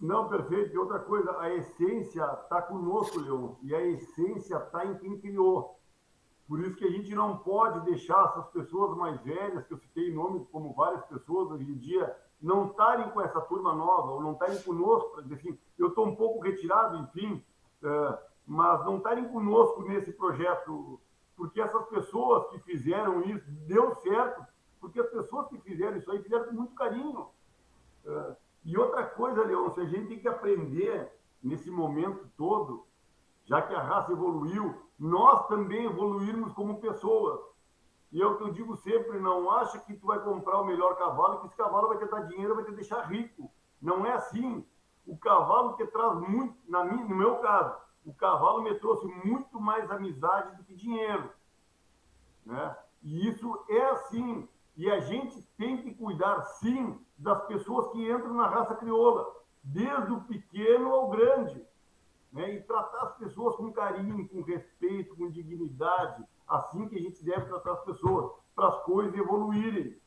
Não, 0.00 0.28
perfeito. 0.28 0.74
E 0.74 0.78
outra 0.78 0.98
coisa, 0.98 1.38
a 1.40 1.52
essência 1.54 2.24
está 2.42 2.62
conosco, 2.62 3.20
Leon, 3.20 3.54
e 3.62 3.74
a 3.74 3.84
essência 3.84 4.56
está 4.56 4.84
em 4.84 4.96
quem 4.98 5.18
criou. 5.18 5.78
Por 6.46 6.60
isso 6.60 6.76
que 6.76 6.84
a 6.84 6.90
gente 6.90 7.14
não 7.14 7.38
pode 7.38 7.80
deixar 7.84 8.24
essas 8.26 8.46
pessoas 8.50 8.96
mais 8.96 9.20
velhas, 9.22 9.66
que 9.66 9.74
eu 9.74 9.78
citei 9.78 10.12
nomes 10.12 10.46
como 10.50 10.72
várias 10.72 11.04
pessoas 11.06 11.50
hoje 11.50 11.64
em 11.64 11.76
dia, 11.76 12.16
não 12.40 12.68
estarem 12.68 13.10
com 13.10 13.20
essa 13.20 13.40
turma 13.42 13.74
nova, 13.74 14.12
ou 14.12 14.22
não 14.22 14.32
estarem 14.32 14.58
conosco, 14.62 15.20
assim, 15.32 15.58
eu 15.78 15.88
estou 15.88 16.06
um 16.06 16.16
pouco 16.16 16.40
retirado, 16.40 16.96
enfim, 16.96 17.44
é, 17.82 18.18
mas 18.46 18.84
não 18.86 18.96
estarem 18.96 19.28
conosco 19.28 19.82
nesse 19.82 20.12
projeto, 20.12 20.98
porque 21.38 21.60
essas 21.60 21.86
pessoas 21.86 22.48
que 22.50 22.58
fizeram 22.58 23.22
isso, 23.22 23.48
deu 23.68 23.94
certo, 23.94 24.44
porque 24.80 24.98
as 24.98 25.08
pessoas 25.08 25.46
que 25.46 25.58
fizeram 25.60 25.96
isso 25.96 26.10
aí 26.10 26.20
fizeram 26.20 26.46
com 26.46 26.54
muito 26.54 26.74
carinho. 26.74 27.28
É, 28.04 28.36
e 28.64 28.76
outra 28.76 29.06
coisa, 29.06 29.44
Leôncio, 29.44 29.80
a 29.80 29.86
gente 29.86 30.08
tem 30.08 30.18
que 30.18 30.26
aprender 30.26 31.16
nesse 31.40 31.70
momento 31.70 32.28
todo, 32.36 32.84
já 33.44 33.62
que 33.62 33.72
a 33.72 33.80
raça 33.80 34.10
evoluiu, 34.10 34.82
nós 34.98 35.46
também 35.46 35.84
evoluirmos 35.84 36.52
como 36.54 36.80
pessoas. 36.80 37.40
E 38.10 38.20
é 38.20 38.26
o 38.26 38.36
que 38.36 38.42
eu 38.42 38.52
digo 38.52 38.74
sempre, 38.74 39.20
não 39.20 39.48
acha 39.48 39.78
que 39.78 39.94
tu 39.94 40.08
vai 40.08 40.18
comprar 40.18 40.60
o 40.60 40.64
melhor 40.64 40.96
cavalo 40.96 41.38
que 41.40 41.46
esse 41.46 41.56
cavalo 41.56 41.88
vai 41.88 41.98
te 41.98 42.06
dar 42.06 42.22
dinheiro, 42.22 42.56
vai 42.56 42.64
te 42.64 42.72
deixar 42.72 43.02
rico. 43.02 43.48
Não 43.80 44.04
é 44.04 44.12
assim. 44.14 44.66
O 45.06 45.16
cavalo 45.16 45.76
te 45.76 45.86
traz 45.86 46.18
muito, 46.18 46.56
na 46.68 46.84
minha, 46.84 47.04
no 47.04 47.14
meu 47.14 47.36
caso, 47.36 47.76
o 48.08 48.14
cavalo 48.14 48.62
me 48.62 48.74
trouxe 48.76 49.06
muito 49.22 49.60
mais 49.60 49.90
amizade 49.90 50.56
do 50.56 50.64
que 50.64 50.74
dinheiro. 50.74 51.30
Né? 52.46 52.76
E 53.02 53.28
isso 53.28 53.64
é 53.68 53.90
assim. 53.90 54.48
E 54.74 54.90
a 54.90 55.00
gente 55.00 55.42
tem 55.58 55.82
que 55.82 55.92
cuidar, 55.94 56.40
sim, 56.42 56.98
das 57.18 57.44
pessoas 57.46 57.92
que 57.92 58.10
entram 58.10 58.32
na 58.32 58.46
raça 58.48 58.74
crioula, 58.76 59.30
desde 59.62 60.10
o 60.10 60.22
pequeno 60.22 60.90
ao 60.90 61.10
grande. 61.10 61.62
Né? 62.32 62.54
E 62.54 62.62
tratar 62.62 63.02
as 63.02 63.16
pessoas 63.18 63.56
com 63.56 63.70
carinho, 63.72 64.26
com 64.26 64.40
respeito, 64.40 65.14
com 65.14 65.30
dignidade, 65.30 66.24
assim 66.48 66.88
que 66.88 66.96
a 66.96 67.02
gente 67.02 67.22
deve 67.22 67.44
tratar 67.44 67.72
as 67.72 67.84
pessoas, 67.84 68.32
para 68.54 68.68
as 68.68 68.82
coisas 68.84 69.14
evoluírem. 69.14 70.00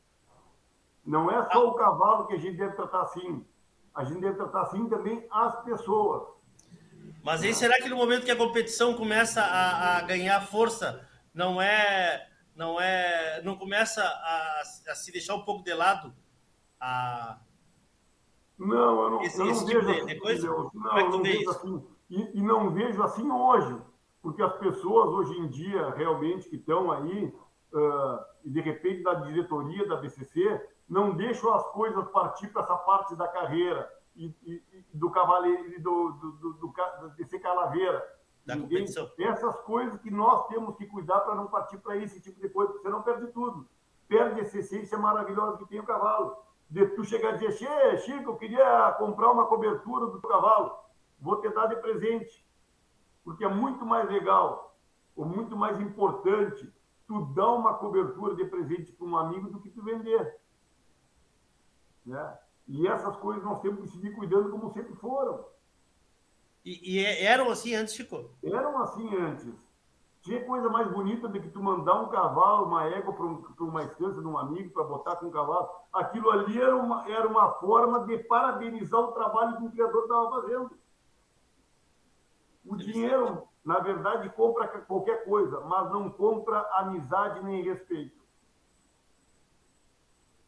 Não 1.05 1.29
é 1.29 1.47
só 1.51 1.67
o 1.67 1.75
cavalo 1.75 2.25
que 2.25 2.33
a 2.33 2.39
gente 2.39 2.57
deve 2.57 2.75
tratar 2.75 3.01
assim. 3.01 3.45
A 3.93 4.03
gente 4.03 4.21
deve 4.21 4.37
tratar 4.37 4.61
assim 4.61 4.89
também 4.89 5.27
as 5.29 5.63
pessoas. 5.63 6.40
Mas 7.23 7.43
aí 7.43 7.53
será 7.53 7.77
que 7.77 7.89
no 7.89 7.95
momento 7.95 8.25
que 8.25 8.31
a 8.31 8.35
competição 8.35 8.95
começa 8.95 9.41
a, 9.41 9.97
a 9.97 10.01
ganhar 10.01 10.41
força, 10.47 11.07
não 11.33 11.61
é, 11.61 12.27
não 12.55 12.81
é, 12.81 13.41
não 13.43 13.55
começa 13.55 14.01
a, 14.03 14.61
a, 14.89 14.95
se 14.95 15.11
deixar 15.11 15.35
um 15.35 15.45
pouco 15.45 15.63
de 15.63 15.73
lado 15.73 16.13
a 16.79 17.39
não, 18.57 19.03
eu 19.03 19.09
não, 19.09 19.21
esse, 19.23 19.39
eu 19.39 19.45
não 19.45 19.51
esse 19.51 19.65
vejo 19.65 19.79
tipo 19.79 19.91
de, 19.91 20.31
assim, 20.31 20.41
de 20.41 20.47
Não, 20.79 20.97
é 20.97 21.09
não 21.09 21.23
vejo 21.23 21.49
assim. 21.49 21.87
E, 22.09 22.39
e, 22.39 22.41
não 22.41 22.69
vejo 22.71 23.03
assim 23.03 23.31
hoje 23.31 23.81
porque 24.21 24.41
as 24.43 24.53
pessoas 24.57 25.07
hoje 25.09 25.39
em 25.39 25.47
dia 25.47 25.89
realmente 25.91 26.47
que 26.47 26.57
estão 26.57 26.91
aí 26.91 27.33
uh, 27.73 28.19
e 28.43 28.49
de 28.49 28.61
repente 28.61 29.01
da 29.01 29.15
diretoria 29.15 29.87
da 29.87 29.95
BCC 29.95 30.61
não 30.87 31.15
deixam 31.15 31.53
as 31.53 31.65
coisas 31.71 32.07
partir 32.11 32.49
para 32.49 32.61
essa 32.61 32.75
parte 32.75 33.15
da 33.15 33.27
carreira 33.27 33.89
e, 34.15 34.33
e, 34.43 34.63
e 34.73 34.97
do 34.97 35.09
cavaleiro 35.09 35.73
e 35.73 35.79
do, 35.79 36.11
do, 36.11 36.31
do, 36.33 36.53
do, 36.53 37.09
de 37.15 37.25
ser 37.25 37.39
calaveira. 37.39 38.03
Da 38.45 38.55
Ninguém, 38.55 38.85
essas 39.19 39.59
coisas 39.61 39.99
que 40.01 40.09
nós 40.09 40.47
temos 40.47 40.75
que 40.75 40.85
cuidar 40.87 41.19
para 41.21 41.35
não 41.35 41.47
partir 41.47 41.77
para 41.77 41.95
esse 41.97 42.19
tipo 42.19 42.39
de 42.39 42.49
coisa, 42.49 42.71
porque 42.71 42.87
você 42.87 42.93
não 42.93 43.03
perde 43.03 43.27
tudo. 43.27 43.67
Perde 44.07 44.41
essa 44.41 44.57
essência 44.57 44.97
maravilhosa 44.97 45.57
que 45.57 45.65
tem 45.67 45.79
o 45.79 45.85
cavalo. 45.85 46.37
De 46.69 46.87
tu 46.87 47.03
chegar 47.03 47.29
a 47.29 47.37
dizer, 47.37 47.51
Chico, 47.99 48.31
eu 48.31 48.37
queria 48.37 48.93
comprar 48.93 49.31
uma 49.31 49.45
cobertura 49.45 50.07
do 50.07 50.21
cavalo, 50.21 50.73
vou 51.19 51.39
te 51.39 51.49
dar 51.49 51.67
de 51.67 51.75
presente 51.75 52.43
porque 53.23 53.43
é 53.43 53.49
muito 53.49 53.85
mais 53.85 54.09
legal, 54.09 54.75
ou 55.15 55.25
muito 55.25 55.55
mais 55.55 55.79
importante, 55.79 56.71
tu 57.07 57.25
dar 57.33 57.51
uma 57.51 57.73
cobertura 57.75 58.35
de 58.35 58.45
presente 58.45 58.91
para 58.91 59.05
um 59.05 59.17
amigo 59.17 59.49
do 59.49 59.59
que 59.59 59.69
tu 59.69 59.83
vender. 59.83 60.39
Né? 62.05 62.39
E 62.71 62.87
essas 62.87 63.17
coisas 63.17 63.43
nós 63.43 63.59
temos 63.59 63.81
que 63.81 63.89
seguir 63.89 64.15
cuidando 64.15 64.49
como 64.49 64.71
sempre 64.71 64.95
foram. 64.95 65.43
E, 66.63 66.93
e 66.93 67.05
é, 67.05 67.25
eram 67.25 67.51
assim 67.51 67.75
antes, 67.75 67.93
Chico? 67.93 68.29
Eram 68.41 68.81
assim 68.81 69.13
antes. 69.17 69.53
Tinha 70.21 70.45
coisa 70.45 70.69
mais 70.69 70.89
bonita 70.89 71.27
do 71.27 71.41
que 71.41 71.49
tu 71.49 71.61
mandar 71.61 72.01
um 72.01 72.07
cavalo, 72.07 72.67
uma 72.67 72.85
égua 72.85 73.11
para 73.11 73.25
um, 73.25 73.43
uma 73.59 73.83
estância 73.83 74.21
de 74.21 74.27
um 74.27 74.37
amigo 74.37 74.69
para 74.69 74.85
botar 74.85 75.17
com 75.17 75.25
um 75.25 75.31
cavalo. 75.31 75.69
Aquilo 75.91 76.31
ali 76.31 76.61
era 76.61 76.73
uma, 76.73 77.11
era 77.11 77.27
uma 77.27 77.51
forma 77.55 78.05
de 78.05 78.17
parabenizar 78.19 79.01
o 79.01 79.11
trabalho 79.11 79.57
que 79.57 79.65
o 79.65 79.71
criador 79.71 80.03
estava 80.03 80.29
fazendo. 80.29 80.71
O 82.65 82.77
dinheiro, 82.77 83.49
na 83.65 83.79
verdade, 83.79 84.29
compra 84.29 84.65
qualquer 84.67 85.25
coisa, 85.25 85.59
mas 85.61 85.91
não 85.91 86.09
compra 86.09 86.61
amizade 86.71 87.43
nem 87.43 87.63
respeito. 87.63 88.20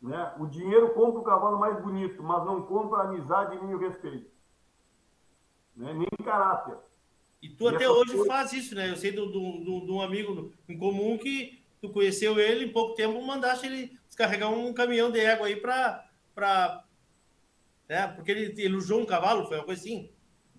Né? 0.04 0.34
O 0.38 0.46
dinheiro 0.46 0.94
compra 0.94 1.22
o 1.22 1.24
cavalo 1.24 1.58
mais 1.58 1.82
bonito, 1.82 2.22
mas 2.22 2.46
não 2.46 2.62
compra 2.64 3.00
a 3.00 3.04
amizade 3.06 3.58
nem 3.64 3.74
o 3.74 3.80
respeito. 3.80 4.30
Né? 5.78 5.94
Nem 5.94 6.26
caráter. 6.26 6.78
E 7.42 7.48
tu 7.48 7.72
e 7.72 7.76
até 7.76 7.90
hoje 7.90 8.12
coisa... 8.12 8.28
faz 8.28 8.52
isso, 8.52 8.76
né? 8.76 8.90
Eu 8.90 8.98
sei 8.98 9.12
de 9.12 9.22
um 9.22 10.02
amigo 10.02 10.52
em 10.68 10.78
comum 10.78 11.18
que 11.18 11.64
tu 11.82 11.90
conheceu 11.90 12.38
ele, 12.38 12.66
em 12.66 12.74
pouco 12.74 12.96
tempo 12.96 13.26
mandaste 13.26 13.66
ele 13.66 13.98
descarregar 14.08 14.52
um 14.52 14.74
caminhão 14.74 15.10
de 15.10 15.22
égua 15.22 15.48
aí 15.48 15.56
para. 15.56 16.06
Pra... 16.36 16.84
Né? 17.88 18.08
Porque 18.10 18.32
ele 18.32 18.62
elogiou 18.62 19.00
um 19.00 19.06
cavalo, 19.06 19.46
foi 19.46 19.58
uma 19.58 19.66
coisa 19.66 19.80
assim. 19.82 20.12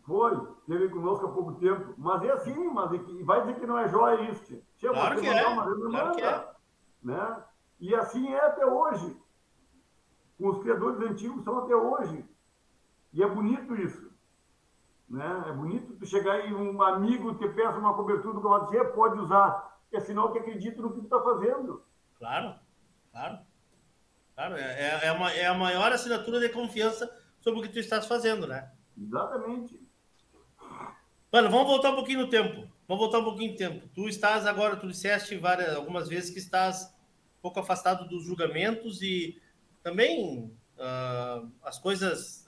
Foi, 0.07 0.39
teve 0.67 0.89
conosco 0.89 1.27
há 1.27 1.33
pouco 1.33 1.53
tempo. 1.55 1.95
Mas 1.99 2.23
é 2.23 2.33
assim, 2.33 2.55
mas 2.69 2.93
é 2.93 3.25
vai 3.25 3.43
dizer 3.43 3.61
que 3.61 3.67
não 3.67 3.79
é 3.79 3.89
joia 3.89 4.31
isso. 4.31 4.63
Claro 4.81 5.21
que 5.21 5.27
é. 5.27 5.47
Uma, 5.47 5.91
claro 5.91 6.15
que 6.15 6.23
é. 6.23 6.49
Né? 7.03 7.43
E 7.81 7.95
assim 7.95 8.33
é 8.33 8.41
até 8.41 8.65
hoje. 8.65 9.24
Com 10.39 10.49
os 10.49 10.63
criadores 10.63 11.01
antigos 11.11 11.45
são 11.45 11.59
até 11.59 11.75
hoje. 11.75 12.25
E 13.13 13.23
é 13.23 13.29
bonito 13.29 13.77
isso. 13.77 14.13
Né? 15.09 15.45
É 15.47 15.53
bonito 15.53 15.97
tu 15.97 16.07
chegar 16.07 16.49
e 16.49 16.55
um 16.55 16.81
amigo 16.83 17.35
te 17.35 17.49
peça 17.49 17.79
uma 17.79 17.95
cobertura 17.95 18.35
do 18.35 18.41
que 18.41 18.49
vai 18.49 18.65
dizer, 18.65 18.93
pode 18.93 19.19
usar. 19.21 19.79
É 19.93 20.01
sinal 20.01 20.33
que 20.33 20.41
acredita 20.41 20.83
no 20.83 20.93
que 20.93 20.99
tu 20.99 21.05
está 21.05 21.21
fazendo. 21.21 21.85
Claro, 22.19 22.59
claro. 23.13 23.39
Claro, 24.35 24.57
é, 24.57 24.61
é, 24.63 25.07
é, 25.07 25.13
uma, 25.13 25.33
é 25.33 25.47
a 25.47 25.55
maior 25.55 25.93
assinatura 25.93 26.41
de 26.41 26.49
confiança 26.49 27.09
sobre 27.41 27.61
o 27.61 27.63
que 27.63 27.69
tu 27.69 27.79
estás 27.79 28.07
fazendo, 28.07 28.47
né? 28.49 28.73
Exatamente. 28.99 29.81
Mano, 31.33 31.51
vamos 31.51 31.69
voltar 31.69 31.91
um 31.91 31.95
pouquinho 31.95 32.23
no 32.23 32.31
tempo. 32.31 32.69
Vamos 32.89 33.05
voltar 33.05 33.19
um 33.19 33.25
pouquinho 33.25 33.53
no 33.53 33.57
tempo. 33.57 33.89
Tu 33.95 34.09
estás 34.09 34.47
agora, 34.47 34.77
tu 34.77 34.89
disseste 34.89 35.37
várias, 35.37 35.75
algumas 35.77 36.09
vezes 36.09 36.31
que 36.31 36.39
estás 36.39 36.93
um 37.39 37.43
pouco 37.43 37.61
afastado 37.61 38.09
dos 38.09 38.25
julgamentos 38.25 39.01
e 39.01 39.41
também 39.85 40.51
uh, 40.79 41.53
as 41.63 41.79
coisas. 41.79 42.45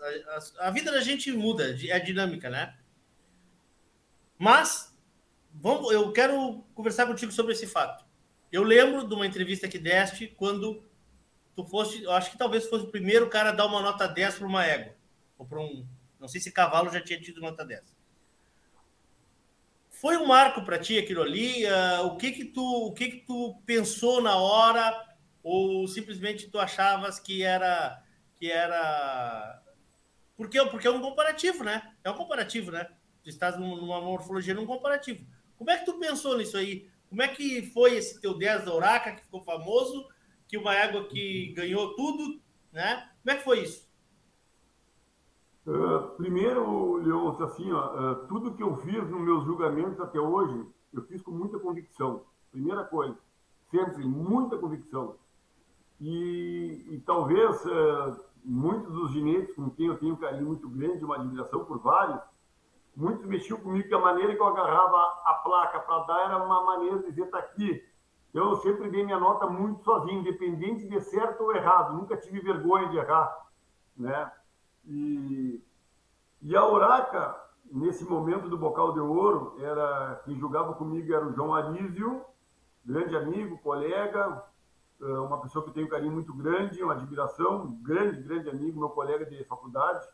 A, 0.58 0.68
a, 0.68 0.70
vida 0.70 0.90
da 0.90 1.00
gente 1.00 1.30
muda, 1.30 1.76
é 1.88 2.00
dinâmica, 2.00 2.50
né? 2.50 2.76
Mas 4.38 4.96
vamos, 5.52 5.92
eu 5.92 6.10
quero 6.12 6.64
conversar 6.74 7.06
contigo 7.06 7.30
sobre 7.30 7.52
esse 7.52 7.66
fato. 7.66 8.04
Eu 8.50 8.62
lembro 8.62 9.06
de 9.06 9.14
uma 9.14 9.26
entrevista 9.26 9.68
que 9.68 9.78
deste 9.78 10.26
quando 10.28 10.82
tu 11.54 11.64
foste, 11.64 12.02
eu 12.02 12.12
acho 12.12 12.30
que 12.30 12.38
talvez 12.38 12.66
fosse 12.66 12.86
o 12.86 12.90
primeiro 12.90 13.28
cara 13.28 13.50
a 13.50 13.52
dar 13.52 13.66
uma 13.66 13.82
nota 13.82 14.08
10 14.08 14.38
para 14.38 14.46
uma 14.46 14.64
égua, 14.64 14.94
ou 15.38 15.46
para 15.46 15.60
um, 15.60 15.86
não 16.18 16.28
sei 16.28 16.40
se 16.40 16.50
cavalo 16.50 16.90
já 16.90 17.00
tinha 17.00 17.20
tido 17.20 17.40
nota 17.40 17.64
10 17.64 17.96
foi 19.88 20.18
um 20.18 20.26
marco 20.26 20.62
para 20.62 20.78
ti 20.78 20.98
aquilo 20.98 21.22
ali? 21.22 21.64
Uh, 21.64 22.06
o 22.06 22.16
que 22.16 22.30
que 22.30 22.44
tu, 22.44 22.62
o 22.62 22.92
que 22.92 23.08
que 23.08 23.16
tu 23.26 23.56
pensou 23.64 24.20
na 24.20 24.36
hora 24.36 25.05
ou 25.48 25.86
simplesmente 25.86 26.50
tu 26.50 26.58
achavas 26.58 27.20
que 27.20 27.44
era 27.44 28.02
que 28.34 28.50
era 28.50 29.62
porque 30.36 30.60
porque 30.66 30.88
é 30.88 30.90
um 30.90 31.00
comparativo, 31.00 31.62
né? 31.62 31.94
É 32.02 32.10
um 32.10 32.16
comparativo, 32.16 32.72
né? 32.72 32.84
Tu 33.22 33.28
estás 33.30 33.56
numa 33.56 34.00
morfologia 34.00 34.54
num 34.54 34.66
comparativo. 34.66 35.24
Como 35.56 35.70
é 35.70 35.78
que 35.78 35.84
tu 35.84 36.00
pensou 36.00 36.36
nisso 36.36 36.56
aí? 36.56 36.90
Como 37.08 37.22
é 37.22 37.28
que 37.28 37.62
foi 37.70 37.94
esse 37.94 38.20
teu 38.20 38.36
10 38.36 38.64
da 38.64 38.74
Uraca 38.74 39.12
que 39.12 39.22
ficou 39.22 39.40
famoso, 39.44 40.08
que 40.48 40.58
uma 40.58 40.74
égua 40.74 41.06
que 41.06 41.52
ganhou 41.54 41.94
tudo, 41.94 42.42
né? 42.72 43.08
Como 43.22 43.36
é 43.36 43.38
que 43.38 43.44
foi 43.44 43.60
isso? 43.60 43.88
Uh, 45.64 46.08
primeiro, 46.16 46.96
Leôncio, 46.96 47.44
assim, 47.44 47.70
ó, 47.70 47.94
uh, 47.94 48.26
tudo 48.26 48.54
que 48.54 48.62
eu 48.64 48.76
fiz 48.78 49.08
nos 49.08 49.20
meus 49.20 49.44
julgamentos 49.44 50.00
até 50.00 50.18
hoje, 50.18 50.66
eu 50.92 51.02
fiz 51.02 51.22
com 51.22 51.30
muita 51.30 51.58
convicção. 51.60 52.24
Primeira 52.50 52.82
coisa, 52.84 53.16
sempre 53.70 54.04
muita 54.04 54.58
convicção. 54.58 55.16
E, 56.00 56.86
e 56.90 57.00
talvez 57.06 57.64
uh, 57.64 58.20
muitos 58.44 58.92
dos 58.92 59.10
ginetes 59.10 59.54
com 59.54 59.70
quem 59.70 59.86
eu 59.86 59.98
tenho 59.98 60.14
um 60.14 60.18
carinho 60.18 60.46
muito 60.46 60.68
grande, 60.68 61.04
uma 61.04 61.16
admiração 61.16 61.64
por 61.64 61.78
vários, 61.78 62.20
muitos 62.94 63.26
mexiam 63.26 63.58
comigo 63.58 63.88
que 63.88 63.94
a 63.94 63.98
maneira 63.98 64.34
que 64.34 64.40
eu 64.40 64.46
agarrava 64.46 64.96
a 65.24 65.34
placa 65.44 65.80
para 65.80 66.04
dar 66.04 66.24
era 66.24 66.44
uma 66.44 66.64
maneira 66.64 66.98
de 66.98 67.10
dizer, 67.10 67.30
tá 67.30 67.38
aqui. 67.38 67.84
Então, 68.30 68.50
eu 68.50 68.56
sempre 68.56 68.90
dei 68.90 69.04
minha 69.04 69.18
nota 69.18 69.46
muito 69.46 69.82
sozinho, 69.82 70.20
independente 70.20 70.86
de 70.86 71.00
certo 71.00 71.42
ou 71.42 71.56
errado. 71.56 71.94
Nunca 71.94 72.16
tive 72.16 72.40
vergonha 72.40 72.88
de 72.88 72.98
errar, 72.98 73.46
né? 73.96 74.30
E, 74.84 75.62
e 76.42 76.54
a 76.54 76.66
Uraca, 76.66 77.34
nesse 77.72 78.04
momento 78.04 78.48
do 78.48 78.58
Bocal 78.58 78.92
de 78.92 79.00
Ouro, 79.00 79.56
era 79.58 80.20
quem 80.24 80.38
jogava 80.38 80.74
comigo 80.74 81.12
era 81.12 81.26
o 81.26 81.32
João 81.32 81.54
Arísio, 81.54 82.22
grande 82.84 83.16
amigo, 83.16 83.58
colega, 83.58 84.44
uma 85.00 85.40
pessoa 85.40 85.62
que 85.62 85.70
eu 85.70 85.74
tenho 85.74 85.86
um 85.86 85.90
carinho 85.90 86.12
muito 86.12 86.32
grande, 86.32 86.82
uma 86.82 86.94
admiração, 86.94 87.64
um 87.64 87.82
grande, 87.82 88.22
grande 88.22 88.48
amigo, 88.48 88.78
meu 88.78 88.90
colega 88.90 89.26
de 89.26 89.44
faculdade. 89.44 90.06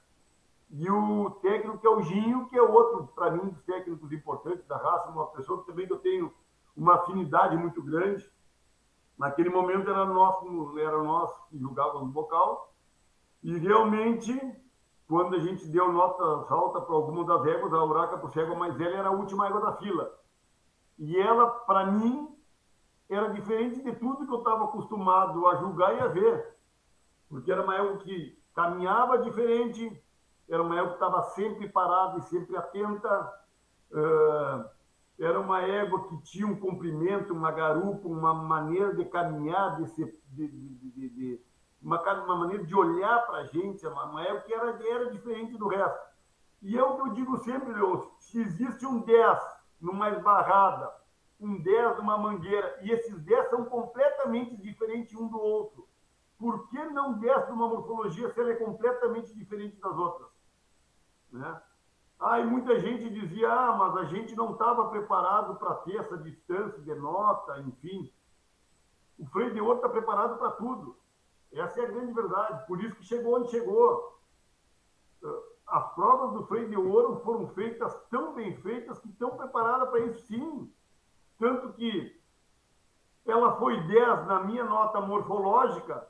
E 0.71 0.91
o 0.91 1.31
técnico 1.43 1.79
que 1.79 1.87
é 1.87 1.91
o 1.91 2.03
Ginho, 2.03 2.49
que 2.49 2.57
é 2.57 2.63
outro, 2.63 3.07
para 3.15 3.31
mim, 3.31 3.51
dos 3.51 3.63
técnicos 3.63 4.11
importantes 4.13 4.67
da 4.67 4.77
raça, 4.77 5.11
uma 5.11 5.27
pessoa 5.27 5.61
que 5.61 5.67
também 5.67 5.87
eu 5.89 5.99
tenho 5.99 6.33
uma 6.77 6.95
afinidade 6.95 7.57
muito 7.57 7.83
grande. 7.83 8.29
Naquele 9.19 9.51
momento 9.51 9.91
era 9.91 10.05
nós, 10.05 10.37
era 10.79 11.03
nós 11.03 11.31
que 11.49 11.59
jogávamos 11.59 12.07
no 12.07 12.13
bocal. 12.13 12.73
E 13.43 13.59
realmente 13.59 14.33
quando 15.13 15.37
a 15.37 15.41
gente 15.41 15.69
deu 15.69 15.93
nota 15.93 16.25
alta 16.49 16.81
para 16.81 16.95
alguma 16.95 17.23
das 17.27 17.45
éguas, 17.45 17.71
a 17.75 17.85
Uraca, 17.85 18.17
por 18.17 18.35
égua 18.35 18.57
mais 18.57 18.75
velha, 18.75 18.97
era 18.97 19.09
a 19.09 19.13
última 19.13 19.47
égua 19.47 19.61
da 19.61 19.75
fila. 19.75 20.11
E 20.99 21.19
ela, 21.19 21.51
para 21.51 21.85
mim, 21.85 22.32
era 23.09 23.29
diferente 23.31 23.83
de 23.83 23.93
tudo 23.97 24.27
que 24.27 24.33
eu 24.33 24.39
estava 24.39 24.65
acostumado 24.65 25.47
a 25.47 25.57
julgar 25.57 25.95
e 25.97 26.01
a 26.01 26.09
ver. 26.09 26.57
Porque 27.29 27.51
era 27.51 27.63
uma 27.63 27.75
égua 27.77 27.99
que 27.99 28.39
caminhava 28.55 29.19
diferente, 29.19 30.03
era 30.49 30.63
uma 30.63 30.77
égua 30.77 30.89
que 30.89 30.95
estava 30.95 31.23
sempre 31.23 31.69
parada 31.69 32.19
e 32.19 32.23
sempre 32.23 32.57
atenta, 32.57 33.33
uh, 33.91 34.71
era 35.19 35.39
uma 35.39 35.63
égua 35.63 36.09
que 36.09 36.23
tinha 36.23 36.47
um 36.47 36.59
comprimento, 36.59 37.33
uma 37.33 37.53
garupa, 37.53 38.09
uma 38.09 38.35
maneira 38.35 38.95
de 38.95 39.05
caminhar, 39.05 39.77
de, 39.77 39.89
ser, 39.89 40.21
de, 40.31 40.49
de, 40.49 41.09
de 41.11 41.41
uma, 41.81 42.01
uma 42.25 42.37
maneira 42.37 42.65
de 42.65 42.75
olhar 42.75 43.27
para 43.27 43.39
a 43.39 43.45
gente, 43.45 43.87
uma, 43.87 44.05
uma 44.07 44.23
época 44.23 44.47
que 44.47 44.55
era, 44.55 44.89
era 44.89 45.11
diferente 45.11 45.57
do 45.57 45.69
resto. 45.69 46.13
E 46.63 46.79
é 46.79 46.83
o 46.83 46.95
que 46.95 47.01
eu 47.03 47.13
digo 47.15 47.37
sempre, 47.39 47.73
Leôncio, 47.73 48.11
se 48.19 48.41
existe 48.41 48.87
um 48.87 49.01
10 49.01 49.39
numa 49.81 50.11
esbarrada, 50.11 50.93
um 51.43 51.61
10 51.61 51.99
numa 51.99 52.17
mangueira, 52.19 52.79
e 52.83 52.91
esses 52.91 53.19
10 53.21 53.51
são 53.51 53.65
completamente 53.65 54.57
diferentes 54.57 55.15
um 55.15 55.29
do 55.29 55.41
outro, 55.41 55.89
por 56.39 56.69
que 56.69 56.85
não 56.87 57.19
10 57.19 57.49
numa 57.51 57.69
morfologia 57.69 58.29
se 58.31 58.41
ela 58.41 58.53
é 58.53 58.57
completamente 58.57 59.35
diferente 59.35 59.77
das 59.81 59.97
outras? 59.97 60.29
Né? 61.31 61.63
Ah, 62.19 62.39
e 62.39 62.47
muita 62.47 62.79
gente 62.79 63.11
dizia, 63.11 63.53
ah, 63.53 63.77
mas 63.77 63.97
a 63.97 64.05
gente 64.05 64.35
não 64.37 64.53
estava 64.53 64.89
preparado 64.89 65.57
para 65.57 65.75
ter 65.77 65.97
essa 65.97 66.17
distância 66.19 66.81
de 66.81 66.95
nota, 66.95 67.61
enfim. 67.61 68.13
O 69.19 69.27
freio 69.27 69.53
de 69.53 69.61
ouro 69.61 69.77
está 69.77 69.89
preparado 69.89 70.39
para 70.39 70.53
tudo. 70.53 70.97
Essa 71.53 71.81
é 71.81 71.85
a 71.85 71.91
grande 71.91 72.13
verdade. 72.13 72.67
Por 72.67 72.83
isso 72.83 72.97
que 72.97 73.05
chegou 73.05 73.37
onde 73.37 73.51
chegou. 73.51 74.19
As 75.67 75.95
provas 75.95 76.33
do 76.33 76.47
freio 76.47 76.69
de 76.69 76.77
ouro 76.77 77.21
foram 77.25 77.49
feitas 77.49 77.95
tão 78.09 78.35
bem 78.35 78.57
feitas 78.63 78.99
que 78.99 79.09
estão 79.09 79.37
preparadas 79.37 79.89
para 79.91 80.01
isso 80.01 80.27
sim. 80.27 80.73
Tanto 81.39 81.73
que 81.73 82.21
ela 83.27 83.57
foi 83.57 83.81
10 83.87 84.27
na 84.27 84.41
minha 84.41 84.65
nota 84.65 85.01
morfológica, 85.01 86.07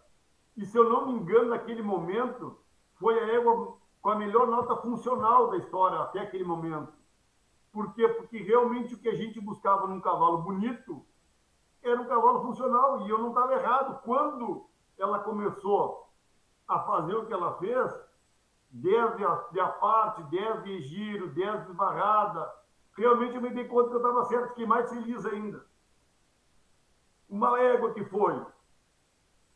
e 0.57 0.65
se 0.66 0.77
eu 0.77 0.89
não 0.89 1.07
me 1.07 1.12
engano, 1.12 1.51
naquele 1.51 1.82
momento, 1.82 2.59
foi 2.94 3.19
a 3.19 3.35
égua 3.35 3.77
com 4.01 4.11
a 4.11 4.16
melhor 4.16 4.47
nota 4.47 4.77
funcional 4.77 5.51
da 5.51 5.57
história 5.57 5.99
até 6.01 6.20
aquele 6.20 6.44
momento. 6.44 6.93
Por 7.70 7.94
quê? 7.94 8.07
Porque 8.09 8.39
realmente 8.39 8.94
o 8.94 8.99
que 8.99 9.09
a 9.09 9.15
gente 9.15 9.40
buscava 9.40 9.86
num 9.86 10.01
cavalo 10.01 10.39
bonito 10.39 11.05
era 11.82 12.01
um 12.01 12.07
cavalo 12.07 12.43
funcional, 12.43 13.07
e 13.07 13.11
eu 13.11 13.19
não 13.19 13.31
estava 13.31 13.55
errado. 13.55 14.03
Quando 14.05 14.66
ela 14.99 15.20
começou 15.20 16.09
a 16.69 16.78
fazer 16.81 17.15
o 17.15 17.27
que 17.27 17.32
ela 17.32 17.55
fez, 17.59 17.93
desde 18.70 19.24
a, 19.24 19.35
de 19.51 19.61
a 19.61 19.69
parte, 19.69 20.23
desde 20.24 20.81
giro, 20.82 21.31
desde 21.31 21.73
barrada, 21.73 22.53
realmente 22.97 23.35
eu 23.35 23.43
me 23.43 23.51
dei 23.51 23.66
conta 23.69 23.90
que 23.90 23.94
eu 23.94 23.98
estava 23.98 24.24
certo, 24.24 24.48
fiquei 24.48 24.66
mais 24.66 24.89
feliz 24.89 25.24
ainda. 25.27 25.64
Uma 27.28 27.59
égua 27.60 27.94
que 27.94 28.05
foi 28.05 28.44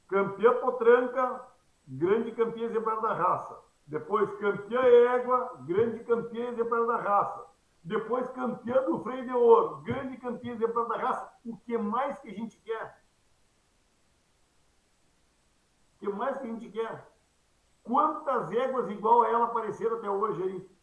campeã 0.09 0.55
potranca, 0.61 1.47
grande 1.87 2.33
campeã 2.33 2.65
exemplar 2.65 3.01
da 3.01 3.13
raça. 3.13 3.61
Depois 3.87 4.31
campeã 4.39 4.81
égua, 4.81 5.59
grande 5.61 6.03
campeã 6.05 6.49
exemplar 6.49 6.87
da 6.87 6.97
raça. 6.97 7.47
Depois 7.85 8.29
campeã 8.31 8.83
do 8.83 9.01
freio 9.01 9.25
de 9.25 9.33
ouro, 9.33 9.83
grande 9.83 10.17
campeã 10.17 10.53
exemplar 10.53 10.89
da 10.89 10.97
raça. 10.97 11.33
O 11.45 11.57
que 11.59 11.79
mais 11.79 12.19
que 12.21 12.31
a 12.31 12.35
gente 12.35 12.59
quer? 12.59 13.07
que 15.99 16.09
mais 16.09 16.39
que 16.39 16.47
a 16.47 16.51
gente 16.51 16.71
quer? 16.71 17.09
Quantas 17.83 18.51
éguas 18.53 18.89
igual 18.91 19.23
a 19.23 19.29
ela 19.29 19.45
apareceram 19.47 19.97
até 19.97 20.11
hoje 20.11 20.43
aí? 20.43 20.76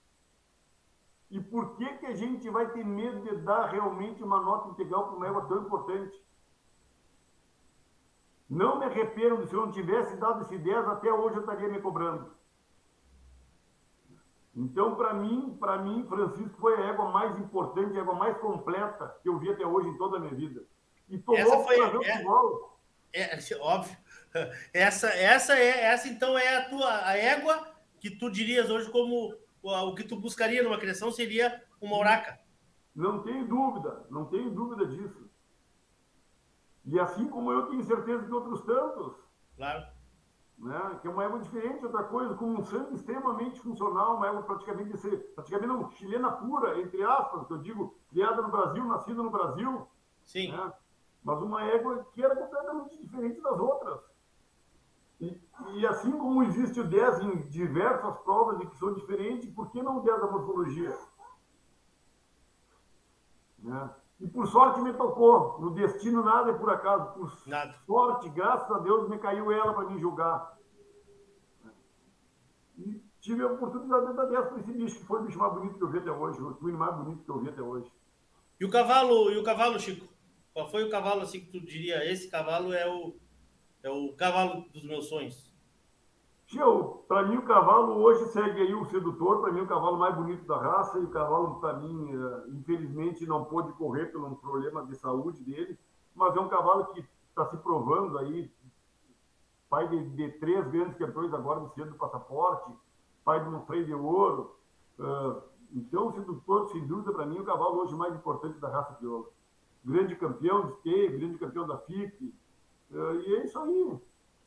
E 1.34 1.41
por 1.41 1.76
que, 1.77 1.97
que 1.97 2.05
a 2.05 2.15
gente 2.15 2.47
vai 2.47 2.69
ter 2.69 2.85
medo 2.85 3.22
de 3.22 3.35
dar 3.38 3.65
realmente 3.65 4.22
uma 4.22 4.39
nota 4.39 4.69
integral 4.69 5.07
para 5.07 5.15
uma 5.15 5.27
égua 5.27 5.47
tão 5.47 5.64
importante? 5.64 6.23
Não 8.47 8.77
me 8.77 8.85
arrependo, 8.85 9.47
se 9.47 9.55
eu 9.55 9.65
não 9.65 9.72
tivesse 9.72 10.15
dado 10.18 10.43
esse 10.43 10.55
10, 10.60 10.88
até 10.89 11.11
hoje 11.11 11.38
eu 11.38 11.39
estaria 11.39 11.68
me 11.69 11.81
cobrando. 11.81 12.31
Então, 14.55 14.95
para 14.95 15.11
mim, 15.15 15.57
para 15.60 15.80
mim, 15.80 16.05
Francisco 16.07 16.55
foi 16.60 16.76
a 16.76 16.85
égua 16.89 17.10
mais 17.10 17.35
importante, 17.39 17.97
a 17.97 18.01
égua 18.01 18.14
mais 18.14 18.38
completa 18.38 19.18
que 19.23 19.27
eu 19.27 19.39
vi 19.39 19.49
até 19.49 19.65
hoje 19.65 19.89
em 19.89 19.97
toda 19.97 20.18
a 20.18 20.19
minha 20.19 20.35
vida. 20.35 20.64
E 21.10 21.18
tomou 21.18 21.41
essa 21.41 21.57
foi, 21.64 21.80
é, 21.80 22.22
igual. 22.22 22.80
É, 23.11 23.39
óbvio. 23.60 23.97
Essa, 24.73 25.10
essa 25.10 25.55
é, 25.55 25.85
essa 25.85 26.07
então 26.07 26.35
é 26.35 26.57
a 26.57 26.68
tua 26.68 27.05
a 27.05 27.15
égua 27.15 27.68
que 27.99 28.10
tu 28.10 28.31
dirias 28.31 28.68
hoje 28.68 28.89
como 28.89 29.31
o 29.64 29.95
que 29.95 30.03
tu 30.03 30.15
buscaria 30.18 30.61
numa 30.61 30.77
criação 30.77 31.11
seria 31.11 31.64
uma 31.81 31.98
uraca. 31.98 32.40
Não 32.94 33.23
tenho 33.23 33.48
dúvida, 33.48 34.06
não 34.10 34.26
tenho 34.26 34.52
dúvida 34.52 34.85
disso. 34.85 35.30
E 36.85 36.99
assim 36.99 37.27
como 37.27 37.52
eu 37.52 37.68
tenho 37.68 37.84
certeza 37.84 38.26
que 38.26 38.31
outros 38.31 38.61
tantos. 38.61 39.15
Claro. 39.56 39.88
Né, 40.60 40.99
que 41.02 41.07
é 41.07 41.11
uma 41.11 41.23
égua 41.23 41.40
diferente, 41.40 41.84
outra 41.84 42.03
coisa, 42.03 42.35
com 42.35 42.45
um 42.45 42.64
sangue 42.64 42.94
extremamente 42.94 43.60
funcional, 43.60 44.18
uma 44.18 44.27
égua 44.27 44.44
praticamente, 44.44 44.95
praticamente 45.34 45.68
não, 45.68 45.90
chilena 45.91 46.31
pura, 46.31 46.80
entre 46.80 47.03
aspas, 47.03 47.48
que 47.48 47.53
eu 47.53 47.57
digo, 47.57 47.98
criada 48.10 48.41
no 48.41 48.52
Brasil, 48.52 48.85
nascida 48.85 49.23
no 49.23 49.31
Brasil. 49.31 49.88
Sim. 50.23 50.52
Né, 50.52 50.73
mas 51.23 51.41
uma 51.41 51.64
égua 51.64 52.06
que 52.14 52.23
era 52.23 52.35
completamente 52.35 53.02
diferente 53.02 53.41
das 53.41 53.60
outras. 53.60 54.12
E, 55.24 55.80
e, 55.80 55.88
assim 55.88 56.12
como 56.12 56.44
existe 56.44 56.80
o 56.82 56.84
10 56.84 57.20
em 57.22 57.38
diversas 57.48 58.18
provas 58.20 58.60
e 58.62 58.68
que 58.68 58.78
são 58.78 58.94
diferentes, 58.94 59.50
por 59.52 59.72
que 59.72 59.82
não 59.82 60.00
o 60.00 60.02
10 60.02 60.20
da 60.20 60.32
morfologia? 60.32 60.98
Né? 63.60 63.90
E 64.20 64.28
por 64.28 64.48
sorte 64.48 64.82
me 64.82 64.94
tocou. 64.94 65.62
No 65.62 65.72
destino 65.72 66.24
nada 66.24 66.52
é 66.52 66.54
por 66.54 66.70
acaso. 66.70 67.14
Por 67.14 67.32
nada. 67.48 67.74
sorte, 67.86 68.30
graças 68.30 68.70
a 68.70 68.80
Deus, 68.80 69.08
me 69.10 69.18
caiu 69.18 69.52
ela 69.52 69.74
para 69.74 69.90
me 69.90 70.00
julgar. 70.00 70.58
E 72.78 73.02
tive 73.22 73.44
a 73.44 73.52
oportunidade 73.52 74.08
de 74.08 74.14
dar 74.14 74.26
10 74.26 74.48
para 74.48 74.60
esse 74.60 74.74
bicho, 74.74 75.00
que 75.00 75.06
foi 75.06 75.22
o 75.22 75.24
bicho 75.24 75.40
mais 75.40 75.54
bonito 75.54 75.78
que 75.78 75.84
eu 75.84 75.90
vi 75.90 76.00
até 76.00 76.12
hoje, 76.12 76.41
o 76.41 76.54
twin 76.56 76.74
mais 76.74 76.95
bonito 76.95 77.24
que 77.24 77.32
eu 77.32 77.40
vi 77.40 77.50
até 77.50 77.62
hoje. 77.62 77.90
E 78.60 78.66
o 78.66 78.70
cavalo, 78.70 79.32
e 79.32 79.38
o 79.38 79.44
cavalo, 79.44 79.80
Chico? 79.80 80.08
Qual 80.54 80.70
foi 80.70 80.84
o 80.84 80.90
cavalo 80.90 81.22
assim 81.22 81.40
que 81.40 81.52
tu 81.52 81.60
diria? 81.60 82.06
Esse 82.12 82.30
cavalo 82.30 82.74
é 82.74 82.88
o 82.88 83.16
é 83.84 83.89
o 83.89 84.14
cavalo 84.14 84.65
dos 84.73 84.84
meus 84.85 85.07
sonhos. 85.07 85.53
para 87.07 87.23
mim 87.27 87.38
o 87.38 87.45
cavalo 87.45 88.01
hoje 88.01 88.26
segue 88.31 88.61
aí 88.61 88.73
o 88.73 88.85
sedutor, 88.85 89.41
para 89.41 89.51
mim 89.51 89.61
o 89.61 89.68
cavalo 89.68 89.97
mais 89.97 90.15
bonito 90.15 90.45
da 90.45 90.57
raça, 90.57 90.97
e 90.99 91.03
o 91.03 91.10
cavalo, 91.10 91.60
para 91.60 91.73
mim, 91.73 92.11
eh, 92.11 92.43
infelizmente 92.49 93.26
não 93.26 93.43
pôde 93.45 93.73
correr 93.73 94.07
por 94.07 94.23
um 94.23 94.35
problema 94.35 94.85
de 94.85 94.95
saúde 94.95 95.43
dele, 95.43 95.77
mas 96.15 96.35
é 96.35 96.39
um 96.39 96.47
cavalo 96.47 96.85
que 96.93 97.05
está 97.30 97.45
se 97.47 97.57
provando 97.57 98.18
aí, 98.18 98.51
pai 99.69 99.88
de, 99.89 100.10
de, 100.11 100.31
três 100.34 100.65
grandes 100.69 100.97
campeões 100.97 101.34
agora 101.34 101.60
no 101.60 101.69
Centro 101.69 101.91
do 101.91 101.97
Passaporte, 101.97 102.72
pai 103.26 103.43
de 103.43 103.49
um 103.49 103.65
freio 103.65 103.85
de 103.85 103.93
ouro. 103.93 104.55
Uh, 104.99 105.41
então, 105.73 106.10
o 106.10 106.14
sedutor, 106.14 106.69
sem 106.69 106.85
dúvida, 106.85 107.11
para 107.11 107.26
mim, 107.26 107.38
é 107.38 107.41
o 107.41 107.45
cavalo 107.45 107.81
hoje 107.81 107.95
mais 107.95 108.14
importante 108.14 108.60
da 108.60 108.69
raça 108.69 108.93
crioula. 108.93 109.26
Grande 109.84 110.15
campeão 110.15 110.68
de 110.68 110.73
esteio, 110.73 111.18
grande 111.18 111.39
campeão 111.39 111.65
da 111.65 111.80
FIP. 111.80 112.31
E 112.91 113.35
é 113.35 113.45
isso 113.45 113.60
aí. 113.60 113.99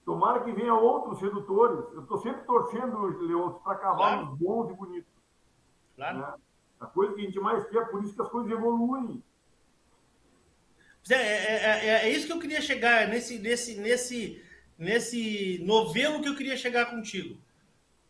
Tomara 0.07 0.45
que 0.45 0.53
venha 0.53 0.73
outros 0.73 1.19
sedutores. 1.19 1.93
Eu 1.93 2.03
estou 2.03 2.19
sempre 2.19 2.43
torcendo, 2.43 3.07
Leôncio, 3.27 3.61
para 3.61 3.75
cavalos 3.75 4.27
claro. 4.29 4.37
bons 4.37 4.71
e 4.71 4.75
bonitos. 4.75 5.13
Claro. 5.97 6.19
Né? 6.19 6.35
A 6.79 6.87
coisa 6.87 7.15
que 7.15 7.23
a 7.23 7.25
gente 7.25 7.41
mais 7.41 7.69
quer, 7.69 7.91
por 7.91 8.05
isso 8.05 8.15
que 8.15 8.23
as 8.23 8.29
coisas 8.29 8.53
evoluem. 8.53 9.21
É, 11.11 11.15
é, 11.15 11.55
é, 11.65 11.89
é, 12.07 12.11
isso 12.11 12.27
que 12.27 12.33
eu 12.33 12.39
queria 12.39 12.61
chegar, 12.61 13.09
nesse, 13.09 13.39
nesse, 13.41 13.81
nesse, 13.81 14.45
nesse 14.79 15.61
novelo 15.65 16.21
que 16.21 16.29
eu 16.29 16.37
queria 16.37 16.57
chegar 16.57 16.87
contigo. 16.87 17.41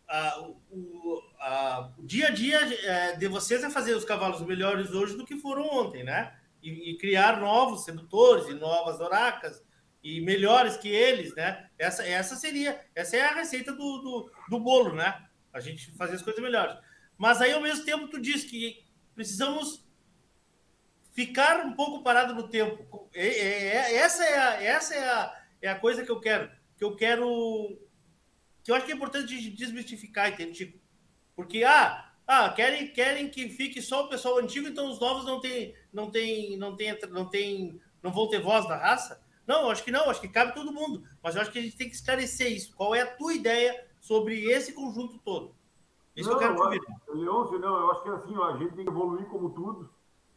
Ah, 0.07 0.51
o, 0.70 1.23
a, 1.40 1.90
o 1.98 2.03
dia 2.03 2.28
a 2.28 2.31
dia 2.31 2.59
é, 2.85 3.16
de 3.16 3.27
vocês 3.28 3.65
é 3.65 3.70
fazer 3.70 3.94
os 3.94 4.05
cavalos 4.05 4.43
melhores 4.43 4.90
hoje 4.90 5.16
do 5.16 5.24
que 5.24 5.36
foram 5.36 5.66
ontem, 5.66 6.05
né? 6.05 6.36
E, 6.62 6.90
e 6.90 6.98
criar 6.98 7.40
novos 7.40 7.85
sedutores 7.85 8.48
e 8.48 8.55
novas 8.55 9.01
oracas 9.01 9.65
e 10.07 10.20
melhores 10.20 10.77
que 10.77 10.89
eles, 10.89 11.35
né? 11.35 11.69
Essa, 11.77 12.07
essa 12.07 12.37
seria, 12.37 12.81
essa 12.95 13.16
é 13.16 13.23
a 13.23 13.35
receita 13.35 13.73
do, 13.73 13.99
do, 13.99 14.31
do, 14.49 14.61
bolo, 14.61 14.95
né? 14.95 15.27
A 15.53 15.59
gente 15.59 15.91
fazer 15.97 16.15
as 16.15 16.23
coisas 16.23 16.41
melhores. 16.41 16.78
Mas 17.19 17.41
aí, 17.41 17.53
ao 17.53 17.61
mesmo 17.61 17.85
tempo, 17.85 18.07
tu 18.07 18.20
diz 18.20 18.45
que 18.45 18.87
precisamos 19.16 19.85
ficar 21.12 21.66
um 21.66 21.73
pouco 21.73 22.05
parado 22.05 22.37
no 22.37 22.49
tempo. 22.49 23.11
É, 23.12 23.27
é, 23.27 23.66
é, 23.66 23.97
essa 23.97 24.24
é 24.24 24.39
a, 24.39 24.62
essa 24.62 24.95
é 24.95 25.09
a, 25.09 25.43
é 25.62 25.69
a 25.70 25.78
coisa 25.81 26.05
que 26.05 26.11
eu 26.11 26.20
quero. 26.20 26.53
Que 26.78 26.85
eu 26.85 26.95
quero. 26.95 27.77
Que 28.62 28.70
eu 28.70 28.77
acho 28.77 28.87
que 28.87 28.93
é 28.93 28.95
importante 28.95 29.51
desmistificar, 29.51 30.28
entende? 30.28 30.81
Porque, 31.35 31.65
ah, 31.65 32.12
ah, 32.28 32.49
querem, 32.51 32.93
querem 32.93 33.28
que 33.28 33.49
fique 33.49 33.83
só 33.83 34.05
o 34.05 34.09
pessoal 34.09 34.39
antigo, 34.39 34.69
então 34.69 34.89
os 34.89 35.01
novos 35.01 35.24
não 35.24 35.41
tem, 35.41 35.74
não 35.93 36.12
tem, 36.12 36.57
não 36.57 36.77
tem, 36.77 36.97
não 37.11 37.28
tem, 37.28 37.81
não 38.01 38.12
vão 38.12 38.28
ter 38.28 38.41
voz 38.41 38.69
da 38.69 38.77
raça. 38.77 39.26
Não, 39.47 39.70
acho 39.70 39.85
que 39.85 39.90
não, 39.90 40.10
acho 40.10 40.20
que 40.20 40.28
cabe 40.28 40.55
todo 40.55 40.73
mundo. 40.73 41.02
Mas 41.23 41.36
eu 41.36 41.43
acho 41.43 41.52
que 41.52 41.59
a 41.59 41.62
gente 41.62 41.77
tem 41.77 41.89
que 41.89 41.94
esclarecer 41.94 42.52
isso. 42.52 42.74
Qual 42.74 42.94
é 42.94 43.02
a 43.02 43.16
tua 43.16 43.32
ideia 43.32 43.86
sobre 44.01 44.44
esse 44.51 44.73
conjunto 44.73 45.18
todo? 45.18 45.55
Isso 46.16 46.31
não, 46.31 46.39
que 46.39 46.44
eu 46.44 46.48
quero 46.48 46.56
te 46.56 46.62
ouvir. 46.62 46.82
Leôncio, 47.09 47.59
não, 47.59 47.77
eu 47.77 47.90
acho 47.90 48.02
que 48.02 48.09
é 48.09 48.12
assim, 48.12 48.36
ó, 48.36 48.44
a 48.44 48.56
gente 48.56 48.74
tem 48.74 48.85
que 48.85 48.90
evoluir 48.90 49.27
como 49.28 49.51
tudo, 49.51 49.90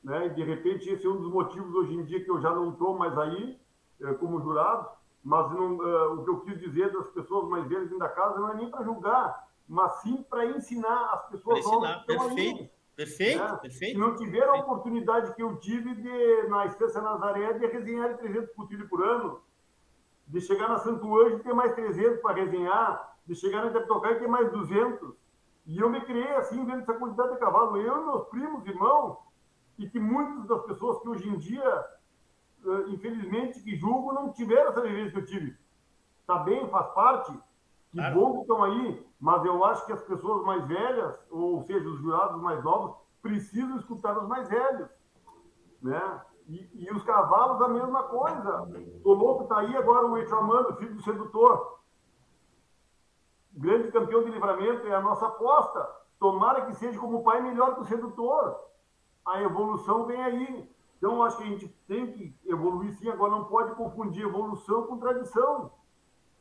né? 0.04 0.28
E 0.28 0.30
de 0.32 0.44
repente 0.44 0.90
esse 0.90 1.06
é 1.06 1.10
um 1.10 1.22
dos 1.22 1.32
motivos 1.32 1.74
hoje 1.74 1.94
em 1.94 2.04
dia 2.04 2.24
que 2.24 2.30
eu 2.30 2.42
já 2.42 2.54
não 2.54 2.72
estou 2.72 2.98
mais 2.98 3.18
aí, 3.18 3.58
é, 4.02 4.14
como 4.16 4.42
jurado, 4.42 4.90
mas 5.24 5.52
não, 5.52 5.88
é, 5.88 6.08
o 6.08 6.24
que 6.24 6.30
eu 6.30 6.40
quis 6.42 6.60
dizer 6.60 6.92
das 6.92 7.08
pessoas 7.10 7.48
mais 7.50 7.66
velhas 7.68 7.90
da 7.98 8.10
casa 8.10 8.40
não 8.40 8.52
é 8.52 8.56
nem 8.56 8.70
para 8.70 8.84
julgar, 8.84 9.48
mas 9.68 10.02
sim 10.02 10.22
para 10.30 10.46
ensinar 10.46 11.14
as 11.14 11.30
pessoas 11.30 11.66
pra 11.66 11.74
ensinar, 11.74 12.06
perfeito. 12.06 12.60
Ali. 12.60 12.72
Perfeito, 13.00 13.42
né? 13.42 13.58
perfeito. 13.62 13.94
Se 13.94 13.98
não 13.98 14.14
tiver 14.14 14.44
a 14.44 14.56
oportunidade 14.56 15.34
que 15.34 15.42
eu 15.42 15.56
tive 15.58 15.96
de, 15.96 16.48
na 16.50 16.66
Estância 16.66 17.02
Nazaré 17.02 17.54
de 17.54 17.66
resenhar 17.66 18.18
300 18.18 18.50
putilhos 18.52 18.90
por 18.90 19.02
ano, 19.02 19.40
de 20.28 20.42
chegar 20.42 20.68
na 20.68 20.80
Santo 20.80 21.18
Anjo 21.18 21.38
e 21.38 21.40
ter 21.40 21.54
mais 21.54 21.74
300 21.76 22.20
para 22.22 22.36
resenhar, 22.36 23.18
de 23.26 23.36
chegar 23.36 23.64
na 23.64 23.72
Teptocai 23.72 24.16
e 24.16 24.20
ter 24.20 24.28
mais 24.28 24.52
200. 24.52 25.16
E 25.66 25.80
eu 25.80 25.90
me 25.90 26.02
criei 26.02 26.36
assim, 26.36 26.66
vendo 26.66 26.82
essa 26.82 26.94
quantidade 26.94 27.32
de 27.32 27.40
cavalo. 27.40 27.78
Eu 27.78 28.02
e 28.02 28.06
meus 28.06 28.28
primos, 28.28 28.66
irmãos, 28.66 29.18
e 29.78 29.90
que 29.90 29.98
muitas 29.98 30.46
das 30.46 30.66
pessoas 30.66 31.02
que 31.02 31.08
hoje 31.08 31.30
em 31.30 31.38
dia, 31.38 31.86
eh, 32.66 32.84
infelizmente, 32.90 33.64
que 33.64 33.78
julgo, 33.78 34.12
não 34.12 34.34
tiveram 34.34 34.72
essa 34.72 34.82
vivência 34.82 35.12
que 35.14 35.20
eu 35.20 35.26
tive. 35.26 35.58
Tá 36.28 36.40
bem, 36.40 36.68
faz 36.68 36.94
parte. 36.94 37.32
Que 37.92 37.98
claro. 37.98 38.16
bom 38.16 38.34
que 38.34 38.42
estão 38.42 38.64
aí, 38.64 39.08
mas 39.20 39.44
eu 39.46 39.64
acho 39.66 39.86
que 39.86 39.94
as 39.94 40.04
pessoas 40.04 40.46
mais 40.46 40.66
velhas, 40.68 41.20
ou 41.32 41.62
seja, 41.64 41.88
os 41.90 42.00
jurados 42.00 42.42
mais 42.42 42.64
novos, 42.64 42.96
precisam 43.22 43.78
escutar 43.78 44.18
os 44.18 44.28
mais 44.28 44.48
velhos. 44.48 44.90
Né? 45.82 46.22
E, 46.48 46.86
e 46.86 46.92
os 46.92 47.04
cavalos, 47.04 47.62
a 47.62 47.68
mesma 47.68 48.04
coisa. 48.04 48.68
O 49.04 49.14
louco 49.14 49.44
está 49.44 49.60
aí 49.60 49.76
agora, 49.76 50.08
o 50.08 50.18
Etramano, 50.18 50.76
filho 50.76 50.96
do 50.96 51.04
sedutor. 51.04 51.80
Grande 53.54 53.92
campeão 53.92 54.24
de 54.24 54.32
livramento, 54.32 54.88
é 54.88 54.96
a 54.96 55.02
nossa 55.02 55.28
aposta. 55.28 55.80
Tomara 56.20 56.66
que 56.66 56.76
seja 56.76 57.00
como 57.00 57.20
o 57.20 57.24
pai 57.24 57.42
melhor 57.42 57.76
que 57.76 57.82
o 57.82 57.86
sedutor. 57.86 58.60
A 59.26 59.42
evolução 59.42 60.06
vem 60.06 60.22
aí. 60.22 60.76
Então, 60.98 61.24
acho 61.24 61.38
que 61.38 61.44
a 61.44 61.48
gente 61.48 61.68
tem 61.88 62.12
que 62.12 62.36
evoluir 62.46 62.94
sim, 62.94 63.10
agora 63.10 63.32
não 63.32 63.46
pode 63.46 63.74
confundir 63.76 64.26
evolução 64.26 64.86
com 64.86 65.00
tradição. 65.00 65.72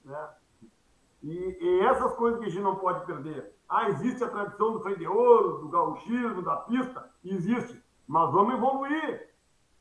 Né? 0.04 0.28
E, 1.22 1.58
e, 1.60 1.80
essas 1.80 2.14
coisas 2.14 2.38
que 2.38 2.46
a 2.46 2.48
gente 2.48 2.62
não 2.62 2.76
pode 2.76 3.04
perder. 3.04 3.52
Ah, 3.68 3.88
existe 3.90 4.22
a 4.22 4.28
tradição 4.28 4.72
do 4.72 4.80
freio 4.80 4.98
de 4.98 5.06
ouro, 5.06 5.58
do 5.58 5.68
gauchismo, 5.68 6.42
da 6.42 6.56
pista? 6.56 7.10
Existe. 7.24 7.82
Mas 8.06 8.32
vamos 8.32 8.54
evoluir. 8.54 9.28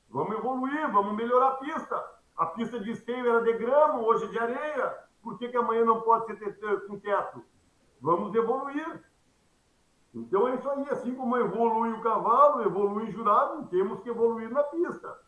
Vamos 0.09 0.37
evoluir, 0.37 0.91
vamos 0.91 1.15
melhorar 1.15 1.49
a 1.49 1.55
pista. 1.55 2.17
A 2.35 2.45
pista 2.47 2.79
de 2.79 2.91
esteio 2.91 3.27
era 3.27 3.41
de 3.41 3.53
grama, 3.53 3.99
hoje 3.99 4.25
é 4.25 4.27
de 4.27 4.39
areia. 4.39 4.97
Por 5.21 5.37
que, 5.37 5.49
que 5.49 5.57
amanhã 5.57 5.85
não 5.85 6.01
pode 6.01 6.25
ser 6.37 6.87
com 6.87 6.99
teto? 6.99 7.43
Vamos 8.01 8.33
evoluir. 8.35 9.03
Então 10.13 10.47
é 10.47 10.55
isso 10.55 10.69
aí. 10.69 10.89
Assim 10.89 11.15
como 11.15 11.37
evolui 11.37 11.91
o 11.91 12.01
cavalo, 12.01 12.63
evolui 12.63 13.05
o 13.05 13.11
jurado, 13.11 13.67
temos 13.67 14.01
que 14.01 14.09
evoluir 14.09 14.49
na 14.49 14.63
pista. 14.63 15.26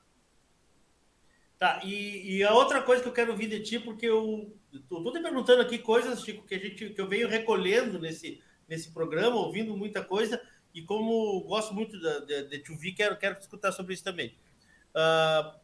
Tá, 1.59 1.81
e, 1.83 2.37
e, 2.37 2.43
a 2.43 2.53
outra 2.53 2.81
coisa 2.81 3.03
que 3.03 3.09
eu 3.09 3.13
quero 3.13 3.31
ouvir 3.31 3.47
de 3.47 3.59
ti, 3.59 3.77
porque 3.77 4.05
eu 4.05 4.57
estou 4.73 5.11
te 5.11 5.19
perguntando 5.19 5.61
aqui 5.61 5.77
coisas, 5.77 6.23
Chico, 6.23 6.47
que, 6.47 6.55
a 6.55 6.57
gente, 6.57 6.91
que 6.91 7.01
eu 7.01 7.07
venho 7.07 7.27
recolhendo 7.27 7.99
nesse, 7.99 8.41
nesse 8.65 8.93
programa, 8.93 9.35
ouvindo 9.35 9.75
muita 9.75 10.01
coisa, 10.01 10.41
e 10.73 10.81
como 10.81 11.41
gosto 11.41 11.73
muito 11.73 11.99
de, 11.99 12.25
de, 12.25 12.43
de 12.43 12.59
te 12.59 12.71
ouvir, 12.71 12.93
quero, 12.93 13.17
quero 13.17 13.37
escutar 13.37 13.73
sobre 13.73 13.93
isso 13.93 14.05
também. 14.05 14.37
Uh, 14.95 15.59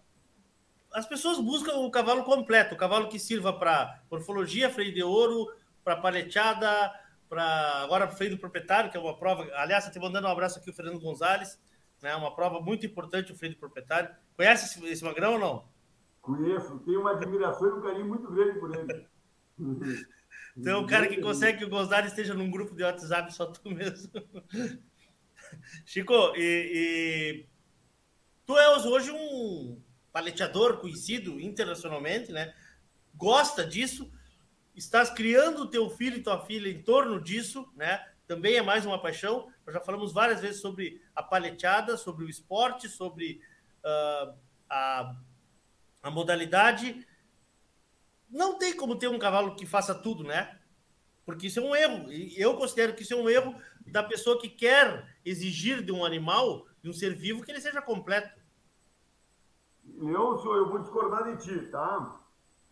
as 0.91 1.05
pessoas 1.05 1.39
buscam 1.39 1.77
o 1.77 1.89
cavalo 1.89 2.26
completo, 2.26 2.76
o 2.76 2.77
cavalo 2.77 3.07
que 3.07 3.17
sirva 3.17 3.53
para 3.53 4.01
morfologia, 4.11 4.69
freio 4.69 4.93
de 4.93 5.01
ouro, 5.01 5.49
para 5.81 5.95
paleteada, 5.95 6.93
para 7.30 7.84
agora 7.84 8.09
freio 8.09 8.31
do 8.31 8.38
proprietário, 8.38 8.91
que 8.91 8.97
é 8.97 8.99
uma 8.99 9.17
prova. 9.17 9.49
Aliás, 9.55 9.85
estou 9.85 10.01
mandando 10.01 10.27
um 10.27 10.31
abraço 10.31 10.59
aqui 10.59 10.69
o 10.69 10.73
Fernando 10.73 10.99
Gonzalez, 10.99 11.57
né, 12.01 12.13
uma 12.17 12.35
prova 12.35 12.59
muito 12.59 12.85
importante, 12.85 13.31
o 13.31 13.35
freio 13.35 13.53
do 13.53 13.59
proprietário. 13.59 14.13
Conhece 14.35 14.65
esse, 14.65 14.85
esse 14.91 15.03
magrão 15.05 15.34
ou 15.34 15.39
não? 15.39 15.74
Conheço, 16.26 16.80
tenho 16.80 17.02
uma 17.02 17.11
admiração 17.11 17.68
e 17.68 17.73
um 17.73 17.81
carinho 17.81 18.07
muito 18.07 18.31
grande 18.31 18.60
por 18.60 18.76
ele. 18.76 19.07
Então, 20.57 20.84
o 20.84 20.88
cara 20.88 21.10
que 21.10 21.19
consegue 21.19 21.57
que 21.57 21.65
o 21.65 21.69
Gonzalo 21.69 22.07
esteja 22.07 22.34
num 22.34 22.49
grupo 22.49 22.73
de 22.73 22.81
WhatsApp, 22.81 23.34
só 23.34 23.45
tu 23.45 23.69
mesmo. 23.69 24.10
Chico, 25.85 26.14
e, 26.38 27.43
e, 27.43 27.45
tu 28.45 28.57
és 28.57 28.85
hoje 28.85 29.11
um 29.11 29.77
paleteador 30.14 30.77
conhecido 30.77 31.41
internacionalmente, 31.41 32.31
né? 32.31 32.53
Gosta 33.15 33.65
disso, 33.65 34.10
estás 34.73 35.10
criando 35.10 35.64
o 35.64 35.68
teu 35.68 35.89
filho 35.89 36.18
e 36.18 36.23
tua 36.23 36.39
filha 36.45 36.69
em 36.69 36.81
torno 36.81 37.22
disso, 37.22 37.69
né? 37.76 38.06
Também 38.26 38.56
é 38.56 38.61
mais 38.61 38.85
uma 38.85 39.02
paixão. 39.02 39.52
Nós 39.65 39.73
já 39.73 39.81
falamos 39.81 40.14
várias 40.14 40.39
vezes 40.39 40.61
sobre 40.61 41.02
a 41.14 41.22
paleteada, 41.22 41.97
sobre 41.97 42.23
o 42.23 42.30
esporte, 42.30 42.88
sobre 42.88 43.41
uh, 43.84 44.34
a 44.69 45.15
a 46.06 46.11
modalidade. 46.11 47.06
Não 48.30 48.60
tem 48.60 48.77
como 48.77 48.95
ter 48.95 49.07
um 49.07 49.18
cavalo 49.18 49.56
que 49.56 49.65
faça 49.65 49.95
tudo, 49.95 50.23
né? 50.23 50.60
Porque 51.26 51.48
isso 51.48 51.60
é 51.60 51.64
um 51.64 51.76
erro. 51.76 52.11
E 52.11 52.40
eu 52.40 52.56
considero 52.56 52.94
que 52.94 53.02
isso 53.02 53.15
é 53.15 53.18
um 53.18 53.27
erro 53.27 53.56
da 53.88 54.03
pessoa 54.03 54.40
que 54.40 54.48
quer 54.48 55.18
exigir 55.26 55.84
de 55.84 55.91
um 55.91 56.06
animal, 56.06 56.68
de 56.84 56.90
um 56.91 56.94
ser 56.94 57.15
vivo, 57.15 57.44
que 57.44 57.52
ele 57.52 57.60
seja 57.60 57.82
completo. 57.82 58.40
Eu, 59.98 60.38
sou, 60.38 60.56
eu 60.56 60.69
vou 60.69 60.77
discordar 60.77 61.36
de 61.36 61.44
ti, 61.44 61.72
tá? 61.72 62.22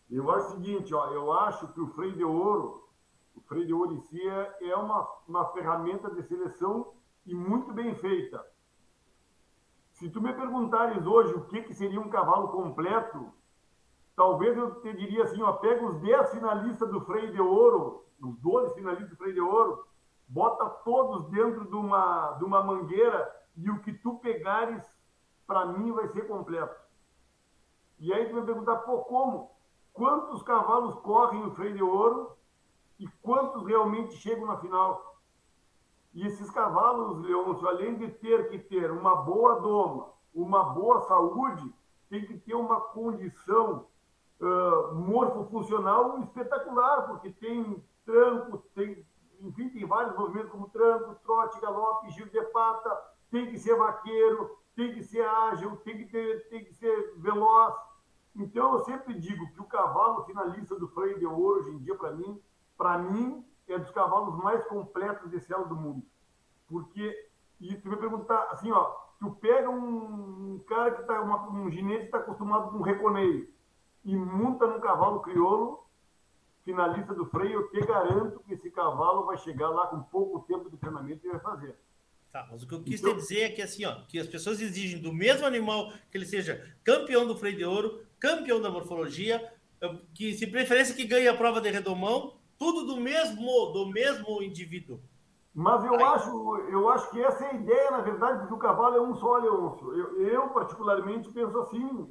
Eu 0.08 0.30
acho 0.30 0.48
o 0.48 0.50
seguinte, 0.52 0.94
ó, 0.94 1.10
eu 1.12 1.32
acho 1.32 1.66
que 1.72 1.80
o 1.80 1.88
freio 1.88 2.12
de 2.12 2.22
ouro, 2.22 2.88
o 3.34 3.40
freio 3.40 3.66
de 3.66 3.72
ouro 3.72 3.94
em 3.94 4.00
si 4.02 4.20
é, 4.28 4.68
é 4.68 4.76
uma, 4.76 5.08
uma 5.26 5.52
ferramenta 5.52 6.08
de 6.14 6.22
seleção 6.22 6.94
e 7.26 7.34
muito 7.34 7.72
bem 7.72 7.96
feita. 7.96 8.44
Se 9.94 10.10
tu 10.10 10.20
me 10.20 10.32
perguntares 10.32 11.06
hoje 11.06 11.32
o 11.34 11.44
que, 11.44 11.62
que 11.62 11.72
seria 11.72 12.00
um 12.00 12.10
cavalo 12.10 12.48
completo, 12.48 13.32
talvez 14.16 14.56
eu 14.58 14.80
te 14.80 14.92
diria 14.92 15.22
assim, 15.22 15.40
ó, 15.40 15.52
pega 15.52 15.86
os 15.86 16.00
10 16.00 16.32
finalistas 16.32 16.90
do 16.90 17.00
freio 17.02 17.32
de 17.32 17.40
ouro, 17.40 18.04
os 18.20 18.36
12 18.38 18.74
finalistas 18.74 19.10
do 19.10 19.16
freio 19.16 19.34
de 19.34 19.40
ouro, 19.40 19.86
bota 20.26 20.68
todos 20.68 21.30
dentro 21.30 21.64
de 21.66 21.76
uma, 21.76 22.32
de 22.32 22.44
uma 22.44 22.60
mangueira 22.64 23.32
e 23.56 23.70
o 23.70 23.80
que 23.82 23.92
tu 23.92 24.18
pegares, 24.18 24.84
para 25.46 25.64
mim, 25.66 25.92
vai 25.92 26.08
ser 26.08 26.26
completo. 26.26 26.74
E 28.00 28.12
aí 28.12 28.28
tu 28.28 28.34
vai 28.34 28.44
perguntar, 28.44 28.78
pô, 28.78 28.98
como? 29.04 29.52
Quantos 29.92 30.42
cavalos 30.42 30.96
correm 30.96 31.46
o 31.46 31.54
freio 31.54 31.76
de 31.76 31.82
ouro 31.84 32.36
e 32.98 33.06
quantos 33.22 33.64
realmente 33.64 34.16
chegam 34.16 34.46
na 34.46 34.56
final. 34.56 35.13
E 36.14 36.24
esses 36.26 36.48
cavalos, 36.50 37.18
Leôncio, 37.22 37.66
além 37.66 37.96
de 37.96 38.08
ter 38.08 38.48
que 38.48 38.58
ter 38.58 38.90
uma 38.90 39.16
boa 39.16 39.60
doma, 39.60 40.12
uma 40.32 40.62
boa 40.62 41.00
saúde, 41.00 41.74
tem 42.08 42.24
que 42.24 42.38
ter 42.38 42.54
uma 42.54 42.80
condição 42.80 43.88
uh, 44.40 44.94
morfofuncional 44.94 46.20
espetacular, 46.20 47.08
porque 47.08 47.30
tem 47.30 47.82
tranco, 48.04 48.58
tem, 48.74 49.04
enfim, 49.40 49.68
tem 49.70 49.84
vários 49.84 50.16
movimentos 50.16 50.52
como 50.52 50.68
tranco, 50.68 51.16
trote, 51.24 51.60
galope, 51.60 52.10
giro 52.10 52.30
de 52.30 52.42
pata, 52.46 52.96
tem 53.30 53.50
que 53.50 53.58
ser 53.58 53.76
vaqueiro, 53.76 54.56
tem 54.76 54.92
que 54.94 55.02
ser 55.02 55.26
ágil, 55.26 55.76
tem 55.78 55.98
que, 55.98 56.04
ter, 56.06 56.48
tem 56.48 56.64
que 56.64 56.72
ser 56.74 57.14
veloz. 57.16 57.74
Então, 58.36 58.74
eu 58.74 58.80
sempre 58.80 59.14
digo 59.14 59.50
que 59.52 59.60
o 59.60 59.64
cavalo 59.64 60.24
finalista 60.24 60.76
do 60.76 60.88
freio 60.88 61.18
de 61.18 61.26
ouro, 61.26 61.60
hoje 61.60 61.70
em 61.70 61.78
dia, 61.78 61.96
para 61.96 62.12
mim, 62.12 62.40
para 62.76 62.98
mim, 62.98 63.44
é 63.72 63.78
dos 63.78 63.90
cavalos 63.90 64.36
mais 64.42 64.64
completos 64.66 65.30
desse 65.30 65.52
ano 65.54 65.68
do 65.68 65.76
mundo. 65.76 66.06
Porque, 66.68 67.28
e 67.60 67.74
tu 67.76 67.88
vai 67.88 67.98
perguntar, 67.98 68.48
assim, 68.50 68.70
ó, 68.70 68.94
tu 69.18 69.30
pega 69.40 69.70
um, 69.70 70.62
cara 70.66 70.90
que 70.92 71.02
tá, 71.04 71.20
uma, 71.20 71.48
um 71.50 71.70
ginete 71.70 72.00
que 72.00 72.04
está 72.06 72.18
acostumado 72.18 72.70
com 72.70 72.82
reconeio 72.82 73.48
e 74.04 74.14
monta 74.16 74.66
num 74.66 74.80
cavalo 74.80 75.20
crioulo, 75.20 75.84
finalista 76.64 77.14
do 77.14 77.26
freio, 77.26 77.60
eu 77.60 77.70
te 77.70 77.80
garanto 77.80 78.40
que 78.40 78.54
esse 78.54 78.70
cavalo 78.70 79.26
vai 79.26 79.36
chegar 79.38 79.68
lá 79.68 79.86
com 79.86 80.02
pouco 80.02 80.40
tempo 80.46 80.70
de 80.70 80.76
treinamento 80.76 81.26
e 81.26 81.30
vai 81.30 81.40
fazer. 81.40 81.76
Tá, 82.30 82.48
mas 82.50 82.62
o 82.62 82.66
que 82.66 82.74
eu 82.74 82.82
quis 82.82 83.00
então, 83.00 83.14
dizer 83.14 83.40
é 83.42 83.48
que 83.50 83.62
assim, 83.62 83.84
ó, 83.84 84.00
que 84.08 84.18
as 84.18 84.26
pessoas 84.26 84.60
exigem 84.60 85.00
do 85.00 85.12
mesmo 85.12 85.46
animal 85.46 85.92
que 86.10 86.18
ele 86.18 86.26
seja 86.26 86.74
campeão 86.82 87.26
do 87.26 87.36
freio 87.36 87.56
de 87.56 87.64
ouro, 87.64 88.04
campeão 88.18 88.60
da 88.60 88.70
morfologia, 88.70 89.52
que 90.14 90.34
se 90.34 90.46
preferência 90.46 90.94
que 90.94 91.04
ganhe 91.04 91.28
a 91.28 91.36
prova 91.36 91.60
de 91.60 91.70
redomão, 91.70 92.34
tudo 92.58 92.86
do 92.86 93.00
mesmo 93.00 93.72
do 93.72 93.86
mesmo 93.86 94.42
indivíduo. 94.42 95.00
Mas 95.54 95.84
eu 95.84 95.94
acho, 96.04 96.56
eu 96.68 96.88
acho 96.88 97.10
que 97.10 97.22
essa 97.22 97.44
é 97.44 97.50
a 97.50 97.54
ideia, 97.54 97.90
na 97.92 98.00
verdade, 98.00 98.40
porque 98.40 98.54
o 98.54 98.58
cavalo 98.58 98.96
é 98.96 99.00
um 99.00 99.14
só, 99.14 99.36
Leôncio. 99.36 99.92
Eu, 99.96 100.26
eu 100.26 100.48
particularmente 100.48 101.30
penso 101.30 101.56
assim, 101.60 102.08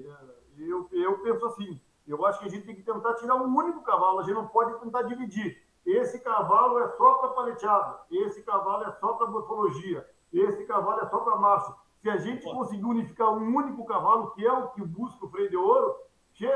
eu, 0.58 0.88
eu 0.94 1.20
penso 1.20 1.46
assim. 1.48 1.80
Eu 2.08 2.26
acho 2.26 2.40
que 2.40 2.46
a 2.46 2.50
gente 2.50 2.66
tem 2.66 2.76
que 2.76 2.84
tentar 2.84 3.16
tirar 3.16 3.36
um 3.36 3.54
único 3.54 3.82
cavalo, 3.82 4.20
a 4.20 4.24
gente 4.24 4.36
não 4.36 4.48
pode 4.48 4.80
tentar 4.80 5.04
dividir. 5.04 5.62
Esse 5.86 6.20
cavalo 6.20 6.80
é 6.80 6.88
só 6.92 7.16
para 7.16 7.30
paleteada, 7.30 8.00
esse 8.10 8.42
cavalo 8.44 8.86
é 8.86 8.92
só 8.94 9.14
para 9.14 9.28
morfologia, 9.28 10.08
esse 10.32 10.66
cavalo 10.66 11.02
é 11.02 11.10
só 11.10 11.20
para 11.20 11.36
marcha. 11.36 11.76
Se 12.02 12.10
a 12.10 12.18
gente 12.18 12.44
conseguir 12.44 12.86
unificar 12.86 13.30
um 13.30 13.56
único 13.56 13.86
cavalo, 13.86 14.32
que 14.32 14.46
é 14.46 14.52
o 14.52 14.70
que 14.70 14.82
busca 14.82 15.26
o 15.26 15.30
freio 15.30 15.50
de 15.50 15.58
ouro, 15.58 15.96
che, 16.34 16.50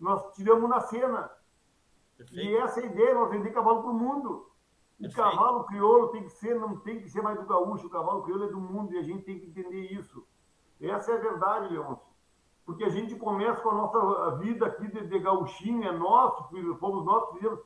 nós 0.00 0.32
tiramos 0.34 0.68
na 0.68 0.80
cena. 0.80 1.30
Perfeito. 2.16 2.44
E 2.44 2.56
essa 2.56 2.80
é 2.80 2.86
ideia, 2.86 3.14
nós 3.14 3.30
vender 3.30 3.50
cavalo 3.50 3.82
para 3.82 3.90
o 3.90 3.94
mundo. 3.94 4.50
O 4.98 5.02
Perfeito. 5.02 5.16
cavalo 5.16 5.64
crioulo 5.64 6.08
tem 6.08 6.22
que 6.22 6.30
ser, 6.30 6.54
não 6.58 6.78
tem 6.80 7.00
que 7.00 7.08
ser 7.08 7.22
mais 7.22 7.38
do 7.38 7.46
gaúcho, 7.46 7.86
o 7.86 7.90
cavalo 7.90 8.22
crioulo 8.22 8.44
é 8.44 8.48
do 8.48 8.60
mundo 8.60 8.92
e 8.92 8.98
a 8.98 9.02
gente 9.02 9.24
tem 9.24 9.38
que 9.38 9.46
entender 9.46 9.92
isso. 9.92 10.26
Essa 10.80 11.12
é 11.12 11.16
a 11.16 11.20
verdade, 11.20 11.72
Leôncio. 11.72 12.06
Porque 12.64 12.84
a 12.84 12.88
gente 12.88 13.14
começa 13.16 13.60
com 13.60 13.70
a 13.70 13.74
nossa 13.74 14.36
vida 14.36 14.66
aqui 14.66 14.86
de, 14.88 15.06
de 15.06 15.18
gauchinho, 15.18 15.84
é 15.84 15.92
nosso, 15.92 16.48
fomos 16.78 17.04
nós 17.04 17.28
que 17.28 17.34
fizemos. 17.36 17.60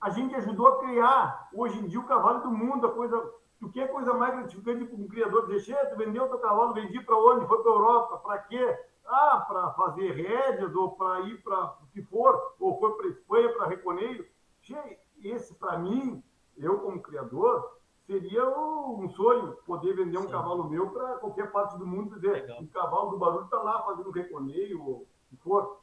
A 0.00 0.10
gente 0.10 0.34
ajudou 0.36 0.68
a 0.68 0.78
criar, 0.78 1.48
hoje 1.52 1.78
em 1.78 1.86
dia, 1.86 1.98
o 1.98 2.06
cavalo 2.06 2.42
do 2.42 2.50
mundo, 2.50 2.86
a 2.86 2.92
coisa 2.92 3.16
o 3.60 3.68
que 3.68 3.80
é 3.80 3.88
coisa 3.88 4.14
mais 4.14 4.34
gratificante 4.34 4.84
para 4.84 4.96
um 4.96 5.08
criador 5.08 5.48
dizer, 5.48 5.76
tu 5.90 5.96
vendeu 5.96 6.24
o 6.24 6.28
teu 6.28 6.38
cavalo, 6.38 6.74
vendi 6.74 7.00
para 7.00 7.16
onde? 7.16 7.46
Foi 7.46 7.60
para 7.60 7.72
a 7.72 7.74
Europa, 7.74 8.18
para 8.18 8.38
quê? 8.38 8.78
Ah, 9.10 9.44
para 9.48 9.70
fazer 9.72 10.12
rédeas, 10.12 10.74
ou 10.74 10.92
para 10.92 11.20
ir 11.22 11.42
para 11.42 11.76
o 11.82 11.86
que 11.92 12.02
for, 12.02 12.54
ou 12.60 12.78
foi 12.78 12.94
para 12.94 13.08
Espanha, 13.08 13.52
para 13.54 13.68
Reconeio. 13.68 14.26
Esse, 15.22 15.54
para 15.54 15.78
mim, 15.78 16.22
eu 16.56 16.78
como 16.80 17.00
criador, 17.00 17.78
seria 18.06 18.46
um 18.48 19.08
sonho 19.10 19.56
poder 19.66 19.94
vender 19.96 20.18
um 20.18 20.22
Sim. 20.22 20.30
cavalo 20.30 20.68
meu 20.68 20.90
para 20.90 21.16
qualquer 21.18 21.50
parte 21.50 21.78
do 21.78 21.86
mundo 21.86 22.14
dizer, 22.14 22.32
Legal. 22.32 22.60
um 22.60 22.66
cavalo 22.66 23.10
do 23.10 23.18
barulho 23.18 23.44
está 23.44 23.62
lá 23.62 23.82
fazendo 23.82 24.10
reconeio, 24.10 24.82
ou 24.82 24.96
o 24.96 25.06
que 25.30 25.36
for. 25.36 25.80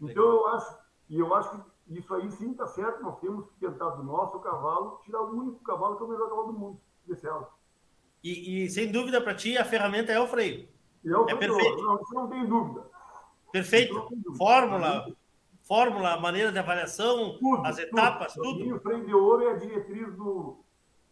Então, 0.00 0.24
Legal. 0.24 0.38
eu 0.38 0.46
acho, 0.48 0.78
e 1.08 1.18
eu 1.18 1.34
acho 1.34 1.50
que 1.50 1.98
isso 1.98 2.14
aí 2.14 2.30
sim 2.30 2.52
está 2.52 2.66
certo, 2.66 3.02
nós 3.02 3.18
temos 3.20 3.46
que 3.50 3.60
tentar 3.60 3.90
do 3.90 4.02
nosso 4.02 4.38
cavalo 4.40 5.00
tirar 5.04 5.20
o 5.22 5.36
único 5.36 5.62
cavalo 5.62 5.96
que 5.96 6.02
é 6.02 6.06
o 6.06 6.08
melhor 6.08 6.28
cavalo 6.28 6.52
do 6.52 6.58
mundo, 6.58 6.80
desse 7.06 7.26
E, 8.22 8.64
e 8.64 8.70
sem 8.70 8.90
dúvida 8.90 9.20
para 9.20 9.34
ti, 9.34 9.58
a 9.58 9.64
ferramenta 9.64 10.12
é 10.12 10.20
o 10.20 10.26
freio. 10.26 10.68
É, 11.04 11.16
o 11.16 11.28
é 11.28 11.36
freio, 11.36 11.54
perfeito. 11.54 11.82
Não, 11.82 12.02
isso 12.02 12.14
não 12.14 12.28
tem 12.28 12.46
dúvida. 12.46 12.86
Perfeito. 13.52 13.94
Dúvida. 13.94 14.34
Fórmula, 14.36 15.06
fórmula, 15.62 16.20
maneira 16.20 16.52
de 16.52 16.58
avaliação, 16.58 17.36
tudo, 17.38 17.66
as 17.66 17.78
etapas, 17.78 18.34
tudo. 18.34 18.58
tudo. 18.58 18.76
O 18.76 18.80
freio 18.80 19.06
de 19.06 19.14
ouro 19.14 19.42
é 19.44 19.52
a 19.52 19.56
diretriz 19.56 20.14
do. 20.14 20.64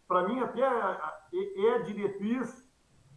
Para 0.07 0.27
mim, 0.27 0.39
até 0.39 0.61
é, 0.61 1.65
é 1.65 1.75
a 1.75 1.79
diretriz 1.79 2.67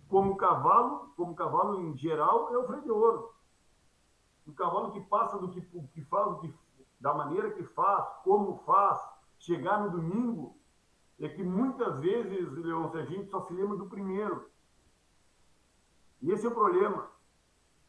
como 0.09 0.36
cavalo, 0.36 1.12
como 1.16 1.35
cavalo 1.35 1.81
em 1.81 1.97
geral, 1.97 2.53
é 2.53 2.59
o 2.59 2.66
freio 2.66 2.82
de 2.82 2.90
ouro. 2.90 3.32
O 4.47 4.53
cavalo 4.53 4.93
que 4.93 5.01
passa 5.01 5.39
do 5.39 5.49
que, 5.51 5.61
que 5.61 6.03
faz, 6.05 6.39
que 6.40 6.53
da 7.01 7.15
maneira 7.15 7.51
que 7.51 7.65
faz, 7.65 8.07
como 8.23 8.59
faz, 8.66 9.01
chegar 9.39 9.81
no 9.81 9.90
domingo, 9.90 10.57
é 11.19 11.28
que 11.28 11.43
muitas 11.43 12.01
vezes, 12.01 12.53
Leon, 12.53 12.90
a 12.94 13.05
gente 13.05 13.31
só 13.31 13.40
se 13.40 13.53
lembra 13.53 13.77
do 13.77 13.86
primeiro. 13.86 14.51
E 16.23 16.31
esse 16.31 16.47
é 16.47 16.49
o 16.49 16.55
problema. 16.55 17.11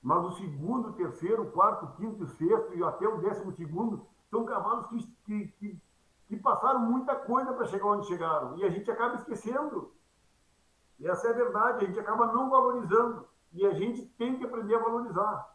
Mas 0.02 0.26
o 0.26 0.32
segundo, 0.32 0.90
o 0.90 0.94
terceiro, 0.94 1.44
o 1.44 1.52
quarto, 1.52 1.86
o 1.86 1.96
quinto, 1.96 2.24
o 2.24 2.28
sexto 2.28 2.76
e 2.76 2.84
até 2.84 3.08
o 3.08 3.22
décimo 3.22 3.54
segundo 3.54 4.06
são 4.30 4.44
cavalos 4.44 4.88
que, 4.88 5.08
que, 5.24 5.48
que, 5.60 5.82
que 6.28 6.38
passaram 6.38 6.80
muita 6.80 7.16
coisa 7.16 7.54
para 7.54 7.68
chegar 7.68 7.86
onde 7.86 8.08
chegaram. 8.08 8.58
E 8.58 8.66
a 8.66 8.70
gente 8.70 8.90
acaba 8.92 9.16
esquecendo. 9.16 9.94
E 11.00 11.08
essa 11.08 11.28
é 11.28 11.32
a 11.32 11.36
verdade, 11.36 11.86
a 11.86 11.88
gente 11.88 12.00
acaba 12.00 12.28
não 12.34 12.50
valorizando. 12.50 13.28
E 13.54 13.66
a 13.66 13.74
gente 13.74 14.06
tem 14.18 14.38
que 14.38 14.44
aprender 14.44 14.76
a 14.76 14.80
valorizar. 14.80 15.54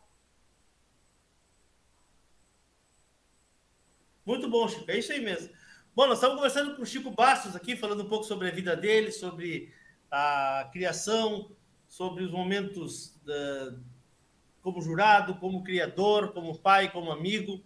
Muito 4.25 4.49
bom, 4.49 4.69
Chico. 4.69 4.91
É 4.91 4.99
isso 4.99 5.11
aí 5.11 5.25
mesmo. 5.25 5.53
Bom, 5.97 6.07
nós 6.07 6.19
estamos 6.19 6.37
conversando 6.37 6.77
com 6.77 6.83
o 6.83 6.87
Chico 6.87 7.11
Bastos 7.11 7.57
aqui, 7.57 7.75
falando 7.77 8.05
um 8.05 8.09
pouco 8.09 8.25
sobre 8.25 8.49
a 8.49 8.53
vida 8.53 8.77
dele, 8.77 9.11
sobre 9.11 9.75
a 10.11 10.69
criação, 10.73 11.51
sobre 11.89 12.23
os 12.23 12.31
momentos 12.31 13.19
da, 13.25 13.75
como 14.63 14.83
jurado, 14.83 15.37
como 15.37 15.65
criador, 15.65 16.33
como 16.33 16.59
pai, 16.59 16.93
como 16.93 17.11
amigo. 17.11 17.65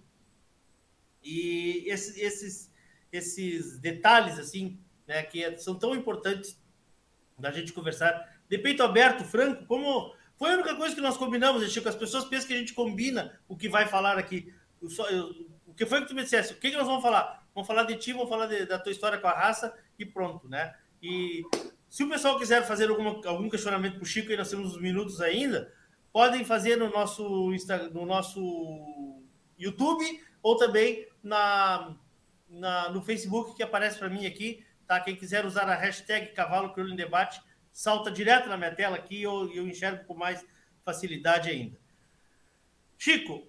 E 1.23 1.85
esses, 1.87 2.17
esses, 2.17 2.73
esses 3.11 3.79
detalhes, 3.79 4.39
assim, 4.39 4.79
né, 5.07 5.23
que 5.23 5.45
é, 5.45 5.57
são 5.57 5.75
tão 5.75 5.95
importantes 5.95 6.61
da 7.39 7.51
gente 7.51 7.73
conversar. 7.73 8.41
De 8.49 8.57
peito 8.57 8.83
aberto, 8.83 9.25
franco, 9.25 9.67
como 9.67 10.15
foi 10.37 10.51
a 10.51 10.55
única 10.55 10.77
coisa 10.77 10.95
que 10.95 11.01
nós 11.01 11.17
combinamos, 11.17 11.71
Chico. 11.73 11.89
As 11.89 11.97
pessoas 11.97 12.25
pensam 12.25 12.49
que 12.49 12.55
a 12.55 12.59
gente 12.59 12.75
combina 12.75 13.39
o 13.49 13.57
que 13.57 13.69
vai 13.69 13.87
falar 13.87 14.19
aqui. 14.19 14.55
Eu 14.81 14.89
só, 14.89 15.09
eu, 15.09 15.31
o 15.67 15.75
que 15.75 15.87
foi 15.87 16.01
que 16.03 16.09
tu 16.09 16.15
me 16.15 16.23
dissesse? 16.23 16.53
O 16.53 16.57
que, 16.57 16.71
que 16.71 16.77
nós 16.77 16.87
vamos 16.87 17.03
falar? 17.03 17.47
Vamos 17.55 17.67
falar 17.67 17.85
de 17.85 17.97
ti, 17.97 18.13
vamos 18.13 18.29
falar 18.29 18.47
de, 18.47 18.67
da 18.67 18.79
tua 18.79 18.93
história 18.93 19.19
com 19.19 19.27
a 19.27 19.33
raça 19.33 19.77
e 19.99 20.05
pronto, 20.05 20.49
né? 20.49 20.75
E 21.03 21.43
se 21.93 22.03
o 22.03 22.09
pessoal 22.09 22.39
quiser 22.39 22.67
fazer 22.67 22.89
alguma, 22.89 23.21
algum 23.27 23.51
questionamento 23.51 23.97
para 23.97 24.03
o 24.03 24.07
Chico, 24.07 24.33
e 24.33 24.37
nós 24.39 24.49
temos 24.49 24.75
uns 24.75 24.81
minutos 24.81 25.21
ainda, 25.21 25.71
podem 26.11 26.43
fazer 26.43 26.77
no 26.77 26.89
nosso, 26.89 27.53
Insta, 27.53 27.91
no 27.91 28.07
nosso 28.07 29.23
YouTube 29.59 30.03
ou 30.43 30.57
também 30.57 31.07
na, 31.23 31.95
na 32.49 32.89
no 32.89 33.03
Facebook, 33.03 33.55
que 33.55 33.63
aparece 33.63 33.99
para 33.99 34.09
mim 34.09 34.25
aqui. 34.25 34.65
Tá? 34.87 35.01
Quem 35.01 35.15
quiser 35.15 35.45
usar 35.45 35.69
a 35.69 35.75
hashtag 35.75 36.33
Cavalo 36.33 36.73
Crioulo 36.73 36.95
em 36.95 36.97
Debate, 36.97 37.43
salta 37.71 38.11
direto 38.11 38.49
na 38.49 38.57
minha 38.57 38.75
tela 38.75 38.97
aqui 38.97 39.17
e 39.17 39.25
eu, 39.25 39.53
eu 39.53 39.69
enxergo 39.69 40.07
com 40.07 40.15
mais 40.15 40.43
facilidade 40.83 41.51
ainda. 41.51 41.79
Chico, 42.97 43.47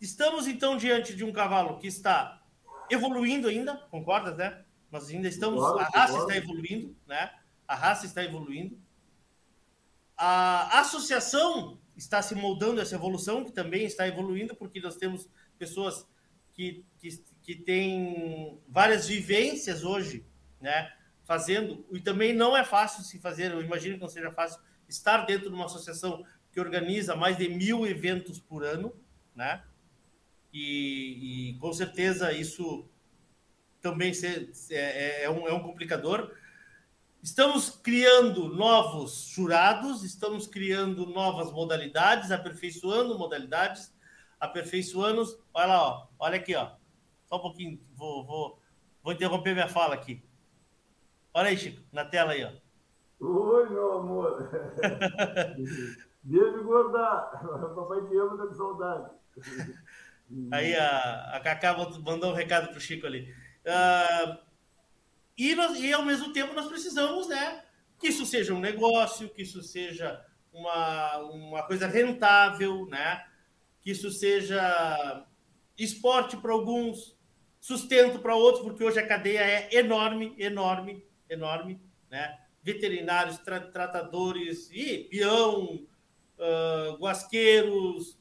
Estamos 0.00 0.46
então 0.46 0.78
diante 0.78 1.14
de 1.14 1.24
um 1.24 1.30
cavalo 1.30 1.78
que 1.78 1.86
está 1.86 2.42
evoluindo 2.90 3.48
ainda, 3.48 3.76
concordas, 3.90 4.38
né? 4.38 4.63
Nós 4.94 5.08
ainda 5.08 5.26
estamos, 5.26 5.58
claro, 5.58 5.80
a 5.80 5.84
raça 5.86 6.12
claro. 6.12 6.28
está 6.28 6.36
evoluindo, 6.36 6.96
né? 7.04 7.32
A 7.66 7.74
raça 7.74 8.06
está 8.06 8.22
evoluindo. 8.22 8.78
A 10.16 10.78
associação 10.78 11.80
está 11.96 12.22
se 12.22 12.36
moldando 12.36 12.80
essa 12.80 12.94
evolução, 12.94 13.44
que 13.44 13.50
também 13.50 13.86
está 13.86 14.06
evoluindo, 14.06 14.54
porque 14.54 14.80
nós 14.80 14.94
temos 14.94 15.28
pessoas 15.58 16.06
que, 16.52 16.86
que, 17.00 17.08
que 17.42 17.56
têm 17.56 18.62
várias 18.68 19.08
vivências 19.08 19.82
hoje, 19.82 20.24
né? 20.60 20.92
Fazendo, 21.24 21.84
e 21.90 22.00
também 22.00 22.32
não 22.32 22.56
é 22.56 22.62
fácil 22.62 23.02
se 23.02 23.18
fazer, 23.18 23.50
eu 23.50 23.60
imagino 23.60 23.96
que 23.96 24.00
não 24.00 24.08
seja 24.08 24.30
fácil 24.30 24.60
estar 24.88 25.26
dentro 25.26 25.50
de 25.50 25.56
uma 25.56 25.64
associação 25.64 26.24
que 26.52 26.60
organiza 26.60 27.16
mais 27.16 27.36
de 27.36 27.48
mil 27.48 27.84
eventos 27.84 28.38
por 28.38 28.62
ano, 28.62 28.94
né? 29.34 29.60
e, 30.54 31.50
e 31.50 31.54
com 31.54 31.72
certeza 31.72 32.32
isso 32.32 32.88
também 33.84 34.14
se, 34.14 34.26
é, 34.74 34.78
é, 34.78 35.24
é, 35.24 35.30
um, 35.30 35.46
é 35.46 35.52
um 35.52 35.62
complicador. 35.62 36.32
Estamos 37.22 37.68
criando 37.68 38.48
novos 38.48 39.26
jurados, 39.26 40.02
estamos 40.02 40.46
criando 40.46 41.04
novas 41.04 41.52
modalidades, 41.52 42.30
aperfeiçoando 42.30 43.18
modalidades, 43.18 43.94
aperfeiçoando. 44.40 45.22
Olha 45.52 45.66
lá, 45.66 45.82
ó, 45.82 46.06
olha 46.18 46.36
aqui, 46.36 46.54
ó. 46.54 46.72
Só 47.26 47.36
um 47.36 47.40
pouquinho, 47.40 47.78
vou, 47.94 48.24
vou, 48.24 48.62
vou 49.02 49.12
interromper 49.12 49.52
minha 49.52 49.68
fala 49.68 49.94
aqui. 49.94 50.24
Olha 51.34 51.50
aí, 51.50 51.56
Chico, 51.58 51.82
na 51.92 52.06
tela 52.06 52.32
aí, 52.32 52.42
ó. 52.42 52.52
Oi, 53.20 53.68
meu 53.68 53.98
amor. 53.98 54.50
Beijo 56.24 56.58
engordar. 56.58 57.30
Papai 57.74 58.00
te 58.08 58.16
ama, 58.16 58.38
tá 58.38 58.46
com 58.46 58.54
saudade. 58.54 59.10
Aí 60.52 60.74
a, 60.74 61.36
a 61.36 61.40
Cacá 61.40 61.76
mandou 62.02 62.32
um 62.32 62.34
recado 62.34 62.70
pro 62.70 62.80
Chico 62.80 63.06
ali. 63.06 63.43
Uh, 63.64 64.38
e, 65.36 65.54
nós, 65.54 65.78
e 65.80 65.92
ao 65.92 66.04
mesmo 66.04 66.32
tempo 66.32 66.54
nós 66.54 66.66
precisamos, 66.66 67.28
né? 67.28 67.64
Que 67.98 68.08
isso 68.08 68.26
seja 68.26 68.54
um 68.54 68.60
negócio, 68.60 69.28
que 69.28 69.42
isso 69.42 69.62
seja 69.62 70.24
uma, 70.52 71.18
uma 71.18 71.62
coisa 71.64 71.86
rentável, 71.86 72.86
né? 72.86 73.24
Que 73.80 73.90
isso 73.90 74.10
seja 74.10 75.26
esporte 75.76 76.36
para 76.36 76.52
alguns, 76.52 77.16
sustento 77.60 78.20
para 78.20 78.36
outros, 78.36 78.62
porque 78.62 78.84
hoje 78.84 78.98
a 78.98 79.06
cadeia 79.06 79.40
é 79.40 79.74
enorme, 79.74 80.34
enorme, 80.38 81.04
enorme, 81.28 81.80
né? 82.10 82.38
Veterinários, 82.62 83.38
tra 83.38 83.60
tratadores 83.60 84.70
e 84.70 85.08
peão, 85.10 85.86
uh, 86.38 86.96
guasqueiros, 86.98 88.18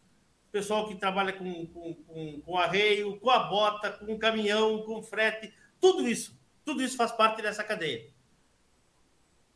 pessoal 0.53 0.87
que 0.87 0.93
trabalha 0.93 1.33
com, 1.33 1.65
com, 1.65 1.95
com, 1.95 2.41
com 2.41 2.57
arreio, 2.57 3.19
com 3.19 3.31
a 3.31 3.39
bota, 3.39 3.91
com 3.91 4.19
caminhão, 4.19 4.83
com 4.83 5.01
frete, 5.01 5.51
tudo 5.81 6.07
isso, 6.07 6.39
tudo 6.63 6.83
isso 6.83 6.95
faz 6.95 7.11
parte 7.11 7.41
dessa 7.41 7.63
cadeia. 7.63 8.13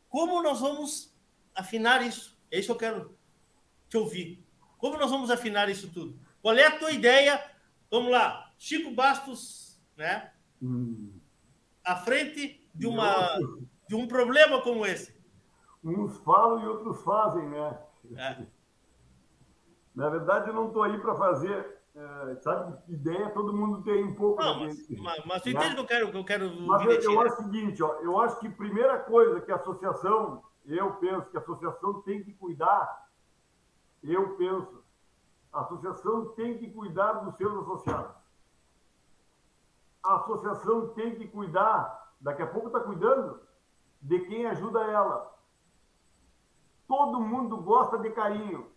Como 0.08 0.42
nós 0.42 0.58
vamos 0.60 1.16
afinar 1.54 2.04
isso? 2.04 2.36
É 2.50 2.58
isso 2.58 2.66
que 2.66 2.72
eu 2.72 2.90
quero 2.90 3.18
te 3.88 3.96
ouvir. 3.96 4.44
Como 4.76 4.98
nós 4.98 5.08
vamos 5.08 5.30
afinar 5.30 5.68
isso 5.68 5.88
tudo? 5.88 6.18
Qual 6.42 6.56
é 6.56 6.66
a 6.66 6.76
tua 6.76 6.90
ideia? 6.90 7.48
Vamos 7.88 8.10
lá, 8.10 8.52
Chico 8.58 8.90
Bastos, 8.90 9.80
né? 9.96 10.32
Hum. 10.60 11.12
À 11.84 11.94
frente 11.94 12.68
de, 12.74 12.88
uma, 12.88 13.38
de 13.88 13.94
um 13.94 14.08
problema 14.08 14.60
como 14.62 14.84
esse. 14.84 15.16
Uns 15.84 16.18
falam 16.24 16.60
e 16.60 16.66
outros 16.66 17.00
fazem, 17.04 17.48
né? 17.48 17.78
É. 18.16 18.57
Na 19.94 20.08
verdade, 20.08 20.48
eu 20.48 20.54
não 20.54 20.68
estou 20.68 20.82
aí 20.82 20.98
para 20.98 21.14
fazer, 21.14 21.78
é, 21.94 22.36
sabe, 22.36 22.76
ideia 22.88 23.30
todo 23.30 23.52
mundo 23.52 23.82
tem 23.82 24.04
um 24.04 24.14
pouco. 24.14 24.40
Não, 24.40 24.60
mas, 24.60 24.88
mas, 24.90 25.24
mas 25.24 25.44
né? 25.44 25.50
entende 25.50 25.74
que 25.74 25.80
eu 25.80 25.86
quero, 25.86 26.10
que 26.12 26.16
eu 26.16 26.24
quero 26.24 26.60
Mas 26.60 26.84
eu, 26.84 27.12
eu 27.12 27.20
acho 27.20 27.40
o 27.40 27.44
seguinte, 27.44 27.82
ó, 27.82 27.94
eu 28.00 28.20
acho 28.20 28.38
que 28.38 28.46
a 28.46 28.52
primeira 28.52 28.98
coisa 29.00 29.40
que 29.40 29.50
a 29.50 29.56
associação, 29.56 30.42
eu 30.64 30.92
penso 30.94 31.28
que 31.30 31.36
a 31.36 31.40
associação 31.40 32.02
tem 32.02 32.22
que 32.22 32.32
cuidar, 32.34 33.08
eu 34.02 34.36
penso, 34.36 34.84
a 35.52 35.60
associação 35.60 36.26
tem 36.36 36.58
que 36.58 36.70
cuidar 36.70 37.14
dos 37.14 37.36
seus 37.36 37.56
associados. 37.62 38.16
A 40.04 40.16
associação 40.16 40.88
tem 40.90 41.16
que 41.16 41.26
cuidar, 41.26 42.14
daqui 42.20 42.42
a 42.42 42.46
pouco 42.46 42.68
está 42.68 42.80
cuidando, 42.80 43.40
de 44.00 44.20
quem 44.20 44.46
ajuda 44.46 44.80
ela. 44.84 45.36
Todo 46.86 47.20
mundo 47.20 47.56
gosta 47.58 47.98
de 47.98 48.10
carinho. 48.10 48.70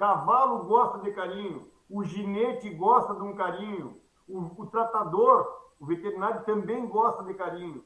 Cavalo 0.00 0.64
gosta 0.64 1.00
de 1.00 1.12
carinho, 1.12 1.70
o 1.86 2.02
ginete 2.02 2.70
gosta 2.70 3.14
de 3.14 3.20
um 3.20 3.34
carinho, 3.34 4.00
o, 4.26 4.62
o 4.62 4.64
tratador, 4.64 5.46
o 5.78 5.84
veterinário 5.84 6.42
também 6.44 6.88
gosta 6.88 7.22
de 7.22 7.34
carinho. 7.34 7.84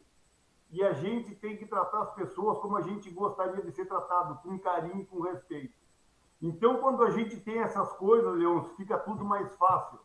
E 0.70 0.84
a 0.84 0.92
gente 0.92 1.34
tem 1.34 1.56
que 1.56 1.66
tratar 1.66 2.02
as 2.02 2.14
pessoas 2.14 2.60
como 2.60 2.76
a 2.76 2.82
gente 2.82 3.10
gostaria 3.10 3.60
de 3.60 3.72
ser 3.72 3.86
tratado, 3.86 4.40
com 4.44 4.56
carinho 4.60 5.04
com 5.06 5.22
respeito. 5.22 5.74
Então, 6.40 6.76
quando 6.76 7.02
a 7.02 7.10
gente 7.10 7.40
tem 7.40 7.58
essas 7.58 7.92
coisas, 7.94 8.32
Leão, 8.36 8.62
fica 8.76 8.96
tudo 8.96 9.24
mais 9.24 9.52
fácil. 9.56 9.98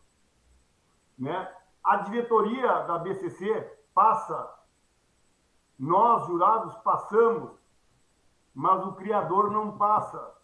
Né? 1.15 1.56
A 1.84 1.98
diretoria 1.98 2.88
da 2.88 2.98
BCC 2.98 3.72
passa, 3.94 4.52
nós, 5.77 6.26
jurados, 6.26 6.76
passamos, 6.77 7.52
mas 8.52 8.84
o 8.84 8.94
criador 8.94 9.52
não 9.52 9.77
passa 9.77 10.39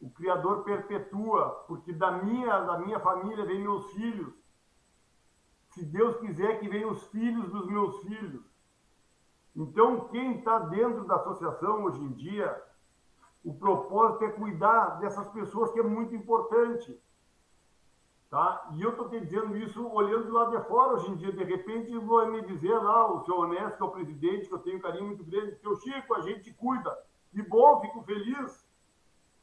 o 0.00 0.10
Criador 0.10 0.62
perpetua, 0.62 1.64
porque 1.66 1.92
da 1.92 2.12
minha, 2.12 2.60
da 2.60 2.78
minha 2.78 3.00
família 3.00 3.46
vem 3.46 3.60
meus 3.60 3.92
filhos. 3.92 4.34
Se 5.70 5.84
Deus 5.84 6.16
quiser 6.18 6.60
que 6.60 6.68
venham 6.68 6.90
os 6.90 7.06
filhos 7.08 7.50
dos 7.50 7.66
meus 7.66 8.02
filhos. 8.02 8.44
Então, 9.54 10.08
quem 10.08 10.38
está 10.38 10.58
dentro 10.58 11.04
da 11.04 11.16
associação 11.16 11.84
hoje 11.84 12.02
em 12.02 12.12
dia, 12.12 12.62
o 13.42 13.54
propósito 13.54 14.24
é 14.24 14.32
cuidar 14.32 14.98
dessas 15.00 15.28
pessoas, 15.28 15.72
que 15.72 15.80
é 15.80 15.82
muito 15.82 16.14
importante. 16.14 17.00
Tá? 18.28 18.68
E 18.74 18.82
eu 18.82 18.90
estou 18.90 19.08
te 19.08 19.20
dizendo 19.20 19.56
isso 19.56 19.86
olhando 19.88 20.30
lá 20.32 20.50
de 20.50 20.60
fora 20.66 20.94
hoje 20.94 21.10
em 21.10 21.16
dia. 21.16 21.32
De 21.32 21.44
repente, 21.44 21.96
vou 21.96 22.26
me 22.30 22.42
dizer 22.42 22.74
lá, 22.74 23.10
o 23.10 23.24
seu 23.24 23.38
Honesto, 23.38 23.76
que 23.76 23.82
é 23.82 23.86
o 23.86 23.90
presidente, 23.90 24.48
que 24.48 24.54
eu 24.54 24.58
tenho 24.58 24.76
um 24.78 24.80
carinho 24.80 25.06
muito 25.06 25.24
grande, 25.24 25.56
seu 25.56 25.76
Chico, 25.76 26.14
a 26.14 26.20
gente 26.20 26.52
cuida. 26.54 26.94
Que 27.30 27.40
bom, 27.42 27.80
fico 27.80 28.02
feliz. 28.02 28.65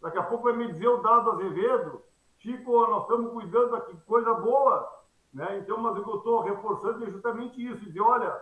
Daqui 0.04 0.18
a 0.18 0.24
pouco 0.24 0.44
vai 0.44 0.58
me 0.58 0.68
dizer 0.68 0.90
o 0.90 1.02
Dado 1.02 1.32
Azevedo, 1.32 2.04
Chico, 2.40 2.88
nós 2.88 3.04
estamos 3.04 3.32
cuidando 3.32 3.74
aqui, 3.78 3.96
coisa 4.02 4.34
boa. 4.34 5.02
Né? 5.34 5.60
Então, 5.60 5.78
mas 5.78 5.96
eu 5.96 6.18
estou 6.18 6.42
reforçando 6.42 7.10
justamente 7.10 7.66
isso, 7.66 7.86
dizer, 7.86 8.02
olha, 8.02 8.38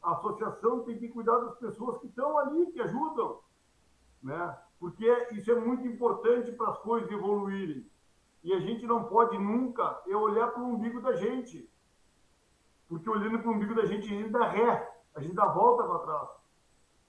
a 0.00 0.12
associação 0.12 0.84
tem 0.84 0.96
que 0.96 1.08
cuidar 1.08 1.38
das 1.38 1.58
pessoas 1.58 1.98
que 1.98 2.06
estão 2.06 2.38
ali, 2.38 2.70
que 2.70 2.80
ajudam. 2.82 3.40
Né? 4.22 4.56
Porque 4.78 5.28
isso 5.32 5.50
é 5.50 5.56
muito 5.56 5.84
importante 5.88 6.52
para 6.52 6.70
as 6.70 6.78
coisas 6.78 7.10
evoluírem. 7.10 7.84
E 8.44 8.54
a 8.54 8.60
gente 8.60 8.86
não 8.86 9.02
pode 9.02 9.36
nunca 9.36 10.00
é 10.06 10.14
olhar 10.14 10.52
para 10.52 10.62
o 10.62 10.66
umbigo 10.66 11.00
da 11.00 11.14
gente. 11.14 11.68
Porque 12.88 13.10
olhando 13.10 13.40
para 13.40 13.50
o 13.50 13.54
umbigo 13.54 13.74
da 13.74 13.86
gente, 13.86 14.04
a 14.04 14.16
gente 14.16 14.30
dá 14.30 14.46
ré, 14.46 14.88
a 15.16 15.20
gente 15.20 15.34
dá 15.34 15.46
volta 15.46 15.82
para 15.82 15.98
trás. 15.98 16.28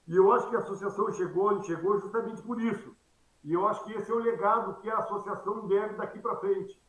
E 0.07 0.15
eu 0.15 0.31
acho 0.33 0.49
que 0.49 0.55
a 0.55 0.59
associação 0.59 1.11
chegou, 1.13 1.61
chegou 1.61 1.99
justamente 1.99 2.41
por 2.41 2.59
isso. 2.59 2.99
E 3.43 3.53
eu 3.53 3.67
acho 3.67 3.83
que 3.83 3.93
esse 3.93 4.11
é 4.11 4.13
o 4.13 4.19
legado 4.19 4.79
que 4.81 4.89
a 4.89 4.97
associação 4.97 5.67
deve 5.67 5.95
daqui 5.95 6.19
para 6.19 6.37
frente. 6.37 6.79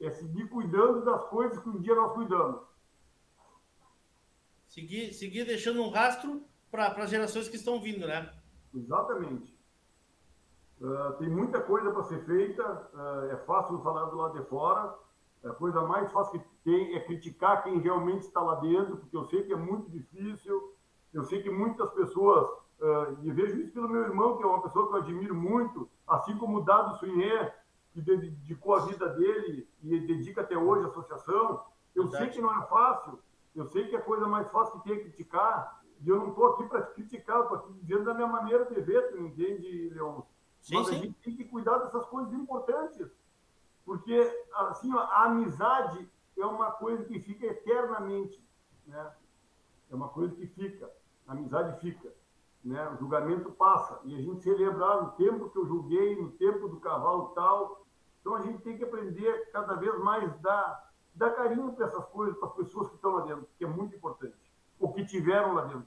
É 0.00 0.10
seguir 0.10 0.48
cuidando 0.48 1.04
das 1.04 1.24
coisas 1.24 1.58
que 1.62 1.68
um 1.68 1.80
dia 1.80 1.94
nós 1.94 2.12
cuidamos. 2.14 2.62
Seguir, 4.68 5.12
seguir 5.12 5.44
deixando 5.44 5.82
um 5.82 5.90
rastro 5.90 6.42
para 6.70 6.86
as 6.88 7.10
gerações 7.10 7.48
que 7.48 7.56
estão 7.56 7.80
vindo, 7.80 8.06
né? 8.06 8.32
Exatamente. 8.72 9.58
Uh, 10.80 11.12
tem 11.18 11.28
muita 11.28 11.60
coisa 11.60 11.90
para 11.90 12.04
ser 12.04 12.24
feita, 12.24 12.62
uh, 12.94 13.30
é 13.30 13.36
fácil 13.38 13.82
falar 13.82 14.06
do 14.06 14.16
lado 14.16 14.40
de 14.40 14.48
fora, 14.48 14.96
a 15.44 15.50
coisa 15.50 15.82
mais 15.82 16.10
fácil 16.12 16.40
que 16.40 16.48
tem 16.64 16.94
é 16.94 17.00
criticar 17.00 17.64
quem 17.64 17.80
realmente 17.80 18.26
está 18.26 18.40
lá 18.40 18.54
dentro, 18.56 18.96
porque 18.96 19.16
eu 19.16 19.24
sei 19.24 19.42
que 19.42 19.52
é 19.52 19.56
muito 19.56 19.90
difícil, 19.90 20.74
eu 21.12 21.24
sei 21.24 21.42
que 21.42 21.50
muitas 21.50 21.90
pessoas 21.92 22.48
Uh, 22.80 23.18
e 23.22 23.30
vejo 23.30 23.60
isso 23.60 23.72
pelo 23.72 23.88
meu 23.88 24.02
irmão, 24.02 24.38
que 24.38 24.42
é 24.42 24.46
uma 24.46 24.62
pessoa 24.62 24.88
que 24.88 24.94
eu 24.94 24.98
admiro 25.00 25.34
muito, 25.34 25.88
assim 26.08 26.36
como 26.38 26.58
o 26.58 26.64
Dado 26.64 26.96
Suinier, 26.98 27.54
que 27.92 28.00
dedicou 28.00 28.74
a 28.74 28.86
vida 28.86 29.06
dele 29.10 29.68
e 29.82 30.00
dedica 30.00 30.40
até 30.40 30.56
hoje 30.56 30.84
à 30.84 30.88
associação. 30.88 31.62
Eu 31.94 32.04
Verdade. 32.04 32.24
sei 32.24 32.32
que 32.32 32.40
não 32.40 32.58
é 32.58 32.66
fácil, 32.66 33.18
eu 33.54 33.66
sei 33.66 33.86
que 33.88 33.96
a 33.96 34.00
coisa 34.00 34.26
mais 34.26 34.50
fácil 34.50 34.80
que 34.80 34.88
tem 34.88 34.98
é 34.98 35.02
criticar, 35.02 35.82
e 36.00 36.08
eu 36.08 36.16
não 36.16 36.28
estou 36.30 36.54
aqui 36.54 36.64
para 36.64 36.82
criticar, 36.82 37.42
estou 37.42 37.58
aqui 37.58 37.72
dizendo 37.74 38.04
da 38.04 38.14
minha 38.14 38.26
maneira 38.26 38.64
de 38.64 38.80
ver, 38.80 39.10
tu 39.10 39.18
entende, 39.18 39.90
Leon? 39.90 40.22
Sim, 40.60 40.76
Mas 40.76 40.86
sim. 40.86 40.94
a 40.94 40.98
gente 40.98 41.18
tem 41.20 41.36
que 41.36 41.44
cuidar 41.44 41.78
dessas 41.78 42.06
coisas 42.06 42.32
importantes, 42.32 43.10
porque 43.84 44.44
assim, 44.54 44.90
a 44.96 45.24
amizade 45.24 46.08
é 46.38 46.46
uma 46.46 46.70
coisa 46.72 47.04
que 47.04 47.20
fica 47.20 47.46
eternamente, 47.46 48.42
né? 48.86 49.12
É 49.90 49.94
uma 49.94 50.08
coisa 50.08 50.34
que 50.34 50.46
fica, 50.46 50.90
a 51.26 51.32
amizade 51.32 51.78
fica 51.80 52.10
né? 52.64 52.88
O 52.90 52.98
julgamento 52.98 53.50
passa 53.52 54.00
e 54.04 54.14
a 54.14 54.20
gente 54.20 54.42
celebra 54.42 54.84
ah, 54.84 55.02
no 55.02 55.10
tempo 55.12 55.50
que 55.50 55.58
eu 55.58 55.66
julguei, 55.66 56.16
no 56.16 56.30
tempo 56.32 56.68
do 56.68 56.78
cavalo 56.80 57.32
tal. 57.34 57.86
Então 58.20 58.34
a 58.34 58.42
gente 58.42 58.62
tem 58.62 58.76
que 58.76 58.84
aprender 58.84 59.50
cada 59.52 59.74
vez 59.74 59.98
mais 60.00 60.38
dar, 60.40 60.92
dar 61.14 61.30
carinho 61.30 61.72
para 61.72 61.86
essas 61.86 62.04
coisas, 62.06 62.36
para 62.38 62.48
as 62.48 62.54
pessoas 62.54 62.88
que 62.88 62.96
estão 62.96 63.12
lá 63.12 63.24
dentro, 63.24 63.48
que 63.58 63.64
é 63.64 63.68
muito 63.68 63.96
importante, 63.96 64.36
ou 64.78 64.92
que 64.92 65.04
tiveram 65.04 65.54
lá 65.54 65.64
dentro. 65.64 65.86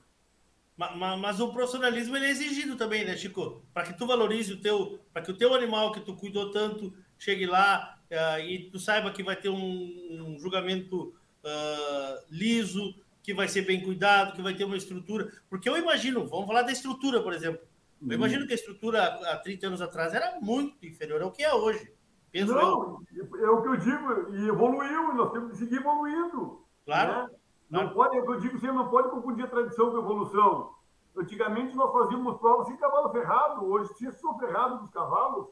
Mas, 0.75 0.97
mas, 0.97 1.19
mas 1.19 1.39
o 1.39 1.53
profissionalismo 1.53 2.17
é 2.17 2.29
exigido 2.29 2.75
também, 2.75 3.05
né, 3.05 3.15
Chico? 3.15 3.61
Para 3.73 3.83
que 3.83 3.93
tu 3.93 4.07
valorize 4.07 4.53
o 4.53 4.59
teu, 4.59 4.99
para 5.13 5.21
que 5.21 5.31
o 5.31 5.37
teu 5.37 5.53
animal 5.53 5.91
que 5.91 5.99
tu 5.99 6.15
cuidou 6.15 6.51
tanto 6.51 6.91
chegue 7.19 7.45
lá 7.45 7.99
uh, 8.09 8.39
e 8.39 8.71
tu 8.71 8.79
saiba 8.79 9.11
que 9.11 9.21
vai 9.21 9.35
ter 9.35 9.49
um, 9.49 9.55
um 9.55 10.39
julgamento 10.39 11.13
uh, 11.43 12.25
liso, 12.31 12.95
que 13.23 13.33
vai 13.33 13.47
ser 13.47 13.61
bem 13.61 13.81
cuidado, 13.81 14.33
que 14.33 14.41
vai 14.41 14.53
ter 14.53 14.65
uma 14.65 14.75
estrutura. 14.75 15.31
Porque 15.49 15.67
eu 15.67 15.77
imagino, 15.77 16.27
vamos 16.27 16.45
falar 16.45 16.61
da 16.61 16.73
estrutura, 16.73 17.23
por 17.23 17.33
exemplo. 17.33 17.61
Eu 18.01 18.07
uhum. 18.07 18.13
imagino 18.13 18.45
que 18.45 18.51
a 18.51 18.55
estrutura 18.55 19.01
há 19.01 19.37
30 19.37 19.67
anos 19.67 19.81
atrás 19.81 20.13
era 20.13 20.37
muito 20.41 20.85
inferior 20.85 21.21
ao 21.21 21.31
que 21.31 21.41
é 21.41 21.53
hoje. 21.53 21.89
Penso 22.33 22.53
não, 22.53 23.01
eu. 23.15 23.45
é 23.45 23.49
o 23.49 23.61
que 23.61 23.67
eu 23.69 23.77
digo, 23.77 24.35
e 24.35 24.47
evoluiu, 24.49 25.13
nós 25.13 25.31
temos 25.31 25.51
que 25.51 25.57
seguir 25.57 25.77
evoluindo. 25.77 26.65
Claro. 26.85 27.11
Né? 27.11 27.29
Não 27.69 27.93
claro. 27.93 27.95
pode, 27.95 28.17
é 28.17 28.19
eu 28.19 28.39
digo 28.39 28.59
sempre, 28.59 28.75
não 28.75 28.89
pode 28.89 29.09
confundir 29.09 29.45
a 29.45 29.49
tradição 29.49 29.91
com 29.91 29.97
a 29.97 29.99
evolução. 30.01 30.75
Antigamente 31.15 31.75
nós 31.75 31.91
fazíamos 31.93 32.37
provas 32.39 32.67
sem 32.67 32.75
cavalo 32.75 33.11
ferrado, 33.11 33.65
hoje 33.65 33.93
se 33.93 34.11
sou 34.13 34.37
ferrado 34.37 34.79
dos 34.79 34.89
cavalos, 34.89 35.47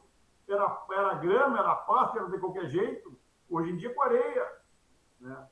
era, 0.46 0.84
era 0.90 1.14
grama, 1.14 1.58
era 1.58 1.74
pasto, 1.76 2.18
era 2.18 2.28
de 2.28 2.38
qualquer 2.38 2.68
jeito. 2.68 3.16
Hoje 3.48 3.70
em 3.70 3.76
dia 3.76 3.88
é 3.88 3.92
com 3.94 4.02
areia. 4.02 4.46
Né? 5.20 5.46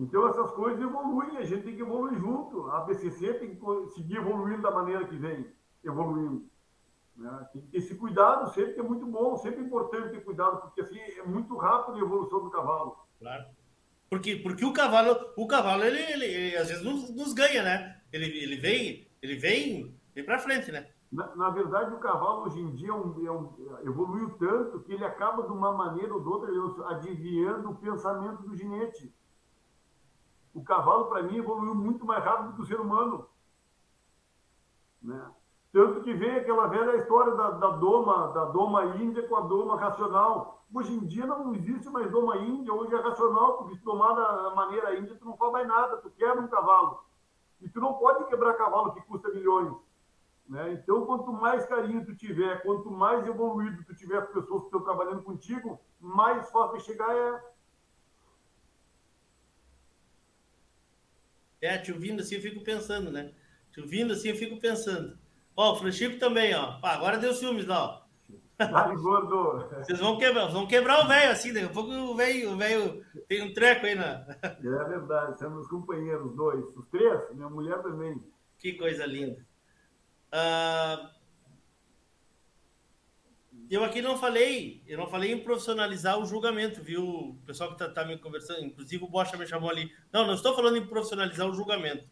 Então, 0.00 0.26
essas 0.28 0.50
coisas 0.52 0.80
evoluem, 0.80 1.36
a 1.36 1.44
gente 1.44 1.62
tem 1.62 1.76
que 1.76 1.82
evoluir 1.82 2.18
junto. 2.18 2.70
A 2.70 2.80
BCC 2.80 3.34
tem 3.34 3.54
que 3.54 3.90
seguir 3.90 4.16
evoluindo 4.16 4.62
da 4.62 4.70
maneira 4.70 5.04
que 5.04 5.14
vem 5.14 5.46
evoluindo. 5.84 6.48
Né? 7.14 7.48
Tem 7.52 7.60
que 7.60 7.68
ter 7.68 7.78
esse 7.78 7.94
cuidado 7.94 8.50
sempre, 8.54 8.72
que 8.72 8.80
é 8.80 8.82
muito 8.82 9.06
bom, 9.06 9.36
sempre 9.36 9.60
é 9.60 9.66
importante 9.66 10.08
ter 10.08 10.24
cuidado, 10.24 10.62
porque 10.62 10.80
assim 10.80 10.98
é 10.98 11.22
muito 11.22 11.54
rápido 11.54 11.98
a 11.98 12.00
evolução 12.00 12.42
do 12.42 12.50
cavalo. 12.50 12.96
Claro. 13.18 13.44
Porque, 14.08 14.36
porque 14.36 14.64
o 14.64 14.72
cavalo, 14.72 15.14
o 15.36 15.46
cavalo 15.46 15.84
ele, 15.84 16.00
ele, 16.00 16.24
ele 16.24 16.56
às 16.56 16.68
vezes 16.68 16.82
nos, 16.82 17.14
nos, 17.14 17.34
ganha, 17.34 17.62
né? 17.62 18.00
Ele, 18.10 18.24
ele 18.24 18.56
vem, 18.56 19.06
ele 19.20 19.36
vem, 19.36 19.94
vem 20.14 20.24
para 20.24 20.38
frente, 20.38 20.72
né? 20.72 20.88
Na, 21.12 21.36
na, 21.36 21.50
verdade, 21.50 21.92
o 21.92 21.98
cavalo 21.98 22.46
hoje 22.46 22.58
em 22.58 22.74
dia 22.74 22.88
é 22.88 22.94
um, 22.94 23.26
é 23.26 23.30
um, 23.30 23.78
evoluiu 23.84 24.30
tanto 24.38 24.80
que 24.80 24.94
ele 24.94 25.04
acaba 25.04 25.42
de 25.42 25.52
uma 25.52 25.72
maneira 25.72 26.14
ou 26.14 26.20
de 26.22 26.28
outra 26.28 26.88
adivinhando 26.88 27.70
o 27.70 27.76
pensamento 27.76 28.42
do 28.44 28.56
ginete. 28.56 29.12
O 30.54 30.62
cavalo, 30.64 31.06
para 31.06 31.22
mim, 31.22 31.36
evoluiu 31.36 31.74
muito 31.74 32.04
mais 32.04 32.24
rápido 32.24 32.54
que 32.54 32.62
o 32.62 32.66
ser 32.66 32.80
humano. 32.80 33.26
Né? 35.02 35.30
Tanto 35.72 36.02
que 36.02 36.12
vem 36.12 36.36
aquela 36.36 36.66
velha 36.66 36.96
história 36.96 37.34
da, 37.34 37.50
da 37.52 37.68
doma, 37.70 38.28
da 38.28 38.46
doma 38.46 38.96
índia 38.96 39.26
com 39.28 39.36
a 39.36 39.40
doma 39.42 39.78
racional. 39.78 40.64
Hoje 40.72 40.92
em 40.92 41.06
dia 41.06 41.26
não 41.26 41.54
existe 41.54 41.88
mais 41.88 42.10
doma 42.10 42.36
índia, 42.38 42.72
hoje 42.72 42.94
é 42.94 43.00
racional, 43.00 43.58
porque 43.58 43.76
se 43.76 43.82
tomar 43.82 44.12
da 44.14 44.54
maneira 44.54 44.96
índia, 44.98 45.16
tu 45.16 45.24
não 45.24 45.36
faz 45.36 45.52
mais 45.52 45.68
nada, 45.68 45.96
tu 45.98 46.10
quebra 46.10 46.40
um 46.40 46.48
cavalo. 46.48 47.04
E 47.60 47.68
tu 47.68 47.80
não 47.80 47.94
pode 47.94 48.24
quebrar 48.24 48.54
cavalo 48.54 48.92
que 48.92 49.00
custa 49.02 49.28
milhões. 49.30 49.72
Né? 50.48 50.72
Então, 50.72 51.06
quanto 51.06 51.32
mais 51.32 51.64
carinho 51.66 52.04
tu 52.04 52.16
tiver, 52.16 52.62
quanto 52.62 52.90
mais 52.90 53.24
evoluído 53.24 53.84
tu 53.84 53.94
tiver 53.94 54.18
as 54.18 54.28
pessoas 54.30 54.62
que 54.62 54.66
estão 54.66 54.80
trabalhando 54.82 55.22
contigo, 55.22 55.78
mais 56.00 56.50
fácil 56.50 56.80
chegar 56.80 57.14
é. 57.14 57.50
É, 61.60 61.78
te 61.78 61.92
ouvindo 61.92 62.20
assim 62.20 62.36
eu 62.36 62.42
fico 62.42 62.62
pensando, 62.62 63.10
né? 63.10 63.32
Te 63.72 63.80
ouvindo 63.80 64.12
assim 64.12 64.28
eu 64.28 64.36
fico 64.36 64.58
pensando. 64.58 65.18
Ó, 65.56 65.72
o 65.72 65.76
Franchico 65.76 66.18
também, 66.18 66.54
ó. 66.54 66.80
Pá, 66.80 66.92
agora 66.92 67.18
deu 67.18 67.34
ciúmes 67.34 67.66
lá, 67.66 67.84
ó. 67.84 68.00
Ai, 68.58 68.94
gordo. 68.96 69.68
Vocês 69.78 69.98
vão 69.98 70.18
quebrar, 70.18 70.46
vão 70.46 70.66
quebrar 70.66 71.04
o 71.04 71.08
velho 71.08 71.32
assim, 71.32 71.52
daqui 71.52 71.66
a 71.66 71.70
pouco 71.70 71.90
o 71.90 72.14
velho, 72.14 72.52
o 72.52 72.56
velho 72.56 73.04
tem 73.26 73.42
um 73.42 73.54
treco 73.54 73.86
aí 73.86 73.94
na. 73.94 74.26
É 74.42 74.84
verdade, 74.84 75.38
somos 75.38 75.66
companheiros, 75.68 76.34
dois. 76.34 76.64
Os 76.76 76.86
três, 76.88 77.34
minha 77.34 77.48
mulher 77.48 77.80
também. 77.82 78.22
Que 78.58 78.74
coisa 78.74 79.06
linda. 79.06 79.38
Uh, 80.32 81.08
eu 83.70 83.84
aqui 83.84 84.02
não 84.02 84.18
falei, 84.18 84.82
eu 84.86 84.98
não 84.98 85.06
falei 85.06 85.32
em 85.32 85.38
profissionalizar 85.38 86.18
o 86.18 86.26
julgamento, 86.26 86.82
viu? 86.82 87.04
O 87.04 87.34
pessoal 87.46 87.70
que 87.70 87.78
tá, 87.78 87.88
tá 87.88 88.04
me 88.04 88.18
conversando, 88.18 88.64
inclusive 88.64 89.04
o 89.04 89.08
Bocha 89.08 89.36
me 89.36 89.46
chamou 89.46 89.70
ali. 89.70 89.92
Não, 90.12 90.26
não 90.26 90.34
estou 90.34 90.56
falando 90.56 90.76
em 90.76 90.86
profissionalizar 90.86 91.48
o 91.48 91.54
julgamento. 91.54 92.04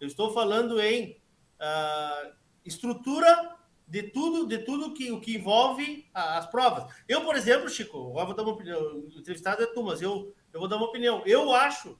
Eu 0.00 0.06
estou 0.06 0.32
falando 0.32 0.80
em 0.80 1.20
uh, 1.60 2.32
estrutura 2.64 3.56
de 3.86 4.04
tudo, 4.04 4.46
de 4.46 4.58
tudo 4.58 4.94
que 4.94 5.12
o 5.12 5.20
que 5.20 5.36
envolve 5.36 6.08
as 6.14 6.46
provas. 6.46 6.90
Eu, 7.06 7.24
por 7.26 7.36
exemplo, 7.36 7.68
Chico, 7.68 7.98
agora 8.08 8.26
vou 8.26 8.34
dar 8.34 8.42
uma 8.42 8.52
opinião. 8.52 8.80
O 8.80 9.18
entrevistado 9.18 9.62
é 9.62 9.66
tu, 9.66 9.82
mas 9.82 10.00
eu, 10.00 10.34
eu 10.50 10.60
vou 10.60 10.68
dar 10.68 10.76
uma 10.76 10.86
opinião. 10.86 11.22
Eu 11.26 11.52
acho 11.52 11.98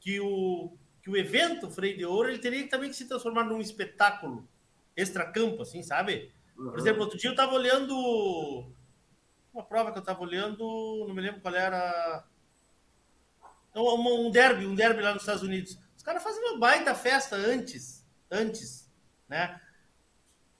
que 0.00 0.18
o, 0.18 0.76
que 1.00 1.08
o 1.08 1.16
evento 1.16 1.70
Freio 1.70 1.96
de 1.96 2.04
Ouro 2.04 2.30
ele 2.30 2.38
teria 2.38 2.68
também 2.68 2.90
que 2.90 2.96
se 2.96 3.06
transformar 3.06 3.44
num 3.44 3.60
espetáculo 3.60 4.48
extra-campo, 4.96 5.62
assim, 5.62 5.84
sabe? 5.84 6.32
Por 6.54 6.78
exemplo, 6.78 7.02
outro 7.02 7.18
dia 7.18 7.28
eu 7.28 7.34
estava 7.34 7.54
olhando 7.54 8.72
uma 9.52 9.64
prova 9.64 9.92
que 9.92 9.98
eu 9.98 10.00
estava 10.00 10.20
olhando, 10.20 11.04
não 11.06 11.14
me 11.14 11.22
lembro 11.22 11.40
qual 11.40 11.54
era. 11.54 12.24
Um, 13.74 14.26
um 14.26 14.30
derby, 14.30 14.66
um 14.66 14.74
derby 14.74 15.02
lá 15.02 15.12
nos 15.12 15.22
Estados 15.22 15.42
Unidos. 15.42 15.78
Os 15.96 16.02
caras 16.02 16.22
fazem 16.22 16.42
uma 16.42 16.58
baita 16.58 16.94
festa 16.94 17.36
antes, 17.36 18.06
antes, 18.30 18.92
né? 19.28 19.60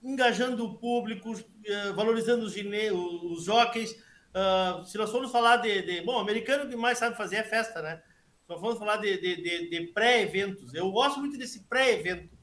engajando 0.05 0.63
o 0.65 0.77
público, 0.77 1.33
eh, 1.65 1.91
valorizando 1.93 2.45
os, 2.45 2.53
gine... 2.53 2.91
os 2.91 3.45
jockeys. 3.45 3.91
Uh, 4.35 4.83
se 4.85 4.97
nós 4.97 5.09
formos 5.09 5.31
falar 5.31 5.57
de, 5.57 5.81
de, 5.81 6.01
Bom, 6.01 6.17
o 6.17 6.19
americano 6.19 6.69
que 6.69 6.75
mais 6.75 6.97
sabe 6.97 7.15
fazer 7.15 7.37
é 7.37 7.43
festa, 7.43 7.81
né? 7.81 8.03
Se 8.43 8.49
nós 8.49 8.59
formos 8.59 8.77
falar 8.77 8.97
de, 8.97 9.17
de, 9.17 9.69
de 9.69 9.87
pré-eventos, 9.93 10.73
eu 10.73 10.91
gosto 10.91 11.19
muito 11.19 11.37
desse 11.37 11.63
pré-evento. 11.63 12.34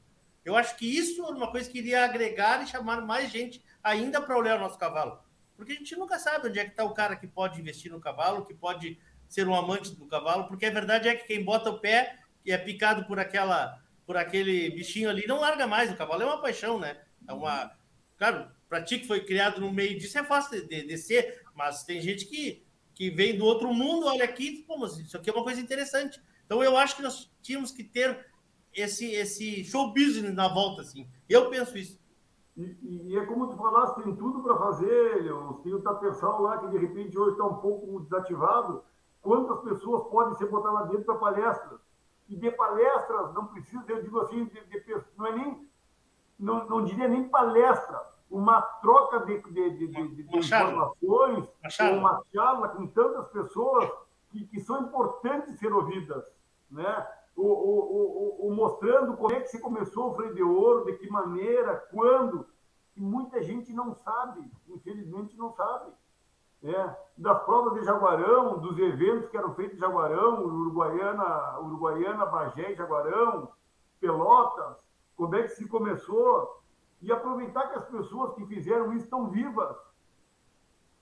Eu 0.45 0.55
acho 0.55 0.75
que 0.75 0.85
isso 0.85 1.23
é 1.23 1.29
uma 1.29 1.51
coisa 1.51 1.69
que 1.69 1.77
iria 1.77 2.03
agregar 2.03 2.61
e 2.63 2.67
chamar 2.67 3.01
mais 3.01 3.31
gente 3.31 3.63
ainda 3.81 4.21
para 4.21 4.37
olhar 4.37 4.57
o 4.57 4.59
nosso 4.59 4.77
cavalo. 4.77 5.19
Porque 5.55 5.73
a 5.73 5.75
gente 5.75 5.95
nunca 5.95 6.19
sabe 6.19 6.47
onde 6.47 6.59
é 6.59 6.65
que 6.65 6.71
está 6.71 6.83
o 6.83 6.93
cara 6.93 7.15
que 7.15 7.27
pode 7.27 7.59
investir 7.59 7.91
no 7.91 7.99
cavalo, 7.99 8.45
que 8.45 8.53
pode 8.53 8.99
ser 9.27 9.47
um 9.47 9.55
amante 9.55 9.95
do 9.95 10.07
cavalo, 10.07 10.47
porque 10.47 10.65
a 10.65 10.71
verdade 10.71 11.07
é 11.07 11.15
que 11.15 11.25
quem 11.25 11.43
bota 11.43 11.69
o 11.69 11.79
pé 11.79 12.19
e 12.45 12.51
é 12.51 12.57
picado 12.57 13.05
por 13.05 13.19
aquela 13.19 13.81
por 14.05 14.17
aquele 14.17 14.69
bichinho 14.71 15.09
ali 15.09 15.25
não 15.25 15.39
larga 15.39 15.65
mais 15.65 15.91
o 15.91 15.95
cavalo, 15.95 16.23
é 16.23 16.25
uma 16.25 16.41
paixão, 16.41 16.79
né? 16.79 17.01
É 17.27 17.33
uma. 17.33 17.71
Claro, 18.17 18.51
para 18.67 18.83
ti 18.83 18.99
que 18.99 19.07
foi 19.07 19.23
criado 19.23 19.61
no 19.61 19.71
meio 19.71 19.97
disso 19.97 20.17
é 20.17 20.23
fácil 20.23 20.67
de, 20.67 20.83
de, 20.83 20.97
ser, 20.97 21.41
mas 21.55 21.83
tem 21.83 22.01
gente 22.01 22.25
que, 22.25 22.65
que 22.93 23.09
vem 23.09 23.37
do 23.37 23.45
outro 23.45 23.73
mundo, 23.73 24.07
olha 24.07 24.25
aqui, 24.25 24.63
pô, 24.67 24.77
mas 24.77 24.97
isso 24.97 25.17
aqui 25.17 25.29
é 25.29 25.33
uma 25.33 25.43
coisa 25.43 25.61
interessante. 25.61 26.21
Então 26.45 26.63
eu 26.63 26.77
acho 26.77 26.95
que 26.95 27.01
nós 27.01 27.31
tínhamos 27.41 27.71
que 27.71 27.83
ter 27.83 28.25
esse, 28.73 29.11
esse 29.11 29.63
show 29.63 29.93
business 29.93 30.33
na 30.33 30.47
volta, 30.47 30.81
assim. 30.81 31.07
Eu 31.29 31.49
penso 31.49 31.77
isso. 31.77 32.01
E, 32.55 33.09
e 33.09 33.17
é 33.17 33.25
como 33.25 33.47
tu 33.47 33.57
falaste, 33.57 34.03
tem 34.03 34.15
tudo 34.15 34.41
para 34.43 34.57
fazer, 34.57 35.23
Leon. 35.23 35.53
Tem 35.63 35.73
o 35.73 35.81
tapeçal 35.81 36.41
lá 36.41 36.59
que 36.59 36.67
de 36.67 36.77
repente 36.77 37.17
hoje 37.17 37.31
está 37.31 37.45
um 37.45 37.55
pouco 37.55 37.99
desativado. 38.01 38.83
Quantas 39.21 39.59
pessoas 39.61 40.09
podem 40.09 40.35
ser 40.35 40.49
botadas 40.49 40.81
lá 40.81 40.85
dentro 40.85 41.05
para 41.05 41.15
palestras? 41.15 41.79
E 42.29 42.35
de 42.35 42.51
palestras, 42.51 43.33
não 43.33 43.47
precisa, 43.47 43.83
eu 43.87 44.01
digo 44.01 44.19
assim, 44.19 44.45
de, 44.45 44.61
de, 44.61 45.03
não 45.17 45.27
é 45.27 45.35
nem 45.35 45.73
não, 46.39 46.67
não 46.67 46.83
diria 46.83 47.07
nem 47.07 47.27
palestra, 47.27 48.01
uma 48.29 48.61
troca 48.61 49.19
de, 49.25 49.41
de, 49.41 49.69
de, 49.77 49.87
de, 49.87 50.37
informações, 50.37 51.47
charla. 51.69 51.97
uma 51.97 52.23
charla 52.33 52.69
com 52.69 52.87
tantas 52.87 53.27
pessoas 53.29 53.89
que, 54.31 54.45
que 54.47 54.59
são 54.59 54.81
importantes 54.81 55.57
ser 55.59 55.71
ouvidas, 55.71 56.25
né? 56.69 57.07
O, 57.35 57.41
o, 57.41 58.45
o, 58.45 58.47
o, 58.47 58.55
mostrando 58.55 59.17
como 59.17 59.33
é 59.33 59.41
que 59.41 59.47
se 59.47 59.59
começou 59.59 60.11
o 60.11 60.15
freio 60.15 60.35
de 60.35 60.43
ouro, 60.43 60.85
de 60.85 60.93
que 60.97 61.09
maneira, 61.09 61.77
quando, 61.91 62.45
que 62.93 63.01
muita 63.01 63.41
gente 63.41 63.73
não 63.73 63.95
sabe, 63.95 64.51
infelizmente 64.67 65.35
não 65.35 65.51
sabe. 65.51 65.91
É, 66.63 66.95
das 67.17 67.43
provas 67.43 67.73
de 67.73 67.83
Jaguarão, 67.83 68.59
dos 68.59 68.77
eventos 68.77 69.29
que 69.29 69.35
eram 69.35 69.53
feitos 69.55 69.77
em 69.77 69.81
Jaguarão, 69.81 70.45
Uruguaiana, 70.45 71.59
Uruguaiana, 71.59 72.25
Bagé 72.25 72.73
Jaguarão, 72.75 73.49
Pelotas, 73.99 74.87
como 75.15 75.35
é 75.35 75.43
que 75.43 75.49
se 75.49 75.67
começou, 75.67 76.61
e 77.01 77.11
aproveitar 77.11 77.67
que 77.67 77.77
as 77.79 77.85
pessoas 77.85 78.33
que 78.35 78.45
fizeram 78.45 78.93
isso 78.93 79.05
estão 79.05 79.29
vivas. 79.29 79.75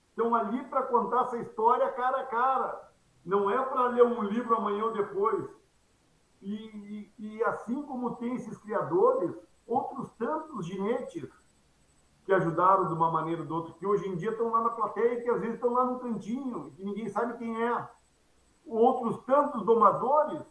Estão 0.08 0.34
ali 0.34 0.64
para 0.64 0.82
contar 0.82 1.22
essa 1.22 1.38
história 1.38 1.92
cara 1.92 2.20
a 2.20 2.26
cara. 2.26 2.92
Não 3.24 3.48
é 3.48 3.64
para 3.64 3.88
ler 3.88 4.04
um 4.04 4.22
livro 4.24 4.56
amanhã 4.56 4.86
ou 4.86 4.92
depois. 4.92 5.48
E, 6.42 7.12
e, 7.18 7.44
assim 7.44 7.82
como 7.82 8.16
tem 8.16 8.34
esses 8.34 8.58
criadores, 8.58 9.32
outros 9.66 10.10
tantos 10.12 10.66
ginetes 10.66 11.28
que 12.24 12.32
ajudaram 12.32 12.88
de 12.88 12.94
uma 12.94 13.10
maneira 13.10 13.42
ou 13.42 13.46
de 13.46 13.52
outra, 13.52 13.74
que 13.74 13.86
hoje 13.86 14.08
em 14.08 14.16
dia 14.16 14.30
estão 14.30 14.50
lá 14.50 14.62
na 14.62 14.70
plateia 14.70 15.14
e 15.14 15.22
que 15.22 15.30
às 15.30 15.40
vezes 15.40 15.54
estão 15.54 15.72
lá 15.72 15.84
no 15.84 16.00
cantinho, 16.00 16.72
que 16.72 16.84
ninguém 16.84 17.08
sabe 17.08 17.38
quem 17.38 17.62
é. 17.62 17.88
Outros 18.66 19.24
tantos 19.24 19.64
domadores 19.64 20.42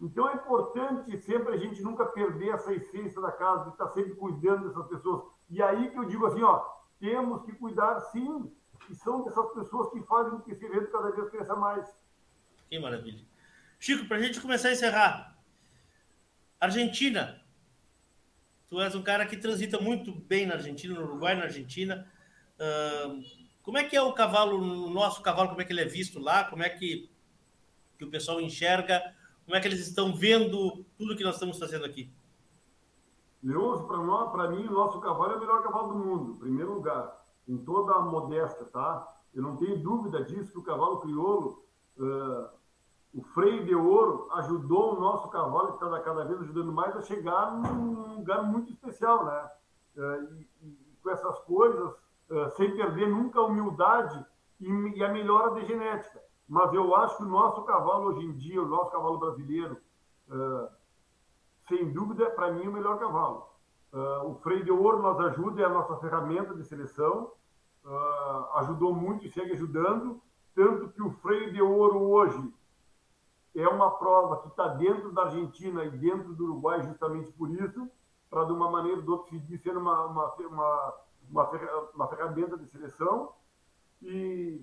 então 0.00 0.28
é 0.28 0.34
importante 0.34 1.16
sempre 1.18 1.54
a 1.54 1.56
gente 1.56 1.82
nunca 1.82 2.04
perder 2.04 2.50
essa 2.50 2.72
essência 2.74 3.20
da 3.22 3.32
casa, 3.32 3.64
de 3.64 3.70
estar 3.70 3.88
sempre 3.88 4.14
cuidando 4.14 4.68
dessas 4.68 4.86
pessoas. 4.86 5.24
E 5.48 5.62
aí 5.62 5.90
que 5.90 5.98
eu 5.98 6.04
digo 6.04 6.26
assim, 6.26 6.42
ó, 6.42 6.62
temos 6.98 7.42
que 7.42 7.52
cuidar 7.52 7.98
sim, 8.00 8.52
e 8.90 8.94
são 8.94 9.22
dessas 9.22 9.50
pessoas 9.52 9.90
que 9.90 10.02
fazem 10.02 10.32
com 10.32 10.40
que 10.40 10.52
esse 10.52 10.64
evento 10.64 10.90
cada 10.90 11.10
vez 11.10 11.30
cresça 11.30 11.56
mais. 11.56 11.98
Que 12.68 12.78
maravilha. 12.78 13.24
Chico, 13.84 14.08
para 14.08 14.16
a 14.16 14.20
gente 14.20 14.40
começar 14.40 14.68
a 14.68 14.72
encerrar, 14.72 15.36
Argentina. 16.58 17.38
Tu 18.70 18.80
és 18.80 18.94
um 18.94 19.02
cara 19.02 19.26
que 19.26 19.36
transita 19.36 19.78
muito 19.78 20.10
bem 20.10 20.46
na 20.46 20.54
Argentina, 20.54 20.94
no 20.94 21.02
Uruguai, 21.02 21.34
na 21.34 21.42
Argentina. 21.42 22.10
Uh, 22.54 23.22
como 23.62 23.76
é 23.76 23.84
que 23.84 23.94
é 23.94 24.00
o 24.00 24.14
cavalo, 24.14 24.56
o 24.56 24.88
nosso 24.88 25.20
cavalo, 25.20 25.50
como 25.50 25.60
é 25.60 25.66
que 25.66 25.72
ele 25.74 25.82
é 25.82 25.84
visto 25.84 26.18
lá? 26.18 26.44
Como 26.44 26.62
é 26.62 26.70
que, 26.70 27.10
que 27.98 28.06
o 28.06 28.10
pessoal 28.10 28.40
enxerga 28.40 29.14
como 29.44 29.54
é 29.54 29.60
que 29.60 29.68
eles 29.68 29.80
estão 29.80 30.16
vendo 30.16 30.82
tudo 30.96 31.14
que 31.14 31.22
nós 31.22 31.34
estamos 31.34 31.58
fazendo 31.58 31.84
aqui? 31.84 32.10
Leôncio, 33.42 33.86
para 33.86 33.98
nós, 33.98 34.32
para 34.32 34.48
mim, 34.48 34.66
o 34.66 34.72
nosso 34.72 34.98
cavalo 34.98 35.34
é 35.34 35.36
o 35.36 35.40
melhor 35.40 35.62
cavalo 35.62 35.92
do 35.92 35.98
mundo, 35.98 36.32
em 36.36 36.38
primeiro 36.38 36.72
lugar, 36.72 37.22
em 37.46 37.58
toda 37.58 37.92
a 37.92 38.00
modéstia, 38.00 38.64
tá? 38.64 39.06
Eu 39.34 39.42
não 39.42 39.58
tenho 39.58 39.78
dúvida 39.78 40.24
disso 40.24 40.52
que 40.52 40.58
o 40.58 40.62
cavalo 40.62 41.00
crioulo, 41.00 41.66
uh, 41.98 42.63
o 43.14 43.22
freio 43.22 43.64
de 43.64 43.74
ouro, 43.74 44.28
ajudou 44.32 44.96
o 44.96 45.00
nosso 45.00 45.28
cavalo, 45.28 45.78
que 45.78 45.84
está 45.84 46.00
cada 46.00 46.24
vez 46.24 46.40
ajudando 46.40 46.72
mais, 46.72 46.96
a 46.96 47.02
chegar 47.02 47.52
num 47.52 48.16
lugar 48.16 48.42
muito 48.42 48.72
especial, 48.72 49.24
né? 49.24 49.50
Uh, 49.96 50.34
e, 50.34 50.48
e, 50.62 50.98
com 51.00 51.10
essas 51.10 51.38
coisas, 51.40 51.92
uh, 52.30 52.50
sem 52.56 52.74
perder 52.74 53.08
nunca 53.08 53.38
a 53.38 53.44
humildade 53.46 54.24
e, 54.60 54.68
e 54.68 55.04
a 55.04 55.12
melhora 55.12 55.52
de 55.52 55.64
genética. 55.64 56.20
mas 56.48 56.74
eu 56.74 56.94
acho 56.96 57.18
que 57.18 57.22
o 57.22 57.28
nosso 57.28 57.62
cavalo 57.62 58.08
hoje 58.08 58.26
em 58.26 58.32
dia, 58.32 58.60
o 58.60 58.66
nosso 58.66 58.90
cavalo 58.90 59.18
brasileiro, 59.18 59.76
uh, 60.28 60.68
sem 61.68 61.92
dúvida, 61.92 62.28
para 62.30 62.50
mim, 62.50 62.64
é 62.64 62.68
o 62.68 62.72
melhor 62.72 62.98
cavalo. 62.98 63.48
O 64.24 64.34
freio 64.42 64.64
de 64.64 64.72
ouro 64.72 65.00
nos 65.00 65.20
ajuda, 65.20 65.62
é 65.62 65.64
a 65.64 65.68
nossa 65.68 65.96
ferramenta 65.98 66.52
de 66.52 66.64
seleção, 66.64 67.30
ajudou 68.56 68.92
muito 68.92 69.24
e 69.24 69.30
segue 69.30 69.52
ajudando, 69.52 70.20
tanto 70.52 70.88
que 70.88 71.00
o 71.00 71.12
freio 71.12 71.52
de 71.52 71.62
ouro 71.62 72.02
hoje 72.10 72.52
é 73.54 73.68
uma 73.68 73.90
prova 73.92 74.42
que 74.42 74.48
está 74.48 74.68
dentro 74.68 75.12
da 75.12 75.24
Argentina 75.24 75.84
e 75.84 75.90
dentro 75.90 76.34
do 76.34 76.44
Uruguai 76.44 76.82
justamente 76.82 77.30
por 77.32 77.50
isso, 77.50 77.88
para 78.28 78.44
de 78.44 78.52
uma 78.52 78.70
maneira 78.70 78.98
ou 78.98 79.02
de 79.02 79.10
outra 79.10 79.38
sendo 79.62 79.78
uma, 79.78 80.06
uma, 80.06 80.34
uma, 80.34 80.94
uma, 81.30 81.50
uma 81.94 82.08
ferramenta 82.08 82.58
de 82.58 82.66
seleção. 82.66 83.32
E, 84.02 84.60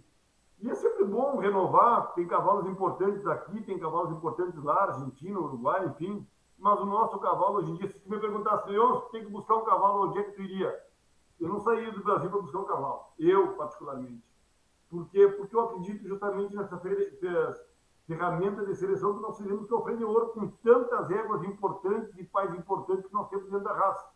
e 0.61 0.69
é 0.69 0.75
sempre 0.75 1.05
bom 1.05 1.37
renovar, 1.37 2.13
tem 2.13 2.27
cavalos 2.27 2.67
importantes 2.67 3.25
aqui, 3.25 3.61
tem 3.63 3.79
cavalos 3.79 4.11
importantes 4.11 4.61
lá, 4.61 4.83
Argentina, 4.83 5.39
Uruguai, 5.39 5.85
enfim. 5.87 6.27
Mas 6.59 6.79
o 6.79 6.85
nosso 6.85 7.17
cavalo 7.17 7.57
hoje 7.57 7.71
em 7.71 7.75
dia, 7.75 7.87
se 7.87 7.99
tu 7.99 8.09
me 8.09 8.19
perguntasse, 8.19 8.69
Leão, 8.69 9.01
tem 9.11 9.23
que 9.23 9.31
buscar 9.31 9.55
um 9.55 9.63
cavalo, 9.63 10.09
onde 10.09 10.19
é 10.19 10.23
que 10.23 10.33
tu 10.33 10.41
iria? 10.41 10.79
Eu 11.39 11.49
não 11.49 11.59
saía 11.61 11.91
do 11.91 12.03
Brasil 12.03 12.29
para 12.29 12.41
buscar 12.41 12.59
um 12.59 12.65
cavalo, 12.65 13.05
eu 13.17 13.53
particularmente. 13.55 14.23
Por 14.87 15.09
quê? 15.09 15.27
Porque 15.29 15.55
eu 15.55 15.61
acredito 15.61 16.07
justamente 16.07 16.55
nessa 16.55 16.77
ferramenta 18.11 18.65
de 18.65 18.75
seleção 18.75 19.15
que 19.15 19.21
nós 19.21 19.37
fizemos, 19.37 19.67
que 19.67 19.73
o 19.73 19.81
freio 19.81 19.99
de 19.99 20.03
ouro, 20.03 20.29
com 20.29 20.47
tantas 20.63 21.09
éguas 21.09 21.43
importantes 21.43 22.17
e 22.17 22.23
pais 22.25 22.53
importantes 22.55 23.05
que 23.05 23.13
nós 23.13 23.29
temos 23.29 23.49
dentro 23.49 23.63
da 23.63 23.73
raça. 23.73 24.11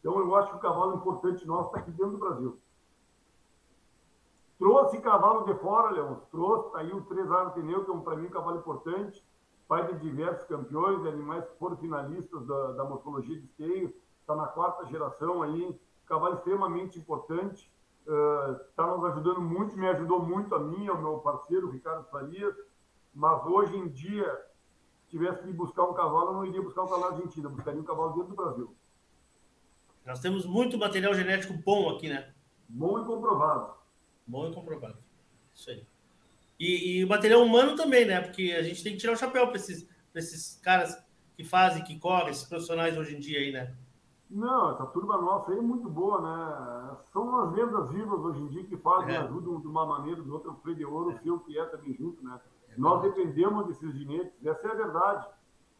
Então, 0.00 0.18
eu 0.18 0.34
acho 0.34 0.50
que 0.50 0.56
o 0.56 0.60
cavalo 0.60 0.96
importante 0.96 1.46
nosso 1.46 1.68
está 1.68 1.80
aqui 1.80 1.90
dentro 1.90 2.12
do 2.12 2.18
Brasil. 2.18 2.58
Trouxe 4.58 5.00
cavalo 5.00 5.44
de 5.44 5.54
fora, 5.54 5.90
Leão, 5.90 6.22
trouxe, 6.30 6.68
está 6.68 6.78
aí 6.78 6.92
o 6.92 7.02
Três 7.02 7.30
Anos 7.30 7.52
Pneu, 7.52 7.84
que 7.84 7.90
é 7.90 7.94
um, 7.94 8.00
para 8.00 8.16
mim 8.16 8.26
um 8.26 8.30
cavalo 8.30 8.58
importante, 8.58 9.24
pai 9.68 9.86
de 9.86 9.98
diversos 10.00 10.46
campeões, 10.46 11.02
de 11.02 11.08
animais 11.08 11.44
que 11.44 11.58
foram 11.58 11.76
finalistas 11.76 12.46
da, 12.46 12.72
da 12.72 12.84
morfologia 12.84 13.38
de 13.38 13.44
esteio, 13.44 13.94
está 14.20 14.34
na 14.34 14.46
quarta 14.46 14.86
geração 14.86 15.42
aí, 15.42 15.78
cavalo 16.06 16.34
extremamente 16.34 16.98
importante, 16.98 17.70
está 18.02 18.86
uh, 18.86 18.96
nos 18.96 19.04
ajudando 19.10 19.40
muito, 19.40 19.76
me 19.76 19.88
ajudou 19.88 20.20
muito 20.22 20.54
a 20.54 20.58
mim, 20.58 20.88
ao 20.88 20.98
meu 20.98 21.18
parceiro 21.18 21.70
Ricardo 21.70 22.04
Farias, 22.10 22.54
mas 23.14 23.44
hoje 23.46 23.76
em 23.76 23.88
dia, 23.88 24.26
se 25.02 25.10
tivesse 25.10 25.42
que 25.42 25.52
buscar 25.52 25.84
um 25.84 25.94
cavalo, 25.94 26.28
eu 26.28 26.32
não 26.34 26.46
iria 26.46 26.62
buscar 26.62 26.82
um 26.82 26.88
cavalo 26.88 27.14
argentino, 27.14 27.48
eu 27.48 27.54
buscaria 27.54 27.80
um 27.80 27.84
cavalo 27.84 28.12
dentro 28.12 28.28
do 28.28 28.36
Brasil. 28.36 28.74
Nós 30.04 30.20
temos 30.20 30.44
muito 30.44 30.78
material 30.78 31.14
genético 31.14 31.54
bom 31.54 31.90
aqui, 31.90 32.08
né? 32.08 32.32
Bom 32.68 33.00
e 33.00 33.04
comprovado. 33.04 33.74
Bom 34.26 34.48
e 34.48 34.54
comprovado. 34.54 34.98
Isso 35.54 35.70
aí. 35.70 35.86
E, 36.58 36.98
e 36.98 37.04
o 37.04 37.08
material 37.08 37.42
humano 37.42 37.76
também, 37.76 38.06
né? 38.06 38.20
Porque 38.20 38.52
a 38.52 38.62
gente 38.62 38.82
tem 38.82 38.92
que 38.92 38.98
tirar 38.98 39.12
o 39.12 39.16
chapéu 39.16 39.46
para 39.46 39.56
esses, 39.56 39.88
esses 40.14 40.60
caras 40.62 40.96
que 41.36 41.44
fazem, 41.44 41.84
que 41.84 41.98
correm, 41.98 42.30
esses 42.30 42.48
profissionais 42.48 42.96
hoje 42.96 43.16
em 43.16 43.20
dia 43.20 43.38
aí, 43.38 43.52
né? 43.52 43.74
Não, 44.30 44.70
essa 44.70 44.86
turma 44.86 45.20
nossa 45.20 45.52
aí 45.52 45.58
é 45.58 45.60
muito 45.60 45.90
boa, 45.90 46.20
né? 46.22 46.96
São 47.12 47.36
as 47.40 47.52
lendas 47.52 47.90
vivas 47.90 48.20
hoje 48.20 48.40
em 48.40 48.48
dia 48.48 48.64
que 48.64 48.76
fazem, 48.78 49.14
é. 49.14 49.18
ajudam 49.18 49.60
de 49.60 49.66
uma 49.66 49.84
maneira 49.84 50.20
ou 50.20 50.24
de 50.24 50.30
outra. 50.30 50.50
O 50.50 50.56
Freio 50.56 50.76
de 50.76 50.84
Ouro, 50.86 51.10
é. 51.10 51.14
o 51.14 51.22
seu 51.22 51.40
que 51.40 51.58
é 51.58 51.64
também 51.66 51.94
junto, 51.94 52.24
né? 52.24 52.40
Nós 52.76 53.02
dependemos 53.02 53.66
desses 53.66 53.92
ginetes, 53.94 54.46
essa 54.46 54.68
é 54.68 54.70
a 54.70 54.74
verdade. 54.74 55.26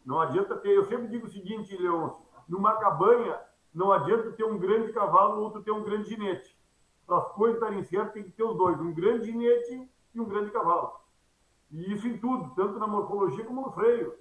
Não 0.05 0.21
adianta 0.21 0.57
ter. 0.57 0.71
Eu 0.71 0.85
sempre 0.85 1.09
digo 1.09 1.27
o 1.27 1.31
seguinte, 1.31 1.77
Leôncio: 1.77 2.23
numa 2.49 2.77
cabanha, 2.77 3.39
não 3.75 3.93
adianta 3.93 4.33
ter 4.33 4.45
um 4.45 4.59
grande 4.59 4.93
cavalo 4.93 5.37
ou 5.37 5.45
outro 5.45 5.63
ter 5.63 5.71
um 5.71 5.85
grande 5.85 6.09
ginete. 6.09 6.57
Para 7.07 7.19
as 7.19 7.29
coisas 7.33 7.57
estarem 7.57 7.83
certas, 7.85 8.13
tem 8.13 8.25
que 8.25 8.33
ter 8.33 8.45
os 8.45 8.57
dois: 8.57 8.81
um 8.81 8.93
grande 8.93 9.27
ginete 9.27 9.91
e 10.15 10.21
um 10.21 10.25
grande 10.25 10.51
cavalo. 10.51 10.93
E 11.71 11.93
isso 11.93 12.07
em 12.07 12.19
tudo, 12.19 12.55
tanto 12.55 12.79
na 12.79 12.87
morfologia 12.87 13.45
como 13.45 13.63
no 13.63 13.73
freio. 13.73 14.15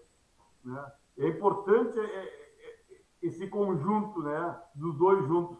Né? 0.64 0.91
É 1.18 1.27
importante 1.27 1.99
é, 1.99 2.03
é, 2.03 2.23
é, 2.23 3.02
esse 3.22 3.48
conjunto 3.48 4.22
né, 4.22 4.61
dos 4.73 4.95
dois 4.98 5.26
juntos, 5.27 5.57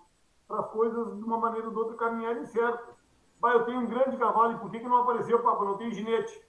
para 0.48 0.62
as 0.62 0.72
coisas, 0.72 1.18
de 1.18 1.24
uma 1.24 1.38
maneira 1.38 1.68
ou 1.68 1.74
de 1.74 1.80
outra, 1.80 1.98
caminharem 1.98 2.46
certas. 2.46 2.96
Pai, 3.42 3.56
eu 3.56 3.66
tenho 3.66 3.82
um 3.82 3.88
grande 3.88 4.18
cavalo, 4.18 4.54
e 4.54 4.60
por 4.60 4.72
que, 4.72 4.80
que 4.80 4.88
não 4.88 4.98
apareceu, 4.98 5.42
papo? 5.42 5.66
Não 5.66 5.78
tem 5.78 5.92
ginete. 5.92 6.42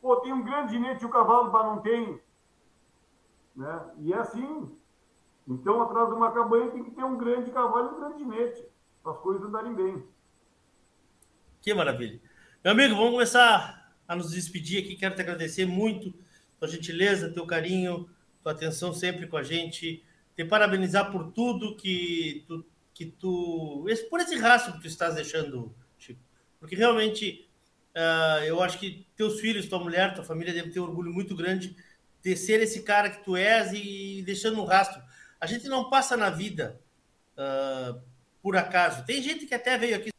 Pô, 0.00 0.16
tem 0.16 0.32
um 0.32 0.42
grande 0.42 0.72
ginete 0.72 1.02
e 1.02 1.06
o 1.06 1.10
cavalo 1.10 1.50
para 1.50 1.64
não 1.64 1.80
tem. 1.80 2.20
Né? 3.54 3.90
E 3.98 4.12
é 4.12 4.16
assim. 4.16 4.76
Então, 5.46 5.82
atrás 5.82 6.08
de 6.08 6.14
uma 6.14 6.32
cabanha 6.32 6.70
tem 6.70 6.84
que 6.84 6.90
ter 6.92 7.04
um 7.04 7.18
grande 7.18 7.50
cavalo 7.50 7.90
e 7.90 7.94
um 7.94 8.00
grande 8.00 8.18
ginete, 8.18 8.64
para 9.02 9.12
as 9.12 9.18
coisas 9.18 9.42
andarem 9.42 9.74
bem. 9.74 10.04
Que 11.60 11.74
maravilha. 11.74 12.20
Meu 12.64 12.72
amigo, 12.72 12.94
vamos 12.94 13.12
começar 13.12 13.94
a 14.06 14.16
nos 14.16 14.30
despedir 14.30 14.82
aqui. 14.82 14.96
Quero 14.96 15.14
te 15.14 15.20
agradecer 15.20 15.66
muito 15.66 16.14
tua 16.58 16.68
gentileza, 16.68 17.32
teu 17.32 17.46
carinho, 17.46 18.08
tua 18.42 18.52
atenção 18.52 18.92
sempre 18.94 19.26
com 19.26 19.36
a 19.36 19.42
gente. 19.42 20.04
Te 20.36 20.44
parabenizar 20.44 21.10
por 21.10 21.32
tudo 21.32 21.76
que 21.76 22.44
tu, 22.46 22.64
que 22.94 23.06
tu 23.06 23.84
por 24.08 24.20
esse 24.20 24.36
rastro 24.36 24.74
que 24.74 24.80
tu 24.80 24.86
estás 24.86 25.14
deixando, 25.14 25.74
Chico. 25.98 26.20
Porque 26.58 26.76
realmente 26.76 27.49
Uh, 27.94 28.44
eu 28.44 28.62
acho 28.62 28.78
que 28.78 29.06
teus 29.16 29.40
filhos, 29.40 29.68
tua 29.68 29.80
mulher, 29.80 30.14
tua 30.14 30.24
família 30.24 30.54
devem 30.54 30.70
ter 30.70 30.80
um 30.80 30.84
orgulho 30.84 31.12
muito 31.12 31.34
grande 31.34 31.76
de 32.22 32.36
ser 32.36 32.60
esse 32.60 32.82
cara 32.82 33.10
que 33.10 33.24
tu 33.24 33.36
és 33.36 33.72
e 33.72 34.22
deixando 34.24 34.60
um 34.60 34.64
rastro. 34.64 35.02
A 35.40 35.46
gente 35.46 35.68
não 35.68 35.88
passa 35.90 36.16
na 36.16 36.30
vida 36.30 36.80
uh, 37.36 38.00
por 38.42 38.56
acaso. 38.56 39.04
Tem 39.04 39.22
gente 39.22 39.46
que 39.46 39.54
até 39.54 39.76
veio 39.76 39.96
aqui, 39.96 40.10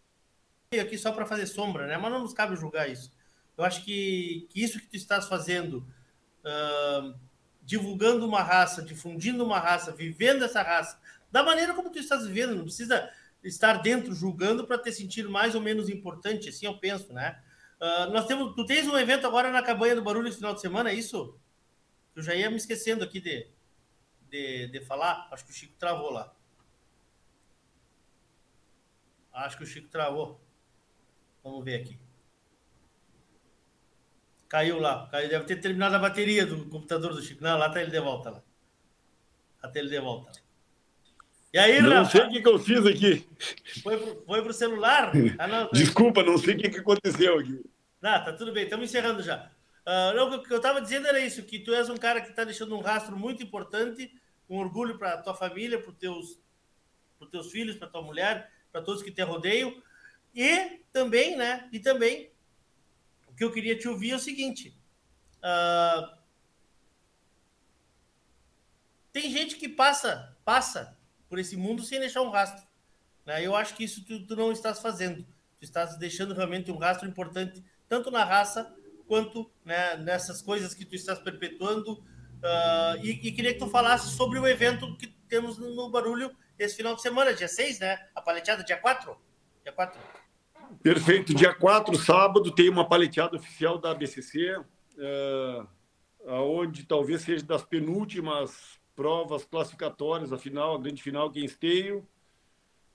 veio 0.72 0.84
aqui 0.84 0.98
só 0.98 1.12
para 1.12 1.26
fazer 1.26 1.46
sombra, 1.46 1.88
né? 1.88 1.98
Mas 1.98 2.12
não 2.12 2.22
nos 2.22 2.34
cabe 2.34 2.56
julgar 2.56 2.90
isso. 2.90 3.12
Eu 3.58 3.64
acho 3.64 3.84
que, 3.84 4.48
que 4.50 4.64
isso 4.64 4.80
que 4.80 4.88
tu 4.88 4.96
estás 4.96 5.28
fazendo, 5.28 5.86
uh, 6.44 7.14
divulgando 7.62 8.28
uma 8.28 8.42
raça, 8.42 8.82
difundindo 8.82 9.46
uma 9.46 9.60
raça, 9.60 9.92
vivendo 9.92 10.44
essa 10.44 10.62
raça, 10.62 11.00
da 11.32 11.44
maneira 11.44 11.74
como 11.74 11.92
tu 11.92 12.00
estás 12.00 12.26
vivendo, 12.26 12.56
não 12.56 12.64
precisa 12.64 13.10
estar 13.44 13.82
dentro 13.82 14.14
julgando 14.14 14.66
para 14.66 14.78
ter 14.78 14.92
sentido 14.92 15.30
mais 15.30 15.56
ou 15.56 15.62
menos 15.62 15.90
importante, 15.90 16.50
assim 16.50 16.66
eu 16.66 16.78
penso, 16.78 17.14
né? 17.14 17.40
Uh, 17.82 18.12
nós 18.12 18.28
temos, 18.28 18.54
tu 18.56 18.64
tens 18.64 18.88
um 18.88 18.96
evento 18.96 19.26
agora 19.26 19.50
na 19.52 19.64
Cabanha 19.64 19.96
do 19.96 20.04
Barulho 20.04 20.28
esse 20.28 20.38
final 20.38 20.54
de 20.54 20.62
semana, 20.62 20.92
é 20.92 20.94
isso? 20.94 21.36
Eu 22.16 22.22
já 22.22 22.36
ia 22.36 22.48
me 22.50 22.58
esquecendo 22.58 23.04
aqui 23.04 23.20
de, 23.20 23.48
de, 24.30 24.68
de 24.68 24.82
falar. 24.86 25.28
Acho 25.32 25.44
que 25.46 25.52
o 25.52 25.56
Chico 25.56 25.74
travou 25.80 26.12
lá. 26.12 26.32
Acho 29.34 29.58
que 29.58 29.64
o 29.64 29.68
Chico 29.68 29.88
travou. 29.88 30.40
Vamos 31.44 31.66
ver 31.66 31.82
aqui. 31.82 31.98
Caiu 34.48 34.80
lá. 34.80 35.08
Caiu, 35.08 35.30
deve 35.30 35.46
ter 35.46 35.56
terminado 35.60 35.96
a 35.96 36.00
bateria 36.00 36.46
do 36.46 36.66
computador 36.70 37.14
do 37.14 37.22
Chico. 37.22 37.44
Não, 37.44 37.58
lá 37.58 37.70
tá 37.70 37.82
ele 37.82 37.90
de 37.90 38.00
volta 38.00 38.30
lá. 38.30 38.44
Até 39.64 39.80
ele 39.80 39.90
de 39.90 40.00
volta. 40.00 40.32
E 41.54 41.58
aí, 41.58 41.82
Não 41.82 41.90
Rafa? 41.90 42.12
sei 42.12 42.22
o 42.22 42.30
que, 42.30 42.42
que 42.42 42.48
eu 42.48 42.60
fiz 42.60 42.86
aqui. 42.86 43.28
Foi 43.82 43.98
pro, 43.98 44.24
foi 44.26 44.42
pro 44.44 44.54
celular? 44.54 45.12
Ah, 45.38 45.48
não, 45.48 45.70
Desculpa, 45.72 46.24
não 46.24 46.38
sei 46.38 46.56
o 46.56 46.58
que, 46.58 46.70
que 46.70 46.80
aconteceu 46.80 47.40
aqui. 47.40 47.62
Não, 48.02 48.24
tá 48.24 48.34
tudo 48.34 48.52
bem, 48.52 48.64
estamos 48.64 48.90
encerrando 48.90 49.22
já. 49.22 49.52
Uh, 49.86 50.16
não, 50.16 50.36
o 50.36 50.44
que 50.44 50.52
eu 50.52 50.58
estava 50.58 50.82
dizendo 50.82 51.08
era 51.08 51.20
isso, 51.20 51.44
que 51.44 51.60
tu 51.60 51.74
és 51.74 51.90
um 51.90 51.98
cara 51.98 52.22
que 52.22 52.30
está 52.30 52.44
deixando 52.44 52.76
um 52.76 52.82
rastro 52.82 53.16
muito 53.16 53.44
importante, 53.44 54.14
um 54.50 54.58
orgulho 54.58 54.98
para 54.98 55.22
tua 55.22 55.34
família, 55.34 55.82
para 55.82 55.94
teus, 55.94 56.40
os 57.20 57.30
teus 57.30 57.52
filhos, 57.52 57.76
para 57.76 57.88
tua 57.88 58.02
mulher, 58.02 58.52
para 58.72 58.82
todos 58.82 59.04
que 59.04 59.12
te 59.12 59.22
rodeiam. 59.22 59.82
E 60.34 60.82
também, 60.92 61.36
né? 61.36 61.70
E 61.72 61.80
também, 61.80 62.32
o 63.28 63.34
que 63.34 63.44
eu 63.44 63.52
queria 63.52 63.78
te 63.78 63.88
ouvir 63.88 64.12
é 64.12 64.16
o 64.16 64.20
seguinte. 64.20 64.76
Uh, 65.38 66.18
tem 69.12 69.30
gente 69.30 69.56
que 69.58 69.68
passa, 69.68 70.36
passa 70.44 70.98
por 71.30 71.38
esse 71.40 71.58
mundo 71.58 71.84
sem 71.84 72.00
deixar 72.00 72.22
um 72.22 72.30
rastro. 72.30 72.66
Né? 73.26 73.46
Eu 73.46 73.56
acho 73.56 73.76
que 73.76 73.84
isso 73.84 74.04
tu, 74.06 74.26
tu, 74.26 74.36
não 74.36 74.52
estás 74.52 74.80
fazendo. 74.80 75.24
Tu 75.60 75.64
estás 75.64 75.98
deixando 75.98 76.34
realmente 76.34 76.72
um 76.72 76.78
rastro 76.78 77.08
importante, 77.08 77.64
tanto 77.92 78.10
na 78.10 78.24
raça 78.24 78.74
quanto 79.06 79.52
né, 79.66 79.98
nessas 79.98 80.42
coisas 80.42 80.74
que 80.74 80.86
tu 80.86 80.96
estás 80.96 81.20
perpetuando. 81.20 81.96
Uh, 81.96 83.04
e, 83.04 83.28
e, 83.28 83.32
queria 83.34 83.52
que 83.52 83.60
tu 83.60 83.68
falasse 83.68 84.16
sobre 84.16 84.40
o 84.40 84.48
evento 84.48 84.96
que 84.96 85.08
temos 85.28 85.58
no 85.58 85.90
Barulho 85.90 86.32
esse 86.58 86.78
final 86.78 86.96
de 86.96 87.02
semana, 87.02 87.34
dia 87.34 87.50
6, 87.50 87.80
né? 87.80 88.00
A 88.16 88.22
paleteada 88.22 88.64
dia 88.64 88.78
4? 88.78 89.14
Dia 89.62 89.74
4. 89.74 90.00
Perfeito. 90.82 91.34
Dia 91.34 91.54
4, 91.54 91.98
sábado, 91.98 92.50
tem 92.56 92.70
uma 92.70 92.88
paleteada 92.88 93.36
oficial 93.36 93.78
da 93.78 93.94
BCC, 93.94 94.56
uh, 94.58 95.68
onde 96.26 96.86
talvez 96.86 97.24
seja 97.24 97.44
das 97.44 97.66
penúltimas 97.66 98.80
provas 98.96 99.44
classificatórias, 99.44 100.32
a 100.32 100.38
final, 100.38 100.76
a 100.76 100.80
grande 100.80 101.04
final, 101.04 101.30
quem 101.30 101.44
esteio. 101.44 102.08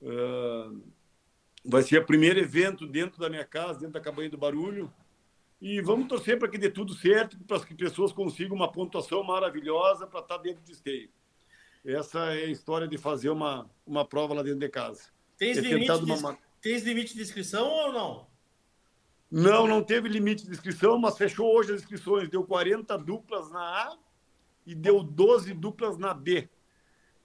Uh, 0.01 0.81
vai 1.67 1.83
ser 1.83 2.01
o 2.01 2.07
primeiro 2.07 2.39
evento 2.39 2.87
dentro 2.87 3.21
da 3.21 3.29
minha 3.29 3.45
casa, 3.45 3.81
dentro 3.81 3.95
da 3.95 4.01
Cabanha 4.01 4.31
do 4.31 4.39
Barulho. 4.39 4.93
E 5.61 5.81
vamos 5.81 6.07
torcer 6.07 6.39
para 6.39 6.49
que 6.49 6.59
dê 6.59 6.71
tudo 6.71 6.95
certo, 6.95 7.39
para 7.45 7.59
que 7.61 7.73
as 7.73 7.91
pessoas 7.91 8.13
consigam 8.13 8.55
uma 8.55 8.71
pontuação 8.71 9.23
maravilhosa 9.25 10.07
para 10.07 10.21
estar 10.21 10.39
dentro 10.39 10.63
de 10.63 10.73
esteio. 10.73 11.11
Essa 11.85 12.35
é 12.35 12.45
a 12.45 12.51
história 12.51 12.87
de 12.87 12.99
fazer 12.99 13.31
uma, 13.31 13.69
uma 13.87 14.05
prova 14.05 14.35
lá 14.35 14.43
dentro 14.43 14.61
de 14.61 14.69
casa. 14.69 15.11
Tens, 15.39 15.59
é 15.59 15.61
limite, 15.61 16.05
de, 16.05 16.13
uma... 16.13 16.39
tens 16.61 16.83
limite 16.83 17.15
de 17.15 17.23
inscrição 17.23 17.69
ou 17.69 17.93
não? 17.93 18.27
Não, 19.31 19.67
não 19.67 19.83
teve 19.83 20.09
limite 20.09 20.45
de 20.45 20.51
inscrição, 20.51 20.99
mas 20.99 21.17
fechou 21.17 21.53
hoje 21.55 21.73
as 21.73 21.81
inscrições. 21.81 22.29
Deu 22.29 22.45
40 22.45 22.97
duplas 22.99 23.51
na 23.51 23.61
A 23.61 23.99
e 24.67 24.75
deu 24.75 25.03
12 25.03 25.53
duplas 25.55 25.99
na 25.99 26.13
B. 26.13 26.49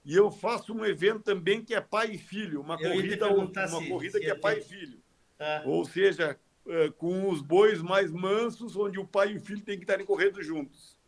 E 0.04 0.16
eu 0.16 0.30
faço 0.30 0.74
um 0.74 0.84
evento 0.84 1.20
também 1.20 1.64
que 1.64 1.74
é 1.74 1.80
pai 1.80 2.12
e 2.12 2.18
filho, 2.18 2.60
uma 2.60 2.74
eu 2.80 2.92
corrida, 2.92 3.28
uma 3.28 3.88
corrida 3.88 4.18
que 4.18 4.30
é 4.30 4.34
pai 4.34 4.58
e 4.58 4.62
filho. 4.62 5.00
Ah. 5.38 5.62
Ou 5.64 5.84
seja, 5.84 6.38
é, 6.66 6.90
com 6.90 7.28
os 7.28 7.40
bois 7.40 7.80
mais 7.80 8.10
mansos, 8.10 8.76
onde 8.76 8.98
o 8.98 9.06
pai 9.06 9.32
e 9.32 9.36
o 9.36 9.40
filho 9.40 9.62
têm 9.62 9.76
que 9.76 9.84
estarem 9.84 10.06
correndo 10.06 10.42
juntos. 10.42 10.98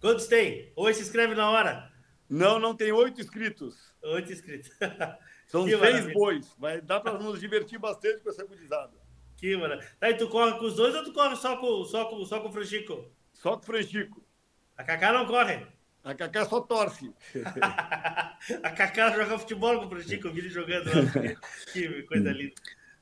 Quantos 0.00 0.26
tem? 0.26 0.72
Ou 0.76 0.92
se 0.92 1.02
inscreve 1.02 1.34
na 1.34 1.50
hora? 1.50 1.92
Não, 2.28 2.58
não 2.58 2.74
tem 2.74 2.92
oito 2.92 3.20
inscritos. 3.20 3.94
Oito 4.02 4.32
inscritos. 4.32 4.70
São 5.46 5.64
que 5.64 5.70
seis 5.70 5.80
maravilha. 5.80 6.14
bois. 6.14 6.54
Vai 6.58 6.80
dar 6.80 7.00
para 7.00 7.18
nos 7.18 7.40
divertir 7.40 7.78
bastante 7.78 8.22
com 8.22 8.28
essa 8.28 8.44
gurizada. 8.44 8.92
Que 9.36 9.56
maravilha. 9.56 9.90
Tá, 9.98 10.10
e 10.10 10.14
tu 10.14 10.28
corre 10.28 10.58
com 10.58 10.66
os 10.66 10.76
dois 10.76 10.94
ou 10.94 11.04
tu 11.04 11.12
corre 11.12 11.36
só 11.36 11.56
com, 11.56 11.84
só 11.84 12.04
com, 12.04 12.24
só 12.24 12.40
com 12.40 12.48
o 12.48 12.52
Franchico? 12.52 13.10
Só 13.32 13.56
com 13.56 13.62
o 13.62 13.66
Franchico. 13.66 14.22
A 14.76 14.84
Cacá 14.84 15.12
não 15.12 15.26
corre? 15.26 15.66
A 16.08 16.14
Cacá 16.14 16.46
só 16.46 16.58
torce. 16.62 17.12
a 18.62 18.70
Cacá 18.70 19.10
joga 19.10 19.38
futebol 19.38 19.78
com 19.78 19.84
o 19.84 19.88
Franchico, 19.90 20.28
eu 20.28 20.32
vi 20.32 20.40
ele 20.40 20.48
jogando 20.48 20.86
lá. 20.86 20.94
que 21.70 22.02
coisa 22.04 22.30
linda. 22.32 22.54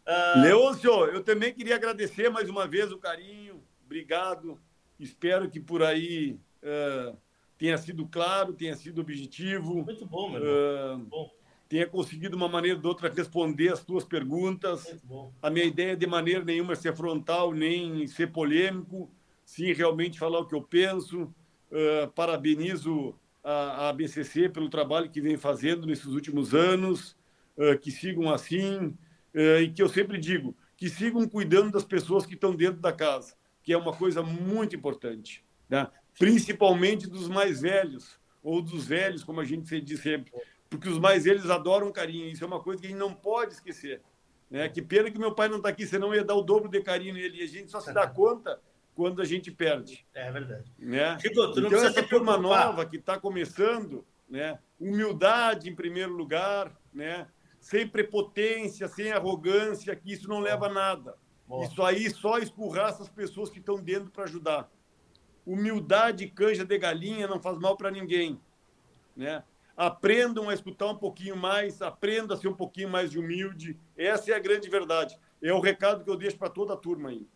Uh... 0.05 0.41
Leôncio, 0.43 0.91
eu 1.07 1.23
também 1.23 1.55
queria 1.55 1.77
agradecer 1.77 2.29
mais 2.31 2.49
uma 2.49 2.67
vez 2.67 2.91
o 2.91 2.99
carinho. 2.99 3.63
Obrigado. 3.85 4.61
Espero 4.99 5.49
que 5.49 5.61
por 5.61 5.85
aí 5.85 6.41
uh, 6.65 7.17
tenha 7.57 7.79
sido 7.79 8.09
claro, 8.09 8.53
tenha 8.53 8.75
sido 8.75 9.01
objetivo. 9.01 9.85
Muito 9.85 10.05
bom, 10.05 10.31
meu 10.31 10.43
irmão. 10.43 10.97
Uh, 10.97 11.05
bom 11.05 11.37
tenha 11.69 11.87
conseguido, 11.87 12.37
uma 12.37 12.49
maneira 12.49 12.77
ou 12.77 12.83
de 12.83 12.89
outra, 12.89 13.13
responder 13.13 13.73
as 13.73 13.85
tuas 13.85 14.05
perguntas. 14.05 14.97
A 15.43 15.51
minha 15.51 15.65
ideia, 15.65 15.97
de 15.97 16.07
maneira 16.07 16.45
nenhuma, 16.45 16.75
é 16.75 16.77
ser 16.77 16.95
frontal, 16.95 17.53
nem 17.53 18.07
ser 18.07 18.29
polêmico, 18.29 19.11
sim 19.45 19.73
realmente 19.73 20.17
falar 20.17 20.39
o 20.39 20.47
que 20.47 20.55
eu 20.55 20.63
penso. 20.63 21.33
Uh, 21.71 22.09
parabenizo 22.13 23.15
a, 23.43 23.89
a 23.89 23.93
BCC 23.93 24.49
pelo 24.49 24.69
trabalho 24.69 25.11
que 25.11 25.21
vem 25.21 25.37
fazendo 25.37 25.87
nesses 25.87 26.07
últimos 26.07 26.55
anos, 26.55 27.17
uh, 27.57 27.79
que 27.79 27.91
sigam 27.91 28.33
assim, 28.33 28.97
uh, 29.35 29.61
e 29.61 29.71
que 29.73 29.83
eu 29.83 29.89
sempre 29.89 30.19
digo, 30.19 30.57
que 30.77 30.89
sigam 30.89 31.29
cuidando 31.29 31.73
das 31.73 31.85
pessoas 31.85 32.25
que 32.25 32.35
estão 32.35 32.55
dentro 32.55 32.81
da 32.81 32.93
casa, 32.93 33.35
que 33.63 33.73
é 33.73 33.77
uma 33.77 33.93
coisa 33.93 34.23
muito 34.23 34.77
importante, 34.77 35.45
né? 35.69 35.89
principalmente 36.19 37.09
dos 37.09 37.29
mais 37.29 37.61
velhos, 37.61 38.19
ou 38.43 38.63
dos 38.63 38.87
velhos, 38.87 39.25
como 39.25 39.41
a 39.41 39.45
gente 39.45 39.81
diz 39.81 40.01
sempre 40.01 40.33
porque 40.69 40.89
os 40.89 40.99
mais 40.99 41.27
eles 41.27 41.49
adoram 41.49 41.93
carinho. 41.93 42.29
Isso 42.29 42.45
é 42.45 42.47
uma 42.47 42.61
coisa 42.61 42.81
que 42.81 42.87
a 42.87 42.91
gente 42.91 42.99
não 42.99 43.13
pode 43.13 43.55
esquecer. 43.55 44.03
Né? 44.51 44.69
Que 44.69 44.83
pena 44.83 45.11
que 45.11 45.19
meu 45.19 45.35
pai 45.35 45.49
não 45.49 45.57
está 45.59 45.69
aqui, 45.69 45.87
senão 45.87 46.15
ia 46.15 46.25
dar 46.25 46.35
o 46.35 46.43
dobro 46.43 46.69
de 46.69 46.81
carinho 46.81 47.15
nele. 47.15 47.41
E 47.41 47.43
a 47.43 47.47
gente 47.47 47.71
só 47.71 47.81
se 47.81 47.93
dá 47.93 48.07
conta 48.09 48.61
quando 48.97 49.23
a 49.23 49.25
gente 49.25 49.53
perde. 49.53 50.05
É 50.13 50.33
verdade. 50.33 50.73
Né? 50.79 51.19
Chico, 51.21 51.53
tu 51.53 51.61
não 51.61 51.69
então, 51.69 51.85
essa 51.85 52.03
turma 52.03 52.37
nova 52.37 52.85
que 52.85 52.97
está 52.97 53.21
começando, 53.21 54.05
né? 54.29 54.59
humildade 54.81 55.71
em 55.71 55.75
primeiro 55.75 56.13
lugar, 56.13 56.75
né? 56.93 57.29
sem 57.61 57.87
prepotência, 57.87 58.89
sem 58.89 59.13
arrogância, 59.13 59.95
que 59.95 60.13
isso 60.13 60.29
não 60.29 60.41
leva 60.41 60.67
a 60.67 60.73
nada. 60.73 61.15
Isso 61.63 61.81
aí 61.85 62.11
só 62.11 62.39
escurrar 62.39 62.89
essas 62.89 63.09
pessoas 63.09 63.51
que 63.51 63.61
estão 63.61 63.77
dentro 63.77 64.11
para 64.11 64.25
ajudar. 64.25 64.69
Humildade, 65.47 66.27
canja 66.27 66.65
de 66.65 66.79
galinha, 66.79 67.29
não 67.29 67.41
faz 67.41 67.57
mal 67.59 67.77
para 67.77 67.91
ninguém. 67.91 68.41
Né? 69.15 69.45
aprendam 69.77 70.49
a 70.49 70.55
escutar 70.55 70.87
um 70.87 70.97
pouquinho 70.97 71.37
mais, 71.37 71.83
aprendam 71.83 72.37
a 72.37 72.41
ser 72.41 72.49
um 72.49 72.55
pouquinho 72.55 72.89
mais 72.89 73.15
humilde. 73.15 73.79
Essa 73.97 74.33
é 74.33 74.35
a 74.35 74.39
grande 74.39 74.71
verdade. 74.71 75.17
É 75.43 75.53
o 75.53 75.61
recado 75.61 76.03
que 76.03 76.11
eu 76.11 76.17
deixo 76.17 76.39
para 76.39 76.49
toda 76.49 76.73
a 76.73 76.77
turma 76.77 77.11
aí. 77.11 77.29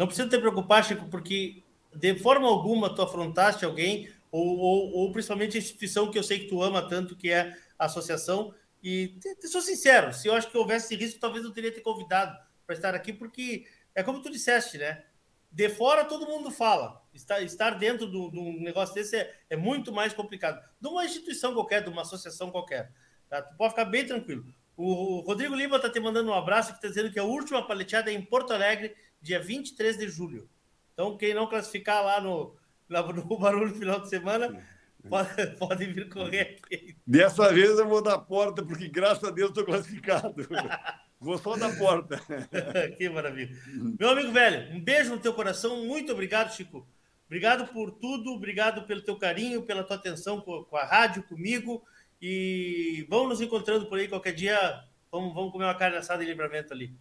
Não 0.00 0.06
precisa 0.06 0.30
te 0.30 0.38
preocupar, 0.38 0.82
Chico, 0.82 1.10
porque 1.10 1.62
de 1.94 2.18
forma 2.20 2.48
alguma 2.48 2.88
tu 2.94 3.02
afrontaste 3.02 3.66
alguém, 3.66 4.10
ou, 4.32 4.56
ou, 4.56 4.92
ou, 4.92 5.12
principalmente 5.12 5.58
a 5.58 5.60
instituição 5.60 6.10
que 6.10 6.18
eu 6.18 6.22
sei 6.22 6.38
que 6.38 6.46
tu 6.46 6.62
ama 6.62 6.88
tanto, 6.88 7.14
que 7.14 7.30
é 7.30 7.54
a 7.78 7.84
associação. 7.84 8.54
E 8.82 9.18
sou 9.42 9.60
sincero, 9.60 10.14
se 10.14 10.26
eu 10.26 10.32
acho 10.32 10.50
que 10.50 10.56
houvesse 10.56 10.96
risco, 10.96 11.20
talvez 11.20 11.44
eu 11.44 11.52
teria 11.52 11.70
te 11.70 11.82
convidado 11.82 12.34
para 12.66 12.74
estar 12.74 12.94
aqui, 12.94 13.12
porque 13.12 13.66
é 13.94 14.02
como 14.02 14.22
tu 14.22 14.30
disseste, 14.30 14.78
né? 14.78 15.04
De 15.52 15.68
fora 15.68 16.06
todo 16.06 16.26
mundo 16.26 16.50
fala. 16.50 17.04
Estar, 17.12 17.42
estar 17.42 17.72
dentro 17.72 18.10
de 18.10 18.16
um 18.16 18.58
negócio 18.62 18.94
desse 18.94 19.16
é, 19.16 19.34
é, 19.50 19.56
muito 19.56 19.92
mais 19.92 20.14
complicado. 20.14 20.66
De 20.80 20.88
uma 20.88 21.04
instituição 21.04 21.52
qualquer, 21.52 21.84
de 21.84 21.90
uma 21.90 22.00
associação 22.00 22.50
qualquer. 22.50 22.90
Tá? 23.28 23.42
Tu 23.42 23.54
pode 23.54 23.74
ficar 23.74 23.84
bem 23.84 24.06
tranquilo. 24.06 24.46
O 24.82 25.20
Rodrigo 25.20 25.54
Lima 25.54 25.76
está 25.76 25.90
te 25.90 26.00
mandando 26.00 26.30
um 26.30 26.34
abraço 26.34 26.70
que 26.70 26.78
está 26.78 26.88
dizendo 26.88 27.12
que 27.12 27.18
a 27.18 27.22
última 27.22 27.66
paleteada 27.66 28.10
é 28.10 28.14
em 28.14 28.22
Porto 28.22 28.54
Alegre, 28.54 28.96
dia 29.20 29.38
23 29.38 29.98
de 29.98 30.08
julho. 30.08 30.48
Então, 30.94 31.18
quem 31.18 31.34
não 31.34 31.46
classificar 31.46 32.02
lá 32.02 32.18
no, 32.18 32.56
no 32.88 33.36
barulho 33.38 33.74
final 33.74 34.00
de 34.00 34.08
semana, 34.08 34.66
pode, 35.06 35.46
pode 35.58 35.84
vir 35.84 36.08
correr 36.08 36.56
aqui. 36.64 36.96
Dessa 37.06 37.52
vez 37.52 37.78
eu 37.78 37.86
vou 37.86 38.02
dar 38.02 38.20
porta, 38.20 38.64
porque 38.64 38.88
graças 38.88 39.22
a 39.22 39.30
Deus 39.30 39.50
estou 39.50 39.66
classificado. 39.66 40.48
Vou 41.22 41.36
só 41.36 41.54
da 41.54 41.68
porta. 41.76 42.18
que 42.96 43.06
maravilha. 43.10 43.54
Meu 44.00 44.08
amigo 44.08 44.32
velho, 44.32 44.74
um 44.74 44.80
beijo 44.80 45.10
no 45.10 45.20
teu 45.20 45.34
coração. 45.34 45.84
Muito 45.84 46.10
obrigado, 46.12 46.56
Chico. 46.56 46.88
Obrigado 47.26 47.70
por 47.70 47.90
tudo, 47.90 48.30
obrigado 48.32 48.86
pelo 48.86 49.02
teu 49.02 49.18
carinho, 49.18 49.60
pela 49.60 49.84
tua 49.84 49.96
atenção 49.96 50.40
com 50.40 50.74
a 50.74 50.84
rádio, 50.86 51.22
comigo. 51.24 51.84
E 52.20 53.06
vamos 53.08 53.28
nos 53.28 53.40
encontrando 53.40 53.86
por 53.86 53.98
aí 53.98 54.08
qualquer 54.08 54.34
dia. 54.34 54.84
Vamos, 55.10 55.34
vamos 55.34 55.52
comer 55.52 55.64
uma 55.64 55.74
carne 55.74 55.96
assada 55.96 56.22
em 56.22 56.26
livramento 56.26 56.72
ali. 56.72 56.94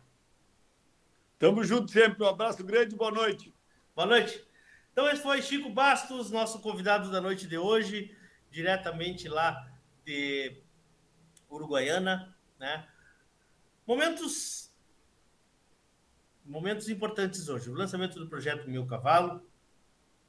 Tamo 1.37 1.63
junto 1.63 1.91
sempre. 1.91 2.23
Um 2.23 2.27
abraço 2.27 2.63
grande, 2.63 2.95
boa 2.95 3.11
noite. 3.11 3.53
Boa 3.95 4.07
noite. 4.07 4.43
Então, 4.91 5.09
esse 5.09 5.21
foi 5.21 5.41
Chico 5.41 5.69
Bastos, 5.69 6.31
nosso 6.31 6.59
convidado 6.61 7.11
da 7.11 7.21
noite 7.21 7.47
de 7.47 7.57
hoje, 7.57 8.15
diretamente 8.49 9.27
lá 9.27 9.69
de 10.05 10.61
Uruguaiana, 11.49 12.35
né? 12.57 12.87
Momentos 13.85 14.69
momentos 16.45 16.89
importantes 16.89 17.47
hoje. 17.47 17.69
O 17.69 17.73
lançamento 17.73 18.19
do 18.19 18.27
projeto 18.27 18.69
Meu 18.69 18.85
Cavalo 18.85 19.47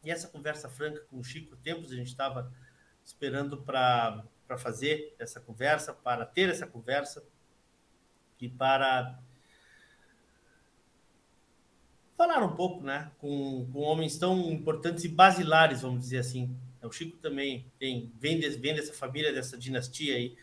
e 0.04 0.10
essa 0.10 0.28
conversa 0.28 0.68
franca 0.68 1.00
com 1.08 1.18
o 1.18 1.24
Chico. 1.24 1.56
Tempos 1.56 1.90
a 1.90 1.96
gente 1.96 2.08
estava 2.08 2.52
esperando 3.04 3.62
para 3.62 4.22
fazer 4.58 5.14
essa 5.18 5.40
conversa, 5.40 5.92
para 5.92 6.24
ter 6.24 6.48
essa 6.48 6.66
conversa 6.66 7.24
e 8.40 8.48
para 8.48 9.18
falar 12.16 12.42
um 12.44 12.54
pouco, 12.54 12.84
né, 12.84 13.10
com, 13.18 13.68
com 13.72 13.80
homens 13.80 14.18
tão 14.18 14.50
importantes 14.50 15.04
e 15.04 15.08
basilares, 15.08 15.82
vamos 15.82 16.00
dizer 16.00 16.18
assim. 16.18 16.54
O 16.82 16.92
Chico 16.92 17.16
também 17.18 17.66
tem 17.78 18.12
vem, 18.18 18.38
de, 18.38 18.48
vem 18.50 18.74
dessa 18.74 18.92
família, 18.92 19.32
dessa 19.32 19.56
dinastia 19.56 20.16
aí 20.16 20.36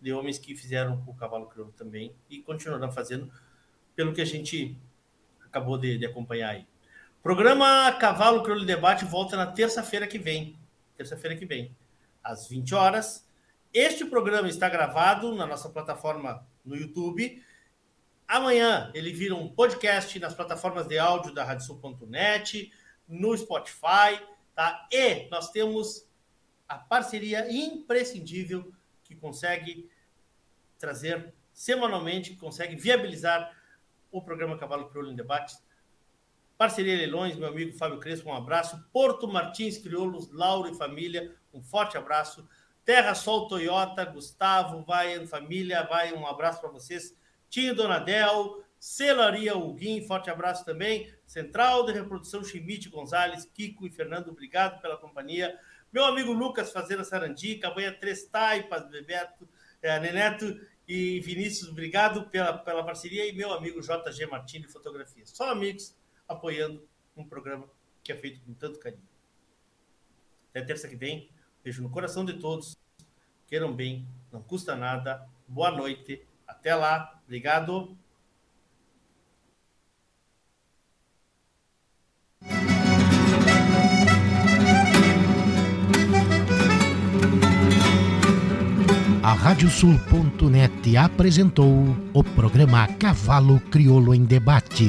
de 0.00 0.12
homens 0.12 0.36
que 0.36 0.54
fizeram 0.54 1.02
o 1.06 1.14
cavalo 1.14 1.46
crioulo 1.46 1.72
também 1.72 2.12
e 2.28 2.42
continuarão 2.42 2.90
fazendo, 2.90 3.30
pelo 3.94 4.12
que 4.12 4.20
a 4.20 4.24
gente 4.24 4.76
acabou 5.44 5.78
de, 5.78 5.96
de 5.96 6.04
acompanhar 6.04 6.50
aí. 6.50 6.66
Programa 7.22 7.92
Cavalo 7.92 8.42
Crioulo 8.42 8.64
Debate 8.64 9.04
volta 9.04 9.36
na 9.36 9.46
terça-feira 9.46 10.08
que 10.08 10.18
vem. 10.18 10.58
Terça-feira 10.96 11.36
que 11.36 11.46
vem, 11.46 11.74
às 12.22 12.48
20 12.48 12.74
horas. 12.74 13.24
Este 13.72 14.04
programa 14.04 14.50
está 14.50 14.68
gravado 14.68 15.34
na 15.34 15.46
nossa 15.46 15.70
plataforma 15.70 16.46
no 16.62 16.76
YouTube. 16.76 17.42
Amanhã 18.28 18.90
ele 18.92 19.14
vira 19.14 19.34
um 19.34 19.48
podcast 19.48 20.18
nas 20.18 20.34
plataformas 20.34 20.86
de 20.86 20.98
áudio 20.98 21.32
da 21.32 21.42
radiosul.net, 21.42 22.70
no 23.08 23.34
Spotify, 23.34 24.20
tá? 24.54 24.86
E 24.92 25.26
nós 25.30 25.50
temos 25.50 26.06
a 26.68 26.76
parceria 26.76 27.50
imprescindível 27.50 28.70
que 29.04 29.14
consegue 29.16 29.90
trazer 30.78 31.32
semanalmente, 31.50 32.36
consegue 32.36 32.76
viabilizar 32.76 33.56
o 34.10 34.20
programa 34.20 34.58
Cavalo 34.58 34.90
Crioulo 34.90 35.10
em 35.10 35.16
Debates. 35.16 35.62
Parceria 36.58 36.96
Leilões, 36.96 37.36
meu 37.36 37.48
amigo 37.48 37.76
Fábio 37.78 37.98
Crespo, 37.98 38.28
um 38.28 38.34
abraço. 38.34 38.84
Porto 38.92 39.26
Martins 39.26 39.78
Crioulos, 39.78 40.30
Lauro 40.30 40.70
e 40.70 40.76
família, 40.76 41.34
um 41.54 41.62
forte 41.62 41.96
abraço. 41.96 42.46
Terra 42.84 43.14
Sol 43.14 43.46
Toyota, 43.46 44.04
Gustavo, 44.04 44.82
vai 44.82 45.24
família, 45.26 45.84
vai 45.84 46.12
um 46.12 46.26
abraço 46.26 46.60
para 46.60 46.70
vocês. 46.70 47.16
Tinho 47.48 47.74
Donadel, 47.74 48.64
Celaria 48.78 49.56
Huguim, 49.56 50.04
forte 50.06 50.30
abraço 50.30 50.64
também. 50.64 51.12
Central 51.26 51.86
de 51.86 51.92
Reprodução 51.92 52.42
Chimite 52.42 52.88
Gonzalez, 52.88 53.44
Kiko 53.44 53.86
e 53.86 53.90
Fernando, 53.90 54.30
obrigado 54.30 54.80
pela 54.80 54.96
companhia. 54.96 55.56
Meu 55.92 56.04
amigo 56.04 56.32
Lucas 56.32 56.72
Fazenda 56.72 57.04
Sarandi, 57.04 57.58
Cabanha 57.58 57.92
Três 57.92 58.24
Taipas, 58.24 58.88
Bebeto, 58.88 59.48
é, 59.80 60.00
Neneto 60.00 60.58
e 60.88 61.20
Vinícius, 61.20 61.68
obrigado 61.68 62.28
pela, 62.30 62.58
pela 62.58 62.84
parceria. 62.84 63.28
E 63.28 63.32
meu 63.32 63.52
amigo 63.52 63.80
JG 63.80 64.26
Martins 64.26 64.62
de 64.62 64.68
Fotografia. 64.68 65.24
Só 65.26 65.50
amigos 65.50 65.96
apoiando 66.26 66.88
um 67.16 67.24
programa 67.24 67.68
que 68.02 68.10
é 68.10 68.16
feito 68.16 68.40
com 68.40 68.52
tanto 68.54 68.78
carinho. 68.78 69.06
Até 70.50 70.62
terça 70.62 70.88
que 70.88 70.96
vem. 70.96 71.30
Beijo 71.62 71.82
no 71.82 71.90
coração 71.90 72.24
de 72.24 72.34
todos. 72.34 72.76
Queiram 73.46 73.72
bem, 73.72 74.06
não 74.32 74.42
custa 74.42 74.74
nada. 74.74 75.26
Boa 75.46 75.70
noite. 75.70 76.22
Até 76.46 76.74
lá. 76.74 77.20
Obrigado. 77.24 77.96
A 89.22 89.34
Radiosul.net 89.34 90.96
apresentou 90.96 91.96
o 92.12 92.24
programa 92.24 92.88
Cavalo 92.88 93.60
Crioulo 93.70 94.12
em 94.14 94.24
Debate. 94.24 94.88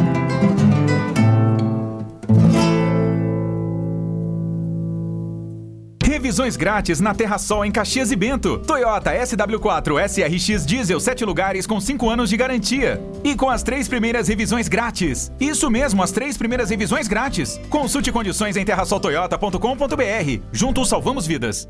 Revisões 6.31 6.55
grátis 6.55 7.01
na 7.01 7.13
Terra 7.13 7.37
Sol 7.37 7.65
em 7.65 7.71
Caxias 7.73 8.09
e 8.09 8.15
Bento. 8.15 8.57
Toyota 8.59 9.11
SW4 9.11 9.99
SRX 10.07 10.65
Diesel 10.65 10.97
7 10.97 11.25
lugares 11.25 11.67
com 11.67 11.77
5 11.77 12.09
anos 12.09 12.29
de 12.29 12.37
garantia. 12.37 13.01
E 13.21 13.35
com 13.35 13.49
as 13.49 13.63
três 13.63 13.85
primeiras 13.89 14.29
revisões 14.29 14.69
grátis. 14.69 15.29
Isso 15.41 15.69
mesmo, 15.69 16.01
as 16.01 16.13
três 16.13 16.37
primeiras 16.37 16.69
revisões 16.69 17.05
grátis. 17.05 17.59
Consulte 17.69 18.13
condições 18.13 18.55
em 18.55 18.63
terrasoltoyota.com.br. 18.63 20.41
Juntos 20.53 20.87
salvamos 20.87 21.27
vidas. 21.27 21.67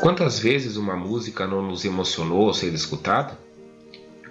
Quantas 0.00 0.38
vezes 0.38 0.76
uma 0.76 0.94
música 0.94 1.48
não 1.48 1.62
nos 1.62 1.84
emocionou 1.84 2.46
ao 2.46 2.54
ser 2.54 2.72
escutada? 2.72 3.36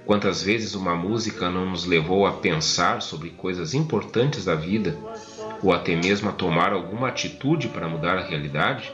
Quantas 0.05 0.41
vezes 0.41 0.75
uma 0.75 0.95
música 0.95 1.51
não 1.51 1.71
nos 1.71 1.85
levou 1.85 2.25
a 2.25 2.31
pensar 2.31 3.01
sobre 3.01 3.31
coisas 3.31 3.73
importantes 3.73 4.45
da 4.45 4.55
vida 4.55 4.97
ou 5.61 5.73
até 5.73 5.95
mesmo 5.95 6.29
a 6.29 6.33
tomar 6.33 6.73
alguma 6.73 7.09
atitude 7.09 7.67
para 7.67 7.87
mudar 7.87 8.17
a 8.17 8.23
realidade? 8.23 8.93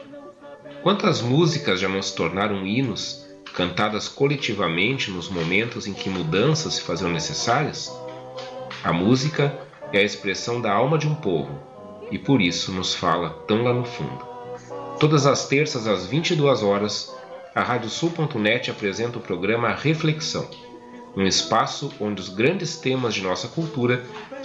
Quantas 0.82 1.20
músicas 1.20 1.80
já 1.80 1.88
não 1.88 2.02
se 2.02 2.14
tornaram 2.14 2.66
hinos, 2.66 3.26
cantadas 3.54 4.08
coletivamente 4.08 5.10
nos 5.10 5.28
momentos 5.28 5.86
em 5.86 5.92
que 5.92 6.08
mudanças 6.08 6.74
se 6.74 6.82
faziam 6.82 7.10
necessárias? 7.10 7.92
A 8.84 8.92
música 8.92 9.56
é 9.92 9.98
a 9.98 10.04
expressão 10.04 10.60
da 10.60 10.72
alma 10.72 10.98
de 10.98 11.08
um 11.08 11.14
povo 11.14 11.58
e 12.10 12.18
por 12.18 12.40
isso 12.40 12.72
nos 12.72 12.94
fala 12.94 13.30
tão 13.48 13.62
lá 13.62 13.72
no 13.72 13.84
fundo. 13.84 14.24
Todas 15.00 15.26
as 15.26 15.48
terças 15.48 15.86
às 15.86 16.06
22 16.06 16.62
horas, 16.62 17.14
a 17.54 17.62
Radiosul.net 17.62 18.70
apresenta 18.70 19.18
o 19.18 19.22
programa 19.22 19.70
Reflexão 19.70 20.48
um 21.16 21.26
espaço 21.26 21.90
onde 21.98 22.20
os 22.20 22.28
grandes 22.28 22.76
temas 22.76 23.14
de 23.14 23.22
nossa 23.22 23.48
cultura 23.48 24.04